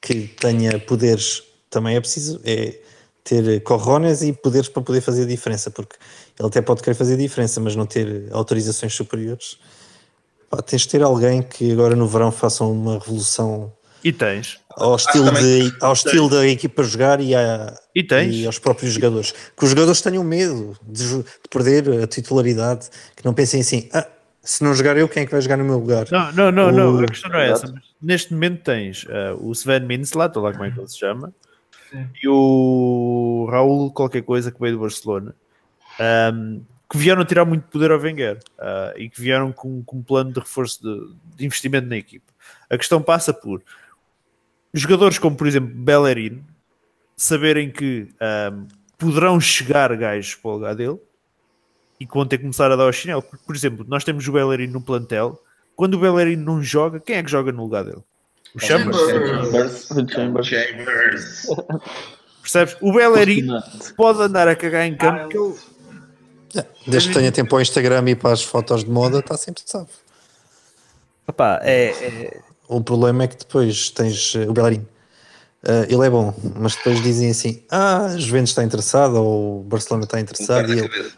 que 0.00 0.28
tenha 0.40 0.78
poderes, 0.78 1.42
também 1.70 1.96
é 1.96 2.00
preciso 2.00 2.40
é 2.44 2.78
ter 3.24 3.60
corrones 3.62 4.22
e 4.22 4.32
poderes 4.32 4.68
para 4.68 4.82
poder 4.82 5.00
fazer 5.00 5.24
a 5.24 5.26
diferença, 5.26 5.70
porque 5.70 5.96
ele 6.38 6.48
até 6.48 6.62
pode 6.62 6.82
querer 6.82 6.94
fazer 6.94 7.14
a 7.14 7.18
diferença, 7.18 7.60
mas 7.60 7.74
não 7.74 7.84
ter 7.84 8.28
autorizações 8.30 8.94
superiores. 8.94 9.58
Pá, 10.48 10.62
tens 10.62 10.82
de 10.82 10.88
ter 10.88 11.02
alguém 11.02 11.42
que 11.42 11.72
agora 11.72 11.96
no 11.96 12.06
verão 12.06 12.30
faça 12.30 12.62
uma 12.64 12.98
revolução 13.00 13.72
e 14.04 14.12
tens. 14.12 14.60
ao 14.76 14.94
estilo, 14.94 15.32
de, 15.32 15.74
ao 15.80 15.92
estilo 15.92 16.30
da 16.30 16.46
equipa 16.46 16.84
jogar 16.84 17.20
e, 17.20 17.34
à- 17.34 17.76
E 17.92 18.04
tens. 18.04 18.32
e 18.36 18.46
aos 18.46 18.60
próprios 18.60 18.92
jogadores. 18.92 19.34
Que 19.56 19.64
os 19.64 19.70
jogadores 19.70 20.00
tenham 20.00 20.22
medo 20.22 20.78
de, 20.86 21.02
de 21.18 21.24
perder 21.50 22.04
a 22.04 22.06
titularidade, 22.06 22.86
que 23.16 23.24
não 23.24 23.34
pensem 23.34 23.60
assim, 23.60 23.88
ah, 23.92 24.06
se 24.46 24.62
não 24.64 24.74
jogar 24.74 24.96
eu, 24.96 25.08
quem 25.08 25.22
é 25.22 25.26
que 25.26 25.32
vai 25.32 25.40
jogar 25.40 25.56
no 25.56 25.64
meu 25.64 25.78
lugar? 25.78 26.06
Não, 26.10 26.32
não, 26.32 26.52
não, 26.52 26.72
não, 26.72 26.94
O- 26.96 27.04
a 27.04 27.06
questão 27.06 27.30
não 27.30 27.38
é 27.38 27.50
essa. 27.50 27.70
Mas 27.72 27.82
neste 28.00 28.32
momento 28.32 28.62
tens 28.62 29.06
ah, 29.10 29.34
o 29.38 29.52
Sven 29.52 29.80
Minslat, 29.80 30.36
ou 30.36 30.42
lá 30.44 30.52
como 30.52 30.64
é 30.64 30.70
que 30.70 30.78
ele 30.78 30.88
se 30.88 30.98
chama, 30.98 31.34
Sim. 31.90 32.06
e 32.22 32.28
o 32.28 33.48
Raul 33.50 33.92
qualquer 33.92 34.22
coisa 34.22 34.50
que 34.50 34.60
veio 34.60 34.74
do 34.76 34.80
Barcelona, 34.80 35.34
ahm, 36.00 36.60
que 36.90 36.96
vieram 36.98 37.24
tirar 37.24 37.44
muito 37.44 37.64
poder 37.68 37.90
ao 37.90 37.98
Wenger 37.98 38.38
ah, 38.58 38.92
e 38.96 39.08
que 39.10 39.20
vieram 39.20 39.52
com, 39.52 39.82
com 39.82 39.96
um 39.98 40.02
plano 40.02 40.32
de 40.32 40.38
reforço 40.40 40.80
de, 40.82 41.14
de 41.36 41.44
investimento 41.46 41.88
na 41.88 41.96
equipe. 41.96 42.24
A 42.70 42.76
questão 42.78 43.02
passa 43.02 43.34
por 43.34 43.62
jogadores 44.72 45.18
como, 45.18 45.36
por 45.36 45.46
exemplo, 45.46 45.74
Bellerin 45.74 46.44
saberem 47.16 47.70
que 47.70 48.08
ahm, 48.20 48.66
poderão 48.98 49.40
chegar 49.40 49.94
gajos 49.96 50.34
para 50.34 50.50
o 50.50 50.54
lugar 50.54 50.74
dele 50.74 50.98
e 51.98 52.06
que 52.06 52.14
vão 52.14 52.26
ter 52.26 52.38
que 52.38 52.42
começar 52.42 52.70
a 52.70 52.76
dar 52.76 52.84
ao 52.84 52.92
chinelo. 52.92 53.22
Porque, 53.22 53.44
por 53.46 53.54
exemplo, 53.56 53.84
nós 53.88 54.04
temos 54.04 54.26
o 54.26 54.32
Bellerin 54.32 54.68
no 54.68 54.80
plantel. 54.80 55.40
Quando 55.74 55.94
o 55.94 55.98
Bellerin 55.98 56.36
não 56.36 56.62
joga, 56.62 57.00
quem 57.00 57.16
é 57.16 57.22
que 57.22 57.30
joga 57.30 57.52
no 57.52 57.62
lugar 57.62 57.84
dele? 57.84 58.02
O 58.54 58.60
Chambers. 58.60 58.96
Chambers. 58.96 59.88
Chambers. 60.10 60.46
Chambers. 60.46 61.46
Percebes? 62.42 62.76
O 62.80 62.92
Bellerin 62.92 63.48
pode 63.96 64.22
andar 64.22 64.48
a 64.48 64.54
cagar 64.54 64.86
em 64.86 64.96
campo 64.96 65.28
que 65.28 65.36
ele... 65.36 65.54
Desde 66.86 67.08
que 67.10 67.14
tenha 67.14 67.30
tempo 67.32 67.54
ao 67.54 67.60
Instagram 67.60 68.08
e 68.08 68.14
para 68.14 68.32
as 68.32 68.42
fotos 68.42 68.84
de 68.84 68.90
moda, 68.90 69.18
está 69.18 69.36
sempre 69.36 69.62
sabe. 69.66 69.88
Epá, 71.28 71.60
é, 71.62 71.88
é- 71.88 72.40
O 72.68 72.80
problema 72.80 73.24
é 73.24 73.26
que 73.28 73.36
depois 73.36 73.90
tens 73.90 74.34
eh, 74.36 74.48
o 74.48 74.52
Bellerin. 74.52 74.86
Eh, 75.64 75.86
ele 75.90 76.06
é 76.06 76.08
bom, 76.08 76.32
mas 76.54 76.76
depois 76.76 77.02
dizem 77.02 77.30
assim: 77.30 77.62
Ah, 77.70 78.06
a 78.06 78.16
Juventus 78.16 78.50
está 78.50 78.62
interessado 78.62 79.16
ou 79.16 79.60
o 79.60 79.64
Barcelona 79.64 80.04
está 80.04 80.20
interessado. 80.20 80.72
E 80.72 80.78
ele, 80.78 81.12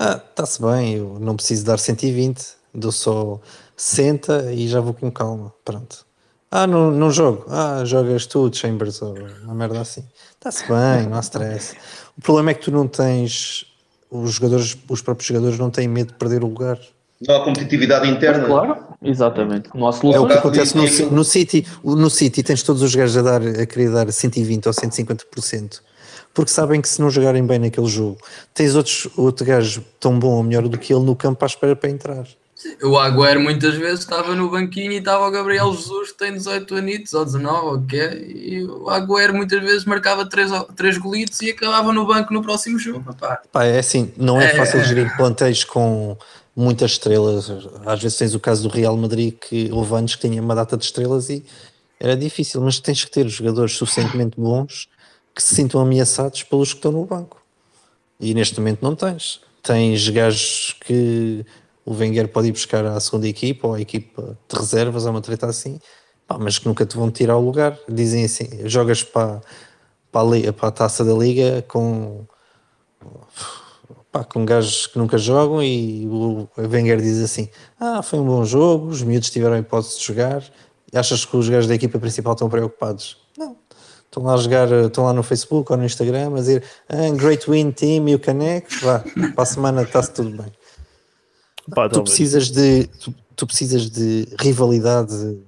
ah, 0.00 0.18
está-se 0.30 0.60
bem, 0.62 0.94
eu 0.94 1.18
não 1.20 1.36
preciso 1.36 1.64
dar 1.64 1.78
120, 1.78 2.42
dou 2.74 2.90
só 2.90 3.38
60 3.76 4.52
e 4.54 4.66
já 4.66 4.80
vou 4.80 4.94
com 4.94 5.10
calma. 5.10 5.52
Pronto. 5.64 6.06
Ah, 6.50 6.66
não, 6.66 6.90
não 6.90 7.10
jogo. 7.10 7.44
Ah, 7.48 7.84
jogas 7.84 8.24
tu, 8.26 8.50
Chambers, 8.52 9.02
ou 9.02 9.14
uma 9.44 9.54
merda 9.54 9.80
assim. 9.80 10.02
Está-se 10.34 10.66
bem, 10.66 11.06
não 11.08 11.16
há 11.16 11.20
stress. 11.20 11.76
O 12.16 12.22
problema 12.22 12.50
é 12.50 12.54
que 12.54 12.62
tu 12.64 12.70
não 12.72 12.88
tens. 12.88 13.66
Os 14.10 14.32
jogadores, 14.32 14.76
os 14.88 15.02
próprios 15.02 15.28
jogadores 15.28 15.58
não 15.58 15.70
têm 15.70 15.86
medo 15.86 16.08
de 16.08 16.14
perder 16.18 16.42
o 16.42 16.48
lugar. 16.48 16.78
Não 17.20 17.36
há 17.36 17.44
competitividade 17.44 18.08
interna. 18.08 18.46
Claro, 18.46 18.76
exatamente. 19.02 19.68
Não 19.74 19.86
há 19.86 19.90
É 19.90 19.92
o 19.92 19.92
soluções. 19.92 20.32
que 20.32 20.38
acontece 20.38 20.76
no, 20.76 21.10
no 21.12 21.24
City. 21.24 21.66
No 21.84 22.10
City 22.10 22.42
tens 22.42 22.62
todos 22.62 22.82
os 22.82 22.94
gajos 22.94 23.18
a, 23.18 23.22
dar, 23.22 23.42
a 23.42 23.66
querer 23.66 23.92
dar 23.92 24.10
120 24.10 24.66
ou 24.66 24.72
150%. 24.72 25.80
Porque 26.32 26.50
sabem 26.50 26.80
que 26.80 26.88
se 26.88 27.00
não 27.00 27.10
jogarem 27.10 27.44
bem 27.44 27.58
naquele 27.58 27.88
jogo, 27.88 28.18
tens 28.54 28.74
outros, 28.74 29.08
outro 29.16 29.44
gajo 29.44 29.84
tão 29.98 30.18
bom 30.18 30.36
ou 30.36 30.42
melhor 30.42 30.68
do 30.68 30.78
que 30.78 30.92
ele 30.92 31.04
no 31.04 31.16
campo 31.16 31.44
à 31.44 31.46
espera 31.46 31.74
para 31.74 31.90
entrar. 31.90 32.26
O 32.82 32.98
Agüero 32.98 33.40
muitas 33.40 33.74
vezes 33.74 34.00
estava 34.00 34.34
no 34.34 34.50
banquinho 34.50 34.92
e 34.92 34.98
estava 34.98 35.26
o 35.26 35.30
Gabriel 35.30 35.72
Jesus 35.72 36.12
que 36.12 36.18
tem 36.18 36.34
18 36.34 36.74
anitos 36.76 37.14
ou 37.14 37.24
19 37.24 37.66
ou 37.66 37.74
o 37.74 37.86
que 37.86 37.96
é, 37.96 38.14
e 38.20 38.64
o 38.64 38.90
Agüero 38.90 39.34
muitas 39.34 39.60
vezes 39.62 39.84
marcava 39.86 40.28
3, 40.28 40.50
três 40.76 40.98
golitos 40.98 41.40
e 41.40 41.50
acabava 41.50 41.90
no 41.92 42.06
banco 42.06 42.34
no 42.34 42.42
próximo 42.42 42.78
jogo. 42.78 43.14
Pá. 43.18 43.40
Pá, 43.50 43.64
é 43.64 43.78
assim, 43.78 44.12
não 44.16 44.40
é, 44.40 44.52
É, 44.52 44.56
fácil 44.56 44.84
gerir 44.84 45.16
plantéis 45.16 45.64
com 45.64 46.16
muitas 46.54 46.92
estrelas. 46.92 47.50
Às 47.86 48.02
vezes 48.02 48.18
tens 48.18 48.34
o 48.34 48.40
caso 48.40 48.68
do 48.68 48.74
Real 48.74 48.96
Madrid 48.96 49.34
que 49.40 49.70
houve 49.72 49.94
anos 49.94 50.14
que 50.14 50.28
tinha 50.28 50.42
uma 50.42 50.54
data 50.54 50.76
de 50.76 50.84
estrelas 50.84 51.30
e 51.30 51.42
era 51.98 52.14
difícil, 52.14 52.60
mas 52.60 52.78
tens 52.78 53.04
que 53.04 53.10
ter 53.10 53.26
jogadores 53.28 53.72
suficientemente 53.72 54.38
bons 54.38 54.86
que 55.34 55.42
se 55.42 55.54
sintam 55.54 55.80
ameaçados 55.80 56.42
pelos 56.42 56.72
que 56.72 56.78
estão 56.78 56.92
no 56.92 57.04
banco. 57.04 57.40
E 58.18 58.34
neste 58.34 58.58
momento 58.58 58.82
não 58.82 58.94
tens. 58.94 59.40
Tens 59.62 60.08
gajos 60.08 60.76
que 60.80 61.44
o 61.84 61.94
Wenger 61.94 62.28
pode 62.28 62.48
ir 62.48 62.52
buscar 62.52 62.84
à 62.84 63.00
segunda 63.00 63.26
equipa 63.26 63.68
ou 63.68 63.74
à 63.74 63.80
equipa 63.80 64.38
de 64.48 64.58
reservas, 64.58 65.04
ou 65.04 65.10
uma 65.10 65.20
treta 65.20 65.46
assim, 65.46 65.78
pá, 66.26 66.38
mas 66.38 66.58
que 66.58 66.66
nunca 66.66 66.84
te 66.84 66.96
vão 66.96 67.10
tirar 67.10 67.36
o 67.36 67.44
lugar. 67.44 67.78
Dizem 67.88 68.24
assim: 68.24 68.48
jogas 68.68 69.02
para, 69.02 69.40
para, 70.12 70.48
a, 70.48 70.52
para 70.52 70.68
a 70.68 70.72
taça 70.72 71.04
da 71.04 71.14
liga 71.14 71.64
com 71.66 72.26
pá, 74.12 74.24
com 74.24 74.44
gajos 74.44 74.86
que 74.86 74.98
nunca 74.98 75.18
jogam 75.18 75.62
e 75.62 76.06
o 76.06 76.48
Wenger 76.58 77.00
diz 77.00 77.20
assim: 77.22 77.48
Ah, 77.78 78.02
foi 78.02 78.18
um 78.18 78.24
bom 78.24 78.44
jogo, 78.44 78.88
os 78.88 79.02
miúdos 79.02 79.30
tiveram 79.30 79.54
a 79.54 79.58
hipótese 79.58 79.98
de 79.98 80.04
jogar. 80.04 80.44
Achas 80.92 81.24
que 81.24 81.36
os 81.36 81.48
gajos 81.48 81.68
da 81.68 81.74
equipa 81.74 81.98
principal 81.98 82.32
estão 82.32 82.48
preocupados? 82.48 83.16
Estão 84.10 84.24
lá 84.24 84.34
a 84.34 84.36
jogar, 84.38 84.72
eh, 84.72 84.86
estão 84.86 85.04
lá 85.04 85.12
no 85.12 85.22
Facebook 85.22 85.70
ou 85.70 85.78
no 85.78 85.84
Instagram 85.84 86.32
a 86.34 86.40
dizer 86.40 86.64
ah, 86.88 87.10
Great 87.16 87.48
win 87.48 87.70
team, 87.70 88.08
you 88.08 88.18
connect. 88.18 88.76
Vá, 88.84 89.04
para 89.34 89.42
a 89.42 89.46
semana 89.46 89.82
está-se 89.82 90.10
tudo 90.12 90.30
bem. 90.30 90.52
Pá, 91.72 91.88
Tu 91.88 91.92
talvez. 91.94 92.02
precisas 92.10 92.50
de, 92.50 92.88
tu, 92.98 93.14
tu 93.36 93.46
precisas 93.46 93.88
de 93.88 94.26
rivalidade 94.40 95.38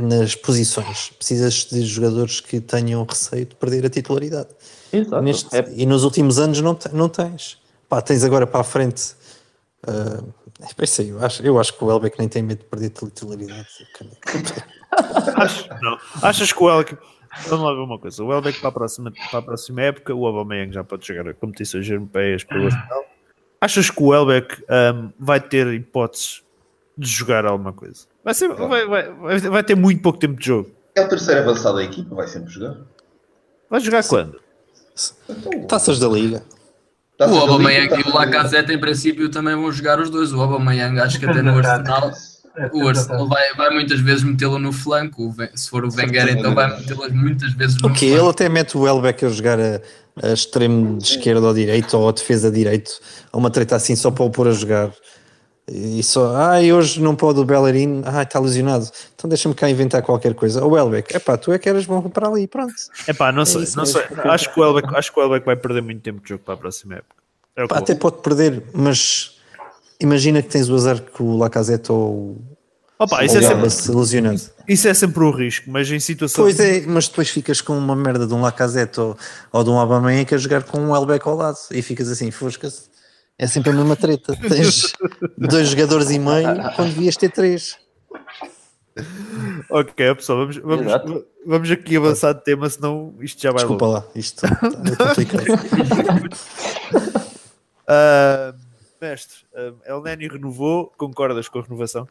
nas 0.00 0.34
posições. 0.34 1.10
Precisas 1.18 1.66
de 1.70 1.82
jogadores 1.84 2.40
que 2.40 2.58
tenham 2.58 3.04
receio 3.04 3.44
de 3.44 3.54
perder 3.54 3.84
a 3.84 3.90
titularidade. 3.90 4.48
Exato. 4.90 5.22
Neste- 5.22 5.54
É- 5.54 5.72
E 5.76 5.84
nos 5.84 6.04
últimos 6.04 6.38
anos 6.38 6.58
não, 6.62 6.78
não 6.94 7.08
tens. 7.10 7.58
Pá, 7.86 8.00
tens 8.00 8.24
agora 8.24 8.46
para 8.46 8.60
a 8.60 8.64
frente. 8.64 9.12
ah, 9.86 10.22
é 10.80 10.84
isso 10.84 11.02
aí, 11.02 11.08
eu, 11.10 11.22
acho, 11.22 11.42
eu 11.42 11.60
acho 11.60 11.76
que 11.76 11.84
o 11.84 11.90
Elbeck 11.90 12.18
nem 12.18 12.28
tem 12.28 12.42
medo 12.42 12.60
de 12.60 12.64
perder 12.64 12.88
titularidade. 12.90 13.66
Acho- 15.36 15.68
não. 15.82 15.98
Achas 16.22 16.52
que 16.52 16.62
o 16.62 16.66
Welbeck. 16.66 16.96
Vamos 17.48 17.66
lá 17.66 17.72
ver 17.72 17.80
uma 17.80 17.98
coisa. 17.98 18.22
O 18.22 18.28
Welbeck 18.28 18.60
para 18.60 18.68
a 18.68 18.72
próxima, 18.72 19.12
para 19.30 19.38
a 19.38 19.42
próxima 19.42 19.82
época, 19.82 20.14
o 20.14 20.26
Aubameyang 20.26 20.72
já 20.72 20.84
pode 20.84 21.06
chegar 21.06 21.26
a 21.28 21.34
competições 21.34 21.88
europeias 21.88 22.44
pelo 22.44 22.66
Arsenal. 22.66 23.04
Achas 23.60 23.90
que 23.90 24.02
o 24.02 24.08
Welbeck 24.08 24.62
ahm, 24.68 25.10
vai 25.18 25.40
ter 25.40 25.66
hipóteses 25.68 26.42
de 26.96 27.08
jogar 27.08 27.46
alguma 27.46 27.72
coisa? 27.72 28.06
Vai, 28.24 28.34
ser, 28.34 28.48
vai, 28.48 28.86
vai, 28.86 29.12
vai, 29.12 29.38
vai 29.38 29.64
ter 29.64 29.74
muito 29.74 30.02
pouco 30.02 30.18
tempo 30.18 30.38
de 30.38 30.46
jogo. 30.46 30.70
É 30.94 31.02
o 31.02 31.08
terceiro 31.08 31.40
avançado 31.40 31.76
da 31.76 31.84
equipa, 31.84 32.14
vai 32.14 32.28
sempre 32.28 32.52
jogar. 32.52 32.76
Vai 33.70 33.80
jogar 33.80 34.06
quando? 34.06 34.38
Taças 35.68 35.98
da 35.98 36.08
Liga. 36.08 36.42
Tá 37.16 37.26
O 37.26 37.38
Aubameyang 37.38 37.88
tá 37.88 38.00
e 38.00 38.02
o. 38.02 38.14
Lacazette 38.14 38.72
em 38.72 38.78
princípio 38.78 39.30
também 39.30 39.54
vão 39.54 39.72
jogar 39.72 39.98
os 40.00 40.10
dois. 40.10 40.32
O 40.32 40.40
Aubameyang 40.40 41.00
acho 41.00 41.18
que 41.18 41.26
até 41.26 41.40
no 41.40 41.56
Arsenal, 41.56 42.10
o 42.72 42.88
Arsenal 42.88 43.28
vai, 43.28 43.54
vai 43.54 43.70
muitas 43.70 44.00
vezes 44.00 44.22
metê-lo 44.22 44.58
no 44.58 44.72
flanco. 44.72 45.34
Se 45.54 45.70
for 45.70 45.84
o 45.84 45.88
Wenger 45.94 46.28
então 46.36 46.54
vai 46.54 46.68
metê-lo 46.78 47.12
muitas 47.12 47.52
vezes 47.54 47.80
no 47.80 47.88
O 47.88 47.92
quê? 47.92 48.08
flanco. 48.08 48.22
Ele 48.22 48.30
até 48.30 48.48
mete 48.48 48.76
o 48.76 48.86
Elbeck 48.86 49.24
a 49.24 49.28
jogar 49.28 49.58
a, 49.60 49.80
a 50.22 50.32
extremo 50.32 50.98
de 50.98 51.04
esquerda 51.04 51.46
ou 51.46 51.54
direito 51.54 51.96
ou 51.96 52.08
a 52.08 52.12
defesa 52.12 52.50
direito, 52.50 52.92
a 53.32 53.36
uma 53.36 53.50
treta 53.50 53.76
assim 53.76 53.96
só 53.96 54.10
para 54.10 54.24
o 54.24 54.30
pôr 54.30 54.48
a 54.48 54.52
jogar. 54.52 54.92
E 55.70 56.02
só, 56.02 56.34
ai, 56.36 56.72
hoje 56.72 57.00
não 57.00 57.14
pode 57.14 57.38
o 57.38 57.44
Bellerin, 57.44 58.02
ai, 58.04 58.24
está 58.24 58.40
lesionado. 58.40 58.90
Então 59.14 59.28
deixa-me 59.28 59.54
cá 59.54 59.70
inventar 59.70 60.02
qualquer 60.02 60.34
coisa. 60.34 60.64
O 60.64 60.76
Elbeck, 60.76 61.14
epá, 61.16 61.36
tu 61.38 61.52
é 61.52 61.58
que 61.58 61.68
eras 61.68 61.86
bom 61.86 62.02
para 62.10 62.28
ali, 62.28 62.48
pronto. 62.48 62.74
É 63.06 63.12
pá, 63.12 63.30
não 63.30 63.46
sei. 63.46 63.64
não 63.76 63.86
sei. 63.86 64.02
Acho, 64.24 64.52
que 64.52 64.58
o 64.58 64.62
Welbeck, 64.62 64.94
acho 64.94 65.12
que 65.12 65.18
o 65.18 65.22
Welbeck 65.22 65.46
vai 65.46 65.56
perder 65.56 65.80
muito 65.82 66.02
tempo 66.02 66.20
de 66.20 66.28
jogo 66.30 66.42
para 66.44 66.54
a 66.54 66.56
próxima 66.56 66.96
época. 66.96 67.14
É 67.54 67.66
Pá, 67.66 67.78
até 67.78 67.94
pode 67.94 68.22
perder, 68.22 68.62
mas 68.74 69.38
imagina 70.02 70.42
que 70.42 70.48
tens 70.48 70.68
o 70.68 70.74
azar 70.74 71.00
que 71.00 71.22
o 71.22 71.36
Lacazette 71.36 71.90
ou 71.92 72.40
Opa, 72.98 73.20
o 73.20 73.24
isso, 73.24 73.38
é 73.38 73.42
sempre, 73.42 73.70
se 73.70 73.90
lesionando. 73.90 74.40
isso 74.68 74.88
é 74.88 74.94
sempre 74.94 75.24
um 75.24 75.30
risco, 75.30 75.70
mas 75.70 75.90
em 75.90 75.98
situação. 75.98 76.44
Pois 76.44 76.60
é, 76.60 76.82
mas 76.86 77.08
depois 77.08 77.28
ficas 77.30 77.60
com 77.60 77.76
uma 77.76 77.96
merda 77.96 78.26
de 78.26 78.34
um 78.34 78.40
Lacazette 78.40 79.00
ou, 79.00 79.16
ou 79.50 79.64
de 79.64 79.70
um 79.70 80.24
que 80.24 80.34
a 80.34 80.38
jogar 80.38 80.62
com 80.62 80.78
um 80.78 80.94
Elbeck 80.94 81.26
ao 81.26 81.36
lado 81.36 81.58
e 81.70 81.82
ficas 81.82 82.08
assim, 82.08 82.30
foscas. 82.30 82.90
É 83.38 83.46
sempre 83.46 83.70
a 83.70 83.72
mesma 83.72 83.96
treta. 83.96 84.36
Tens 84.48 84.92
dois 85.36 85.68
jogadores 85.68 86.10
e 86.10 86.18
meio 86.18 86.48
quando 86.76 86.94
devias 86.94 87.16
ter 87.16 87.30
três. 87.30 87.76
Ok, 89.70 90.14
pessoal, 90.14 90.40
vamos, 90.40 90.56
vamos, 90.58 90.86
Exato. 90.86 91.24
vamos 91.46 91.70
aqui 91.70 91.96
avançar 91.96 92.34
de 92.34 92.44
tema, 92.44 92.68
senão 92.68 93.14
isto 93.20 93.40
já 93.40 93.50
vai 93.50 93.60
Desculpa 93.60 93.86
longe. 93.86 94.00
lá, 94.00 94.10
isto 94.14 94.46
é 94.46 94.54
complicado. 94.54 95.46
Ah, 97.88 98.54
mestre, 99.02 99.38
ah, 99.54 99.72
El 99.84 100.02
Neni 100.02 100.28
renovou, 100.28 100.92
concordas 100.96 101.48
com 101.48 101.58
a 101.58 101.62
renovação? 101.62 102.08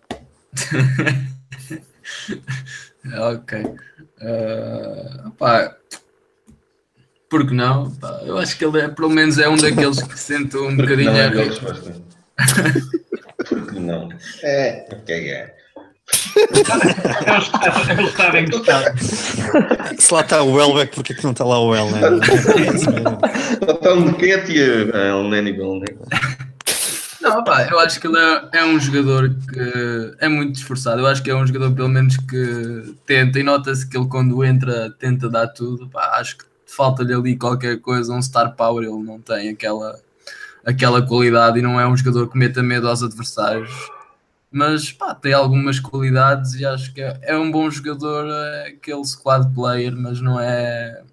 Ok. 3.18 3.64
Uh, 4.22 5.32
pá, 5.32 5.76
por 7.30 7.48
que 7.48 7.54
não? 7.54 7.90
Pá, 7.92 8.20
eu 8.24 8.38
acho 8.38 8.58
que 8.58 8.66
ele 8.66 8.80
é, 8.80 8.88
pelo 8.88 9.10
menos 9.10 9.40
é 9.40 9.50
um 9.50 9.56
daqueles 9.56 10.04
que 10.04 10.20
se 10.20 10.34
sente 10.36 10.56
um 10.58 10.76
Porque 10.76 10.96
bocadinho 10.96 11.12
não 11.12 11.18
é 11.20 11.26
a 11.26 11.28
a 11.28 11.32
rir. 11.32 11.50
resposta. 11.50 11.96
Porque 13.50 13.80
não? 13.80 14.10
É, 14.44 14.88
ok, 14.92 15.32
é. 15.32 15.56
Está. 18.52 18.94
Se 19.98 20.14
lá 20.14 20.22
está 20.22 20.44
o 20.44 20.60
Elbeck, 20.60 20.94
porque 20.96 21.14
é 21.14 21.16
que 21.16 21.24
não 21.24 21.32
está 21.32 21.46
lá 21.46 21.60
o 21.60 21.74
El? 21.74 21.90
Né? 21.90 22.02
É 22.02 22.76
isso 22.76 22.92
mesmo. 22.92 23.18
Então, 23.62 24.06
de 24.06 24.14
que 24.14 24.32
é 24.94 25.14
o 25.14 25.24
Nani 25.24 25.54
Belné? 25.54 25.86
Não, 27.22 27.44
pá, 27.44 27.68
eu 27.70 27.80
acho 27.80 28.00
que 28.00 28.08
ele 28.08 28.18
é, 28.18 28.50
é 28.54 28.66
um 28.66 28.80
jogador 28.80 29.30
que 29.30 30.16
é 30.20 30.28
muito 30.28 30.56
esforçado. 30.56 31.02
Eu 31.02 31.08
acho 31.08 31.22
que 31.22 31.30
é 31.30 31.36
um 31.36 31.46
jogador, 31.46 31.72
pelo 31.74 31.88
menos, 31.88 32.18
que 32.18 32.96
tenta 33.06 33.40
e 33.40 33.44
nota-se 33.44 33.88
que 33.88 33.96
ele, 33.96 34.08
quando 34.08 34.44
entra, 34.44 34.90
tenta 34.92 35.30
dar 35.30 35.48
tudo. 35.48 35.88
Pá, 35.88 36.18
acho 36.20 36.38
que 36.38 36.46
falta-lhe 36.66 37.14
ali 37.14 37.38
qualquer 37.38 37.80
coisa, 37.80 38.14
um 38.14 38.22
star 38.22 38.56
power. 38.56 38.84
Ele 38.84 39.04
não 39.04 39.22
tem 39.22 39.50
aquela, 39.50 40.00
aquela 40.66 41.06
qualidade 41.06 41.60
e 41.60 41.62
não 41.62 41.80
é 41.80 41.88
um 41.88 41.96
jogador 41.96 42.28
que 42.28 42.38
meta 42.38 42.64
medo 42.64 42.88
aos 42.88 43.04
adversários. 43.04 43.72
Mas 44.52 44.92
pá, 44.92 45.14
tem 45.16 45.34
algumas 45.34 45.80
qualidades 45.80 46.56
e 46.56 46.66
acho 46.66 46.94
que 46.94 47.02
é, 47.02 47.18
é 47.22 47.38
um 47.38 47.50
bom 47.50 47.70
jogador, 47.70 48.26
é 48.30 48.68
aquele 48.70 49.06
squad 49.06 49.54
player, 49.54 49.96
mas 49.96 50.20
não 50.20 50.40
é. 50.40 51.04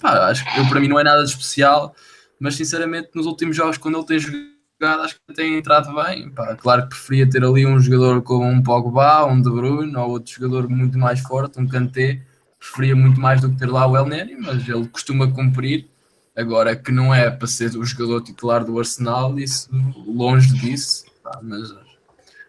Pá, 0.00 0.28
acho 0.28 0.44
que 0.44 0.60
eu, 0.60 0.68
para 0.68 0.80
mim 0.80 0.88
não 0.88 1.00
é 1.00 1.04
nada 1.04 1.24
de 1.24 1.30
especial. 1.30 1.94
Mas 2.38 2.56
sinceramente, 2.56 3.10
nos 3.14 3.26
últimos 3.26 3.56
jogos, 3.56 3.76
quando 3.76 3.98
ele 3.98 4.06
tem 4.06 4.18
jogado, 4.18 4.59
acho 4.86 5.14
que 5.14 5.34
tem 5.34 5.58
entrado 5.58 5.94
bem. 5.94 6.30
Pá, 6.30 6.56
claro 6.56 6.82
que 6.82 6.88
preferia 6.88 7.28
ter 7.28 7.44
ali 7.44 7.66
um 7.66 7.78
jogador 7.80 8.22
como 8.22 8.46
um 8.46 8.62
Pogba, 8.62 9.26
um 9.26 9.40
De 9.40 9.50
Bruyne, 9.50 9.96
ou 9.96 10.10
outro 10.10 10.32
jogador 10.32 10.68
muito 10.68 10.98
mais 10.98 11.20
forte, 11.20 11.60
um 11.60 11.66
Kanté. 11.66 12.22
Preferia 12.58 12.94
muito 12.94 13.20
mais 13.20 13.40
do 13.40 13.50
que 13.50 13.56
ter 13.56 13.70
lá 13.70 13.86
o 13.86 13.96
El 13.96 14.06
Neni, 14.06 14.36
mas 14.36 14.68
ele 14.68 14.86
costuma 14.88 15.30
cumprir. 15.30 15.88
Agora 16.36 16.76
que 16.76 16.92
não 16.92 17.14
é 17.14 17.30
para 17.30 17.46
ser 17.46 17.76
o 17.76 17.84
jogador 17.84 18.22
titular 18.22 18.64
do 18.64 18.78
Arsenal, 18.78 19.38
isso 19.38 19.68
longe 20.06 20.52
disso. 20.58 21.04
Pá, 21.22 21.40
mas 21.42 21.74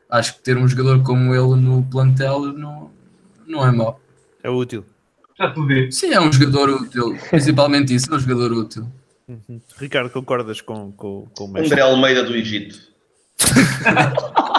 acho 0.10 0.36
que 0.36 0.44
ter 0.44 0.58
um 0.58 0.68
jogador 0.68 1.02
como 1.03 1.34
ele 1.34 1.62
no 1.62 1.84
plantel 1.84 2.53
não, 2.53 2.91
não 3.48 3.66
é 3.66 3.72
mau. 3.72 3.99
É 4.44 4.49
útil. 4.49 4.86
Já 5.38 5.53
te 5.53 5.68
disse. 5.68 5.99
Sim, 6.02 6.14
é 6.14 6.22
um 6.22 6.32
jogador 6.32 6.70
útil. 6.70 7.18
Principalmente 7.30 7.94
isso, 7.94 8.12
é 8.14 8.16
um 8.16 8.20
jogador 8.20 8.52
útil. 8.52 8.91
Ricardo, 9.78 10.10
concordas 10.10 10.62
com, 10.62 10.91
com, 10.91 11.28
com 11.36 11.45
o 11.45 11.48
mestre? 11.48 11.74
André 11.74 11.82
Almeida 11.82 12.24
do 12.24 12.36
Egito. 12.36 12.80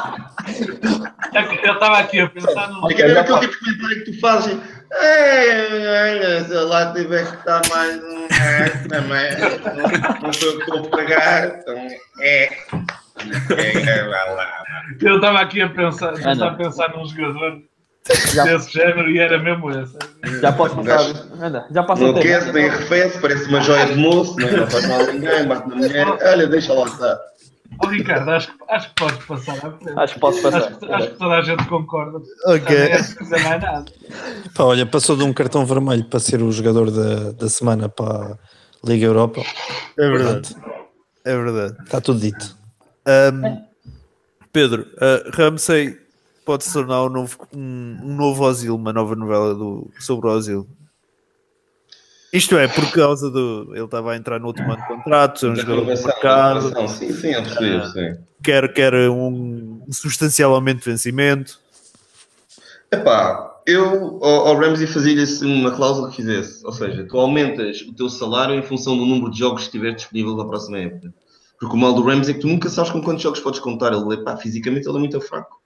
É 1.35 1.67
Eu 1.67 1.75
estava 1.75 1.99
aqui 1.99 2.21
a 2.21 2.29
pensar 2.29 2.69
no. 2.69 2.91
É 2.91 2.95
aquele 2.95 3.15
tipo 3.15 3.41
de 3.41 3.59
comentário 3.59 4.05
que 4.05 4.13
tu 4.13 4.21
fazes. 4.21 4.53
"Ei, 4.93 6.45
Se 6.45 6.53
lá 6.53 6.93
tiver 6.93 7.27
que 7.31 7.37
estar 7.37 7.63
mais 7.71 7.97
um 7.97 8.29
também, 8.89 9.31
não- 10.23 10.33
sou 10.33 10.49
eu 10.51 10.57
que 10.59 10.63
estou 10.65 10.87
a 10.87 10.91
pagar, 10.91 11.47
então 11.59 11.77
é. 12.21 12.51
É. 13.57 14.01
Eu 15.01 15.17
estava 15.17 15.41
aqui 15.41 15.61
a 15.63 15.69
pensar, 15.69 16.13
Ah, 16.25 16.49
a 16.49 16.55
pensar 16.55 16.89
num 16.97 17.07
jogador 17.07 17.63
Já, 18.35 18.45
desse 18.45 18.73
género 18.73 19.09
e 19.11 19.19
era 19.19 19.39
mesmo 19.39 19.71
esse. 19.71 19.97
já 20.41 20.53
posso 20.53 20.75
começar. 20.75 21.25
Anda, 21.41 21.67
já 21.71 21.83
passa 21.85 22.03
Não 22.03 22.17
aquece 22.17 22.51
nem 22.53 22.69
arrefece, 22.69 23.19
parece 23.21 23.45
uma 23.49 23.61
joia 23.61 23.87
de 23.87 23.95
moço, 23.97 24.37
não, 24.41 24.49
é? 24.49 24.57
não 24.57 24.67
faz 24.67 24.89
mal 24.89 25.01
a 25.03 25.13
ninguém, 25.13 25.47
bate 25.47 25.69
na 25.69 25.77
mulher. 25.77 26.07
Olha, 26.09 26.47
deixa 26.49 26.73
lá 26.75 26.85
estar. 26.87 27.19
Oh, 27.83 27.87
Ricardo, 27.87 28.29
acho, 28.31 28.49
que- 28.49 28.65
acho 28.69 28.89
que 28.89 28.95
podes 28.97 29.25
passar 29.25 29.53
à 29.55 29.71
frente. 29.71 29.99
Acho 29.99 30.15
que 30.15 30.21
pode 30.21 30.41
passar. 30.43 30.59
Acho, 30.59 30.79
que- 30.79 30.93
acho 30.93 31.09
que 31.11 31.17
toda 31.17 31.35
a 31.35 31.43
gente 31.43 31.65
concorda. 31.69 32.19
Ok. 32.47 32.77
Não 32.77 33.37
é 33.39 33.43
mais 33.45 33.63
nada. 33.63 33.85
Pá, 34.55 34.65
olha, 34.65 34.85
passou 34.85 35.17
de 35.17 35.23
um 35.23 35.33
cartão 35.33 35.65
vermelho 35.65 36.05
para 36.05 36.21
ser 36.21 36.43
o 36.43 36.51
jogador 36.53 36.91
da, 36.91 37.33
da 37.33 37.49
semana 37.49 37.89
para 37.89 38.33
a 38.33 38.37
Liga 38.85 39.07
Europa. 39.07 39.41
É 39.99 40.11
verdade. 40.11 40.57
É 41.25 41.37
verdade. 41.37 41.77
Está 41.85 42.01
tudo 42.01 42.21
dito. 42.21 42.57
Ahm, 43.07 43.63
Pedro, 44.53 44.83
uh, 44.97 45.31
Ramsey 45.35 45.97
pode 46.45 46.65
se 46.65 46.73
tornar 46.73 47.05
um 47.05 47.09
novo, 47.09 47.37
um, 47.55 47.99
um 48.03 48.17
novo 48.17 48.45
Ozil, 48.45 48.75
uma 48.75 48.93
nova 48.93 49.15
novela 49.15 49.55
do, 49.55 49.91
sobre 49.99 50.29
o 50.29 50.33
Ozil. 50.33 50.67
Isto 52.33 52.57
é, 52.57 52.67
por 52.67 52.91
causa 52.93 53.31
do. 53.31 53.73
Ele 53.75 53.85
estava 53.85 54.13
a 54.13 54.17
entrar 54.17 54.41
no 54.41 54.47
último 54.47 54.73
ano 54.73 54.81
de 54.81 54.89
contrato, 54.89 55.39
ser 55.39 55.49
um 55.49 55.57
jogador 55.57 55.85
mercado. 55.85 56.89
Sim, 56.89 57.13
sim, 57.13 57.33
percebi, 57.33 57.75
eu 57.75 57.81
percebi. 57.81 58.21
quer, 58.43 58.73
quer 58.73 58.95
um, 59.11 59.83
um 59.87 59.93
substancial 59.93 60.55
aumento 60.55 60.79
de 60.79 60.91
vencimento. 60.91 61.61
Epá, 62.91 63.53
eu 63.67 64.19
ao, 64.25 64.49
ao 64.49 64.57
Ramsey 64.57 64.87
fazia-lhe 64.87 65.23
assim 65.23 65.61
uma 65.61 65.73
cláusula 65.73 66.09
que 66.09 66.17
fizesse. 66.17 66.65
Ou 66.65 66.73
seja, 66.73 67.07
tu 67.07 67.19
aumentas 67.19 67.83
o 67.83 67.93
teu 67.93 68.09
salário 68.09 68.55
em 68.55 68.63
função 68.63 68.97
do 68.97 69.05
número 69.05 69.31
de 69.31 69.39
jogos 69.39 69.63
que 69.63 69.67
estiver 69.67 69.95
disponível 69.95 70.35
na 70.35 70.47
próxima 70.47 70.79
época. 70.79 71.13
Porque 71.61 71.77
o 71.77 71.79
mal 71.79 71.93
do 71.93 72.03
Ramsey 72.03 72.33
é 72.33 72.35
que 72.35 72.41
tu 72.41 72.49
nunca 72.49 72.71
sabes 72.71 72.91
com 72.91 73.03
quantos 73.03 73.23
jogos 73.23 73.41
podes 73.41 73.61
contar. 73.61 73.93
Ele, 73.93 74.15
epá, 74.15 74.37
fisicamente 74.39 74.89
ele 74.89 74.97
é 74.97 75.01
muito 75.01 75.21
fraco. 75.21 75.62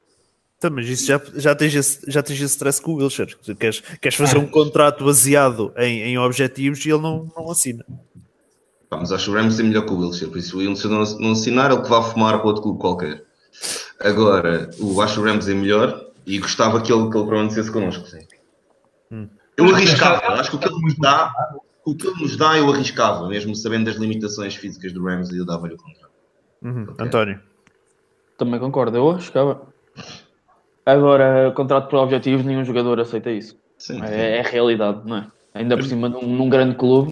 Tá, 0.59 0.70
mas 0.70 0.89
isso 0.89 1.07
já, 1.07 1.20
já, 1.35 1.55
tens 1.55 1.74
esse, 1.74 2.11
já 2.11 2.23
tens 2.23 2.37
esse 2.37 2.55
stress 2.55 2.81
com 2.81 2.93
o 2.93 2.97
Wilshere. 2.97 3.37
Tu 3.45 3.55
queres, 3.55 3.81
queres 4.01 4.16
fazer 4.16 4.39
um 4.39 4.47
contrato 4.47 5.05
baseado 5.05 5.73
em, 5.77 6.03
em 6.03 6.19
objetivos 6.19 6.85
e 6.85 6.91
ele 6.91 7.03
não, 7.03 7.31
não 7.37 7.51
assina. 7.51 7.85
Pá, 8.89 8.97
mas 8.97 9.12
acho 9.12 9.31
o 9.31 9.35
Ramsey 9.35 9.66
melhor 9.66 9.85
que 9.85 9.93
o 9.93 9.99
Wilshere. 9.99 10.31
Por 10.31 10.39
isso 10.39 10.57
o 10.57 10.61
Wilshere 10.61 10.95
não, 10.95 11.05
não 11.19 11.33
assinar, 11.33 11.70
ele 11.70 11.83
que 11.83 11.91
vá 11.91 12.03
fumar 12.03 12.39
para 12.39 12.47
outro 12.47 12.62
clube 12.62 12.78
qualquer. 12.78 13.23
Agora, 14.01 14.70
eu 14.78 15.01
acho 15.01 15.20
o 15.20 15.24
Ramsey 15.24 15.55
melhor 15.55 16.07
e 16.24 16.39
gostava 16.39 16.81
que 16.81 16.93
ele, 16.93 17.11
que 17.11 17.16
ele 17.16 17.27
permanecesse 17.27 17.70
connosco. 17.70 18.07
Sim. 18.07 18.27
Eu 19.57 19.74
arriscava. 19.74 20.35
Acho 20.41 20.51
que 20.51 20.57
o 20.57 20.59
que 20.59 20.69
ele 20.69 20.81
nos 20.81 20.97
dá, 20.97 21.33
o 21.85 21.95
que 21.95 22.07
ele 22.07 22.20
nos 22.20 22.37
dá, 22.37 22.57
eu 22.57 22.70
arriscava. 22.73 23.28
Mesmo 23.28 23.55
sabendo 23.55 23.87
das 23.87 23.97
limitações 23.97 24.55
físicas 24.55 24.93
do 24.93 25.05
Ramsey, 25.05 25.39
eu 25.39 25.47
dava-lhe 25.47 25.74
o 25.74 25.78
contrato. 25.78 26.11
Uhum. 26.62 26.87
António. 26.99 27.41
Também 28.39 28.61
concordo, 28.61 28.97
eu 28.97 29.11
arriscava. 29.11 29.76
Agora, 30.87 31.53
contrato 31.57 31.89
por 31.89 31.99
objetivos, 31.99 32.47
nenhum 32.47 32.65
jogador 32.65 33.01
aceita 33.01 33.31
isso. 33.31 33.59
Sim. 33.77 34.01
É, 34.05 34.37
é 34.37 34.41
a 34.41 34.45
realidade, 34.45 35.01
não 35.05 35.17
é? 35.17 35.27
Ainda 35.53 35.77
por 35.77 35.85
cima 35.85 36.09
num, 36.09 36.23
num 36.23 36.49
grande 36.49 36.77
clube, 36.77 37.11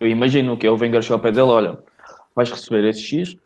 eu 0.00 0.08
imagino 0.08 0.56
que 0.56 0.66
é 0.66 0.70
o 0.70 0.76
Wenger 0.76 1.02
pé 1.20 1.30
dele, 1.30 1.42
olha, 1.42 1.78
vais 2.34 2.50
receber 2.50 2.84
esse 2.88 3.00
X, 3.00 3.36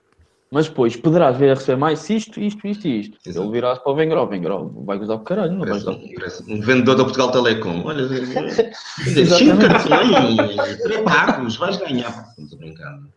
mas 0.50 0.68
depois 0.68 0.96
poderás 0.96 1.36
vir 1.36 1.50
a 1.50 1.54
receber 1.54 1.76
mais 1.76 2.08
isto, 2.08 2.40
isto, 2.40 2.66
isto 2.66 2.88
e 2.88 3.00
isto. 3.00 3.18
Exato. 3.26 3.44
Ele 3.44 3.52
virá-se 3.52 3.82
para 3.82 3.92
o 3.92 3.94
Wenger, 3.96 4.18
o 4.18 4.26
Wenger 4.26 4.52
ó, 4.52 4.64
vai 4.84 4.96
gozar 4.96 5.16
o 5.16 5.20
caralho, 5.20 5.52
não 5.52 5.58
vai 5.58 5.68
Parece 5.68 5.84
gozar. 5.84 6.00
um, 6.00 6.14
parece 6.14 6.52
um 6.52 6.60
vendedor 6.60 6.96
da 6.96 7.04
Portugal 7.04 7.32
Telecom. 7.32 7.82
Olha, 7.84 8.08
cinco 8.08 9.58
cartões, 9.58 10.78
três 10.82 11.00
pagos, 11.02 11.56
vais 11.56 11.76
ganhar. 11.76 12.28
Estou 12.38 12.58
brincando. 12.58 13.08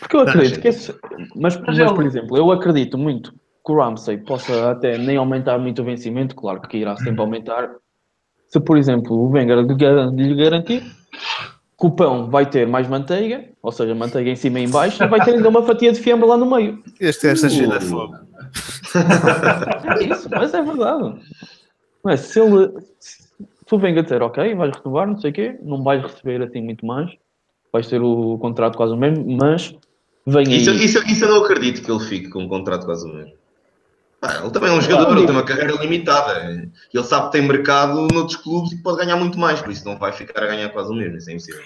Porque 0.00 0.16
eu 0.16 0.20
acredito 0.20 0.60
que 0.60 0.68
esse... 0.68 0.94
Mas, 1.36 1.56
mas, 1.58 1.92
por 1.92 2.04
exemplo, 2.04 2.36
eu 2.36 2.50
acredito 2.50 2.98
muito 2.98 3.32
que 3.66 3.72
o 3.72 3.76
Ramsey 3.76 4.18
possa 4.18 4.70
até 4.70 4.96
nem 4.96 5.16
aumentar 5.16 5.58
muito 5.58 5.82
o 5.82 5.84
vencimento, 5.84 6.36
claro 6.36 6.60
que 6.60 6.76
irá 6.78 6.96
sempre 6.96 7.20
aumentar. 7.20 7.68
Se, 8.46 8.60
por 8.60 8.78
exemplo, 8.78 9.12
o 9.16 9.28
Wenger 9.28 9.58
lhe 9.58 9.74
gar- 9.74 10.14
lhe 10.14 10.34
garantir 10.36 10.82
que 11.78 11.86
o 11.86 11.90
pão 11.90 12.30
vai 12.30 12.46
ter 12.48 12.64
mais 12.66 12.86
manteiga, 12.88 13.44
ou 13.60 13.72
seja, 13.72 13.92
manteiga 13.92 14.30
em 14.30 14.36
cima 14.36 14.60
e 14.60 14.64
em 14.64 14.70
baixo, 14.70 15.02
e 15.02 15.08
vai 15.08 15.20
ter 15.22 15.32
ainda 15.34 15.48
uma 15.48 15.62
fatia 15.64 15.90
de 15.92 16.00
fiambre 16.00 16.28
lá 16.28 16.36
no 16.36 16.48
meio. 16.48 16.80
Este 17.00 17.26
esta 17.26 17.50
cheio 17.50 17.76
de 17.76 17.84
fome. 17.86 18.16
É 19.98 20.04
isso, 20.04 20.30
mas 20.30 20.54
é 20.54 20.62
verdade. 20.62 21.20
É? 22.06 22.16
Se 22.16 22.40
ele 22.40 22.72
se 23.02 23.74
o 23.74 23.78
Wenger 23.78 24.04
dizer, 24.04 24.22
ok, 24.22 24.54
vais 24.54 24.76
renovar, 24.76 25.08
não 25.08 25.18
sei 25.18 25.30
o 25.30 25.34
quê, 25.34 25.58
não 25.60 25.82
vais 25.82 26.00
receber 26.02 26.40
assim 26.40 26.62
muito 26.62 26.86
mais, 26.86 27.10
vais 27.72 27.88
ter 27.88 28.00
o 28.00 28.38
contrato 28.38 28.76
quase 28.76 28.92
o 28.92 28.96
mesmo, 28.96 29.24
mas 29.36 29.74
vem 30.24 30.46
aí. 30.46 30.60
Isso, 30.60 30.70
isso, 30.70 30.98
isso 31.10 31.24
eu 31.24 31.30
não 31.30 31.44
acredito 31.44 31.82
que 31.82 31.90
ele 31.90 31.98
fique 32.04 32.30
com 32.30 32.44
um 32.44 32.48
contrato 32.48 32.86
quase 32.86 33.04
o 33.04 33.12
mesmo. 33.12 33.32
Ah, 34.22 34.40
ele 34.42 34.50
também 34.50 34.70
é 34.70 34.72
um 34.72 34.80
jogador, 34.80 35.10
Não, 35.10 35.18
ele 35.18 35.26
tem 35.26 35.36
uma 35.36 35.44
carreira 35.44 35.72
limitada. 35.72 36.68
Ele 36.92 37.04
sabe 37.04 37.26
que 37.26 37.32
tem 37.32 37.42
mercado 37.46 38.08
noutros 38.12 38.36
clubes 38.36 38.72
e 38.72 38.76
que 38.76 38.82
pode 38.82 38.98
ganhar 38.98 39.16
muito 39.16 39.38
mais, 39.38 39.60
por 39.60 39.70
isso 39.70 39.86
não 39.86 39.98
vai 39.98 40.12
ficar 40.12 40.42
a 40.42 40.46
ganhar 40.46 40.68
quase 40.70 40.90
o 40.90 40.94
mesmo, 40.94 41.16
isso 41.18 41.30
é 41.30 41.34
impossível. 41.34 41.62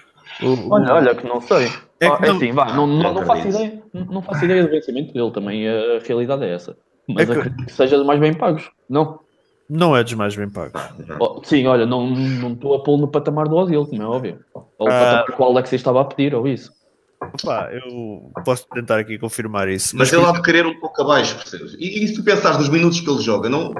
Olha, 0.71 0.95
olha 0.95 1.15
que 1.15 1.27
não 1.27 1.41
sei. 1.41 1.67
É 2.01 2.07
Ah, 2.07 2.17
que 2.17 2.25
É 2.25 2.29
não- 2.29 2.37
assim, 2.37 2.53
vá, 2.53 2.67
não, 2.73 2.87
não, 2.87 3.03
Não 3.03 3.15
não 3.15 3.27
faço 3.27 3.49
ideia, 3.49 3.83
não 3.93 4.05
não 4.07 4.23
faço 4.23 4.45
ideia 4.45 4.63
do 4.65 4.71
vencimento 4.71 5.13
dele 5.13 5.31
também, 5.33 5.69
a 5.69 5.99
realidade 6.07 6.45
é 6.45 6.55
essa. 6.55 6.77
Mas 7.09 7.29
É 7.29 7.33
que- 7.33 7.39
acredito 7.41 7.67
que 7.67 7.73
seja 7.73 7.97
dos 7.97 8.07
mais 8.07 8.19
bem 8.21 8.35
pagos. 8.35 8.71
Não. 8.89 9.21
Não 9.69 9.97
é 9.97 10.03
dos 10.03 10.15
mais 10.15 10.35
bem 10.35 10.49
pagos. 10.51 10.81
Oh, 11.21 11.41
sim, 11.45 11.67
olha, 11.67 11.87
não 11.87 12.09
não 12.11 12.53
estou 12.53 12.75
a 12.75 12.83
pô-lo 12.83 13.03
no 13.03 13.09
patamar 13.09 13.47
do 13.49 13.57
Ozil, 13.57 13.87
como 13.87 14.03
é 14.03 14.07
óbvio. 14.07 14.41
Ou 14.55 14.89
o 14.89 14.91
Ah. 14.91 14.93
patamar 14.93 15.25
que 15.37 15.43
o 15.43 15.45
Alex 15.45 15.73
estava 15.73 16.01
a 16.01 16.05
pedir, 16.05 16.35
ou 16.35 16.47
isso. 16.49 16.73
Opa, 17.21 17.69
eu 17.73 18.33
posso 18.45 18.67
tentar 18.73 18.99
aqui 18.99 19.19
confirmar 19.19 19.69
isso. 19.69 19.97
Mas 19.97 20.13
ele 20.13 20.25
há 20.25 20.33
de 20.33 20.43
querer 20.43 20.67
um 20.67 20.79
pouco 20.81 21.03
abaixo, 21.03 21.37
percebes? 21.37 21.75
E, 21.79 22.05
e 22.05 22.09
se 22.09 22.15
tu 22.15 22.23
pensares 22.25 22.59
nos 22.59 22.69
minutos 22.69 23.01
que 23.01 23.11
ele 23.11 23.21
joga 23.23 23.49
não, 23.49 23.75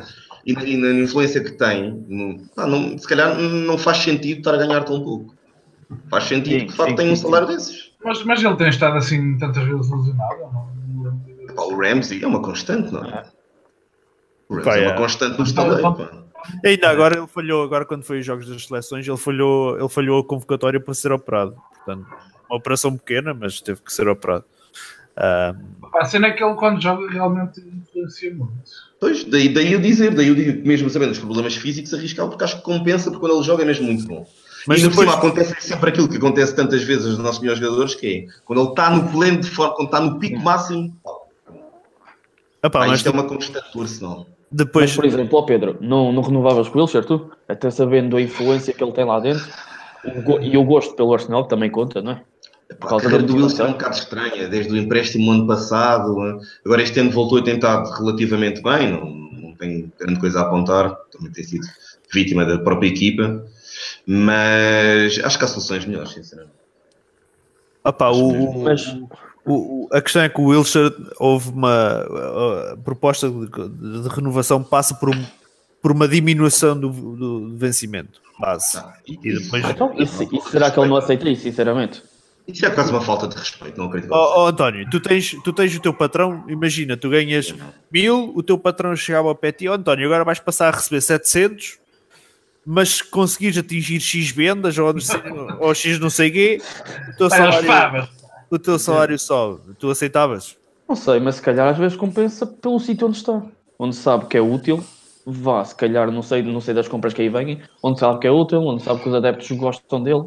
e, 0.45 0.53
na, 0.53 0.63
e 0.65 0.77
na 0.77 0.91
influência 1.05 1.43
que 1.43 1.53
tem, 1.53 2.05
não, 2.09 2.39
pá, 2.55 2.67
não- 2.67 2.97
se 2.99 3.09
calhar 3.09 3.35
não 3.39 3.79
faz 3.79 3.99
sentido 3.99 4.39
estar 4.39 4.55
a 4.55 4.59
ganhar 4.59 4.85
tão 4.85 5.03
pouco. 5.03 5.35
Faz 6.11 6.25
sentido 6.25 6.61
Sim, 6.61 6.67
que 6.67 6.71
de 6.73 6.77
facto 6.77 6.97
tem 6.97 7.11
um 7.11 7.17
salário 7.17 7.49
desses. 7.49 7.91
Mas, 8.05 8.23
mas 8.25 8.43
ele 8.43 8.57
tem 8.57 8.69
estado 8.69 8.97
assim 8.97 9.37
tantas 9.39 9.65
vezes 9.65 9.91
lesionado. 9.91 10.39
não? 10.53 11.55
Pá, 11.55 11.63
o 11.63 11.77
Ramsey 11.81 12.23
é 12.23 12.27
uma 12.27 12.41
constante, 12.43 12.93
não 12.93 13.05
é? 13.05 13.25
O 14.49 14.55
Ramsey 14.57 14.65
Pá, 14.71 14.77
é 14.79 14.85
é. 14.85 14.89
uma 14.89 14.97
constante 14.97 15.39
no 15.39 15.45
estaleiro. 15.45 15.83
pá. 15.95 16.11
Ainda 16.65 16.89
agora 16.91 17.19
ele 17.19 17.27
falhou, 17.27 17.63
agora 17.65 17.85
quando 17.85 18.03
foi 18.05 18.21
os 18.21 18.27
jogos 18.27 18.49
das 18.49 18.67
seleções, 18.67 19.07
ele 19.07 19.17
falhou, 19.17 19.79
ele 19.79 19.89
falhou 19.89 20.21
a 20.21 20.25
convocatória 20.25 20.81
para 20.81 20.95
ser 20.95 21.13
operado. 21.13 21.55
Portanto, 21.75 22.07
uma 22.51 22.57
operação 22.59 22.97
pequena, 22.97 23.33
mas 23.33 23.61
teve 23.61 23.81
que 23.81 23.93
ser 23.93 24.09
operado. 24.09 24.45
Ah, 25.17 25.55
A 25.95 26.05
cena 26.05 26.29
é 26.29 26.31
que 26.33 26.43
ele 26.43 26.55
quando 26.55 26.81
joga 26.81 27.09
realmente 27.11 27.61
influencia 27.61 28.35
muito. 28.35 28.53
Pois, 29.01 29.25
daí, 29.25 29.49
daí 29.49 29.73
eu 29.73 29.81
dizer, 29.81 30.15
daí 30.15 30.29
eu 30.29 30.35
digo 30.35 30.61
que 30.63 30.69
mesmo 30.69 30.89
sabendo 30.91 31.13
os 31.13 31.19
problemas 31.19 31.55
físicos, 31.57 31.93
arriscar 31.95 32.29
porque 32.29 32.45
acho 32.45 32.57
que 32.59 32.63
compensa, 32.63 33.11
porque 33.11 33.21
quando 33.27 33.37
ele 33.37 33.45
joga 33.45 33.63
é 33.63 33.67
mesmo 33.67 33.87
muito 33.87 34.07
bom. 34.07 34.27
Mas 34.67 34.81
e 34.81 34.89
depois- 34.89 35.09
depois 35.09 35.19
acontece 35.33 35.55
sempre 35.61 35.89
aquilo 35.91 36.09
que 36.09 36.17
acontece 36.19 36.55
tantas 36.55 36.83
vezes 36.83 37.07
aos 37.07 37.19
nossos 37.19 37.41
melhores 37.41 37.61
jogadores, 37.63 37.95
que 37.95 38.27
é 38.29 38.41
quando 38.45 38.61
ele 38.61 38.69
está 38.71 38.91
no 38.91 39.09
pleno 39.11 39.41
de 39.41 39.49
forma, 39.51 39.75
quando 39.75 39.87
está 39.89 40.01
no 40.01 40.19
pico 40.19 40.39
máximo, 40.39 40.95
epá, 42.63 42.71
pá, 42.81 42.87
mas 42.87 42.99
isto 42.99 43.09
é 43.09 43.13
uma 43.13 43.25
constante 43.25 43.73
do 43.73 43.81
Arsenal. 43.83 44.27
depois, 44.51 44.91
Mas, 44.91 44.97
por 44.97 45.05
exemplo, 45.07 45.39
ó 45.39 45.43
Pedro, 45.43 45.79
não, 45.81 46.13
não 46.13 46.23
renovavas 46.23 46.69
com 46.69 46.79
o 46.79 46.83
Wilshere, 46.83 47.07
tu? 47.07 47.31
Até 47.49 47.71
sabendo 47.71 48.17
a 48.17 48.23
influência 48.23 48.73
que 48.75 48.83
ele 48.85 48.93
tem 48.93 49.05
lá 49.05 49.19
dentro 49.19 49.47
o 50.05 50.23
go- 50.23 50.41
e 50.41 50.57
o 50.59 50.65
gosto 50.65 50.95
pelo 50.95 51.13
Arsenal, 51.15 51.45
que 51.45 51.51
também 51.51 51.71
conta, 51.71 52.03
não 52.03 52.13
é? 52.13 52.23
Epá, 52.71 52.89
causa 52.89 53.07
a 53.07 53.11
carreira 53.11 53.27
do 53.27 53.37
Wilson 53.37 53.65
é 53.65 53.69
um 53.69 53.73
bocado 53.73 53.97
estranha, 53.97 54.49
desde 54.49 54.73
o 54.73 54.77
empréstimo 54.77 55.31
ano 55.33 55.47
passado, 55.47 56.17
agora 56.65 56.83
este 56.83 57.01
ano 57.01 57.11
voltou 57.11 57.39
e 57.39 57.45
tem 57.45 57.55
estado 57.57 57.91
relativamente 57.91 58.63
bem, 58.63 58.93
não, 58.93 59.05
não 59.51 59.55
tem 59.57 59.93
grande 59.99 60.21
coisa 60.21 60.39
a 60.41 60.43
apontar, 60.43 60.95
também 61.11 61.33
tem 61.33 61.43
sido 61.43 61.67
vítima 62.13 62.45
da 62.45 62.59
própria 62.59 62.89
equipa, 62.89 63.45
mas 64.07 65.19
acho 65.25 65.39
que 65.39 65.45
há 65.45 65.49
soluções 65.49 65.85
melhores, 65.85 66.11
sinceramente. 66.13 66.55
epá, 67.85 68.11
o, 68.11 68.61
o- 68.61 68.63
Mas 68.65 68.87
o- 68.87 69.09
o- 69.47 69.89
a 69.93 70.01
questão 70.01 70.23
é 70.23 70.29
que 70.29 70.41
o 70.41 70.45
Wilshire 70.47 70.95
houve 71.19 71.51
uma 71.51 72.77
proposta 72.85 73.29
de, 73.31 73.47
de 74.03 74.09
renovação 74.09 74.63
passa 74.63 74.95
por, 74.95 75.09
um- 75.11 75.25
por 75.83 75.91
uma 75.93 76.07
diminuição 76.07 76.79
do, 76.79 76.89
do- 76.91 77.17
do 77.51 77.57
vencimento 77.57 78.21
base. 78.39 78.79
Ah, 78.79 78.95
E 79.07 79.17
depois- 79.17 79.69
então, 79.69 79.93
isso, 79.99 80.23
isso 80.33 80.51
será 80.51 80.71
que 80.71 80.79
ele 80.79 80.89
não 80.89 80.97
aceita 80.97 81.29
isso, 81.29 81.43
sinceramente? 81.43 82.03
Isso 82.53 82.67
é 82.67 82.71
quase 82.71 82.91
uma 82.91 83.01
falta 83.01 83.27
de 83.29 83.37
respeito, 83.37 83.79
não 83.79 83.87
acredito. 83.87 84.11
Ó 84.13 84.43
ó, 84.45 84.47
António, 84.49 84.89
tu 84.91 85.01
tens, 85.01 85.37
tu 85.45 85.53
tens 85.53 85.75
o 85.77 85.81
teu 85.81 85.93
patrão, 85.95 86.45
imagina, 86.49 86.97
tu 86.97 87.09
ganhas 87.11 87.55
mil, 87.91 88.33
o 88.35 88.43
teu 88.43 88.59
patrão 88.59 88.95
chegava 88.97 89.29
ao 89.29 89.35
pé 89.35 89.53
de 89.53 89.59
ti, 89.59 89.69
ó 89.69 89.75
António, 89.75 90.07
agora 90.07 90.25
vais 90.25 90.39
passar 90.41 90.69
a 90.69 90.77
receber 90.77 91.01
700, 91.01 91.79
mas 92.67 92.97
se 92.97 93.05
conseguires 93.05 93.57
atingir 93.59 94.01
X 94.01 94.31
vendas 94.31 94.77
ou, 94.79 94.93
não 94.93 95.01
sei- 95.01 95.21
ou 95.61 95.75
X 95.75 95.99
não 95.99 96.11
sei 96.11 96.31
quê, 96.31 96.63
o 97.15 97.17
teu 97.17 97.31
salário, 97.31 98.09
o 98.51 98.59
teu 98.59 98.79
salário 98.79 99.19
sobe. 99.19 99.75
Tu 99.79 99.91
aceitavas? 99.91 100.57
Não 100.89 100.97
sei, 100.97 101.21
mas 101.21 101.37
se 101.37 101.43
calhar 101.43 101.69
às 101.69 101.79
vezes 101.79 101.97
compensa 101.97 102.47
pelo 102.47 102.79
sítio 102.81 103.07
onde 103.07 103.17
está. 103.17 103.43
Onde 103.79 103.95
sabe 103.97 104.27
que 104.27 104.37
é 104.37 104.41
útil, 104.43 104.85
vá, 105.25 105.65
se 105.65 105.75
calhar, 105.75 106.11
não 106.11 106.21
sei, 106.23 106.43
não 106.43 106.61
sei 106.61 106.75
das 106.75 106.89
compras 106.89 107.15
que 107.15 107.23
aí 107.23 107.29
vêm, 107.29 107.63
onde 107.83 107.99
sabe 108.01 108.19
que 108.19 108.27
é 108.27 108.31
útil, 108.31 108.61
onde 108.63 108.83
sabe 108.83 109.01
que 109.01 109.09
os 109.09 109.15
adeptos 109.15 109.51
gostam 109.53 110.03
dele. 110.03 110.25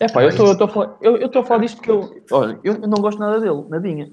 É 0.00 0.08
pá, 0.08 0.22
eu 0.22 0.28
estou 0.28 0.46
eu 0.46 0.52
estou 0.52 0.66
a 0.66 0.70
falar, 0.70 0.96
eu, 1.00 1.16
eu 1.16 1.30
a 1.32 1.44
falar 1.44 1.60
disto 1.60 1.76
porque 1.76 1.90
eu, 1.90 2.22
olha, 2.32 2.58
eu, 2.64 2.78
não 2.80 3.00
gosto 3.00 3.18
nada 3.18 3.40
dele, 3.40 3.64
nadinha. 3.68 4.10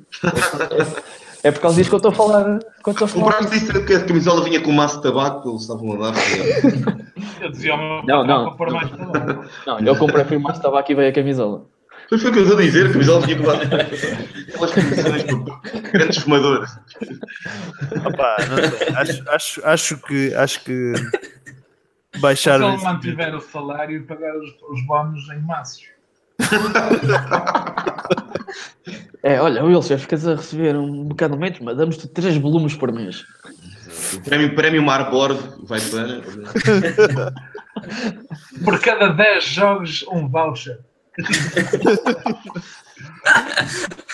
É, 1.44 1.48
é 1.48 1.52
por 1.52 1.60
causa 1.60 1.78
disto 1.78 1.90
que 1.90 1.95
eu 1.95 1.98
estou 1.98 2.12
a 2.12 2.16
falar. 2.16 2.60
Que 2.60 2.90
eu 2.90 2.91
estou 2.91 3.06
a 3.06 3.08
falar. 3.08 3.34
Compraste 3.34 3.58
isso 3.58 3.74
porque 3.74 3.94
a 3.95 4.06
camisola 4.06 4.44
vinha 4.44 4.62
com 4.62 4.70
um 4.70 4.76
maço 4.76 4.98
de 4.98 5.03
tabaco, 5.03 5.49
eles 5.49 5.62
estavam 5.62 5.94
a 5.94 6.12
dar. 6.12 6.14
Eu 7.41 7.49
dizia 7.49 7.74
ao 7.74 7.80
meu 7.80 8.03
Não, 8.06 8.24
não. 8.24 8.56
Não, 9.66 9.80
eu 9.80 9.95
comprei 9.98 10.24
foi 10.24 10.38
mais 10.38 10.60
tabaco 10.60 10.91
e 10.91 10.95
veio 10.95 11.10
a 11.10 11.14
camisola. 11.14 11.66
Mas 12.12 12.22
foi 12.22 12.30
o 12.30 12.34
que 12.34 12.40
eu 12.40 12.44
estou 12.44 12.60
a 12.60 12.62
dizer, 12.62 12.88
a 12.88 12.91
camisola 12.91 13.26
tinha 13.26 13.38
que 13.38 13.41
levar 13.41 13.62
aquelas 13.64 14.74
condições 14.74 15.24
por 15.24 15.62
grandes 15.91 16.18
fumadores. 16.18 16.72
Opa, 18.06 18.36
não 18.49 18.78
sei. 18.78 18.95
Acho, 18.95 19.30
acho, 19.30 19.62
acho 19.64 19.98
que 19.98 20.36
acho 20.36 20.64
que 20.64 20.94
baixar 22.20 22.60
Se 22.60 22.66
ele 22.66 22.78
mantiver 22.78 23.36
o 23.36 23.42
salário 23.42 23.98
e 23.98 24.04
pagar 24.04 24.36
os, 24.38 24.50
os 24.70 24.86
bónus 24.86 25.30
em 25.30 25.40
maços. 25.42 25.84
É, 29.24 29.40
olha, 29.40 29.64
Wilson, 29.64 30.00
ficas 30.00 30.28
a 30.28 30.36
receber 30.36 30.76
um 30.76 31.06
bocado 31.06 31.38
menos, 31.38 31.60
mas 31.60 31.78
damos-te 31.78 32.08
3 32.08 32.38
volumes 32.38 32.76
por 32.76 32.92
mês. 32.92 33.24
O 34.16 34.22
prémio, 34.22 34.56
prémio 34.56 34.82
Marboard 34.82 35.40
vai 35.64 35.80
para. 35.80 36.22
Por 38.66 38.80
cada 38.82 39.10
10 39.10 39.44
jogos, 39.44 40.06
um 40.12 40.28
voucher. 40.28 40.80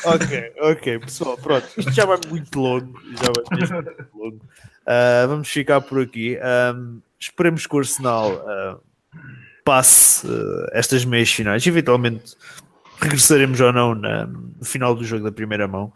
Ok, 0.05 0.53
ok, 0.61 0.99
pessoal, 0.99 1.37
pronto. 1.37 1.67
Isto 1.77 1.91
já 1.91 2.05
vai 2.05 2.17
muito 2.29 2.59
longo. 2.59 2.99
Já 3.11 3.31
vai 3.35 3.43
muito 3.59 4.17
longo. 4.17 4.41
Ah, 4.85 5.25
vamos 5.27 5.49
ficar 5.49 5.81
por 5.81 6.01
aqui. 6.01 6.37
Ahm, 6.41 6.99
esperemos 7.19 7.65
que 7.67 7.75
o 7.75 7.79
Arsenal 7.79 8.43
ah, 8.47 8.77
passe 9.65 10.27
ah, 10.27 10.69
estas 10.73 11.03
meias 11.05 11.31
finais. 11.31 11.65
Eventualmente 11.65 12.35
regressaremos 12.99 13.59
ou 13.61 13.71
não 13.73 13.93
na- 13.95 14.25
no 14.25 14.63
final 14.65 14.95
do 14.95 15.03
jogo 15.03 15.23
da 15.23 15.31
primeira 15.31 15.67
mão. 15.67 15.91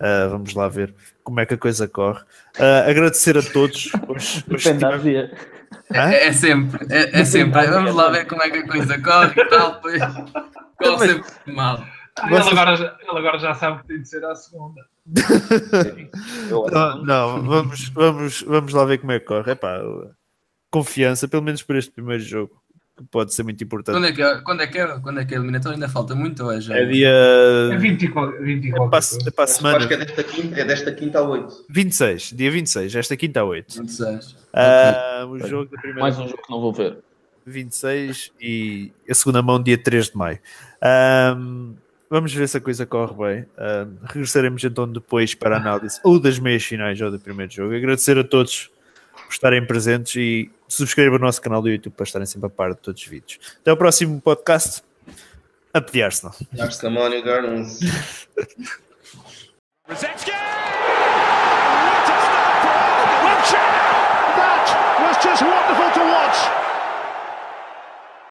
Ah, 0.00 0.28
vamos 0.30 0.54
lá 0.54 0.68
ver 0.68 0.94
como 1.24 1.40
é 1.40 1.46
que 1.46 1.54
a 1.54 1.58
coisa 1.58 1.86
corre. 1.88 2.22
Agradecer 2.88 3.36
a 3.36 3.42
todos. 3.42 3.90
Hoje, 4.08 4.42
tivemos-? 4.62 4.80
É, 5.92 6.28
é 6.28 6.32
sempre, 6.32 6.86
é, 6.90 7.20
é 7.20 7.24
sempre. 7.24 7.66
Vamos 7.66 7.94
lá 7.94 8.08
ver 8.10 8.26
como 8.26 8.42
é 8.42 8.48
que 8.50 8.58
a 8.58 8.66
coisa 8.68 8.98
corre 9.02 9.40
e 9.40 9.44
tal, 9.48 9.74
depois 9.74 10.02
corre 10.78 11.08
sempre 11.08 11.52
mal. 11.54 11.84
Ah, 12.18 12.28
Vocês- 12.28 12.46
Ele, 12.46 12.58
agora, 12.60 12.76
já- 12.76 12.96
ele 13.00 13.18
agora 13.18 13.38
já 13.38 13.54
sabe 13.54 13.80
que 13.82 13.88
tem 13.88 14.02
de 14.02 14.08
ser 14.08 14.24
à 14.24 14.34
segunda. 14.34 14.80
Não, 16.72 17.02
não, 17.04 17.42
vamos, 17.44 17.88
vamos, 17.90 18.42
vamos 18.42 18.72
lá 18.72 18.84
ver 18.84 18.98
como 18.98 19.12
é 19.12 19.18
que 19.20 19.26
corre. 19.26 19.52
Epá, 19.52 19.78
confiança, 20.70 21.26
pelo 21.28 21.42
menos 21.42 21.62
por 21.62 21.76
este 21.76 21.90
primeiro 21.90 22.22
jogo, 22.22 22.60
que 22.96 23.04
pode 23.04 23.32
ser 23.32 23.42
muito 23.44 23.62
importante. 23.62 23.94
Quando 23.94 24.06
é 24.06 24.12
que 24.12 24.22
é, 24.22 24.40
quando 24.40 24.60
é, 24.62 24.66
que 24.66 24.78
é, 24.78 24.86
quando 24.98 25.20
é, 25.20 25.24
que 25.24 25.34
é 25.34 25.36
a 25.36 25.40
eliminatória? 25.40 25.76
Ainda 25.76 25.88
falta 25.88 26.14
muito 26.14 26.44
ou 26.44 26.52
é 26.52 26.60
já? 26.60 26.76
É 26.76 26.84
dia. 26.84 27.08
É 27.72 27.76
20 27.76 28.02
e 28.02 28.08
qual- 28.08 28.32
20 28.32 28.64
e 28.64 28.68
É 28.68 28.72
qualquer 28.72 28.90
para, 28.90 28.98
é 28.98 29.42
a 29.42 29.46
semana. 29.46 29.76
Acho 29.78 29.88
que 29.88 29.94
é 29.94 29.96
desta 29.98 30.24
quinta, 30.24 30.60
é 30.60 30.64
desta 30.64 30.92
quinta 30.92 31.18
a 31.20 31.22
8. 31.22 31.64
26, 31.70 32.32
dia 32.34 32.50
26, 32.50 32.94
esta 32.96 33.16
quinta 33.16 33.40
a 33.40 33.44
8. 33.44 33.78
26. 33.82 34.36
Ah, 34.52 35.26
o 35.28 35.38
jogo 35.38 35.70
da 35.70 35.80
primeira 35.80 36.00
Mais 36.00 36.18
um 36.18 36.26
jogo 36.28 36.42
que 36.42 36.50
não 36.50 36.60
vou 36.60 36.72
ver. 36.72 36.98
26 37.46 38.32
e 38.40 38.92
a 39.08 39.14
segunda 39.14 39.40
mão 39.42 39.62
dia 39.62 39.78
3 39.78 40.10
de 40.10 40.16
maio. 40.16 40.38
Ahm, 40.82 41.74
vamos 42.10 42.34
ver 42.34 42.46
se 42.48 42.56
a 42.58 42.60
coisa 42.60 42.84
corre 42.84 43.14
bem. 43.14 43.46
Ahm, 43.56 43.94
regressaremos 44.04 44.62
então 44.64 44.86
depois 44.90 45.34
para 45.34 45.56
a 45.56 45.60
análise 45.60 46.00
ou 46.04 46.18
das 46.20 46.38
meias 46.38 46.64
finais 46.64 47.00
ou 47.00 47.10
do 47.10 47.18
primeiro 47.18 47.50
jogo. 47.52 47.74
Agradecer 47.74 48.18
a 48.18 48.24
todos 48.24 48.70
por 49.14 49.32
estarem 49.32 49.64
presentes 49.64 50.16
e 50.16 50.50
subscrevam 50.68 51.18
o 51.18 51.20
nosso 51.20 51.40
canal 51.40 51.62
do 51.62 51.68
YouTube 51.68 51.94
para 51.94 52.04
estarem 52.04 52.26
sempre 52.26 52.46
a 52.46 52.50
par 52.50 52.74
de 52.74 52.76
todos 52.80 53.02
os 53.02 53.08
vídeos. 53.08 53.38
Até 53.60 53.72
o 53.72 53.76
próximo 53.76 54.20
podcast. 54.20 54.82
A 55.72 55.80
pedir 55.80 56.02
Arsenal. 56.02 56.34
Arsenal 56.58 57.22
Gardens. 57.22 57.80
Rosetsky! 59.88 60.30
What 60.30 62.04
a 62.04 62.20
start 62.20 62.60
for 62.62 62.76
Arsenal! 63.24 63.62
That 64.36 64.66
was 65.00 65.16
just 65.24 65.42
wonderful. 65.42 65.87